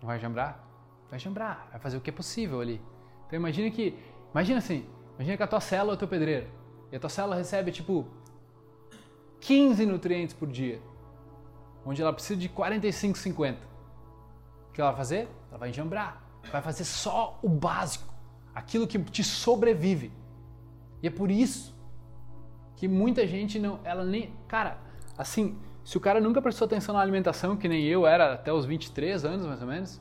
Não 0.00 0.06
vai 0.06 0.18
enjambrar? 0.18 0.64
Vai 1.10 1.16
enjambrar, 1.16 1.66
vai 1.72 1.80
fazer 1.80 1.96
o 1.96 2.00
que 2.00 2.10
é 2.10 2.12
possível 2.12 2.60
ali. 2.60 2.80
Então 3.26 3.36
imagina 3.36 3.68
que, 3.70 3.98
imagina 4.32 4.58
assim, 4.58 4.86
imagina 5.14 5.36
que 5.36 5.42
a 5.42 5.46
tua 5.46 5.60
célula 5.60 5.92
é 5.92 5.94
o 5.94 5.98
teu 5.98 6.08
pedreiro. 6.08 6.46
E 6.90 6.96
a 6.96 7.00
tua 7.00 7.10
célula 7.10 7.36
recebe 7.36 7.70
tipo 7.70 8.06
15 9.40 9.86
nutrientes 9.86 10.34
por 10.34 10.48
dia, 10.48 10.80
onde 11.84 12.02
ela 12.02 12.12
precisa 12.12 12.38
de 12.38 12.48
45, 12.48 13.18
50. 13.18 13.58
O 14.68 14.72
que 14.72 14.80
ela 14.80 14.90
vai 14.90 14.98
fazer? 14.98 15.28
Ela 15.50 15.58
vai 15.58 15.70
enjambrar, 15.70 16.22
vai 16.50 16.62
fazer 16.62 16.84
só 16.84 17.38
o 17.42 17.48
básico, 17.48 18.12
aquilo 18.54 18.86
que 18.86 18.98
te 18.98 19.22
sobrevive. 19.22 20.12
E 21.02 21.06
é 21.06 21.10
por 21.10 21.30
isso 21.30 21.76
que 22.76 22.88
muita 22.88 23.26
gente 23.26 23.58
não, 23.58 23.80
ela 23.84 24.04
nem, 24.04 24.32
cara, 24.46 24.78
assim, 25.16 25.58
se 25.84 25.96
o 25.96 26.00
cara 26.00 26.20
nunca 26.20 26.40
prestou 26.40 26.66
atenção 26.66 26.94
na 26.94 27.00
alimentação, 27.00 27.56
que 27.56 27.68
nem 27.68 27.84
eu 27.84 28.06
era 28.06 28.34
até 28.34 28.52
os 28.52 28.64
23 28.64 29.24
anos 29.24 29.46
mais 29.46 29.60
ou 29.60 29.66
menos, 29.66 30.00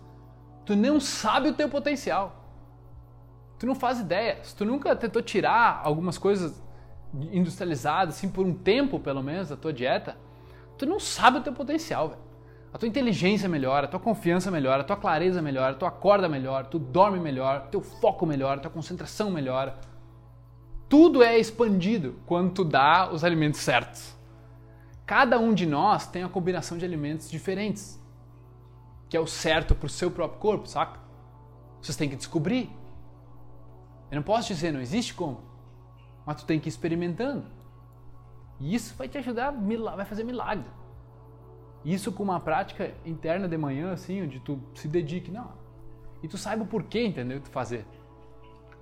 tu 0.66 0.76
não 0.76 1.00
sabe 1.00 1.50
o 1.50 1.54
teu 1.54 1.70
potencial. 1.70 2.47
Tu 3.60 3.66
não 3.66 3.76
faz 3.76 4.00
ideia. 4.00 4.40
Se 4.44 4.56
tu 4.56 4.66
nunca 4.66 4.96
tentou 4.96 5.22
tirar 5.22 5.82
algumas 5.84 6.18
coisas 6.18 6.62
industrializadas, 7.32 8.16
assim, 8.16 8.30
por 8.30 8.46
um 8.46 8.54
tempo 8.54 9.00
pelo 9.00 9.24
menos, 9.24 9.50
da 9.50 9.58
tua 9.58 9.74
dieta, 9.74 10.18
tu 10.78 10.86
não 10.86 11.00
sabe 11.00 11.40
o 11.40 11.42
teu 11.42 11.54
potencial, 11.54 12.10
velho. 12.10 12.28
A 12.74 12.78
tua 12.78 12.88
inteligência 12.88 13.48
melhora, 13.48 13.86
a 13.88 13.90
tua 13.90 14.00
confiança 14.00 14.52
melhora, 14.52 14.82
a 14.82 14.86
tua 14.86 14.98
clareza 14.98 15.42
melhora, 15.42 15.74
tu 15.74 15.86
acorda 15.86 16.28
melhor, 16.28 16.68
tu 16.68 16.78
dorme 16.78 17.20
melhor, 17.20 17.68
teu 17.72 17.82
foco 17.82 18.26
melhora, 18.26 18.60
tua 18.60 18.70
concentração 18.70 19.32
melhora. 19.32 19.80
Tudo 20.90 21.24
é 21.24 21.38
expandido 21.38 22.16
quando 22.26 22.52
tu 22.52 22.64
dá 22.64 23.10
os 23.12 23.24
alimentos 23.24 23.62
certos. 23.62 24.16
Cada 25.06 25.40
um 25.40 25.54
de 25.54 25.66
nós 25.66 26.06
tem 26.06 26.24
uma 26.24 26.30
combinação 26.30 26.78
de 26.78 26.86
alimentos 26.86 27.32
diferentes, 27.32 28.00
que 29.10 29.16
é 29.16 29.20
o 29.20 29.26
certo 29.28 29.74
para 29.74 29.88
o 29.88 29.90
seu 29.90 30.12
próprio 30.12 30.40
corpo, 30.40 30.68
saca? 30.68 31.00
Vocês 31.82 31.96
têm 31.96 32.10
que 32.10 32.16
descobrir. 32.16 32.70
Eu 34.12 34.16
não 34.16 34.24
posso 34.24 34.48
dizer, 34.48 34.72
não 34.72 34.82
existe 34.82 35.14
como, 35.14 35.42
mas 36.26 36.38
tu 36.38 36.46
tem 36.46 36.60
que 36.60 36.68
ir 36.68 36.72
experimentando. 36.72 37.46
E 38.60 38.74
isso 38.74 38.96
vai 38.96 39.08
te 39.08 39.18
ajudar, 39.18 39.52
vai 39.52 40.06
fazer 40.06 40.24
milagre. 40.24 40.66
Isso 41.86 42.12
com 42.12 42.24
uma 42.24 42.40
prática 42.40 42.94
interna 43.06 43.48
de 43.48 43.58
manhã, 43.58 43.92
assim, 43.94 44.24
onde 44.24 44.40
tu 44.40 44.60
se 44.74 44.88
dedique, 44.88 45.32
não. 45.32 45.52
E 46.22 46.28
tu 46.28 46.38
saiba 46.38 46.64
o 46.64 46.68
porquê, 46.68 47.06
entendeu? 47.06 47.40
Tu 47.40 47.50
fazer. 47.50 47.86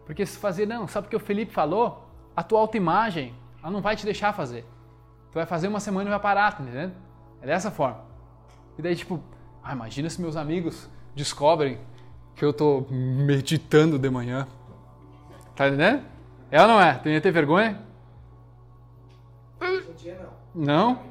Porque 0.06 0.26
se 0.26 0.38
fazer, 0.38 0.66
não, 0.66 0.88
só 0.88 1.02
porque 1.02 1.16
o 1.16 1.20
Felipe 1.20 1.52
falou, 1.52 2.08
a 2.36 2.44
tua 2.44 2.60
autoimagem, 2.60 3.34
ela 3.62 3.72
não 3.72 3.82
vai 3.82 3.96
te 3.96 4.06
deixar 4.06 4.34
fazer. 4.34 4.64
Tu 5.32 5.36
vai 5.36 5.46
fazer 5.46 5.68
uma 5.68 5.80
semana 5.80 6.10
e 6.10 6.12
vai 6.12 6.20
parar, 6.20 6.58
tá? 6.58 6.64
É 7.42 7.46
dessa 7.46 7.70
forma. 7.70 8.02
E 8.78 8.82
daí, 8.82 8.96
tipo, 8.96 9.20
ah, 9.64 9.74
imagina 9.74 10.10
se 10.10 10.22
meus 10.22 10.36
amigos 10.36 10.90
descobrem 11.16 11.80
que 12.36 12.44
eu 12.44 12.54
tô 12.54 12.86
meditando 12.90 13.98
de 13.98 14.10
manhã. 14.10 14.48
Tá 15.56 15.68
entendendo? 15.68 16.06
É 16.52 16.62
ou 16.62 16.68
não 16.68 16.82
é? 16.82 16.96
Tem 17.00 17.14
que 17.14 17.22
ter 17.22 17.32
vergonha? 17.32 17.82
Hoje 19.62 19.90
em 19.90 19.94
dia 19.94 20.30
não. 20.54 20.66
Não? 20.66 21.04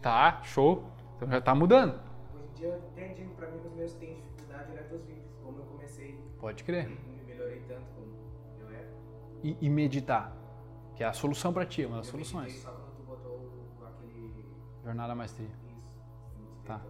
Tá, 0.00 0.40
show. 0.42 0.84
Então 1.16 1.28
já 1.28 1.40
tá 1.40 1.54
mudando. 1.54 1.98
Hoje 2.34 2.44
em 2.50 2.54
dia 2.60 2.74
até 2.92 3.08
digo 3.08 3.34
pra 3.34 3.48
mim 3.50 3.58
os 3.64 3.72
meus 3.74 3.92
têm 3.94 4.14
dificuldade 4.14 4.70
olhar 4.72 4.84
teus 4.84 5.02
vídeos. 5.04 5.24
Como 5.42 5.58
eu 5.58 5.64
comecei, 5.64 6.18
Pode 6.40 6.62
crer. 6.64 6.88
me 6.88 7.22
melhorei 7.26 7.60
tanto 7.68 7.82
como 7.94 8.06
eu 8.60 8.68
era. 8.70 8.88
E, 9.42 9.56
e 9.60 9.68
meditar, 9.70 10.32
que 10.94 11.02
é 11.02 11.06
a 11.06 11.12
solução 11.12 11.52
pra 11.52 11.66
ti, 11.66 11.82
é 11.82 11.86
uma 11.86 11.96
das 11.98 12.06
Eu 12.06 12.12
soluções. 12.12 12.54
só 12.62 12.70
quando 12.70 12.96
tu 12.96 13.02
botou 13.02 13.50
aquele... 13.84 14.46
Jornada 14.84 15.14
Maestria. 15.14 15.48
Isso. 15.48 16.62
Tá. 16.64 16.80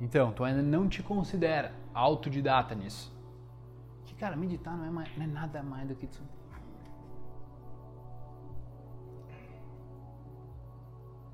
Então, 0.00 0.32
tu 0.32 0.44
ainda 0.44 0.62
não 0.62 0.88
te 0.88 1.02
considera 1.02 1.72
autodidata 1.92 2.74
nisso. 2.74 3.12
Cara, 4.20 4.36
meditar 4.36 4.76
não 4.76 4.84
é, 4.84 4.90
mais- 4.90 5.16
não 5.16 5.24
é 5.24 5.26
nada 5.26 5.62
mais 5.62 5.88
do 5.88 5.94
que 5.94 6.04
isso. 6.04 6.22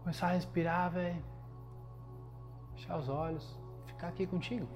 Começar 0.03 0.29
a 0.29 0.33
respirar, 0.35 0.91
velho. 0.93 1.21
Fechar 2.77 2.97
os 2.97 3.09
olhos. 3.09 3.59
Ficar 3.87 4.09
aqui 4.09 4.25
contigo. 4.25 4.69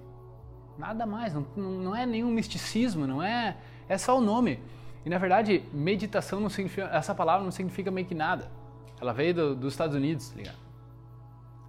Nada 0.76 1.06
mais. 1.06 1.32
Não, 1.34 1.46
não, 1.56 1.70
não 1.70 1.96
é 1.96 2.04
nenhum 2.04 2.30
misticismo, 2.32 3.06
não 3.06 3.22
é. 3.22 3.56
É 3.88 3.96
só 3.96 4.18
o 4.18 4.20
nome. 4.20 4.60
E 5.04 5.08
na 5.08 5.18
verdade, 5.18 5.64
meditação 5.72 6.40
não 6.40 6.50
significa. 6.50 6.88
Essa 6.88 7.14
palavra 7.14 7.44
não 7.44 7.52
significa 7.52 7.92
meio 7.92 8.08
que 8.08 8.14
nada. 8.14 8.50
Ela 9.00 9.12
veio 9.12 9.32
do- 9.34 9.54
dos 9.54 9.72
Estados 9.72 9.94
Unidos, 9.94 10.30
tá 10.30 10.36
ligado? 10.36 10.58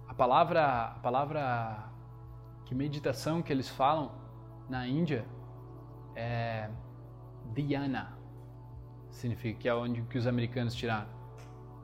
A 0.08 0.12
palavra, 0.14 0.86
a 0.86 0.98
palavra 0.98 1.84
que 2.64 2.74
meditação 2.74 3.40
que 3.42 3.52
eles 3.52 3.68
falam 3.68 4.10
na 4.68 4.86
Índia 4.88 5.24
é 6.14 6.68
dhyana, 7.54 8.16
significa 9.10 9.58
que 9.58 9.68
é 9.68 9.74
onde 9.74 10.02
que 10.02 10.18
os 10.18 10.26
americanos 10.26 10.74
tiraram, 10.74 11.08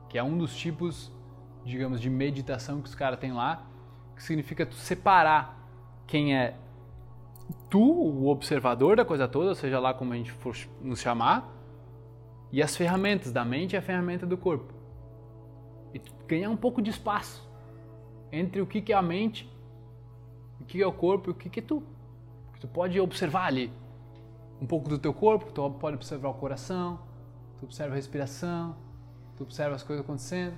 que 0.09 0.17
é 0.17 0.23
um 0.23 0.37
dos 0.37 0.55
tipos, 0.55 1.11
digamos, 1.63 2.01
de 2.01 2.09
meditação 2.09 2.81
que 2.81 2.89
os 2.89 2.95
caras 2.95 3.19
têm 3.19 3.33
lá, 3.33 3.65
que 4.15 4.23
significa 4.23 4.65
tu 4.65 4.75
separar 4.75 5.57
quem 6.07 6.35
é 6.35 6.55
tu, 7.69 7.81
o 7.81 8.27
observador 8.27 8.97
da 8.97 9.05
coisa 9.05 9.27
toda, 9.27 9.53
seja 9.55 9.79
lá 9.79 9.93
como 9.93 10.13
a 10.13 10.17
gente 10.17 10.31
for 10.31 10.55
nos 10.81 10.99
chamar, 10.99 11.49
e 12.51 12.61
as 12.61 12.75
ferramentas 12.75 13.31
da 13.31 13.45
mente 13.45 13.73
e 13.73 13.77
a 13.77 13.81
ferramenta 13.81 14.25
do 14.25 14.37
corpo. 14.37 14.73
E 15.93 16.01
ganhar 16.27 16.49
um 16.49 16.57
pouco 16.57 16.81
de 16.81 16.89
espaço 16.89 17.47
entre 18.31 18.61
o 18.61 18.65
que 18.65 18.81
que 18.81 18.91
é 18.91 18.95
a 18.95 19.01
mente, 19.01 19.49
o 20.59 20.65
que 20.65 20.81
é 20.81 20.87
o 20.87 20.91
corpo 20.91 21.29
e 21.29 21.31
o 21.31 21.35
que 21.35 21.49
que 21.49 21.59
é 21.59 21.63
tu. 21.63 21.83
Tu 22.59 22.67
pode 22.67 22.99
observar 22.99 23.45
ali 23.45 23.71
um 24.61 24.67
pouco 24.67 24.89
do 24.89 24.97
teu 24.97 25.13
corpo, 25.13 25.51
tu 25.51 25.69
pode 25.71 25.95
observar 25.95 26.29
o 26.29 26.33
coração, 26.33 26.99
tu 27.57 27.65
observa 27.65 27.93
a 27.93 27.95
respiração, 27.95 28.75
tu 29.37 29.43
observa 29.43 29.75
as 29.75 29.83
coisas 29.83 30.03
acontecendo, 30.03 30.57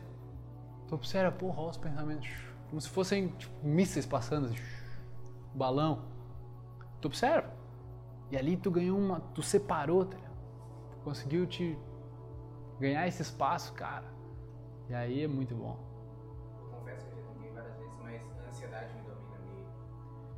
tu 0.87 0.95
observa, 0.95 1.31
porra, 1.31 1.63
os 1.63 1.77
pensamentos, 1.77 2.29
como 2.69 2.81
se 2.81 2.89
fossem 2.89 3.29
tipo, 3.29 3.53
mísseis 3.65 4.05
passando, 4.05 4.47
assim, 4.47 4.55
balão. 5.53 6.03
Tu 6.99 7.07
observa. 7.07 7.51
E 8.31 8.37
ali 8.37 8.55
tu 8.55 8.71
ganhou 8.71 8.97
uma, 8.97 9.19
tu 9.33 9.41
separou, 9.41 10.05
tá? 10.05 10.17
Tu 10.17 10.97
conseguiu 11.03 11.45
te 11.45 11.77
ganhar 12.79 13.07
esse 13.07 13.21
espaço, 13.21 13.73
cara. 13.73 14.05
E 14.89 14.93
aí 14.93 15.23
é 15.23 15.27
muito 15.27 15.55
bom. 15.55 15.77
Confesso 16.71 17.05
que 17.07 17.13
eu 17.13 17.23
já 17.23 17.29
tentei 17.33 17.51
várias 17.51 17.77
vezes, 17.77 17.93
mas 18.01 18.21
a 18.45 18.49
ansiedade 18.49 18.93
me 18.93 19.01
domina. 19.01 19.69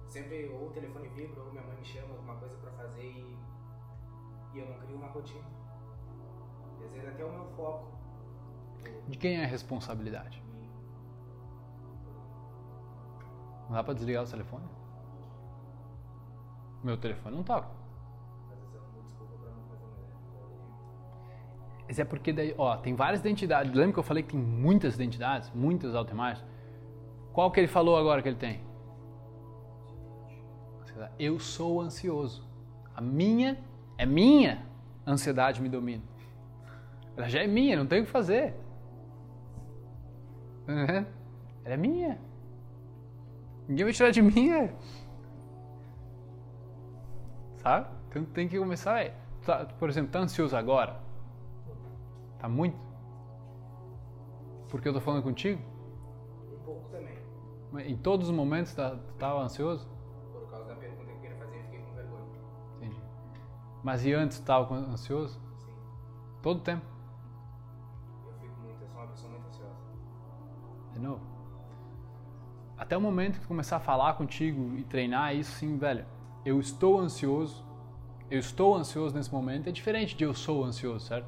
Sempre 0.08 0.50
ou 0.50 0.68
o 0.68 0.72
telefone 0.72 1.08
vibra 1.10 1.42
ou 1.42 1.52
minha 1.52 1.64
mãe 1.64 1.78
me 1.78 1.86
chama 1.86 2.14
alguma 2.14 2.36
coisa 2.36 2.58
pra 2.58 2.72
fazer 2.72 3.04
e, 3.04 3.38
e 4.54 4.60
eu 4.60 4.68
não 4.68 4.78
crio 4.80 4.96
uma 4.96 5.08
rotina. 5.08 5.46
E 6.80 6.86
às 6.86 6.92
vezes 6.92 7.10
até 7.10 7.26
o 7.26 7.32
meu 7.32 7.46
foco. 7.56 7.92
De 9.08 9.18
quem 9.18 9.38
é 9.38 9.44
a 9.44 9.48
responsabilidade? 9.48 10.44
Não 13.66 13.72
dá 13.72 13.84
pra 13.84 13.94
desligar 13.94 14.24
o 14.24 14.28
telefone? 14.28 14.66
Meu 16.84 16.98
telefone 16.98 17.36
não 17.36 17.44
toca. 17.44 17.68
Mas 21.88 22.00
é 22.00 22.06
porque 22.06 22.34
daí, 22.34 22.56
ó, 22.58 22.76
tem 22.78 22.96
várias 22.96 23.20
identidades. 23.20 23.74
Lembra 23.74 23.94
que 23.94 24.00
eu 24.00 24.04
falei 24.04 24.24
que 24.24 24.32
tem 24.32 24.40
muitas 24.40 24.96
identidades? 24.96 25.52
Muitas 25.54 25.96
autoimagens? 25.96 26.46
Qual 27.32 27.52
que 27.52 27.60
ele 27.60 27.68
falou 27.68 27.98
agora 27.98 28.22
que 28.22 28.30
ele 28.30 28.38
tem? 28.38 28.64
Eu 31.18 31.40
sou 31.40 31.82
ansioso. 31.82 32.48
A 32.96 33.02
minha, 33.02 33.64
é 34.04 34.06
minha 34.06 34.66
ansiedade 35.08 35.62
me 35.62 35.70
domina. 35.70 36.04
Ela 37.16 37.30
já 37.30 37.42
é 37.42 37.48
minha, 37.48 37.78
não 37.78 37.86
tem 37.86 38.02
o 38.02 38.06
que 38.06 38.12
fazer. 38.12 38.54
Entendendo? 40.64 41.08
Ela 41.64 41.74
é 41.74 41.78
minha. 41.78 42.20
Ninguém 43.68 43.86
vai 43.86 43.94
tirar 43.94 44.12
de 44.12 44.22
mim, 44.22 44.50
é. 44.52 44.76
Sabe? 47.58 47.88
Então 48.10 48.26
tem 48.26 48.48
que 48.48 48.58
começar. 48.60 49.02
É, 49.02 49.16
tá, 49.46 49.66
por 49.66 49.90
exemplo, 49.90 50.12
tá 50.12 50.20
ansioso 50.20 50.56
agora? 50.56 51.00
Tá 52.40 52.50
muito? 52.50 52.78
Porque 54.68 54.90
eu 54.90 54.94
tô 54.94 55.00
falando 55.00 55.24
contigo? 55.24 55.62
Um 56.52 56.66
pouco 56.66 56.90
também. 56.90 57.90
Em 57.90 57.96
todos 57.96 58.28
os 58.28 58.36
momentos 58.36 58.74
tá, 58.74 58.92
tu 58.92 59.14
tava 59.14 59.40
ansioso? 59.42 59.88
Mas 63.84 64.06
e 64.06 64.14
antes 64.14 64.40
tu 64.40 64.46
tava 64.46 64.66
com- 64.66 64.76
ansioso? 64.76 65.40
Sim. 65.58 65.74
Todo 66.42 66.58
o 66.58 66.62
tempo? 66.62 66.86
Eu 68.26 68.34
fico 68.40 68.60
muito, 68.62 68.82
eu 68.82 68.88
sou 68.88 68.98
uma 69.02 69.08
pessoa 69.08 69.32
muito 69.32 69.48
ansiosa. 69.48 69.76
De 70.94 71.00
novo. 71.00 71.22
Até 72.78 72.98
o 72.98 73.02
momento 73.02 73.40
que 73.40 73.48
começar 73.48 73.78
a 73.78 73.80
falar 73.80 74.14
contigo 74.14 74.76
e 74.78 74.84
treinar 74.84 75.36
isso, 75.36 75.52
sim, 75.52 75.78
velho. 75.78 76.06
Eu 76.46 76.60
estou 76.60 77.00
ansioso. 77.00 77.64
Eu 78.32 78.40
estou 78.40 78.76
ansioso 78.76 79.14
nesse 79.16 79.32
momento 79.32 79.68
é 79.68 79.72
diferente 79.72 80.16
de 80.16 80.24
eu 80.24 80.34
sou 80.34 80.64
ansioso, 80.64 81.06
certo? 81.06 81.28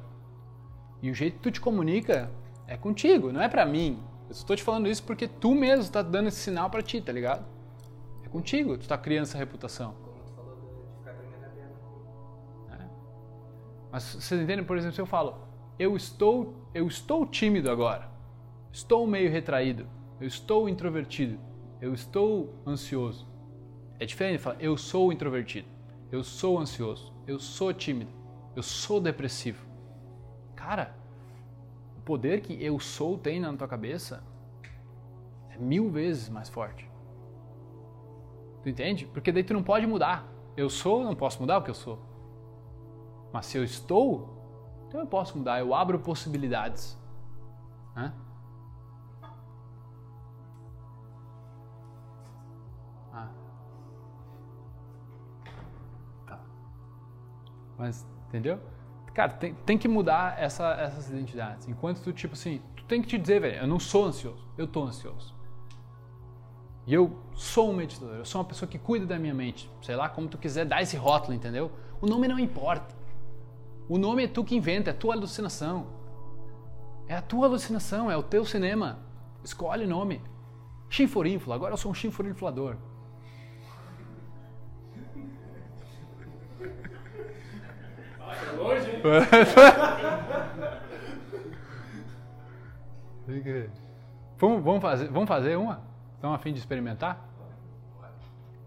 E 1.02 1.10
o 1.10 1.14
jeito 1.14 1.34
que 1.36 1.42
tu 1.42 1.50
te 1.50 1.60
comunica 1.60 2.30
é 2.66 2.76
contigo, 2.76 3.30
não 3.32 3.40
é 3.40 3.48
pra 3.48 3.64
mim. 3.64 4.02
Eu 4.26 4.32
estou 4.32 4.56
te 4.56 4.62
falando 4.62 4.88
isso 4.88 5.02
porque 5.04 5.28
tu 5.28 5.54
mesmo 5.54 5.92
tá 5.92 6.02
dando 6.02 6.28
esse 6.28 6.38
sinal 6.38 6.68
pra 6.68 6.82
ti, 6.82 7.00
tá 7.00 7.12
ligado? 7.12 7.44
É 8.24 8.28
contigo, 8.28 8.76
tu 8.76 8.88
tá 8.88 8.98
criando 8.98 9.22
essa 9.24 9.38
reputação. 9.38 9.94
Mas 13.96 14.02
vocês 14.02 14.38
entendem, 14.38 14.62
por 14.62 14.76
exemplo, 14.76 14.94
se 14.94 15.00
eu 15.00 15.06
falo, 15.06 15.38
eu 15.78 15.96
estou, 15.96 16.68
eu 16.74 16.86
estou 16.86 17.24
tímido 17.24 17.70
agora, 17.70 18.10
estou 18.70 19.06
meio 19.06 19.30
retraído, 19.30 19.86
eu 20.20 20.26
estou 20.26 20.68
introvertido, 20.68 21.38
eu 21.80 21.94
estou 21.94 22.52
ansioso. 22.66 23.26
É 23.98 24.04
diferente 24.04 24.38
falar, 24.38 24.60
eu 24.60 24.76
sou 24.76 25.10
introvertido, 25.10 25.66
eu 26.12 26.22
sou 26.22 26.58
ansioso, 26.58 27.10
eu 27.26 27.38
sou 27.38 27.72
tímido, 27.72 28.10
eu 28.54 28.62
sou 28.62 29.00
depressivo. 29.00 29.64
Cara, 30.54 30.94
o 31.96 32.02
poder 32.02 32.42
que 32.42 32.62
eu 32.62 32.78
sou 32.78 33.16
tem 33.16 33.40
na 33.40 33.50
tua 33.54 33.66
cabeça 33.66 34.22
é 35.48 35.56
mil 35.56 35.88
vezes 35.88 36.28
mais 36.28 36.50
forte. 36.50 36.86
Tu 38.62 38.68
entende? 38.68 39.06
Porque 39.06 39.32
daí 39.32 39.42
tu 39.42 39.54
não 39.54 39.62
pode 39.62 39.86
mudar. 39.86 40.30
Eu 40.54 40.68
sou, 40.68 41.02
não 41.02 41.16
posso 41.16 41.40
mudar 41.40 41.56
o 41.56 41.62
que 41.62 41.70
eu 41.70 41.74
sou. 41.74 42.14
Mas 43.32 43.46
se 43.46 43.58
eu 43.58 43.64
estou, 43.64 44.36
então 44.88 45.00
eu 45.00 45.06
posso 45.06 45.36
mudar, 45.36 45.58
eu 45.60 45.74
abro 45.74 45.98
possibilidades. 45.98 46.96
Né? 47.94 48.12
Ah. 53.12 53.28
Tá. 56.26 56.40
Mas, 57.78 58.06
entendeu? 58.28 58.58
Cara, 59.14 59.32
tem, 59.32 59.54
tem 59.54 59.78
que 59.78 59.88
mudar 59.88 60.38
essa- 60.38 60.72
essas 60.74 61.08
identidades. 61.10 61.66
Enquanto 61.68 62.00
tu, 62.02 62.12
tipo 62.12 62.34
assim, 62.34 62.60
tu 62.76 62.84
tem 62.84 63.00
que 63.00 63.08
te 63.08 63.18
dizer, 63.18 63.40
velho, 63.40 63.56
eu 63.60 63.66
não 63.66 63.78
sou 63.80 64.04
ansioso, 64.04 64.46
eu 64.58 64.66
tô 64.66 64.82
ansioso. 64.84 65.34
E 66.86 66.94
eu 66.94 67.18
sou 67.34 67.70
um 67.70 67.74
meditador, 67.74 68.14
eu 68.16 68.24
sou 68.24 68.40
uma 68.40 68.46
pessoa 68.46 68.68
que 68.68 68.78
cuida 68.78 69.04
da 69.06 69.18
minha 69.18 69.34
mente. 69.34 69.70
Sei 69.82 69.96
lá, 69.96 70.08
como 70.08 70.28
tu 70.28 70.38
quiser 70.38 70.64
dar 70.64 70.82
esse 70.82 70.96
rótulo, 70.96 71.34
entendeu? 71.34 71.70
O 72.00 72.06
nome 72.06 72.28
não 72.28 72.38
importa. 72.38 72.94
O 73.88 73.98
nome 73.98 74.24
é 74.24 74.28
tu 74.28 74.44
que 74.44 74.56
inventa, 74.56 74.90
é 74.90 74.92
tua 74.92 75.14
alucinação. 75.14 75.86
É 77.08 77.14
a 77.14 77.22
tua 77.22 77.46
alucinação, 77.46 78.10
é 78.10 78.16
o 78.16 78.22
teu 78.22 78.44
cinema. 78.44 78.98
Escolhe 79.44 79.84
o 79.84 79.88
nome. 79.88 80.20
Chinforínfula, 80.88 81.54
agora 81.54 81.72
eu 81.72 81.76
sou 81.76 81.90
um 81.90 81.94
chinforinflador. 81.94 82.76
Vamos, 94.38 94.62
vamos, 94.62 94.82
fazer, 94.82 95.08
vamos 95.08 95.28
fazer 95.28 95.56
uma? 95.56 95.82
Estão 96.14 96.34
a 96.34 96.38
fim 96.38 96.52
de 96.52 96.58
experimentar? 96.58 97.26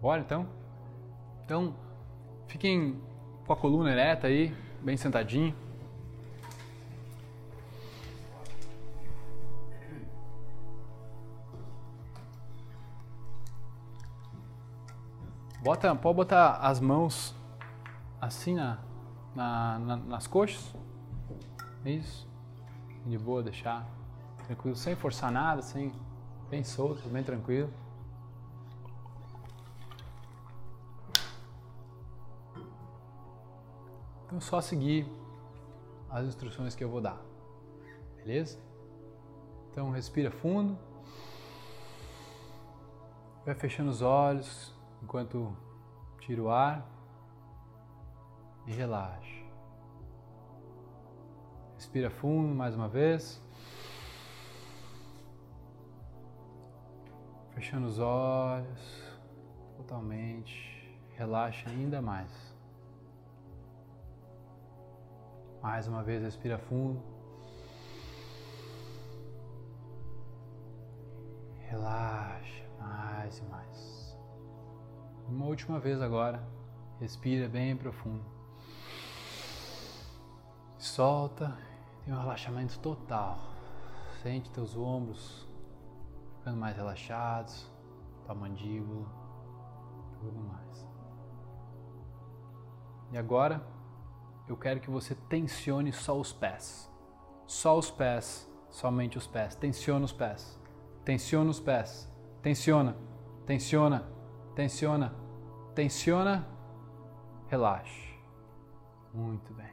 Bora 0.00 0.20
então? 0.20 0.46
Então, 1.44 1.74
Fiquem 2.50 3.00
com 3.46 3.52
a 3.52 3.56
coluna 3.56 3.92
ereta 3.92 4.26
aí, 4.26 4.52
bem 4.82 4.96
sentadinho. 4.96 5.54
Bota, 15.62 15.94
pode 15.94 16.16
botar 16.16 16.56
as 16.56 16.80
mãos 16.80 17.34
assim 18.20 18.54
na, 18.54 18.78
na, 19.34 19.78
na- 19.78 19.96
nas 19.96 20.26
coxas. 20.26 20.74
Isso. 21.84 22.28
De 23.06 23.18
boa, 23.18 23.42
deixar 23.42 23.86
tranquilo, 24.46 24.76
sem 24.76 24.94
forçar 24.94 25.30
nada, 25.30 25.62
sem 25.62 25.92
bem 26.50 26.64
solto, 26.64 27.08
bem 27.08 27.22
tranquilo. 27.22 27.70
Então 34.30 34.40
só 34.40 34.60
seguir 34.60 35.04
as 36.08 36.24
instruções 36.24 36.76
que 36.76 36.84
eu 36.84 36.88
vou 36.88 37.00
dar. 37.00 37.20
Beleza? 38.14 38.60
Então 39.68 39.90
respira 39.90 40.30
fundo. 40.30 40.78
Vai 43.44 43.56
fechando 43.56 43.90
os 43.90 44.02
olhos 44.02 44.72
enquanto 45.02 45.52
tira 46.20 46.40
o 46.40 46.48
ar 46.48 46.88
e 48.68 48.70
relaxa. 48.70 49.44
Respira 51.74 52.08
fundo 52.08 52.54
mais 52.54 52.76
uma 52.76 52.86
vez. 52.86 53.42
Fechando 57.50 57.88
os 57.88 57.98
olhos 57.98 59.02
totalmente. 59.76 60.88
Relaxa 61.16 61.68
ainda 61.68 62.00
mais. 62.00 62.49
Mais 65.62 65.86
uma 65.86 66.02
vez, 66.02 66.22
respira 66.22 66.58
fundo. 66.58 67.02
Relaxa 71.68 72.64
mais 72.78 73.38
e 73.38 73.42
mais. 73.44 74.18
Uma 75.28 75.46
última 75.46 75.78
vez 75.78 76.00
agora. 76.00 76.42
Respira 76.98 77.48
bem 77.48 77.76
profundo. 77.76 78.24
Solta. 80.78 81.56
Tem 82.04 82.14
um 82.14 82.18
relaxamento 82.18 82.78
total. 82.78 83.38
Sente 84.22 84.50
teus 84.50 84.76
ombros 84.76 85.50
ficando 86.40 86.56
mais 86.56 86.74
relaxados, 86.74 87.70
tua 88.24 88.34
mandíbula, 88.34 89.06
tudo 90.18 90.40
mais. 90.40 90.88
E 93.12 93.18
agora 93.18 93.62
eu 94.50 94.56
quero 94.56 94.80
que 94.80 94.90
você 94.90 95.14
tensione 95.14 95.92
só 95.92 96.18
os 96.18 96.32
pés. 96.32 96.90
Só 97.46 97.78
os 97.78 97.88
pés, 97.88 98.50
somente 98.68 99.16
os 99.16 99.24
pés. 99.24 99.54
Tensiona 99.54 100.04
os 100.04 100.12
pés. 100.12 100.60
Tensiona 101.04 101.50
os 101.50 101.60
pés. 101.60 102.12
Tensiona, 102.42 102.96
tensiona, 103.46 104.08
tensiona, 104.56 105.14
tensiona. 105.72 106.48
Relaxe. 107.46 108.18
Muito 109.14 109.54
bem. 109.54 109.70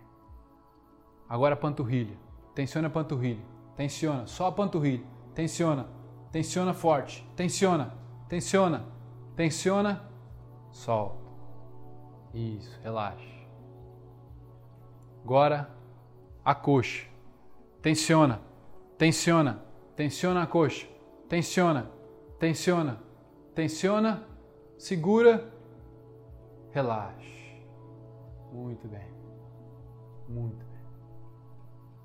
Agora 1.28 1.56
a 1.56 1.58
panturrilha. 1.58 2.16
Tensiona 2.54 2.88
a 2.88 2.92
panturrilha. 2.92 3.44
Tensiona, 3.76 4.28
só 4.28 4.46
a 4.46 4.52
panturrilha. 4.52 5.06
Tensiona, 5.34 5.88
tensiona 6.32 6.74
forte. 6.74 7.28
Tensiona, 7.36 7.98
tensiona, 8.30 8.86
tensiona. 9.36 10.08
Solta. 10.70 11.26
Isso, 12.32 12.80
relaxa. 12.84 13.37
Agora 15.28 15.70
a 16.46 16.56
coxa. 16.56 17.06
Tensiona, 17.82 18.40
tensiona, 18.98 19.62
tensiona 19.94 20.44
a 20.44 20.48
coxa. 20.48 20.88
Tensiona, 21.28 21.92
tensiona, 22.40 22.98
tensiona. 23.54 24.24
Segura, 24.78 25.52
relaxa. 26.72 27.28
Muito 28.54 28.88
bem. 28.88 29.06
Muito 30.30 30.66
bem. 30.66 30.82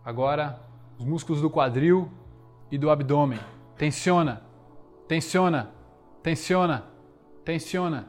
Agora 0.04 0.60
os 0.98 1.04
músculos 1.04 1.40
do 1.40 1.48
quadril 1.48 2.10
e 2.72 2.76
do 2.76 2.90
abdômen. 2.90 3.38
Tensiona, 3.78 4.42
tensiona, 5.06 5.70
tensiona, 6.24 6.90
tensiona, 7.44 8.08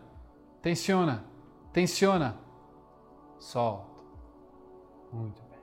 tensiona, 0.60 1.24
tensiona. 1.72 2.36
Solta. 3.38 3.93
Muito 5.14 5.42
bem. 5.44 5.60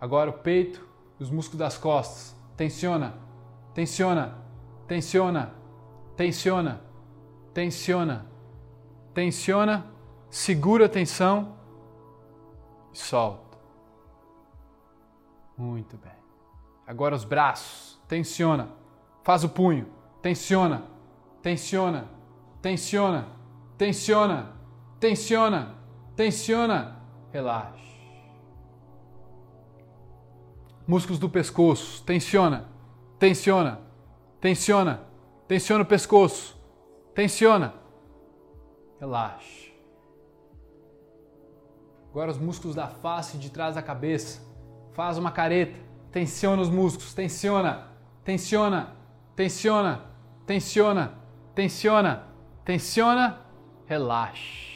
Agora 0.00 0.30
o 0.30 0.32
peito 0.32 0.88
e 1.20 1.22
os 1.22 1.30
músculos 1.30 1.58
das 1.58 1.76
costas. 1.76 2.34
Tensiona, 2.56 3.14
tensiona, 3.74 4.38
tensiona, 4.88 5.54
tensiona, 6.16 6.80
tensiona, 7.52 8.26
tensiona. 9.14 9.86
Segura 10.30 10.86
a 10.86 10.88
tensão 10.88 11.54
e 12.90 12.98
solta. 12.98 13.58
Muito 15.58 15.98
bem. 15.98 16.12
Agora 16.86 17.14
os 17.14 17.24
braços. 17.24 18.00
Tensiona. 18.08 18.70
Faz 19.22 19.44
o 19.44 19.48
punho. 19.50 19.86
Tensiona. 20.22 20.84
Tensiona. 21.42 22.08
Tensiona. 22.62 23.28
Tensiona. 23.76 24.52
Tensiona. 24.98 25.74
Tensiona. 26.16 27.01
Relaxa. 27.32 27.92
Músculos 30.86 31.18
do 31.18 31.30
pescoço. 31.30 32.04
Tensiona. 32.04 32.68
Tensiona. 33.18 33.80
Tensiona. 34.40 35.00
Tensiona 35.48 35.82
o 35.82 35.86
pescoço. 35.86 36.60
Tensiona. 37.14 37.72
Relaxa. 39.00 39.72
Agora 42.10 42.30
os 42.30 42.38
músculos 42.38 42.76
da 42.76 42.86
face 42.86 43.38
de 43.38 43.50
trás 43.50 43.76
da 43.76 43.82
cabeça. 43.82 44.42
Faz 44.92 45.16
uma 45.16 45.30
careta. 45.30 45.78
Tensiona 46.10 46.60
os 46.60 46.68
músculos. 46.68 47.14
Tensiona. 47.14 47.88
Tensiona. 48.22 48.94
Tensiona. 49.34 50.04
Tensiona. 50.44 51.14
Tensiona. 51.54 52.26
Tensiona. 52.64 53.40
Relaxa. 53.86 54.70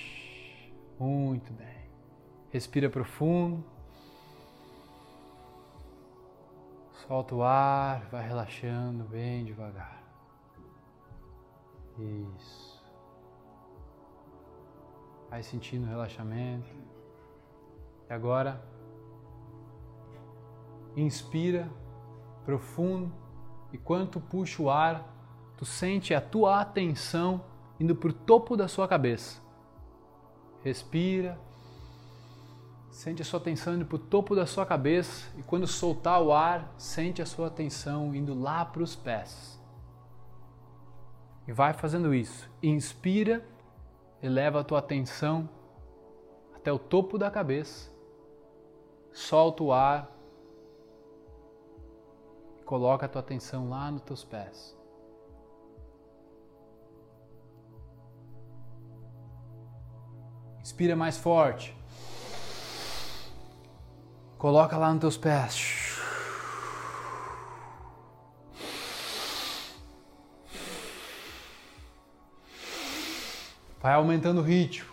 Muito 0.98 1.52
bem. 1.52 1.65
Respira 2.56 2.88
profundo. 2.88 3.62
Solta 7.06 7.34
o 7.34 7.42
ar, 7.42 8.08
vai 8.08 8.26
relaxando 8.26 9.04
bem 9.04 9.44
devagar. 9.44 10.02
Isso. 11.98 12.82
Vai 15.28 15.42
sentindo 15.42 15.84
o 15.84 15.90
relaxamento. 15.90 16.74
E 18.08 18.14
agora, 18.14 18.66
inspira 20.96 21.70
profundo 22.46 23.14
e 23.70 23.76
quando 23.76 24.18
puxa 24.18 24.62
o 24.62 24.70
ar, 24.70 25.06
tu 25.58 25.66
sente 25.66 26.14
a 26.14 26.22
tua 26.22 26.62
atenção 26.62 27.44
indo 27.78 27.94
para 27.94 28.08
o 28.08 28.14
topo 28.14 28.56
da 28.56 28.66
sua 28.66 28.88
cabeça. 28.88 29.42
Respira, 30.64 31.38
sente 32.96 33.20
a 33.20 33.24
sua 33.26 33.38
atenção 33.38 33.74
indo 33.74 33.84
para 33.84 33.96
o 33.96 33.98
topo 33.98 34.34
da 34.34 34.46
sua 34.46 34.64
cabeça 34.64 35.30
e 35.36 35.42
quando 35.42 35.66
soltar 35.66 36.22
o 36.22 36.32
ar, 36.32 36.72
sente 36.78 37.20
a 37.20 37.26
sua 37.26 37.48
atenção 37.48 38.14
indo 38.14 38.32
lá 38.32 38.64
para 38.64 38.82
os 38.82 38.96
pés. 38.96 39.60
E 41.46 41.52
vai 41.52 41.74
fazendo 41.74 42.14
isso. 42.14 42.50
Inspira, 42.62 43.46
eleva 44.22 44.60
a 44.60 44.64
tua 44.64 44.78
atenção 44.78 45.46
até 46.54 46.72
o 46.72 46.78
topo 46.78 47.18
da 47.18 47.30
cabeça. 47.30 47.92
Solta 49.12 49.62
o 49.62 49.72
ar. 49.74 50.10
Coloca 52.64 53.04
a 53.04 53.08
tua 53.10 53.20
atenção 53.20 53.68
lá 53.68 53.90
nos 53.90 54.00
teus 54.00 54.24
pés. 54.24 54.74
Inspira 60.62 60.96
mais 60.96 61.18
forte. 61.18 61.76
Coloca 64.38 64.76
lá 64.76 64.92
nos 64.92 65.00
teus 65.00 65.16
pés. 65.16 65.98
Vai 73.80 73.94
aumentando 73.94 74.40
o 74.40 74.44
ritmo. 74.44 74.90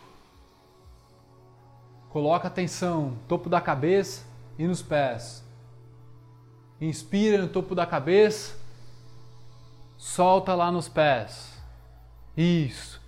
Coloca 2.10 2.48
atenção, 2.48 3.18
topo 3.28 3.50
da 3.50 3.60
cabeça 3.60 4.24
e 4.58 4.68
nos 4.68 4.82
pés. 4.82 5.44
Inspira 6.80 7.42
no 7.42 7.48
topo 7.48 7.74
da 7.74 7.86
cabeça, 7.86 8.56
solta 9.98 10.54
lá 10.54 10.72
nos 10.72 10.88
pés. 10.88 11.54
Isso. 12.38 13.02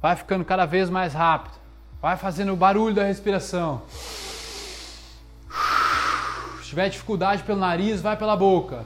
vai 0.00 0.16
ficando 0.16 0.44
cada 0.44 0.64
vez 0.64 0.88
mais 0.88 1.12
rápido. 1.12 1.58
Vai 2.00 2.16
fazendo 2.16 2.52
o 2.52 2.56
barulho 2.56 2.94
da 2.94 3.04
respiração. 3.04 3.82
Se 6.68 6.72
tiver 6.72 6.90
dificuldade 6.90 7.44
pelo 7.44 7.58
nariz, 7.58 8.02
vai 8.02 8.14
pela 8.14 8.36
boca. 8.36 8.84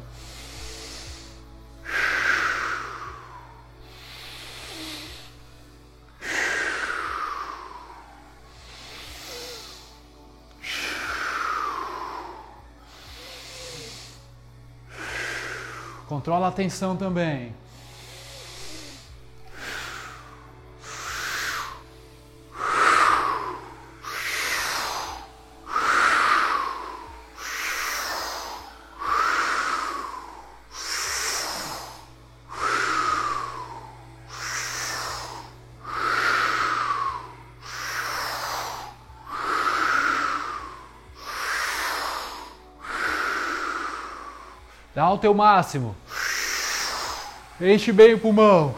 Controla 16.06 16.46
a 16.46 16.52
tensão 16.52 16.96
também. 16.96 17.52
Dá 45.12 45.16
o 45.16 45.18
teu 45.18 45.34
máximo. 45.34 45.94
Enche 47.60 47.92
bem 47.92 48.14
o 48.14 48.18
pulmão. 48.18 48.74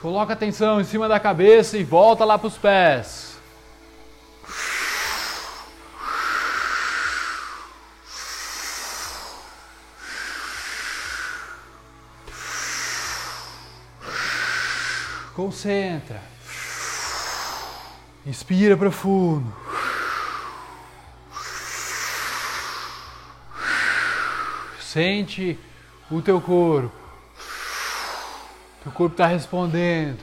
Coloca 0.00 0.32
atenção 0.34 0.80
em 0.80 0.84
cima 0.84 1.08
da 1.08 1.18
cabeça 1.18 1.76
e 1.76 1.82
volta 1.82 2.24
lá 2.24 2.38
para 2.38 2.46
os 2.46 2.56
pés. 2.56 3.36
Concentra. 15.34 16.22
Inspira 18.24 18.76
profundo. 18.76 19.69
Sente 24.92 25.56
o 26.10 26.20
teu 26.20 26.40
corpo. 26.40 26.90
Teu 28.82 28.90
corpo 28.90 29.14
está 29.14 29.24
respondendo. 29.24 30.18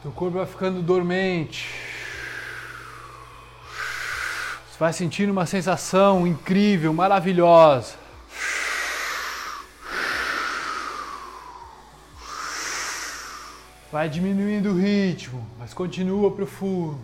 Teu 0.00 0.12
corpo 0.12 0.38
vai 0.38 0.46
ficando 0.46 0.80
dormente. 0.82 1.68
Você 4.70 4.78
vai 4.78 4.92
sentindo 4.92 5.32
uma 5.32 5.46
sensação 5.46 6.28
incrível, 6.28 6.94
maravilhosa. 6.94 7.96
Vai 13.98 14.08
diminuindo 14.08 14.70
o 14.70 14.78
ritmo, 14.78 15.44
mas 15.58 15.74
continua 15.74 16.30
profundo. 16.30 17.00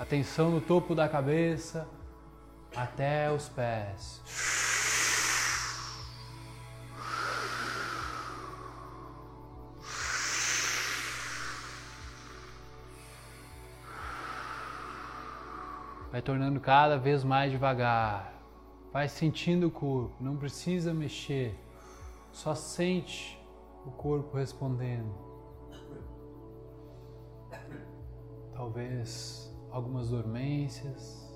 Atenção 0.00 0.50
no 0.50 0.60
topo 0.60 0.92
da 0.92 1.08
cabeça 1.08 1.86
até 2.74 3.30
os 3.30 3.48
pés. 3.48 4.20
Vai 16.10 16.22
tornando 16.22 16.60
cada 16.60 16.96
vez 16.96 17.24
mais 17.24 17.50
devagar. 17.50 18.32
Vai 18.92 19.08
sentindo 19.08 19.66
o 19.66 19.70
corpo, 19.70 20.14
não 20.20 20.36
precisa 20.36 20.94
mexer. 20.94 21.54
Só 22.32 22.54
sente 22.54 23.38
o 23.84 23.90
corpo 23.90 24.36
respondendo. 24.36 25.12
Talvez 28.52 29.54
algumas 29.70 30.08
dormências. 30.08 31.26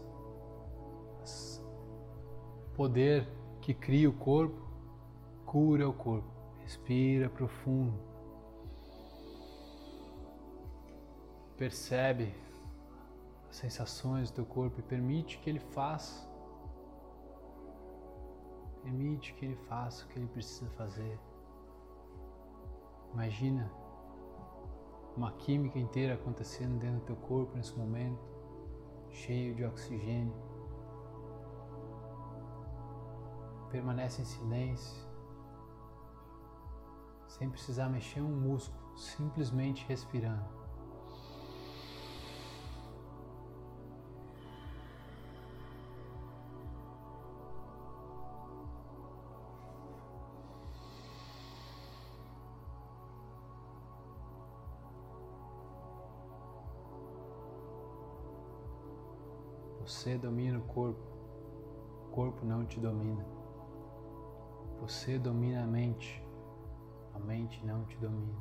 O 2.66 2.74
poder 2.74 3.28
que 3.60 3.74
cria 3.74 4.08
o 4.08 4.12
corpo 4.12 4.58
cura 5.44 5.88
o 5.88 5.92
corpo. 5.92 6.30
Respira 6.62 7.28
profundo. 7.28 7.98
Percebe 11.58 12.32
as 13.50 13.56
sensações 13.56 14.30
do 14.30 14.36
teu 14.36 14.46
corpo 14.46 14.78
e 14.78 14.82
permite 14.82 15.38
que 15.38 15.50
ele 15.50 15.58
faça. 15.58 16.28
Permite 18.82 19.34
que 19.34 19.44
ele 19.44 19.56
faça 19.56 20.04
o 20.04 20.08
que 20.08 20.18
ele 20.18 20.28
precisa 20.28 20.70
fazer. 20.70 21.18
Imagina 23.12 23.70
uma 25.16 25.32
química 25.32 25.78
inteira 25.78 26.14
acontecendo 26.14 26.78
dentro 26.78 27.00
do 27.00 27.06
teu 27.06 27.16
corpo 27.16 27.56
nesse 27.56 27.76
momento, 27.76 28.22
cheio 29.10 29.54
de 29.54 29.64
oxigênio. 29.64 30.32
Permanece 33.70 34.22
em 34.22 34.24
silêncio, 34.24 35.08
sem 37.26 37.50
precisar 37.50 37.88
mexer 37.88 38.20
um 38.20 38.40
músculo, 38.40 38.96
simplesmente 38.96 39.84
respirando. 39.86 40.59
Você 60.00 60.16
domina 60.16 60.58
o 60.58 60.62
corpo, 60.62 60.98
o 62.06 62.10
corpo 62.10 62.46
não 62.46 62.64
te 62.64 62.80
domina. 62.80 63.22
Você 64.80 65.18
domina 65.18 65.62
a 65.62 65.66
mente, 65.66 66.24
a 67.12 67.18
mente 67.18 67.62
não 67.66 67.84
te 67.84 67.98
domina. 67.98 68.40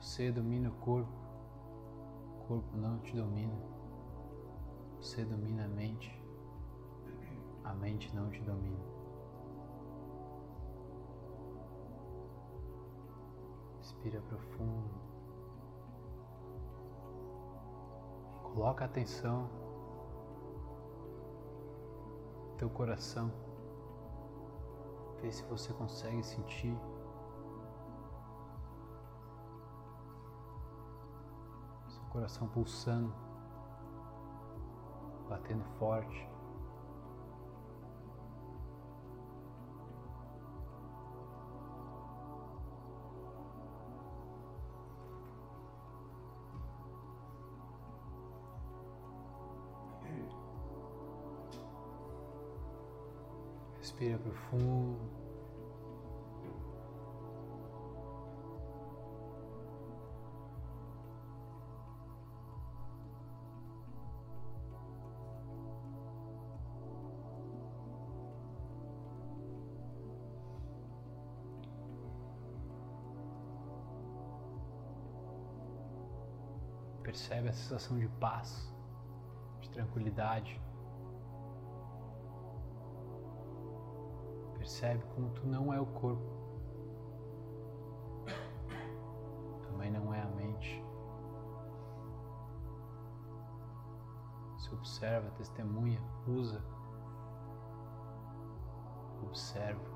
Você 0.00 0.32
domina 0.32 0.70
o 0.70 0.72
corpo, 0.76 1.12
o 2.38 2.44
corpo 2.46 2.74
não 2.74 3.00
te 3.00 3.14
domina. 3.14 3.52
Você 4.98 5.26
domina 5.26 5.66
a 5.66 5.68
mente, 5.68 6.24
a 7.62 7.74
mente 7.74 8.16
não 8.16 8.30
te 8.30 8.40
domina. 8.40 8.80
Respira 13.76 14.22
profundo. 14.22 14.88
Coloca 18.42 18.86
atenção 18.86 19.61
teu 22.62 22.70
coração. 22.70 23.28
Vê 25.20 25.32
se 25.32 25.42
você 25.46 25.72
consegue 25.72 26.22
sentir. 26.22 26.72
Seu 31.88 32.02
coração 32.04 32.46
pulsando, 32.46 33.12
batendo 35.28 35.64
forte. 35.76 36.31
Respira 54.02 54.18
profundo. 54.18 54.98
Percebe 77.04 77.48
a 77.48 77.52
sensação 77.52 77.98
de 78.00 78.08
paz, 78.08 78.68
de 79.60 79.70
tranquilidade. 79.70 80.60
Percebe 84.72 85.04
como 85.14 85.28
tu 85.34 85.46
não 85.46 85.70
é 85.70 85.78
o 85.78 85.84
corpo. 85.84 86.24
Também 89.66 89.90
não 89.90 90.14
é 90.14 90.22
a 90.22 90.26
mente. 90.28 90.82
Se 94.56 94.72
observa, 94.72 95.30
testemunha, 95.32 96.00
usa. 96.26 96.64
Observa. 99.22 99.90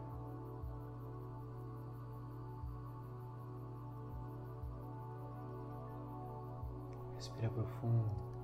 Respira 7.14 7.48
profundo. 7.48 8.35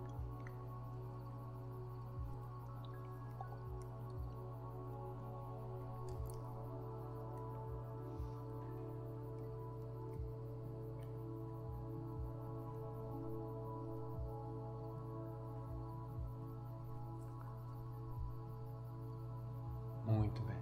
Muito 20.12 20.42
bem. 20.42 20.56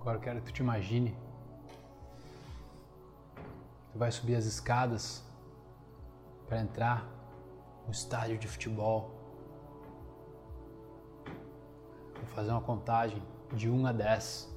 Agora 0.00 0.18
eu 0.18 0.20
quero 0.20 0.40
que 0.40 0.46
tu 0.46 0.52
te 0.52 0.60
imagine. 0.60 1.16
Tu 3.90 3.98
vai 3.98 4.12
subir 4.12 4.36
as 4.36 4.44
escadas 4.44 5.24
para 6.46 6.60
entrar 6.60 7.08
no 7.86 7.92
estádio 7.92 8.36
de 8.38 8.46
futebol. 8.46 9.10
Vou 11.24 12.26
fazer 12.34 12.50
uma 12.50 12.60
contagem 12.60 13.22
de 13.52 13.70
1 13.70 13.86
a 13.86 13.92
10. 13.92 14.54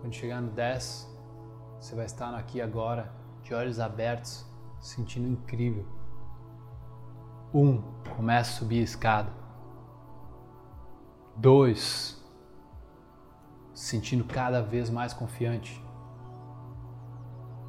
Quando 0.00 0.12
chegar 0.12 0.42
no 0.42 0.50
10, 0.50 1.08
você 1.80 1.94
vai 1.94 2.04
estar 2.04 2.34
aqui 2.34 2.60
agora, 2.60 3.10
de 3.42 3.54
olhos 3.54 3.80
abertos, 3.80 4.47
sentindo 4.80 5.28
incrível. 5.28 5.86
1. 7.52 7.82
Começa 8.16 8.50
a 8.50 8.58
subir 8.58 8.80
a 8.80 8.84
escada. 8.84 9.32
2 11.36 12.18
se 13.78 13.84
sentindo 13.90 14.24
cada 14.24 14.60
vez 14.60 14.90
mais 14.90 15.14
confiante. 15.14 15.80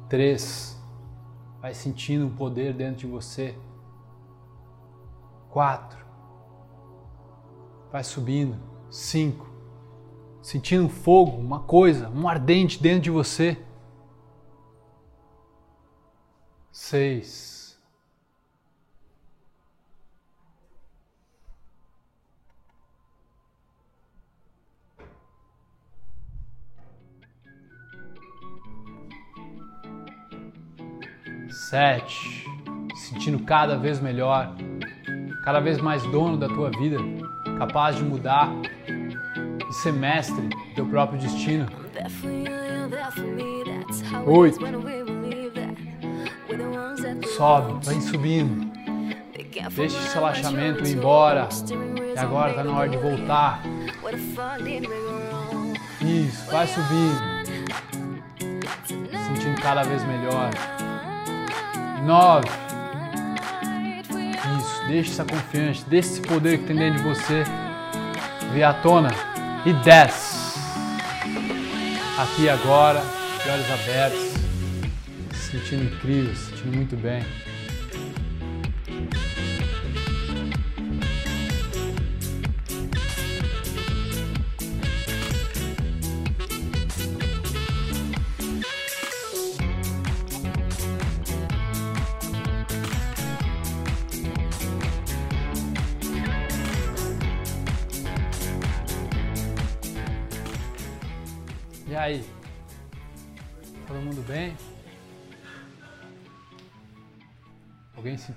3. 0.08 0.76
Vai 1.60 1.72
sentindo 1.72 2.26
um 2.26 2.34
poder 2.34 2.74
dentro 2.74 2.96
de 2.96 3.06
você. 3.06 3.56
4. 5.50 6.04
Vai 7.92 8.02
subindo. 8.02 8.58
5. 8.90 9.48
Sentindo 10.42 10.86
um 10.86 10.88
fogo, 10.88 11.36
uma 11.36 11.60
coisa, 11.60 12.08
um 12.08 12.26
ardente 12.26 12.82
dentro 12.82 13.02
de 13.02 13.10
você. 13.10 13.56
6. 16.90 17.78
Sete, 31.48 32.44
sentindo 32.96 33.44
cada 33.44 33.76
vez 33.76 34.00
melhor, 34.00 34.56
cada 35.44 35.60
vez 35.60 35.78
mais 35.80 36.02
dono 36.10 36.36
da 36.36 36.48
tua 36.48 36.70
vida, 36.70 36.96
capaz 37.56 37.94
de 37.94 38.02
mudar 38.02 38.52
e 39.68 39.72
ser 39.74 39.92
mestre 39.92 40.48
do 40.48 40.74
teu 40.74 40.86
próprio 40.86 41.20
destino. 41.20 41.66
Oito, 44.26 44.58
sobe, 47.40 47.86
vai 47.86 47.98
subindo. 48.02 48.70
Deixa 49.70 49.96
esse 49.96 50.14
relaxamento 50.14 50.86
ir 50.86 50.92
embora. 50.94 51.48
E 52.14 52.18
agora 52.18 52.50
está 52.50 52.62
na 52.62 52.76
hora 52.76 52.88
de 52.90 52.98
voltar. 52.98 53.62
Isso, 56.02 56.50
vai 56.50 56.66
subindo. 56.66 57.18
Sentindo 59.26 59.58
cada 59.62 59.84
vez 59.84 60.04
melhor. 60.04 60.50
Nove. 62.04 62.46
Isso, 64.58 64.86
deixa 64.88 65.10
essa 65.10 65.24
confiança, 65.24 65.84
deixa 65.88 66.08
esse 66.10 66.20
poder 66.20 66.58
que 66.58 66.66
tem 66.66 66.76
dentro 66.76 67.02
de 67.02 67.08
você 67.08 67.44
vir 68.52 68.64
à 68.64 68.74
tona. 68.74 69.08
E 69.64 69.72
dez. 69.82 70.58
Aqui 72.18 72.50
agora, 72.50 73.02
de 73.42 73.50
olhos 73.50 73.70
abertos, 73.70 74.29
sentindo 75.50 75.84
incrível, 75.84 76.34
se 76.34 76.50
sentindo 76.50 76.76
muito 76.76 76.96
bem. 76.96 77.22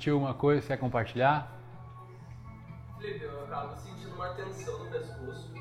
Sentiu 0.04 0.18
uma 0.18 0.34
coisa? 0.34 0.68
Quer 0.68 0.76
compartilhar? 0.78 1.50
Felipe, 3.00 3.24
eu 3.24 3.46
acabo 3.46 3.74
sentindo 3.78 4.14
uma 4.16 4.34
tensão 4.34 4.80
no 4.80 4.92
pescoço, 4.92 5.54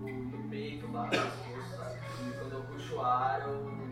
no, 0.00 0.48
peito, 0.50 0.92
lá 0.92 1.04
no 1.04 1.10
pescoço, 1.10 1.76
sabe? 1.78 1.98
E 2.28 2.32
quando 2.38 2.52
eu 2.52 2.62
puxo 2.64 2.96
o 2.96 3.00
ar, 3.00 3.40
eu 3.40 3.88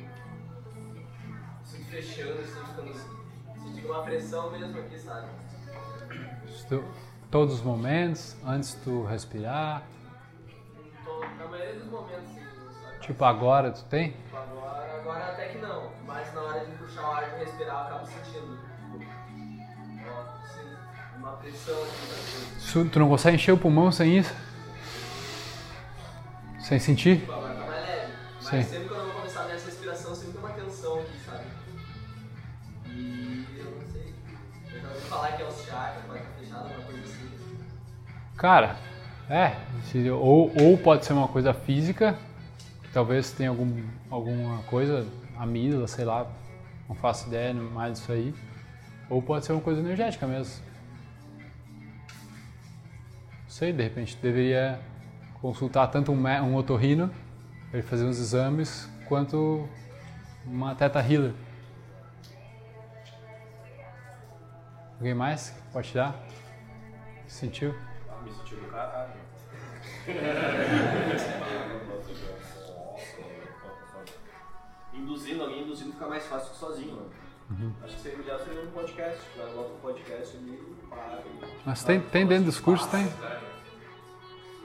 sinto 1.64 1.88
fechando, 1.88 2.40
assim, 2.40 2.60
ficando, 2.66 3.86
uma 3.86 4.02
pressão 4.02 4.50
mesmo 4.50 4.78
aqui, 4.78 4.98
sabe? 4.98 5.28
Estou- 6.46 6.84
Todos 7.30 7.54
os 7.54 7.62
momentos, 7.62 8.36
antes 8.44 8.74
de 8.74 8.80
tu 8.82 9.04
respirar. 9.04 9.84
Na 11.38 11.46
maioria 11.48 11.80
dos 11.80 11.90
momentos, 11.90 12.28
sim, 12.28 12.44
sabe? 12.82 13.00
Tipo 13.00 13.24
agora, 13.24 13.72
tu 13.72 13.82
tem? 13.86 14.14
Agora, 14.34 15.00
agora 15.00 15.32
até 15.32 15.48
que 15.48 15.56
não, 15.56 15.90
mas 16.06 16.34
na 16.34 16.42
hora 16.42 16.66
de 16.66 16.72
puxar 16.72 17.08
o 17.08 17.12
ar 17.12 17.22
e 17.22 17.38
respirar, 17.42 17.74
eu 17.74 17.86
acabo 17.86 18.06
sentindo. 18.06 18.71
Uma 21.18 21.32
pressão 21.32 21.82
aqui 21.82 22.12
Tu 22.90 22.98
não 22.98 23.08
consegue 23.08 23.36
encher 23.36 23.52
o 23.52 23.58
pulmão 23.58 23.92
sem 23.92 24.18
isso? 24.18 24.34
Sem 26.58 26.78
sentir? 26.78 27.20
Tipo, 27.20 27.32
tá 27.32 27.40
mais 27.40 27.86
leve. 27.86 28.12
Mas 28.36 28.44
Sim. 28.46 28.62
sempre 28.62 28.88
quando 28.88 29.00
eu 29.00 29.06
vou 29.06 29.14
começar 29.14 29.40
a 29.42 29.44
minha 29.44 29.54
respiração, 29.56 30.14
sempre 30.14 30.32
tem 30.32 30.40
uma 30.40 30.50
tensão 30.50 31.00
aqui, 31.00 31.18
sabe? 31.26 31.44
E 32.86 33.46
eu 33.58 33.64
não 33.64 33.92
sei. 33.92 34.14
Eu 34.72 34.80
já 34.80 34.88
ouvi 34.88 35.00
falar 35.02 35.32
que 35.32 35.42
é 35.42 35.46
os 35.46 35.64
chakras, 35.66 36.04
pode 36.06 36.20
estar 36.20 36.32
fechado, 36.38 36.62
alguma 36.62 36.82
coisa 36.84 37.02
assim. 37.02 37.30
Cara, 38.38 38.76
é. 39.28 39.56
Ou, 40.12 40.52
ou 40.58 40.78
pode 40.78 41.04
ser 41.04 41.12
uma 41.12 41.28
coisa 41.28 41.52
física, 41.52 42.16
que 42.82 42.88
talvez 42.90 43.32
tenha 43.32 43.50
algum, 43.50 43.82
alguma 44.08 44.62
coisa, 44.62 45.06
amígdala, 45.38 45.86
sei 45.86 46.06
lá, 46.06 46.26
não 46.88 46.94
faço 46.94 47.28
ideia 47.28 47.52
mais 47.52 47.98
disso 47.98 48.12
aí. 48.12 48.34
Ou 49.08 49.22
pode 49.22 49.44
ser 49.44 49.52
uma 49.52 49.60
coisa 49.60 49.80
energética 49.80 50.26
mesmo. 50.26 50.64
Não 53.42 53.48
sei, 53.48 53.72
de 53.72 53.82
repente 53.82 54.16
deveria 54.16 54.80
consultar 55.40 55.88
tanto 55.88 56.12
um, 56.12 56.26
um 56.26 56.54
otorrino, 56.56 57.08
para 57.68 57.78
ele 57.78 57.86
fazer 57.86 58.04
uns 58.04 58.18
exames, 58.18 58.88
quanto 59.08 59.68
uma 60.46 60.74
teta 60.74 61.00
healer. 61.00 61.34
Alguém 64.96 65.14
mais? 65.14 65.50
Pode 65.72 65.92
dar? 65.92 66.14
Sentiu? 67.26 67.74
Me 68.22 68.32
senti 68.32 68.54
do 68.54 68.70
caralho. 68.70 69.12
Induzindo, 74.94 75.42
alguém 75.42 75.62
induzindo 75.62 75.92
fica 75.92 76.06
mais 76.06 76.24
fácil 76.26 76.50
que 76.50 76.56
sozinho, 76.56 76.96
né? 76.96 77.06
Acho 77.82 77.96
que 77.96 78.00
seria 78.02 78.18
melhor 78.18 78.40
seria 78.40 78.62
um 78.62 78.70
podcast, 78.70 79.20
tipo, 79.20 79.56
bota 79.56 79.72
um 79.74 79.78
podcast 79.78 80.36
ali 80.36 80.58
para. 80.88 81.22
Mas 81.64 81.84
tem, 81.84 82.00
tem 82.00 82.26
dentro 82.26 82.44
dos 82.46 82.60
cursos, 82.60 82.86
tem. 82.88 83.06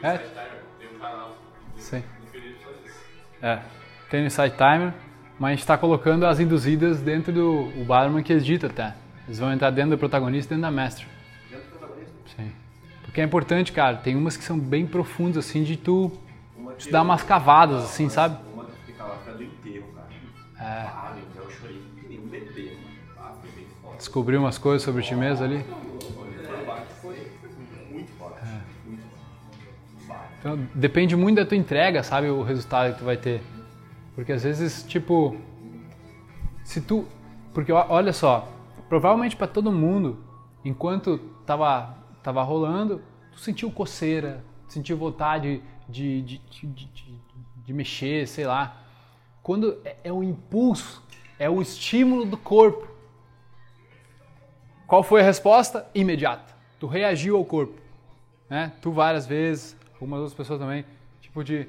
É, 0.04 0.18
Tem 0.18 0.96
um 0.96 1.00
canal. 1.00 1.38
Sim. 1.78 2.04
É, 3.42 3.60
tem 4.10 4.22
no 4.22 4.28
Insight 4.28 4.56
Timer, 4.56 4.94
mas 5.40 5.48
a 5.48 5.52
gente 5.52 5.60
está 5.60 5.78
colocando 5.78 6.26
as 6.26 6.40
induzidas 6.40 7.02
dentro 7.02 7.32
do 7.32 7.82
o 7.82 7.86
barman 7.86 8.24
que 8.24 8.34
edita 8.34 8.68
até. 8.68 8.96
Eles 9.28 9.40
vão 9.40 9.52
entrar 9.52 9.70
dentro 9.72 9.92
do 9.92 9.98
protagonista 9.98 10.54
e 10.54 10.58
dentro 10.58 10.72
da 10.72 10.72
mestra. 10.72 11.06
Dentro 11.50 11.66
do 11.66 11.78
protagonista. 11.78 12.14
Sim. 12.36 12.52
Porque 13.04 13.22
é 13.22 13.24
importante, 13.24 13.72
cara, 13.72 13.98
tem 13.98 14.16
umas 14.16 14.38
que 14.38 14.44
são 14.44 14.58
bem 14.58 14.86
profundas, 14.88 15.46
assim, 15.46 15.64
de 15.64 15.76
tu, 15.78 16.12
Uma 16.56 16.74
dar 16.92 17.02
umas 17.02 17.24
cavadas, 17.24 17.84
assim, 17.84 18.10
sabe? 18.10 18.38
Uma 18.54 18.66
que 18.66 18.72
fica 18.86 19.04
lá, 19.04 19.18
fica 19.18 19.34
do 19.34 19.44
enterro, 19.44 19.88
cara. 19.94 20.08
É. 20.60 21.27
Descobrir 24.08 24.38
umas 24.38 24.58
coisas 24.58 24.84
sobre 24.84 25.04
ti 25.04 25.14
mesmo 25.14 25.44
ali. 25.44 25.66
É. 28.42 28.62
Então, 30.40 30.58
depende 30.74 31.14
muito 31.14 31.36
da 31.36 31.46
tua 31.46 31.58
entrega, 31.58 32.02
sabe, 32.02 32.30
o 32.30 32.42
resultado 32.42 32.94
que 32.94 33.00
tu 33.00 33.04
vai 33.04 33.18
ter. 33.18 33.42
Porque 34.16 34.32
às 34.32 34.44
vezes, 34.44 34.84
tipo, 34.84 35.36
se 36.64 36.80
tu, 36.80 37.06
porque 37.54 37.70
olha 37.74 38.14
só, 38.14 38.48
provavelmente 38.88 39.36
para 39.36 39.46
todo 39.46 39.74
mundo, 39.74 40.24
enquanto 40.64 41.18
tava 41.46 41.94
tava 42.24 42.42
rolando, 42.44 43.02
tu 43.34 43.42
sentiu 43.42 43.70
coceira, 43.70 44.42
sentiu 44.70 44.96
vontade 44.96 45.62
de, 45.90 46.22
de, 46.22 46.42
de, 46.64 46.90
de, 47.66 47.74
mexer, 47.74 48.26
sei 48.26 48.48
lá. 48.48 48.84
Quando 49.44 49.78
é, 49.84 49.98
é 50.06 50.14
o 50.14 50.24
impulso, 50.24 51.04
é 51.38 51.50
o 51.50 51.62
estímulo 51.62 52.26
do 52.26 52.38
corpo. 52.38 52.96
Qual 54.88 55.04
foi 55.04 55.22
a 55.22 55.24
resposta? 55.24 55.88
Imediata. 55.94 56.56
Tu 56.80 56.88
reagiu 56.88 57.38
ao 57.38 57.46
corpo 57.46 57.88
né? 58.50 58.74
Tu 58.82 58.92
várias 58.92 59.26
vezes, 59.26 59.76
algumas 59.94 60.20
outras 60.20 60.38
pessoas 60.38 60.60
também, 60.60 60.86
tipo 61.22 61.44
de 61.44 61.68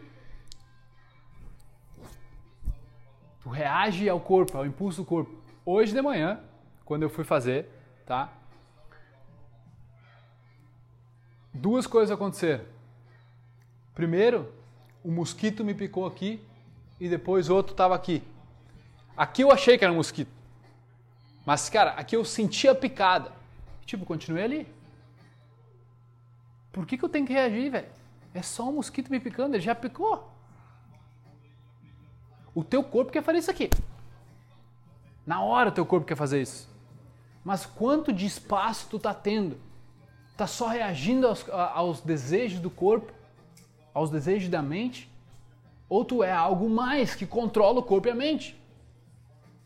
tu 3.41 3.49
reage 3.49 4.09
ao 4.09 4.21
corpo, 4.21 4.57
ao 4.57 4.67
impulso 4.67 5.03
do 5.03 5.07
corpo. 5.07 5.37
Hoje 5.65 5.93
de 5.93 6.01
manhã, 6.01 6.41
quando 6.85 7.03
eu 7.03 7.11
fui 7.11 7.25
fazer, 7.25 7.69
tá? 8.07 8.33
Duas 11.53 11.87
coisas 11.87 12.15
aconteceram. 12.15 12.65
Primeiro, 13.95 14.53
o 15.03 15.11
mosquito 15.11 15.65
me 15.65 15.75
picou 15.75 16.07
aqui 16.07 16.41
e 17.01 17.09
depois 17.09 17.51
outro 17.51 17.73
estava 17.73 17.95
aqui. 17.95 18.23
Aqui 19.17 19.43
eu 19.43 19.51
achei 19.51 19.77
que 19.77 19.85
era 19.85 19.93
um 19.93 19.97
mosquito. 19.97 20.31
Mas, 21.49 21.71
cara, 21.71 21.93
aqui 21.93 22.15
eu 22.15 22.27
senti 22.27 22.69
a 22.69 22.75
picada. 22.75 23.33
Tipo, 23.87 24.05
continuei 24.05 24.45
ali. 24.45 24.75
Por 26.71 26.85
que, 26.85 26.99
que 26.99 27.03
eu 27.03 27.09
tenho 27.09 27.27
que 27.27 27.33
reagir, 27.33 27.71
velho? 27.71 27.89
É 28.35 28.43
só 28.43 28.69
um 28.69 28.75
mosquito 28.75 29.11
me 29.11 29.19
picando, 29.19 29.55
ele 29.55 29.63
já 29.63 29.75
picou. 29.75 30.31
O 32.55 32.63
teu 32.63 32.85
corpo 32.85 33.11
quer 33.11 33.23
fazer 33.23 33.39
isso 33.39 33.51
aqui. 33.51 33.71
Na 35.25 35.41
hora 35.41 35.71
o 35.71 35.73
teu 35.73 35.87
corpo 35.87 36.07
quer 36.07 36.17
fazer 36.17 36.43
isso. 36.43 36.69
Mas 37.43 37.65
quanto 37.65 38.13
de 38.13 38.27
espaço 38.27 38.87
tu 38.91 38.99
tá 38.99 39.15
tendo? 39.15 39.59
Tá 40.37 40.47
só 40.47 40.69
reagindo 40.69 41.27
aos, 41.27 41.49
aos 41.49 42.03
desejos 42.03 42.61
do 42.61 42.69
corpo, 42.69 43.11
aos 43.95 44.11
desejos 44.11 44.51
da 44.51 44.61
mente? 44.61 45.11
Ou 45.89 46.05
tu 46.05 46.23
é 46.23 46.31
algo 46.31 46.69
mais 46.69 47.15
que 47.15 47.27
controla 47.27 47.81
o 47.81 47.83
corpo 47.83 48.07
e 48.07 48.11
a 48.11 48.15
mente? 48.15 48.58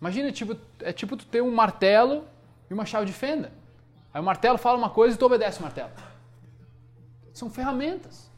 Imagina, 0.03 0.33
tipo, 0.33 0.57
é 0.81 0.93
tipo 0.93 1.17
tu 1.17 1.25
ter 1.25 1.41
um 1.41 1.55
martelo 1.55 2.25
e 2.69 2.75
uma 2.75 2.85
chave 2.85 3.07
de 3.07 3.13
fenda. 3.13 3.53
Aí 4.13 4.21
o 4.21 4.25
martelo 4.25 4.59
fala 4.59 4.77
uma 4.77 4.91
coisa 4.91 5.15
e 5.15 5.19
tu 5.19 5.25
obedece 5.25 5.61
o 5.61 5.63
martelo. 5.63 5.91
São 7.33 7.49
ferramentas. 7.49 8.29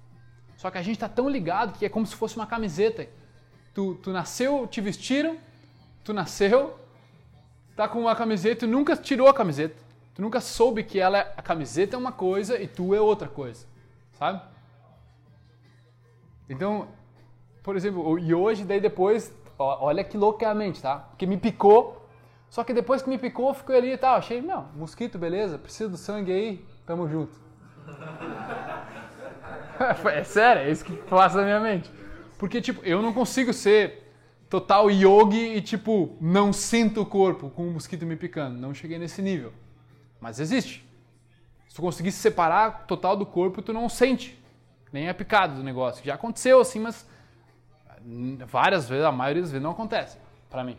Só 0.58 0.70
que 0.70 0.76
a 0.76 0.82
gente 0.82 0.96
está 0.96 1.08
tão 1.08 1.26
ligado 1.26 1.78
que 1.78 1.86
é 1.86 1.88
como 1.88 2.06
se 2.06 2.14
fosse 2.14 2.36
uma 2.36 2.46
camiseta. 2.46 3.08
Tu, 3.72 3.94
tu 3.94 4.10
nasceu, 4.12 4.66
te 4.66 4.82
vestiram, 4.82 5.38
tu 6.04 6.12
nasceu, 6.12 6.78
tá 7.74 7.88
com 7.88 7.98
uma 7.98 8.14
camiseta 8.14 8.66
e 8.66 8.68
nunca 8.68 8.94
tirou 8.94 9.26
a 9.26 9.32
camiseta. 9.32 9.82
Tu 10.14 10.20
nunca 10.20 10.42
soube 10.42 10.84
que 10.84 11.00
ela 11.00 11.16
é- 11.16 11.32
a 11.34 11.40
camiseta 11.40 11.96
é 11.96 11.98
uma 11.98 12.12
coisa 12.12 12.60
e 12.60 12.68
tu 12.68 12.94
é 12.94 13.00
outra 13.00 13.26
coisa, 13.26 13.66
sabe? 14.18 14.42
Então, 16.46 16.88
por 17.62 17.74
exemplo, 17.74 18.18
e 18.18 18.34
hoje 18.34 18.64
daí 18.64 18.80
depois, 18.82 19.34
olha 19.58 20.04
que 20.04 20.16
louco 20.16 20.38
que 20.38 20.44
é 20.44 20.72
tá? 20.72 20.96
Porque 20.96 21.26
me 21.26 21.36
picou, 21.36 22.06
só 22.48 22.62
que 22.62 22.72
depois 22.72 23.02
que 23.02 23.08
me 23.08 23.18
picou, 23.18 23.48
eu 23.48 23.54
fiquei 23.54 23.76
ali 23.76 23.92
e 23.92 23.98
tal, 23.98 24.16
achei, 24.16 24.40
não, 24.40 24.68
mosquito, 24.76 25.18
beleza, 25.18 25.58
preciso 25.58 25.90
do 25.90 25.96
sangue 25.96 26.32
aí, 26.32 26.64
tamo 26.86 27.08
junto. 27.08 27.32
é 30.12 30.24
sério, 30.24 30.62
é 30.62 30.70
isso 30.70 30.84
que 30.84 30.96
passa 30.96 31.38
na 31.38 31.44
minha 31.44 31.60
mente. 31.60 31.90
Porque, 32.38 32.60
tipo, 32.60 32.84
eu 32.84 33.02
não 33.02 33.12
consigo 33.12 33.52
ser 33.52 34.04
total 34.48 34.90
yogi 34.90 35.56
e, 35.56 35.60
tipo, 35.60 36.16
não 36.20 36.52
sinto 36.52 37.02
o 37.02 37.06
corpo 37.06 37.50
com 37.50 37.66
o 37.66 37.72
mosquito 37.72 38.06
me 38.06 38.16
picando. 38.16 38.58
Não 38.58 38.74
cheguei 38.74 38.98
nesse 38.98 39.22
nível. 39.22 39.52
Mas 40.20 40.38
existe. 40.38 40.88
Se 41.68 41.74
tu 41.74 41.82
conseguisse 41.82 42.18
separar 42.18 42.86
total 42.86 43.16
do 43.16 43.26
corpo, 43.26 43.62
tu 43.62 43.72
não 43.72 43.88
sente. 43.88 44.40
Nem 44.92 45.08
é 45.08 45.12
picado 45.12 45.56
do 45.56 45.62
negócio. 45.62 46.04
Já 46.04 46.14
aconteceu 46.14 46.60
assim, 46.60 46.78
mas 46.78 47.06
várias 48.46 48.88
vezes, 48.88 49.04
a 49.04 49.12
maioria 49.12 49.42
das 49.42 49.50
vezes 49.50 49.62
não 49.62 49.70
acontece 49.72 50.18
pra 50.50 50.62
mim. 50.62 50.76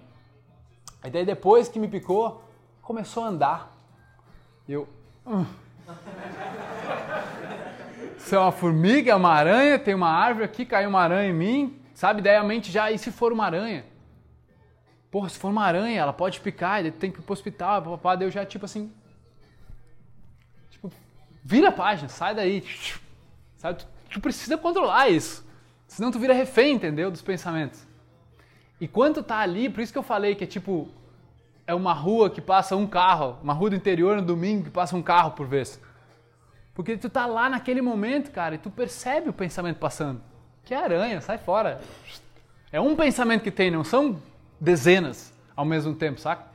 Aí 1.02 1.10
daí 1.10 1.26
depois 1.26 1.68
que 1.68 1.80
me 1.80 1.88
picou, 1.88 2.44
começou 2.82 3.24
a 3.24 3.28
andar. 3.28 3.72
Eu. 4.68 4.88
"Hum." 5.26 5.46
Se 8.18 8.36
é 8.36 8.40
uma 8.40 8.52
formiga, 8.52 9.12
é 9.12 9.16
uma 9.16 9.32
aranha, 9.32 9.78
tem 9.78 9.94
uma 9.94 10.10
árvore 10.10 10.46
aqui, 10.46 10.66
caiu 10.66 10.90
uma 10.90 11.00
aranha 11.02 11.30
em 11.30 11.34
mim, 11.34 11.80
sabe? 11.94 12.22
Daí 12.22 12.36
a 12.36 12.44
mente 12.44 12.72
já, 12.72 12.92
e 12.92 12.98
se 12.98 13.12
for 13.12 13.32
uma 13.32 13.46
aranha? 13.46 13.86
Porra, 15.12 15.30
se 15.30 15.38
for 15.38 15.50
uma 15.50 15.64
aranha, 15.64 16.02
ela 16.02 16.12
pode 16.12 16.40
picar, 16.40 16.84
tu 16.84 16.92
tem 16.94 17.12
que 17.12 17.20
ir 17.20 17.22
pro 17.22 17.34
hospital, 17.34 17.84
papapá, 17.84 18.16
daí 18.16 18.28
eu 18.28 18.32
já 18.32 18.44
tipo 18.46 18.66
assim. 18.66 18.92
Tipo, 20.72 20.92
vira 21.44 21.70
a 21.70 21.72
página, 21.72 22.10
sai 22.10 22.34
daí. 22.34 22.64
Sabe? 23.58 23.80
Tu, 23.80 23.88
tu 24.10 24.20
precisa 24.20 24.58
controlar 24.58 25.10
isso. 25.10 25.45
Senão 25.88 26.12
tu 26.12 26.20
vira 26.20 26.34
refém, 26.34 26.76
entendeu? 26.76 27.12
Dos 27.12 27.22
pensamentos. 27.22 27.86
E 28.80 28.88
quando 28.88 29.24
tá 29.24 29.40
ali, 29.40 29.70
por 29.70 29.82
isso 29.82 29.92
que 29.92 29.98
eu 29.98 30.04
falei 30.04 30.36
que 30.36 30.44
é 30.44 30.48
tipo. 30.48 30.90
É 31.68 31.74
uma 31.74 31.94
rua 31.94 32.30
que 32.30 32.42
passa 32.42 32.76
um 32.76 32.86
carro, 32.86 33.38
uma 33.42 33.54
rua 33.54 33.72
do 33.72 33.76
interior 33.76 34.18
no 34.18 34.22
domingo 34.22 34.66
que 34.66 34.70
passa 34.70 34.96
um 34.96 35.02
carro 35.02 35.32
por 35.32 35.48
vez. 35.48 35.80
Porque 36.76 36.96
tu 36.96 37.10
tá 37.10 37.26
lá 37.26 37.50
naquele 37.50 37.82
momento, 37.82 38.30
cara, 38.30 38.54
e 38.54 38.58
tu 38.60 38.70
percebe 38.70 39.30
o 39.30 39.34
pensamento 39.34 39.78
passando. 39.78 40.22
Que 40.64 40.76
é 40.76 40.78
aranha, 40.78 41.22
sai 41.22 41.40
fora. 41.40 41.82
É 42.72 42.80
um 42.80 42.96
pensamento 42.96 43.42
que 43.42 43.50
tem, 43.50 43.72
não 43.72 43.84
são 43.84 44.22
dezenas 44.60 45.34
ao 45.56 45.66
mesmo 45.66 45.96
tempo, 45.96 46.20
saca? 46.20 46.55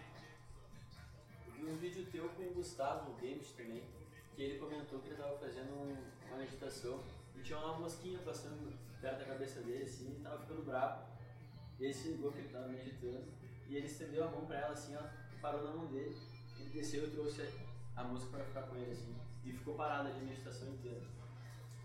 Estendeu 14.20 14.26
a 14.26 14.30
mão 14.30 14.44
pra 14.44 14.58
ela 14.58 14.72
assim, 14.72 14.94
ó, 14.96 15.02
parou 15.40 15.64
na 15.64 15.70
mão 15.70 15.86
dele, 15.86 16.16
ele 16.58 16.70
desceu 16.70 17.06
e 17.06 17.10
trouxe 17.10 17.48
a 17.96 18.04
música 18.04 18.36
pra 18.36 18.44
ficar 18.44 18.62
com 18.62 18.76
ele 18.76 18.90
assim, 18.90 19.14
e 19.44 19.52
ficou 19.52 19.74
parada 19.74 20.12
de 20.12 20.20
meditação 20.20 20.68
inteira. 20.68 21.00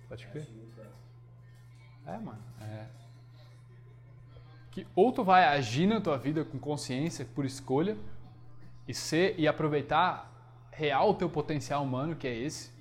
Pode 0.10 0.28
legal. 0.34 0.92
É, 2.06 2.18
mano. 2.18 2.44
É. 2.62 2.88
Que 4.72 4.86
ou 4.96 5.12
tu 5.12 5.24
vai 5.24 5.46
agir 5.46 5.88
na 5.88 6.02
tua 6.02 6.18
vida 6.18 6.44
com 6.44 6.60
consciência, 6.60 7.26
por 7.34 7.46
escolha, 7.46 7.98
e 8.88 8.94
ser 8.94 9.40
e 9.40 9.48
aproveitar 9.48 10.32
real 10.72 11.12
o 11.12 11.16
teu 11.16 11.30
potencial 11.30 11.84
humano, 11.84 12.16
que 12.16 12.28
é 12.28 12.36
esse, 12.36 12.72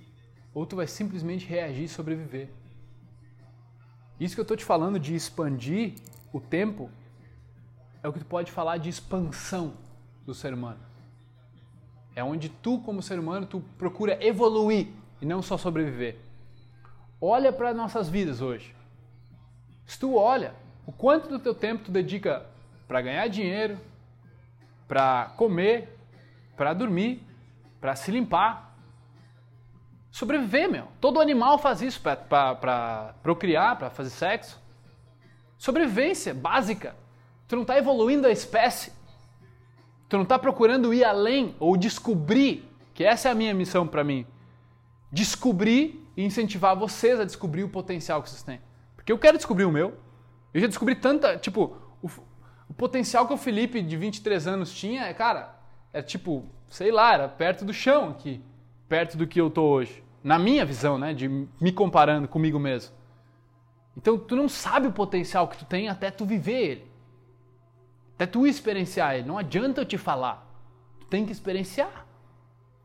ou 0.53 0.65
tu 0.65 0.75
vai 0.75 0.85
simplesmente 0.85 1.45
reagir 1.45 1.85
e 1.85 1.89
sobreviver. 1.89 2.49
Isso 4.19 4.35
que 4.35 4.41
eu 4.41 4.45
tô 4.45 4.55
te 4.55 4.63
falando 4.63 4.99
de 4.99 5.15
expandir 5.15 5.95
o 6.31 6.39
tempo 6.39 6.89
é 8.05 8.07
o 8.07 8.13
que 8.13 8.19
tu 8.19 8.25
pode 8.25 8.51
falar 8.51 8.77
de 8.77 8.87
expansão 8.87 9.73
do 10.27 10.33
ser 10.35 10.53
humano. 10.53 10.77
É 12.15 12.23
onde 12.23 12.49
tu, 12.49 12.77
como 12.79 13.01
ser 13.01 13.17
humano, 13.17 13.47
tu 13.47 13.61
procura 13.79 14.23
evoluir 14.23 14.89
e 15.19 15.25
não 15.25 15.41
só 15.41 15.57
sobreviver. 15.57 16.19
Olha 17.19 17.51
para 17.51 17.73
nossas 17.73 18.07
vidas 18.07 18.41
hoje. 18.41 18.75
Se 19.87 19.99
tu 19.99 20.15
olha 20.17 20.53
o 20.85 20.91
quanto 20.91 21.27
do 21.27 21.39
teu 21.39 21.55
tempo 21.55 21.85
tu 21.85 21.91
dedica 21.91 22.45
para 22.87 23.01
ganhar 23.01 23.27
dinheiro, 23.27 23.79
para 24.87 25.33
comer, 25.35 25.97
para 26.55 26.75
dormir, 26.75 27.23
para 27.81 27.95
se 27.95 28.11
limpar, 28.11 28.77
sobreviver, 30.11 30.69
meu. 30.69 30.87
Todo 31.01 31.19
animal 31.19 31.57
faz 31.57 31.81
isso 31.81 31.99
para 31.99 33.15
procriar, 33.23 33.79
para 33.79 33.89
fazer 33.89 34.11
sexo. 34.11 34.61
Sobrevivência 35.57 36.35
básica. 36.35 36.95
Tu 37.47 37.55
não 37.55 37.63
está 37.63 37.77
evoluindo 37.77 38.27
a 38.27 38.31
espécie. 38.31 38.91
Tu 40.09 40.15
não 40.15 40.23
está 40.23 40.37
procurando 40.37 40.93
ir 40.93 41.03
além 41.03 41.55
ou 41.59 41.75
descobrir, 41.75 42.69
que 42.93 43.03
essa 43.03 43.29
é 43.29 43.31
a 43.31 43.35
minha 43.35 43.53
missão 43.53 43.87
para 43.87 44.03
mim. 44.03 44.25
Descobrir 45.11 46.03
e 46.15 46.23
incentivar 46.23 46.75
vocês 46.75 47.19
a 47.19 47.25
descobrir 47.25 47.63
o 47.63 47.69
potencial 47.69 48.21
que 48.21 48.29
vocês 48.29 48.43
têm. 48.43 48.61
Porque 48.95 49.11
eu 49.11 49.19
quero 49.19 49.37
descobrir 49.37 49.65
o 49.65 49.71
meu. 49.71 49.97
Eu 50.53 50.61
já 50.61 50.67
descobri 50.67 50.95
tanta, 50.95 51.37
tipo, 51.37 51.77
o, 52.01 52.09
o 52.69 52.73
potencial 52.73 53.27
que 53.27 53.33
o 53.33 53.37
Felipe 53.37 53.81
de 53.81 53.97
23 53.97 54.47
anos 54.47 54.73
tinha, 54.73 55.13
cara, 55.13 55.55
é 55.91 56.01
tipo, 56.01 56.45
sei 56.69 56.91
lá, 56.91 57.13
era 57.13 57.27
perto 57.27 57.65
do 57.65 57.73
chão 57.73 58.09
aqui, 58.09 58.41
perto 58.87 59.17
do 59.17 59.27
que 59.27 59.39
eu 59.39 59.49
tô 59.49 59.63
hoje. 59.63 60.03
Na 60.23 60.39
minha 60.39 60.65
visão, 60.65 60.97
né, 60.97 61.13
de 61.13 61.27
me 61.27 61.71
comparando 61.71 62.27
comigo 62.27 62.57
mesmo. 62.57 62.95
Então 63.97 64.17
tu 64.17 64.35
não 64.35 64.49
sabe 64.49 64.87
o 64.87 64.91
potencial 64.91 65.47
que 65.47 65.57
tu 65.57 65.65
tem 65.65 65.87
até 65.87 66.09
tu 66.09 66.25
viver 66.25 66.61
ele. 66.63 66.94
Até 68.15 68.25
tu 68.25 68.47
experienciar 68.47 69.15
ele. 69.15 69.27
Não 69.27 69.37
adianta 69.37 69.81
eu 69.81 69.85
te 69.85 69.97
falar. 69.97 70.45
Tu 70.99 71.05
tem 71.07 71.25
que 71.25 71.31
experienciar. 71.31 72.05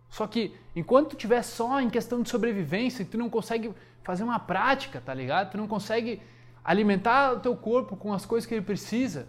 Só 0.09 0.27
que 0.27 0.57
enquanto 0.75 1.11
tu 1.11 1.17
estiver 1.17 1.43
só 1.43 1.81
em 1.81 1.89
questão 1.89 2.21
de 2.21 2.29
sobrevivência, 2.29 3.05
tu 3.05 3.17
não 3.17 3.31
consegue 3.31 3.73
fazer 4.03 4.25
uma 4.25 4.39
prática, 4.39 5.01
tá 5.01 5.15
ligado? 5.15 5.53
Tu 5.53 5.57
não 5.57 5.69
consegue 5.69 6.21
alimentar 6.65 7.33
o 7.35 7.41
teu 7.41 7.57
corpo 7.57 7.97
com 7.97 8.13
as 8.13 8.27
coisas 8.27 8.47
que 8.47 8.55
ele 8.55 8.65
precisa. 8.65 9.29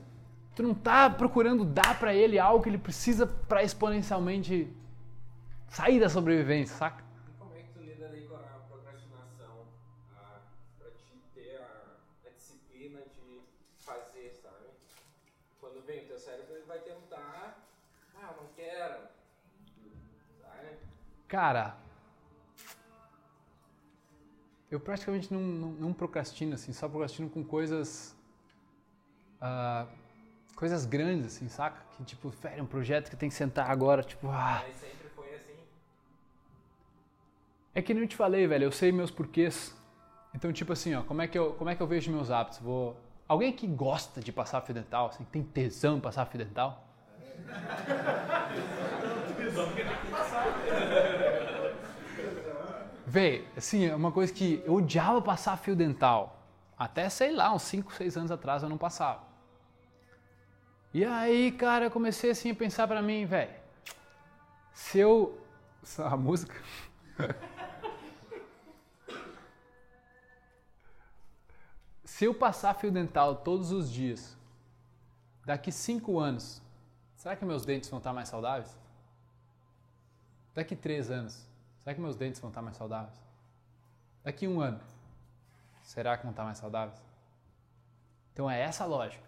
Tu 0.55 0.63
não 0.63 0.73
tá 0.73 1.09
procurando 1.09 1.63
dar 1.63 1.97
para 1.99 2.13
ele 2.13 2.37
algo 2.37 2.63
que 2.63 2.69
ele 2.69 2.77
precisa 2.77 3.25
para 3.25 3.63
exponencialmente 3.63 4.67
sair 5.69 5.99
da 5.99 6.09
sobrevivência, 6.09 6.75
saca? 6.75 7.03
E 7.29 7.39
como 7.39 7.53
é 7.55 7.61
que 7.61 7.69
tu 7.69 7.79
lida 7.81 8.07
aí 8.07 8.27
com 8.27 8.35
a 8.35 8.59
procrastinação? 8.67 9.65
A, 10.17 10.39
pra 10.77 10.91
te 10.91 11.15
ter 11.33 11.61
a, 11.61 12.27
a 12.27 12.29
disciplina 12.35 12.99
de 12.99 13.41
fazer, 13.79 14.33
sabe? 14.41 14.65
Quando 15.61 15.81
vem 15.85 16.03
o 16.03 16.07
teu 16.07 16.19
cérebro, 16.19 16.55
ele 16.55 16.65
vai 16.65 16.79
tentar. 16.79 17.65
Ah, 18.21 18.35
não 18.37 18.47
quero. 18.53 18.99
Sabe? 20.41 20.77
Cara, 21.31 21.77
eu 24.69 24.81
praticamente 24.81 25.33
não, 25.33 25.39
não, 25.39 25.71
não 25.71 25.93
procrastino, 25.93 26.55
assim, 26.55 26.73
só 26.73 26.89
procrastino 26.89 27.29
com 27.29 27.41
coisas. 27.41 28.13
ah, 29.39 29.87
coisas 30.57 30.85
grandes, 30.85 31.27
assim, 31.27 31.47
saca? 31.47 31.81
Que 31.95 32.03
tipo, 32.03 32.27
velho, 32.27 32.63
um 32.63 32.67
projeto 32.67 33.09
que 33.09 33.15
tem 33.15 33.29
que 33.29 33.35
sentar 33.35 33.71
agora, 33.71 34.03
tipo, 34.03 34.27
ah. 34.27 34.61
Mas 34.67 34.75
sempre 34.75 35.07
foi 35.15 35.33
assim. 35.33 35.55
É 37.73 37.81
que 37.81 37.93
nem 37.93 38.03
eu 38.03 38.09
te 38.09 38.17
falei, 38.17 38.45
velho, 38.45 38.65
eu 38.65 38.71
sei 38.73 38.91
meus 38.91 39.09
porquês. 39.09 39.73
Então, 40.35 40.51
tipo 40.51 40.73
assim, 40.73 40.93
ó, 40.95 41.03
como 41.03 41.21
é 41.21 41.29
que 41.29 41.39
eu, 41.39 41.53
como 41.53 41.69
é 41.69 41.75
que 41.75 41.81
eu 41.81 41.87
vejo 41.87 42.11
meus 42.11 42.29
hábitos? 42.29 42.59
Vou. 42.59 42.99
Alguém 43.25 43.53
que 43.53 43.67
gosta 43.67 44.19
de 44.19 44.33
passar 44.33 44.59
fio 44.63 44.75
dental, 44.75 45.07
assim, 45.07 45.23
que 45.23 45.31
tem 45.31 45.43
tesão 45.43 45.95
em 45.95 46.01
passar 46.01 46.25
fio 46.25 46.39
dental? 46.39 46.85
Véi, 53.11 53.45
assim, 53.57 53.87
é 53.87 53.93
uma 53.93 54.09
coisa 54.09 54.31
que 54.31 54.63
eu 54.65 54.75
odiava 54.75 55.21
passar 55.21 55.57
fio 55.57 55.75
dental. 55.75 56.41
Até, 56.77 57.09
sei 57.09 57.33
lá, 57.33 57.53
uns 57.53 57.63
5, 57.63 57.93
6 57.93 58.15
anos 58.15 58.31
atrás 58.31 58.63
eu 58.63 58.69
não 58.69 58.77
passava. 58.77 59.23
E 60.93 61.03
aí, 61.03 61.51
cara, 61.51 61.87
eu 61.87 61.91
comecei 61.91 62.31
assim 62.31 62.51
a 62.51 62.55
pensar 62.55 62.87
pra 62.87 63.01
mim, 63.01 63.25
velho, 63.25 63.53
se 64.73 64.97
eu. 64.97 65.37
A 65.99 66.15
música? 66.15 66.55
se 72.05 72.23
eu 72.23 72.33
passar 72.33 72.75
fio 72.75 72.93
dental 72.93 73.35
todos 73.35 73.73
os 73.73 73.91
dias, 73.91 74.37
daqui 75.45 75.69
5 75.69 76.17
anos, 76.17 76.61
será 77.17 77.35
que 77.35 77.43
meus 77.43 77.65
dentes 77.65 77.89
vão 77.89 77.97
estar 77.97 78.13
mais 78.13 78.29
saudáveis? 78.29 78.79
Daqui 80.55 80.77
3 80.77 81.11
anos, 81.11 81.50
será 81.83 81.95
que 81.95 82.01
meus 82.01 82.15
dentes 82.15 82.39
vão 82.39 82.49
estar 82.49 82.61
mais 82.61 82.77
saudáveis? 82.77 83.19
Daqui 84.23 84.47
um 84.47 84.61
ano, 84.61 84.79
será 85.81 86.15
que 86.17 86.23
vão 86.23 86.31
estar 86.31 86.43
mais 86.43 86.57
saudáveis? 86.57 87.01
Então 88.33 88.49
é 88.49 88.61
essa 88.61 88.83
a 88.83 88.87
lógica. 88.87 89.23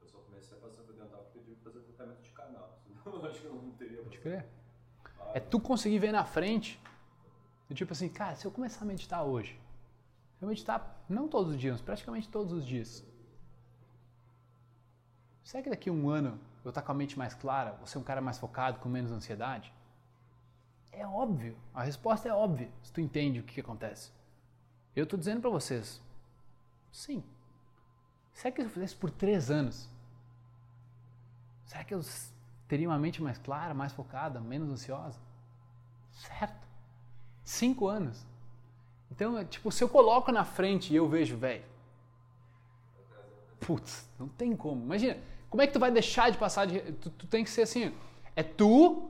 Eu 0.00 0.08
só 0.08 0.18
comecei 0.18 0.56
a 0.56 0.60
passar 0.60 0.82
fio 0.82 0.94
dental 0.94 1.20
porque 1.24 1.38
eu 1.38 1.42
tive 1.42 1.56
que 1.56 1.62
fazer 1.62 1.80
tratamento 1.80 2.22
de 2.22 2.30
canal. 2.30 2.78
Senão 3.02 3.16
eu 3.18 3.30
acho 3.30 3.40
que 3.40 3.46
eu 3.46 3.54
não 3.54 3.70
teria. 3.72 4.02
Pode 4.02 4.18
crer. 4.18 4.46
É 5.32 5.40
tu 5.40 5.60
conseguir 5.60 5.98
ver 5.98 6.12
na 6.12 6.24
frente, 6.24 6.80
tipo 7.72 7.92
assim, 7.92 8.08
cara, 8.08 8.34
se 8.34 8.44
eu 8.44 8.50
começar 8.50 8.82
a 8.82 8.84
meditar 8.84 9.22
hoje, 9.22 9.60
eu 10.40 10.48
meditar 10.48 11.04
não 11.08 11.28
todos 11.28 11.52
os 11.52 11.60
dias, 11.60 11.74
mas 11.74 11.82
praticamente 11.82 12.28
todos 12.28 12.52
os 12.52 12.66
dias. 12.66 13.04
Será 15.44 15.62
que 15.62 15.70
daqui 15.70 15.88
a 15.88 15.92
um 15.92 16.08
ano 16.08 16.38
eu 16.64 16.70
estar 16.70 16.82
com 16.82 16.92
a 16.92 16.94
mente 16.94 17.18
mais 17.18 17.34
clara, 17.34 17.72
vou 17.72 17.86
ser 17.86 17.98
um 17.98 18.02
cara 18.02 18.20
mais 18.20 18.38
focado, 18.38 18.78
com 18.80 18.88
menos 18.88 19.10
ansiedade? 19.12 19.72
É 20.92 21.06
óbvio, 21.06 21.56
a 21.74 21.82
resposta 21.82 22.28
é 22.28 22.32
óbvia, 22.32 22.68
se 22.82 22.92
tu 22.92 23.00
entende 23.00 23.40
o 23.40 23.42
que, 23.42 23.54
que 23.54 23.60
acontece. 23.60 24.12
Eu 24.94 25.04
estou 25.04 25.18
dizendo 25.18 25.40
para 25.40 25.50
vocês, 25.50 26.02
sim. 26.90 27.22
Será 28.32 28.52
que 28.52 28.62
se 28.62 28.68
eu 28.68 28.72
fizesse 28.72 28.96
por 28.96 29.10
três 29.10 29.50
anos, 29.50 29.88
será 31.64 31.84
que 31.84 31.94
eu 31.94 32.00
teria 32.66 32.88
uma 32.88 32.98
mente 32.98 33.22
mais 33.22 33.38
clara, 33.38 33.72
mais 33.72 33.92
focada, 33.92 34.40
menos 34.40 34.68
ansiosa? 34.70 35.20
Certo. 36.10 36.68
Cinco 37.44 37.86
anos. 37.86 38.26
Então, 39.10 39.36
é, 39.38 39.44
tipo, 39.44 39.70
se 39.72 39.82
eu 39.82 39.88
coloco 39.88 40.30
na 40.30 40.44
frente 40.44 40.92
e 40.92 40.96
eu 40.96 41.08
vejo, 41.08 41.36
velho, 41.36 41.64
putz, 43.60 44.08
não 44.18 44.28
tem 44.28 44.56
como. 44.56 44.82
Imagina, 44.82 45.18
como 45.48 45.62
é 45.62 45.66
que 45.66 45.72
tu 45.72 45.80
vai 45.80 45.90
deixar 45.90 46.30
de 46.30 46.38
passar 46.38 46.66
de. 46.66 46.80
Tu, 46.92 47.10
tu 47.10 47.26
tem 47.26 47.44
que 47.44 47.50
ser 47.50 47.62
assim, 47.62 47.94
é 48.36 48.42
tu 48.42 49.09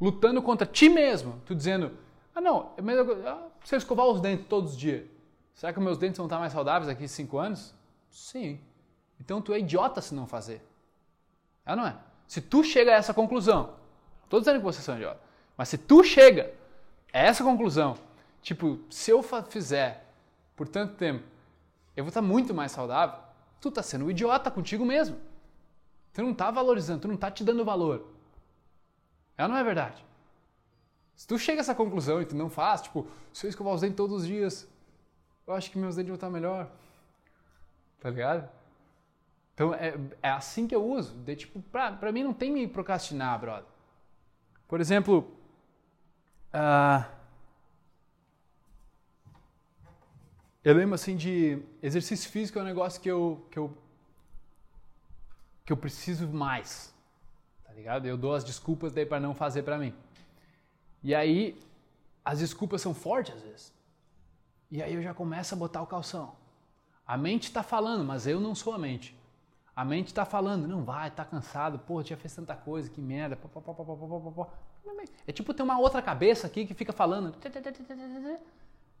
lutando 0.00 0.40
contra 0.40 0.66
ti 0.66 0.88
mesmo. 0.88 1.40
Tu 1.44 1.54
dizendo, 1.54 1.92
ah 2.34 2.40
não, 2.40 2.72
é 2.76 2.82
mesmo, 2.82 3.12
ah, 3.26 3.48
se 3.64 3.74
eu 3.74 3.78
escovar 3.78 4.06
os 4.06 4.20
dentes 4.20 4.46
todos 4.46 4.72
os 4.72 4.78
dias, 4.78 5.04
será 5.54 5.72
que 5.72 5.80
meus 5.80 5.98
dentes 5.98 6.16
vão 6.16 6.26
estar 6.26 6.38
mais 6.38 6.52
saudáveis 6.52 6.86
daqui 6.86 7.04
a 7.04 7.08
cinco 7.08 7.38
anos? 7.38 7.74
Sim. 8.10 8.58
Então 9.20 9.42
tu 9.42 9.52
é 9.52 9.58
idiota 9.58 10.00
se 10.00 10.14
não 10.14 10.26
fazer. 10.26 10.64
É 11.66 11.76
não 11.76 11.86
é? 11.86 11.96
Se 12.26 12.40
tu 12.40 12.64
chega 12.64 12.92
a 12.92 12.94
essa 12.94 13.12
conclusão, 13.12 13.74
tô 14.28 14.38
dizendo 14.38 14.58
que 14.58 14.64
vocês 14.64 14.84
são 14.84 14.96
idiotas, 14.96 15.20
mas 15.56 15.68
se 15.68 15.76
tu 15.76 16.02
chega 16.02 16.52
a 17.12 17.18
essa 17.18 17.44
conclusão, 17.44 17.96
tipo, 18.40 18.78
se 18.88 19.10
eu 19.10 19.22
fizer 19.22 20.06
por 20.56 20.66
tanto 20.68 20.94
tempo, 20.94 21.24
eu 21.96 22.04
vou 22.04 22.08
estar 22.08 22.22
muito 22.22 22.54
mais 22.54 22.72
saudável, 22.72 23.18
tu 23.60 23.70
tá 23.70 23.82
sendo 23.82 24.06
um 24.06 24.10
idiota 24.10 24.50
contigo 24.50 24.84
mesmo. 24.84 25.18
Tu 26.12 26.22
não 26.22 26.34
tá 26.34 26.50
valorizando, 26.50 27.02
tu 27.02 27.08
não 27.08 27.16
tá 27.16 27.30
te 27.30 27.44
dando 27.44 27.64
valor. 27.64 28.06
É 29.40 29.42
ou 29.42 29.48
não 29.48 29.56
é 29.56 29.64
verdade? 29.64 30.04
Se 31.16 31.26
tu 31.26 31.38
chega 31.38 31.60
a 31.60 31.62
essa 31.62 31.74
conclusão 31.74 32.20
e 32.20 32.26
tu 32.26 32.36
não 32.36 32.50
faz, 32.50 32.82
tipo, 32.82 33.06
se 33.32 33.46
eu 33.46 33.48
escovar 33.48 33.72
os 33.72 33.80
dentes 33.80 33.96
todos 33.96 34.20
os 34.20 34.26
dias, 34.26 34.68
eu 35.46 35.54
acho 35.54 35.70
que 35.70 35.78
meus 35.78 35.96
dentes 35.96 36.08
vão 36.08 36.16
estar 36.16 36.28
melhor. 36.28 36.70
Tá 38.00 38.10
ligado? 38.10 38.46
Então 39.54 39.72
é, 39.72 39.94
é 40.22 40.28
assim 40.28 40.66
que 40.66 40.74
eu 40.74 40.84
uso. 40.84 41.14
De, 41.14 41.36
tipo, 41.36 41.62
pra, 41.62 41.90
pra 41.90 42.12
mim 42.12 42.22
não 42.22 42.34
tem 42.34 42.52
me 42.52 42.68
procrastinar, 42.68 43.40
brother. 43.40 43.64
Por 44.68 44.78
exemplo, 44.78 45.34
ah, 46.52 47.08
eu 50.62 50.74
lembro 50.74 50.96
assim 50.96 51.16
de 51.16 51.62
exercício 51.82 52.30
físico 52.30 52.58
é 52.58 52.62
um 52.62 52.66
negócio 52.66 53.00
que 53.00 53.10
eu, 53.10 53.46
que 53.50 53.58
eu 53.58 53.74
que 55.64 55.72
eu 55.72 55.78
preciso 55.78 56.28
mais, 56.28 56.92
ligado? 57.80 58.06
Eu 58.06 58.16
dou 58.16 58.34
as 58.34 58.44
desculpas 58.44 58.92
daí 58.92 59.06
para 59.06 59.18
não 59.18 59.34
fazer 59.34 59.62
para 59.62 59.78
mim. 59.78 59.92
E 61.02 61.14
aí 61.14 61.58
as 62.24 62.38
desculpas 62.38 62.80
são 62.80 62.94
fortes 62.94 63.34
às 63.34 63.42
vezes. 63.42 63.74
E 64.70 64.82
aí 64.82 64.94
eu 64.94 65.02
já 65.02 65.12
começo 65.12 65.54
a 65.54 65.58
botar 65.58 65.82
o 65.82 65.86
calção. 65.86 66.36
A 67.06 67.16
mente 67.16 67.44
está 67.44 67.62
falando, 67.62 68.04
mas 68.04 68.26
eu 68.26 68.40
não 68.40 68.54
sou 68.54 68.72
a 68.72 68.78
mente. 68.78 69.18
A 69.74 69.84
mente 69.84 70.08
está 70.08 70.24
falando, 70.24 70.68
não 70.68 70.84
vai, 70.84 71.10
tá 71.10 71.24
cansado, 71.24 71.78
pô, 71.78 72.02
já 72.02 72.16
fez 72.16 72.34
tanta 72.34 72.54
coisa, 72.54 72.90
que 72.90 73.00
merda. 73.00 73.34
pó, 73.34 73.48
pó, 73.48 73.72
pó. 73.72 74.52
É 75.26 75.32
tipo 75.32 75.54
ter 75.54 75.62
uma 75.62 75.78
outra 75.78 76.02
cabeça 76.02 76.46
aqui 76.46 76.66
que 76.66 76.74
fica 76.74 76.92
falando. 76.92 77.32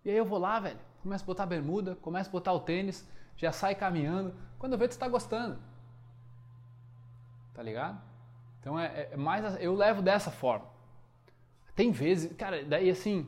E 0.04 0.10
aí 0.10 0.16
eu 0.16 0.24
vou 0.24 0.38
lá, 0.38 0.58
velho, 0.58 0.78
começo 1.02 1.22
a 1.22 1.26
botar 1.26 1.46
bermuda, 1.46 1.96
começo 1.96 2.30
a 2.30 2.32
botar 2.32 2.52
o 2.52 2.60
tênis, 2.60 3.06
já 3.36 3.52
sai 3.52 3.74
caminhando. 3.74 4.34
Quando 4.58 4.72
eu 4.72 4.78
vejo, 4.78 4.92
tu 4.92 4.98
tá 4.98 5.06
gostando. 5.06 5.58
Tá 7.52 7.62
ligado? 7.62 8.09
Então 8.60 8.78
é, 8.78 9.08
é 9.12 9.16
mais. 9.16 9.60
Eu 9.60 9.74
levo 9.74 10.02
dessa 10.02 10.30
forma. 10.30 10.66
Tem 11.74 11.90
vezes, 11.90 12.36
cara, 12.36 12.64
daí 12.64 12.90
assim. 12.90 13.26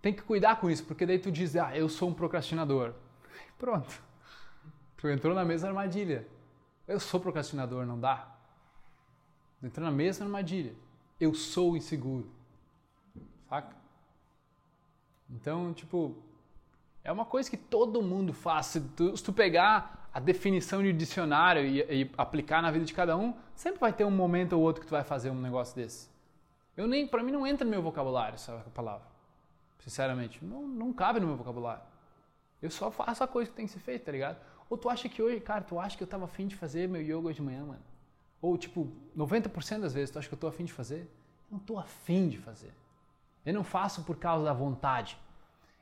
Tem 0.00 0.12
que 0.12 0.22
cuidar 0.22 0.56
com 0.56 0.68
isso, 0.68 0.84
porque 0.84 1.06
daí 1.06 1.18
tu 1.18 1.30
diz, 1.30 1.54
ah, 1.54 1.76
eu 1.76 1.88
sou 1.88 2.08
um 2.08 2.14
procrastinador. 2.14 2.92
Pronto. 3.56 4.02
Tu 4.96 5.08
entrou 5.08 5.34
na 5.34 5.44
mesma 5.44 5.68
armadilha. 5.68 6.26
Eu 6.88 6.98
sou 6.98 7.20
procrastinador, 7.20 7.86
não 7.86 7.98
dá? 7.98 8.36
Tu 9.60 9.66
entrou 9.66 9.84
na 9.84 9.92
mesma 9.92 10.26
armadilha. 10.26 10.74
Eu 11.20 11.34
sou 11.34 11.76
inseguro. 11.76 12.28
Saca? 13.48 13.76
Então, 15.30 15.72
tipo, 15.72 16.16
é 17.04 17.12
uma 17.12 17.24
coisa 17.24 17.48
que 17.48 17.56
todo 17.56 18.02
mundo 18.02 18.32
faz. 18.32 18.66
Se 18.66 18.80
tu, 18.80 19.16
se 19.16 19.22
tu 19.22 19.32
pegar 19.32 20.01
a 20.12 20.20
definição 20.20 20.82
de 20.82 20.92
dicionário 20.92 21.64
e, 21.64 22.02
e 22.02 22.10
aplicar 22.18 22.60
na 22.60 22.70
vida 22.70 22.84
de 22.84 22.92
cada 22.92 23.16
um, 23.16 23.34
sempre 23.54 23.80
vai 23.80 23.92
ter 23.92 24.04
um 24.04 24.10
momento 24.10 24.52
ou 24.52 24.62
outro 24.62 24.82
que 24.82 24.86
tu 24.86 24.90
vai 24.90 25.04
fazer 25.04 25.30
um 25.30 25.40
negócio 25.40 25.74
desse. 25.74 26.08
Eu 26.76 26.86
nem, 26.86 27.06
para 27.06 27.22
mim 27.22 27.32
não 27.32 27.46
entra 27.46 27.64
no 27.64 27.70
meu 27.70 27.82
vocabulário 27.82 28.34
essa 28.34 28.52
palavra. 28.74 29.06
Sinceramente, 29.78 30.44
não, 30.44 30.66
não 30.66 30.92
cabe 30.92 31.18
no 31.18 31.26
meu 31.26 31.36
vocabulário. 31.36 31.82
Eu 32.60 32.70
só 32.70 32.90
faço 32.90 33.24
a 33.24 33.26
coisa 33.26 33.50
que 33.50 33.56
tem 33.56 33.66
que 33.66 33.72
ser 33.72 33.80
feita, 33.80 34.06
tá 34.06 34.12
ligado? 34.12 34.38
Ou 34.70 34.78
tu 34.78 34.88
acha 34.88 35.08
que 35.08 35.20
hoje, 35.20 35.40
cara, 35.40 35.62
tu 35.62 35.78
acha 35.78 35.96
que 35.96 36.02
eu 36.02 36.06
tava 36.06 36.24
afim 36.24 36.46
de 36.46 36.56
fazer 36.56 36.88
meu 36.88 37.02
yoga 37.02 37.28
hoje 37.28 37.36
de 37.36 37.42
manhã, 37.42 37.64
mano? 37.64 37.82
Ou 38.40 38.56
tipo, 38.56 38.90
90% 39.16 39.80
das 39.80 39.92
vezes 39.92 40.10
tu 40.10 40.18
acha 40.18 40.28
que 40.28 40.34
eu 40.34 40.38
tô 40.38 40.46
afim 40.46 40.64
de 40.64 40.72
fazer? 40.72 41.10
Eu 41.50 41.52
não 41.52 41.58
tô 41.58 41.78
afim 41.78 42.28
de 42.28 42.38
fazer. 42.38 42.72
Eu 43.44 43.54
não 43.54 43.64
faço 43.64 44.02
por 44.04 44.16
causa 44.16 44.44
da 44.44 44.52
vontade. 44.52 45.18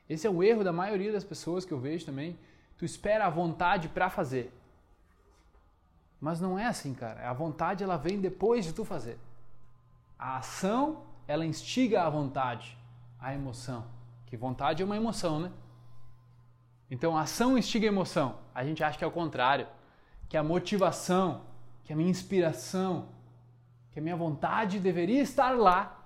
Esse 0.09 0.25
é 0.25 0.29
o 0.29 0.43
erro 0.43 0.63
da 0.63 0.73
maioria 0.73 1.11
das 1.11 1.23
pessoas 1.23 1.63
que 1.63 1.71
eu 1.71 1.79
vejo 1.79 2.05
também. 2.05 2.37
Tu 2.81 2.85
espera 2.85 3.27
a 3.27 3.29
vontade 3.29 3.87
para 3.89 4.09
fazer. 4.09 4.51
Mas 6.19 6.41
não 6.41 6.57
é 6.57 6.65
assim, 6.65 6.95
cara. 6.95 7.29
A 7.29 7.31
vontade 7.31 7.83
ela 7.83 7.95
vem 7.95 8.19
depois 8.19 8.65
de 8.65 8.73
tu 8.73 8.83
fazer. 8.83 9.19
A 10.17 10.37
ação, 10.37 11.03
ela 11.27 11.45
instiga 11.45 12.01
a 12.01 12.09
vontade, 12.09 12.75
a 13.19 13.35
emoção. 13.35 13.85
Que 14.25 14.35
vontade 14.35 14.81
é 14.81 14.85
uma 14.85 14.97
emoção, 14.97 15.39
né? 15.39 15.51
Então, 16.89 17.15
ação 17.15 17.55
instiga 17.55 17.85
emoção. 17.85 18.39
A 18.51 18.65
gente 18.65 18.83
acha 18.83 18.97
que 18.97 19.03
é 19.03 19.07
o 19.07 19.11
contrário. 19.11 19.67
Que 20.27 20.35
a 20.35 20.41
motivação, 20.41 21.41
que 21.83 21.93
a 21.93 21.95
minha 21.95 22.09
inspiração, 22.09 23.09
que 23.91 23.99
a 23.99 24.01
minha 24.01 24.15
vontade 24.15 24.79
deveria 24.79 25.21
estar 25.21 25.51
lá, 25.51 26.03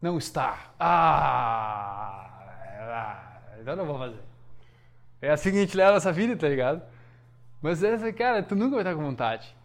não 0.00 0.18
está. 0.18 0.70
Ah, 0.78 2.30
ah 2.78 3.58
então 3.60 3.74
não 3.74 3.86
vou 3.86 3.98
fazer. 3.98 4.25
É 5.20 5.30
assim 5.30 5.50
que 5.50 5.58
a 5.58 5.60
gente 5.60 5.76
leva 5.76 5.96
essa 5.96 6.12
vida, 6.12 6.36
tá 6.36 6.48
ligado? 6.48 6.82
Mas 7.60 7.82
essa, 7.82 8.12
cara, 8.12 8.42
tu 8.42 8.54
nunca 8.54 8.76
vai 8.76 8.80
estar 8.80 8.94
com 8.94 9.02
vontade. 9.02 9.56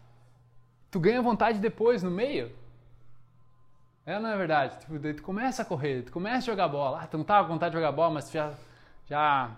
Tu 0.90 0.98
ganha 0.98 1.22
vontade 1.22 1.58
depois, 1.58 2.02
no 2.02 2.10
meio. 2.10 2.50
É, 4.04 4.18
não 4.18 4.30
é 4.30 4.36
verdade? 4.36 4.78
Daí 4.88 5.14
tu 5.14 5.22
começa 5.22 5.62
a 5.62 5.64
correr, 5.64 6.02
tu 6.02 6.12
começa 6.12 6.38
a 6.38 6.52
jogar 6.52 6.68
bola. 6.68 7.02
Ah, 7.02 7.06
tu 7.06 7.16
não 7.16 7.24
tava 7.24 7.46
com 7.46 7.54
vontade 7.54 7.72
de 7.72 7.80
jogar 7.80 7.92
bola, 7.92 8.14
mas 8.14 8.26
tu 8.26 8.32
já, 8.32 8.52
já 9.06 9.56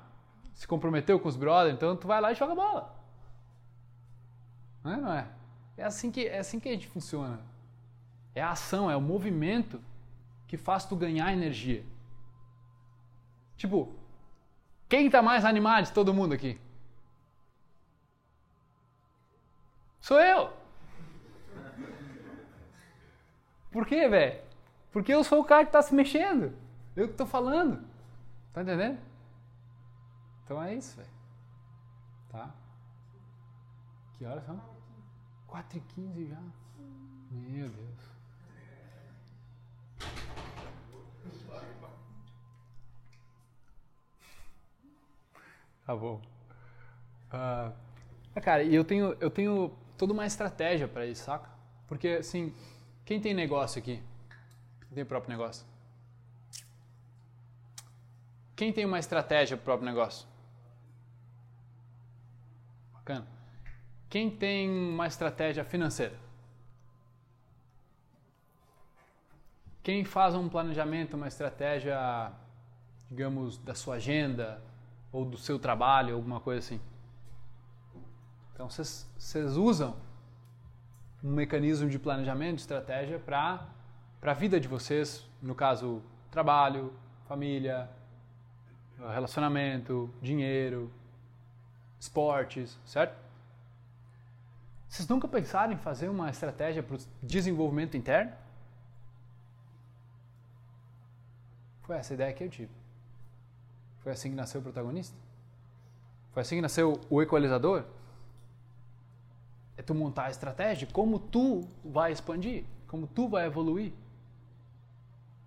se 0.55 0.67
comprometeu 0.67 1.19
com 1.19 1.29
os 1.29 1.37
brothers, 1.37 1.75
então 1.75 1.97
tu 1.97 2.07
vai 2.07 2.21
lá 2.21 2.33
e 2.33 2.35
joga 2.35 2.55
bola. 2.55 2.95
Não 4.83 4.93
é, 4.93 4.97
não 4.97 5.13
é? 5.13 5.27
É 5.77 5.85
assim 5.85 6.11
que, 6.11 6.27
é 6.27 6.39
assim 6.39 6.61
que 6.61 6.69
a 6.69 6.73
gente 6.73 6.87
funciona. 6.87 7.41
É 8.35 8.43
a 8.43 8.51
ação, 8.51 8.91
é 8.91 8.97
o 8.97 9.01
movimento 9.01 9.81
que 10.47 10.57
faz 10.57 10.85
tu 10.85 10.95
ganhar 10.95 11.33
energia. 11.33 11.85
Tipo, 13.57 13.95
quem 14.95 15.11
tá 15.11 15.21
mais 15.21 15.45
animado 15.45 15.87
de 15.87 15.93
todo 15.93 16.15
mundo 16.15 16.35
aqui? 16.35 16.57
Sou 20.01 20.21
eu! 20.21 20.53
Por 23.73 23.85
quê, 23.87 24.09
velho? 24.09 24.41
Porque 24.93 25.13
eu 25.13 25.25
sou 25.25 25.41
o 25.41 25.45
cara 25.45 25.67
que 25.67 25.73
tá 25.73 25.83
se 25.83 25.93
mexendo. 25.93 26.57
Eu 26.95 27.09
que 27.09 27.15
tô 27.15 27.27
falando. 27.27 27.85
Tá 28.53 28.63
entendendo? 28.63 29.01
Então 30.45 30.63
é 30.63 30.75
isso, 30.77 30.97
velho. 30.97 31.11
Tá? 32.29 32.55
Que 34.13 34.25
horas 34.25 34.45
são? 34.45 34.61
4 35.49 35.77
e 35.77 35.81
15 35.81 36.27
já. 36.29 36.41
Meu 37.33 37.69
Deus. 37.69 37.94
Tá 45.87 45.95
bom. 45.95 46.21
Uh, 47.33 48.41
cara, 48.41 48.63
e 48.63 48.75
eu 48.75 48.85
tenho, 48.85 49.15
eu 49.21 49.31
tenho 49.31 49.71
toda 49.99 50.13
uma 50.13 50.25
estratégia 50.27 50.89
para 50.89 51.07
isso, 51.07 51.25
saca? 51.25 51.49
Porque, 51.87 52.09
assim, 52.09 52.55
quem 53.05 53.21
tem 53.21 53.35
negócio 53.35 53.79
aqui? 53.79 54.03
Quem 54.81 54.95
tem 54.95 55.05
próprio 55.05 55.31
negócio? 55.31 55.67
Quem 58.57 58.73
tem 58.73 58.87
uma 58.87 58.99
estratégia 58.99 59.57
para 59.57 59.63
o 59.63 59.65
próprio 59.65 59.87
negócio? 59.87 60.27
Bacana. 62.93 63.27
Quem 64.09 64.31
tem 64.31 64.71
uma 64.71 65.07
estratégia 65.07 65.65
financeira? 65.65 66.17
Quem 69.83 70.03
faz 70.03 70.35
um 70.35 70.49
planejamento, 70.49 71.15
uma 71.15 71.29
estratégia, 71.29 72.33
digamos, 73.11 73.59
da 73.59 73.75
sua 73.75 73.97
agenda 73.97 74.63
ou 75.15 75.25
do 75.25 75.39
seu 75.39 75.61
trabalho, 75.61 76.17
alguma 76.17 76.41
coisa 76.41 76.59
assim? 76.59 76.81
Então, 78.53 78.69
vocês 78.69 79.57
usam 79.57 79.97
um 81.23 81.31
mecanismo 81.31 81.89
de 81.89 82.01
planejamento, 82.01 82.57
de 82.57 82.63
estratégia 82.63 83.19
para 83.21 83.65
a 84.21 84.35
vida 84.35 84.59
de 84.59 84.67
vocês, 84.67 85.25
no 85.41 85.55
caso, 85.55 86.03
trabalho, 86.33 86.93
família, 87.29 87.89
relacionamento, 88.99 90.13
dinheiro, 90.21 90.93
esportes, 91.99 92.77
certo? 92.85 93.17
Vocês 94.89 95.07
nunca 95.09 95.29
pensaram 95.29 95.73
em 95.73 95.79
fazer 95.79 96.09
uma 96.09 96.29
estratégia 96.29 96.83
para 96.83 96.97
o 96.97 96.99
desenvolvimento 97.23 97.97
interno? 97.97 98.33
Foi 101.83 101.97
essa 101.97 102.15
ideia 102.15 102.33
que 102.33 102.43
eu 102.43 102.49
tive. 102.49 102.84
Foi 104.05 104.13
assim 104.13 104.29
que 104.29 104.37
nasceu 104.37 104.61
o 104.61 104.63
protagonista? 104.63 105.17
Foi 106.33 106.43
assim 106.43 106.57
que 106.57 106.61
nasceu 106.61 107.01
o 107.09 107.23
equalizador? 107.23 107.85
É 109.79 109.83
tu 109.83 109.95
montar 109.95 110.27
a 110.27 110.31
estratégia, 110.31 110.87
como 110.93 111.19
tu 111.19 111.67
vai 111.83 112.13
expandir, 112.13 112.65
como 112.87 113.07
tu 113.07 113.29
vai 113.29 113.47
evoluir. 113.47 113.93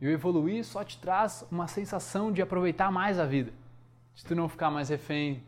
E 0.02 0.08
o 0.08 0.10
evoluir 0.10 0.66
só 0.66 0.84
te 0.84 0.98
traz 0.98 1.46
uma 1.52 1.68
sensação 1.68 2.32
de 2.32 2.42
aproveitar 2.42 2.92
mais 2.92 3.20
a 3.20 3.26
vida, 3.26 3.54
de 4.16 4.26
tu 4.26 4.36
não 4.36 4.50
ficar 4.50 4.72
mais 4.72 4.90
refém 4.90 5.44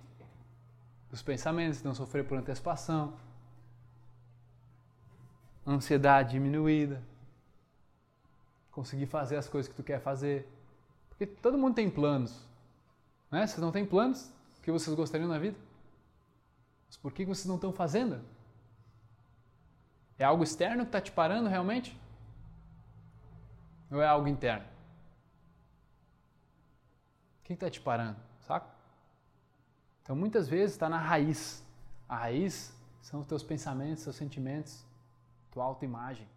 dos 1.10 1.23
pensamentos, 1.23 1.81
não 1.81 1.95
sofrer 1.95 2.23
por 2.26 2.38
antecipação, 2.38 3.15
ansiedade 5.65 6.31
diminuída, 6.31 7.02
conseguir 8.72 9.07
fazer 9.07 9.36
as 9.36 9.49
coisas 9.49 9.68
que 9.68 9.76
tu 9.76 9.84
quer 9.84 9.99
fazer. 9.99 10.48
Porque 11.10 11.26
todo 11.26 11.57
mundo 11.57 11.73
tem 11.73 11.90
planos, 11.90 12.48
né? 13.31 13.45
Vocês 13.45 13.60
não 13.60 13.72
têm 13.72 13.85
planos 13.85 14.31
que 14.61 14.72
vocês 14.72 14.95
gostariam 14.95 15.27
na 15.27 15.39
vida? 15.39 15.57
Mas 16.88 16.97
por 16.97 17.11
que 17.14 17.26
vocês 17.26 17.45
não 17.45 17.56
estão 17.56 17.72
fazendo? 17.72 18.22
É 20.18 20.23
algo 20.23 20.43
externo 20.43 20.84
que 20.84 20.89
está 20.89 20.99
te 20.99 21.11
parando 21.11 21.47
realmente? 21.47 21.97
Ou 23.91 24.01
é 24.01 24.07
algo 24.07 24.27
interno? 24.27 24.65
O 27.39 27.43
que 27.43 27.53
está 27.53 27.69
te 27.69 27.80
parando? 27.80 28.19
Saca? 28.41 28.68
Então 30.03 30.15
muitas 30.15 30.47
vezes 30.47 30.76
está 30.76 30.89
na 30.89 30.97
raiz. 30.97 31.64
A 32.07 32.18
raiz 32.18 32.73
são 33.01 33.22
os 33.22 33.27
teus 33.27 33.43
pensamentos, 33.43 34.03
seus 34.03 34.15
sentimentos, 34.15 34.85
tua 35.51 35.64
autoimagem. 35.64 36.27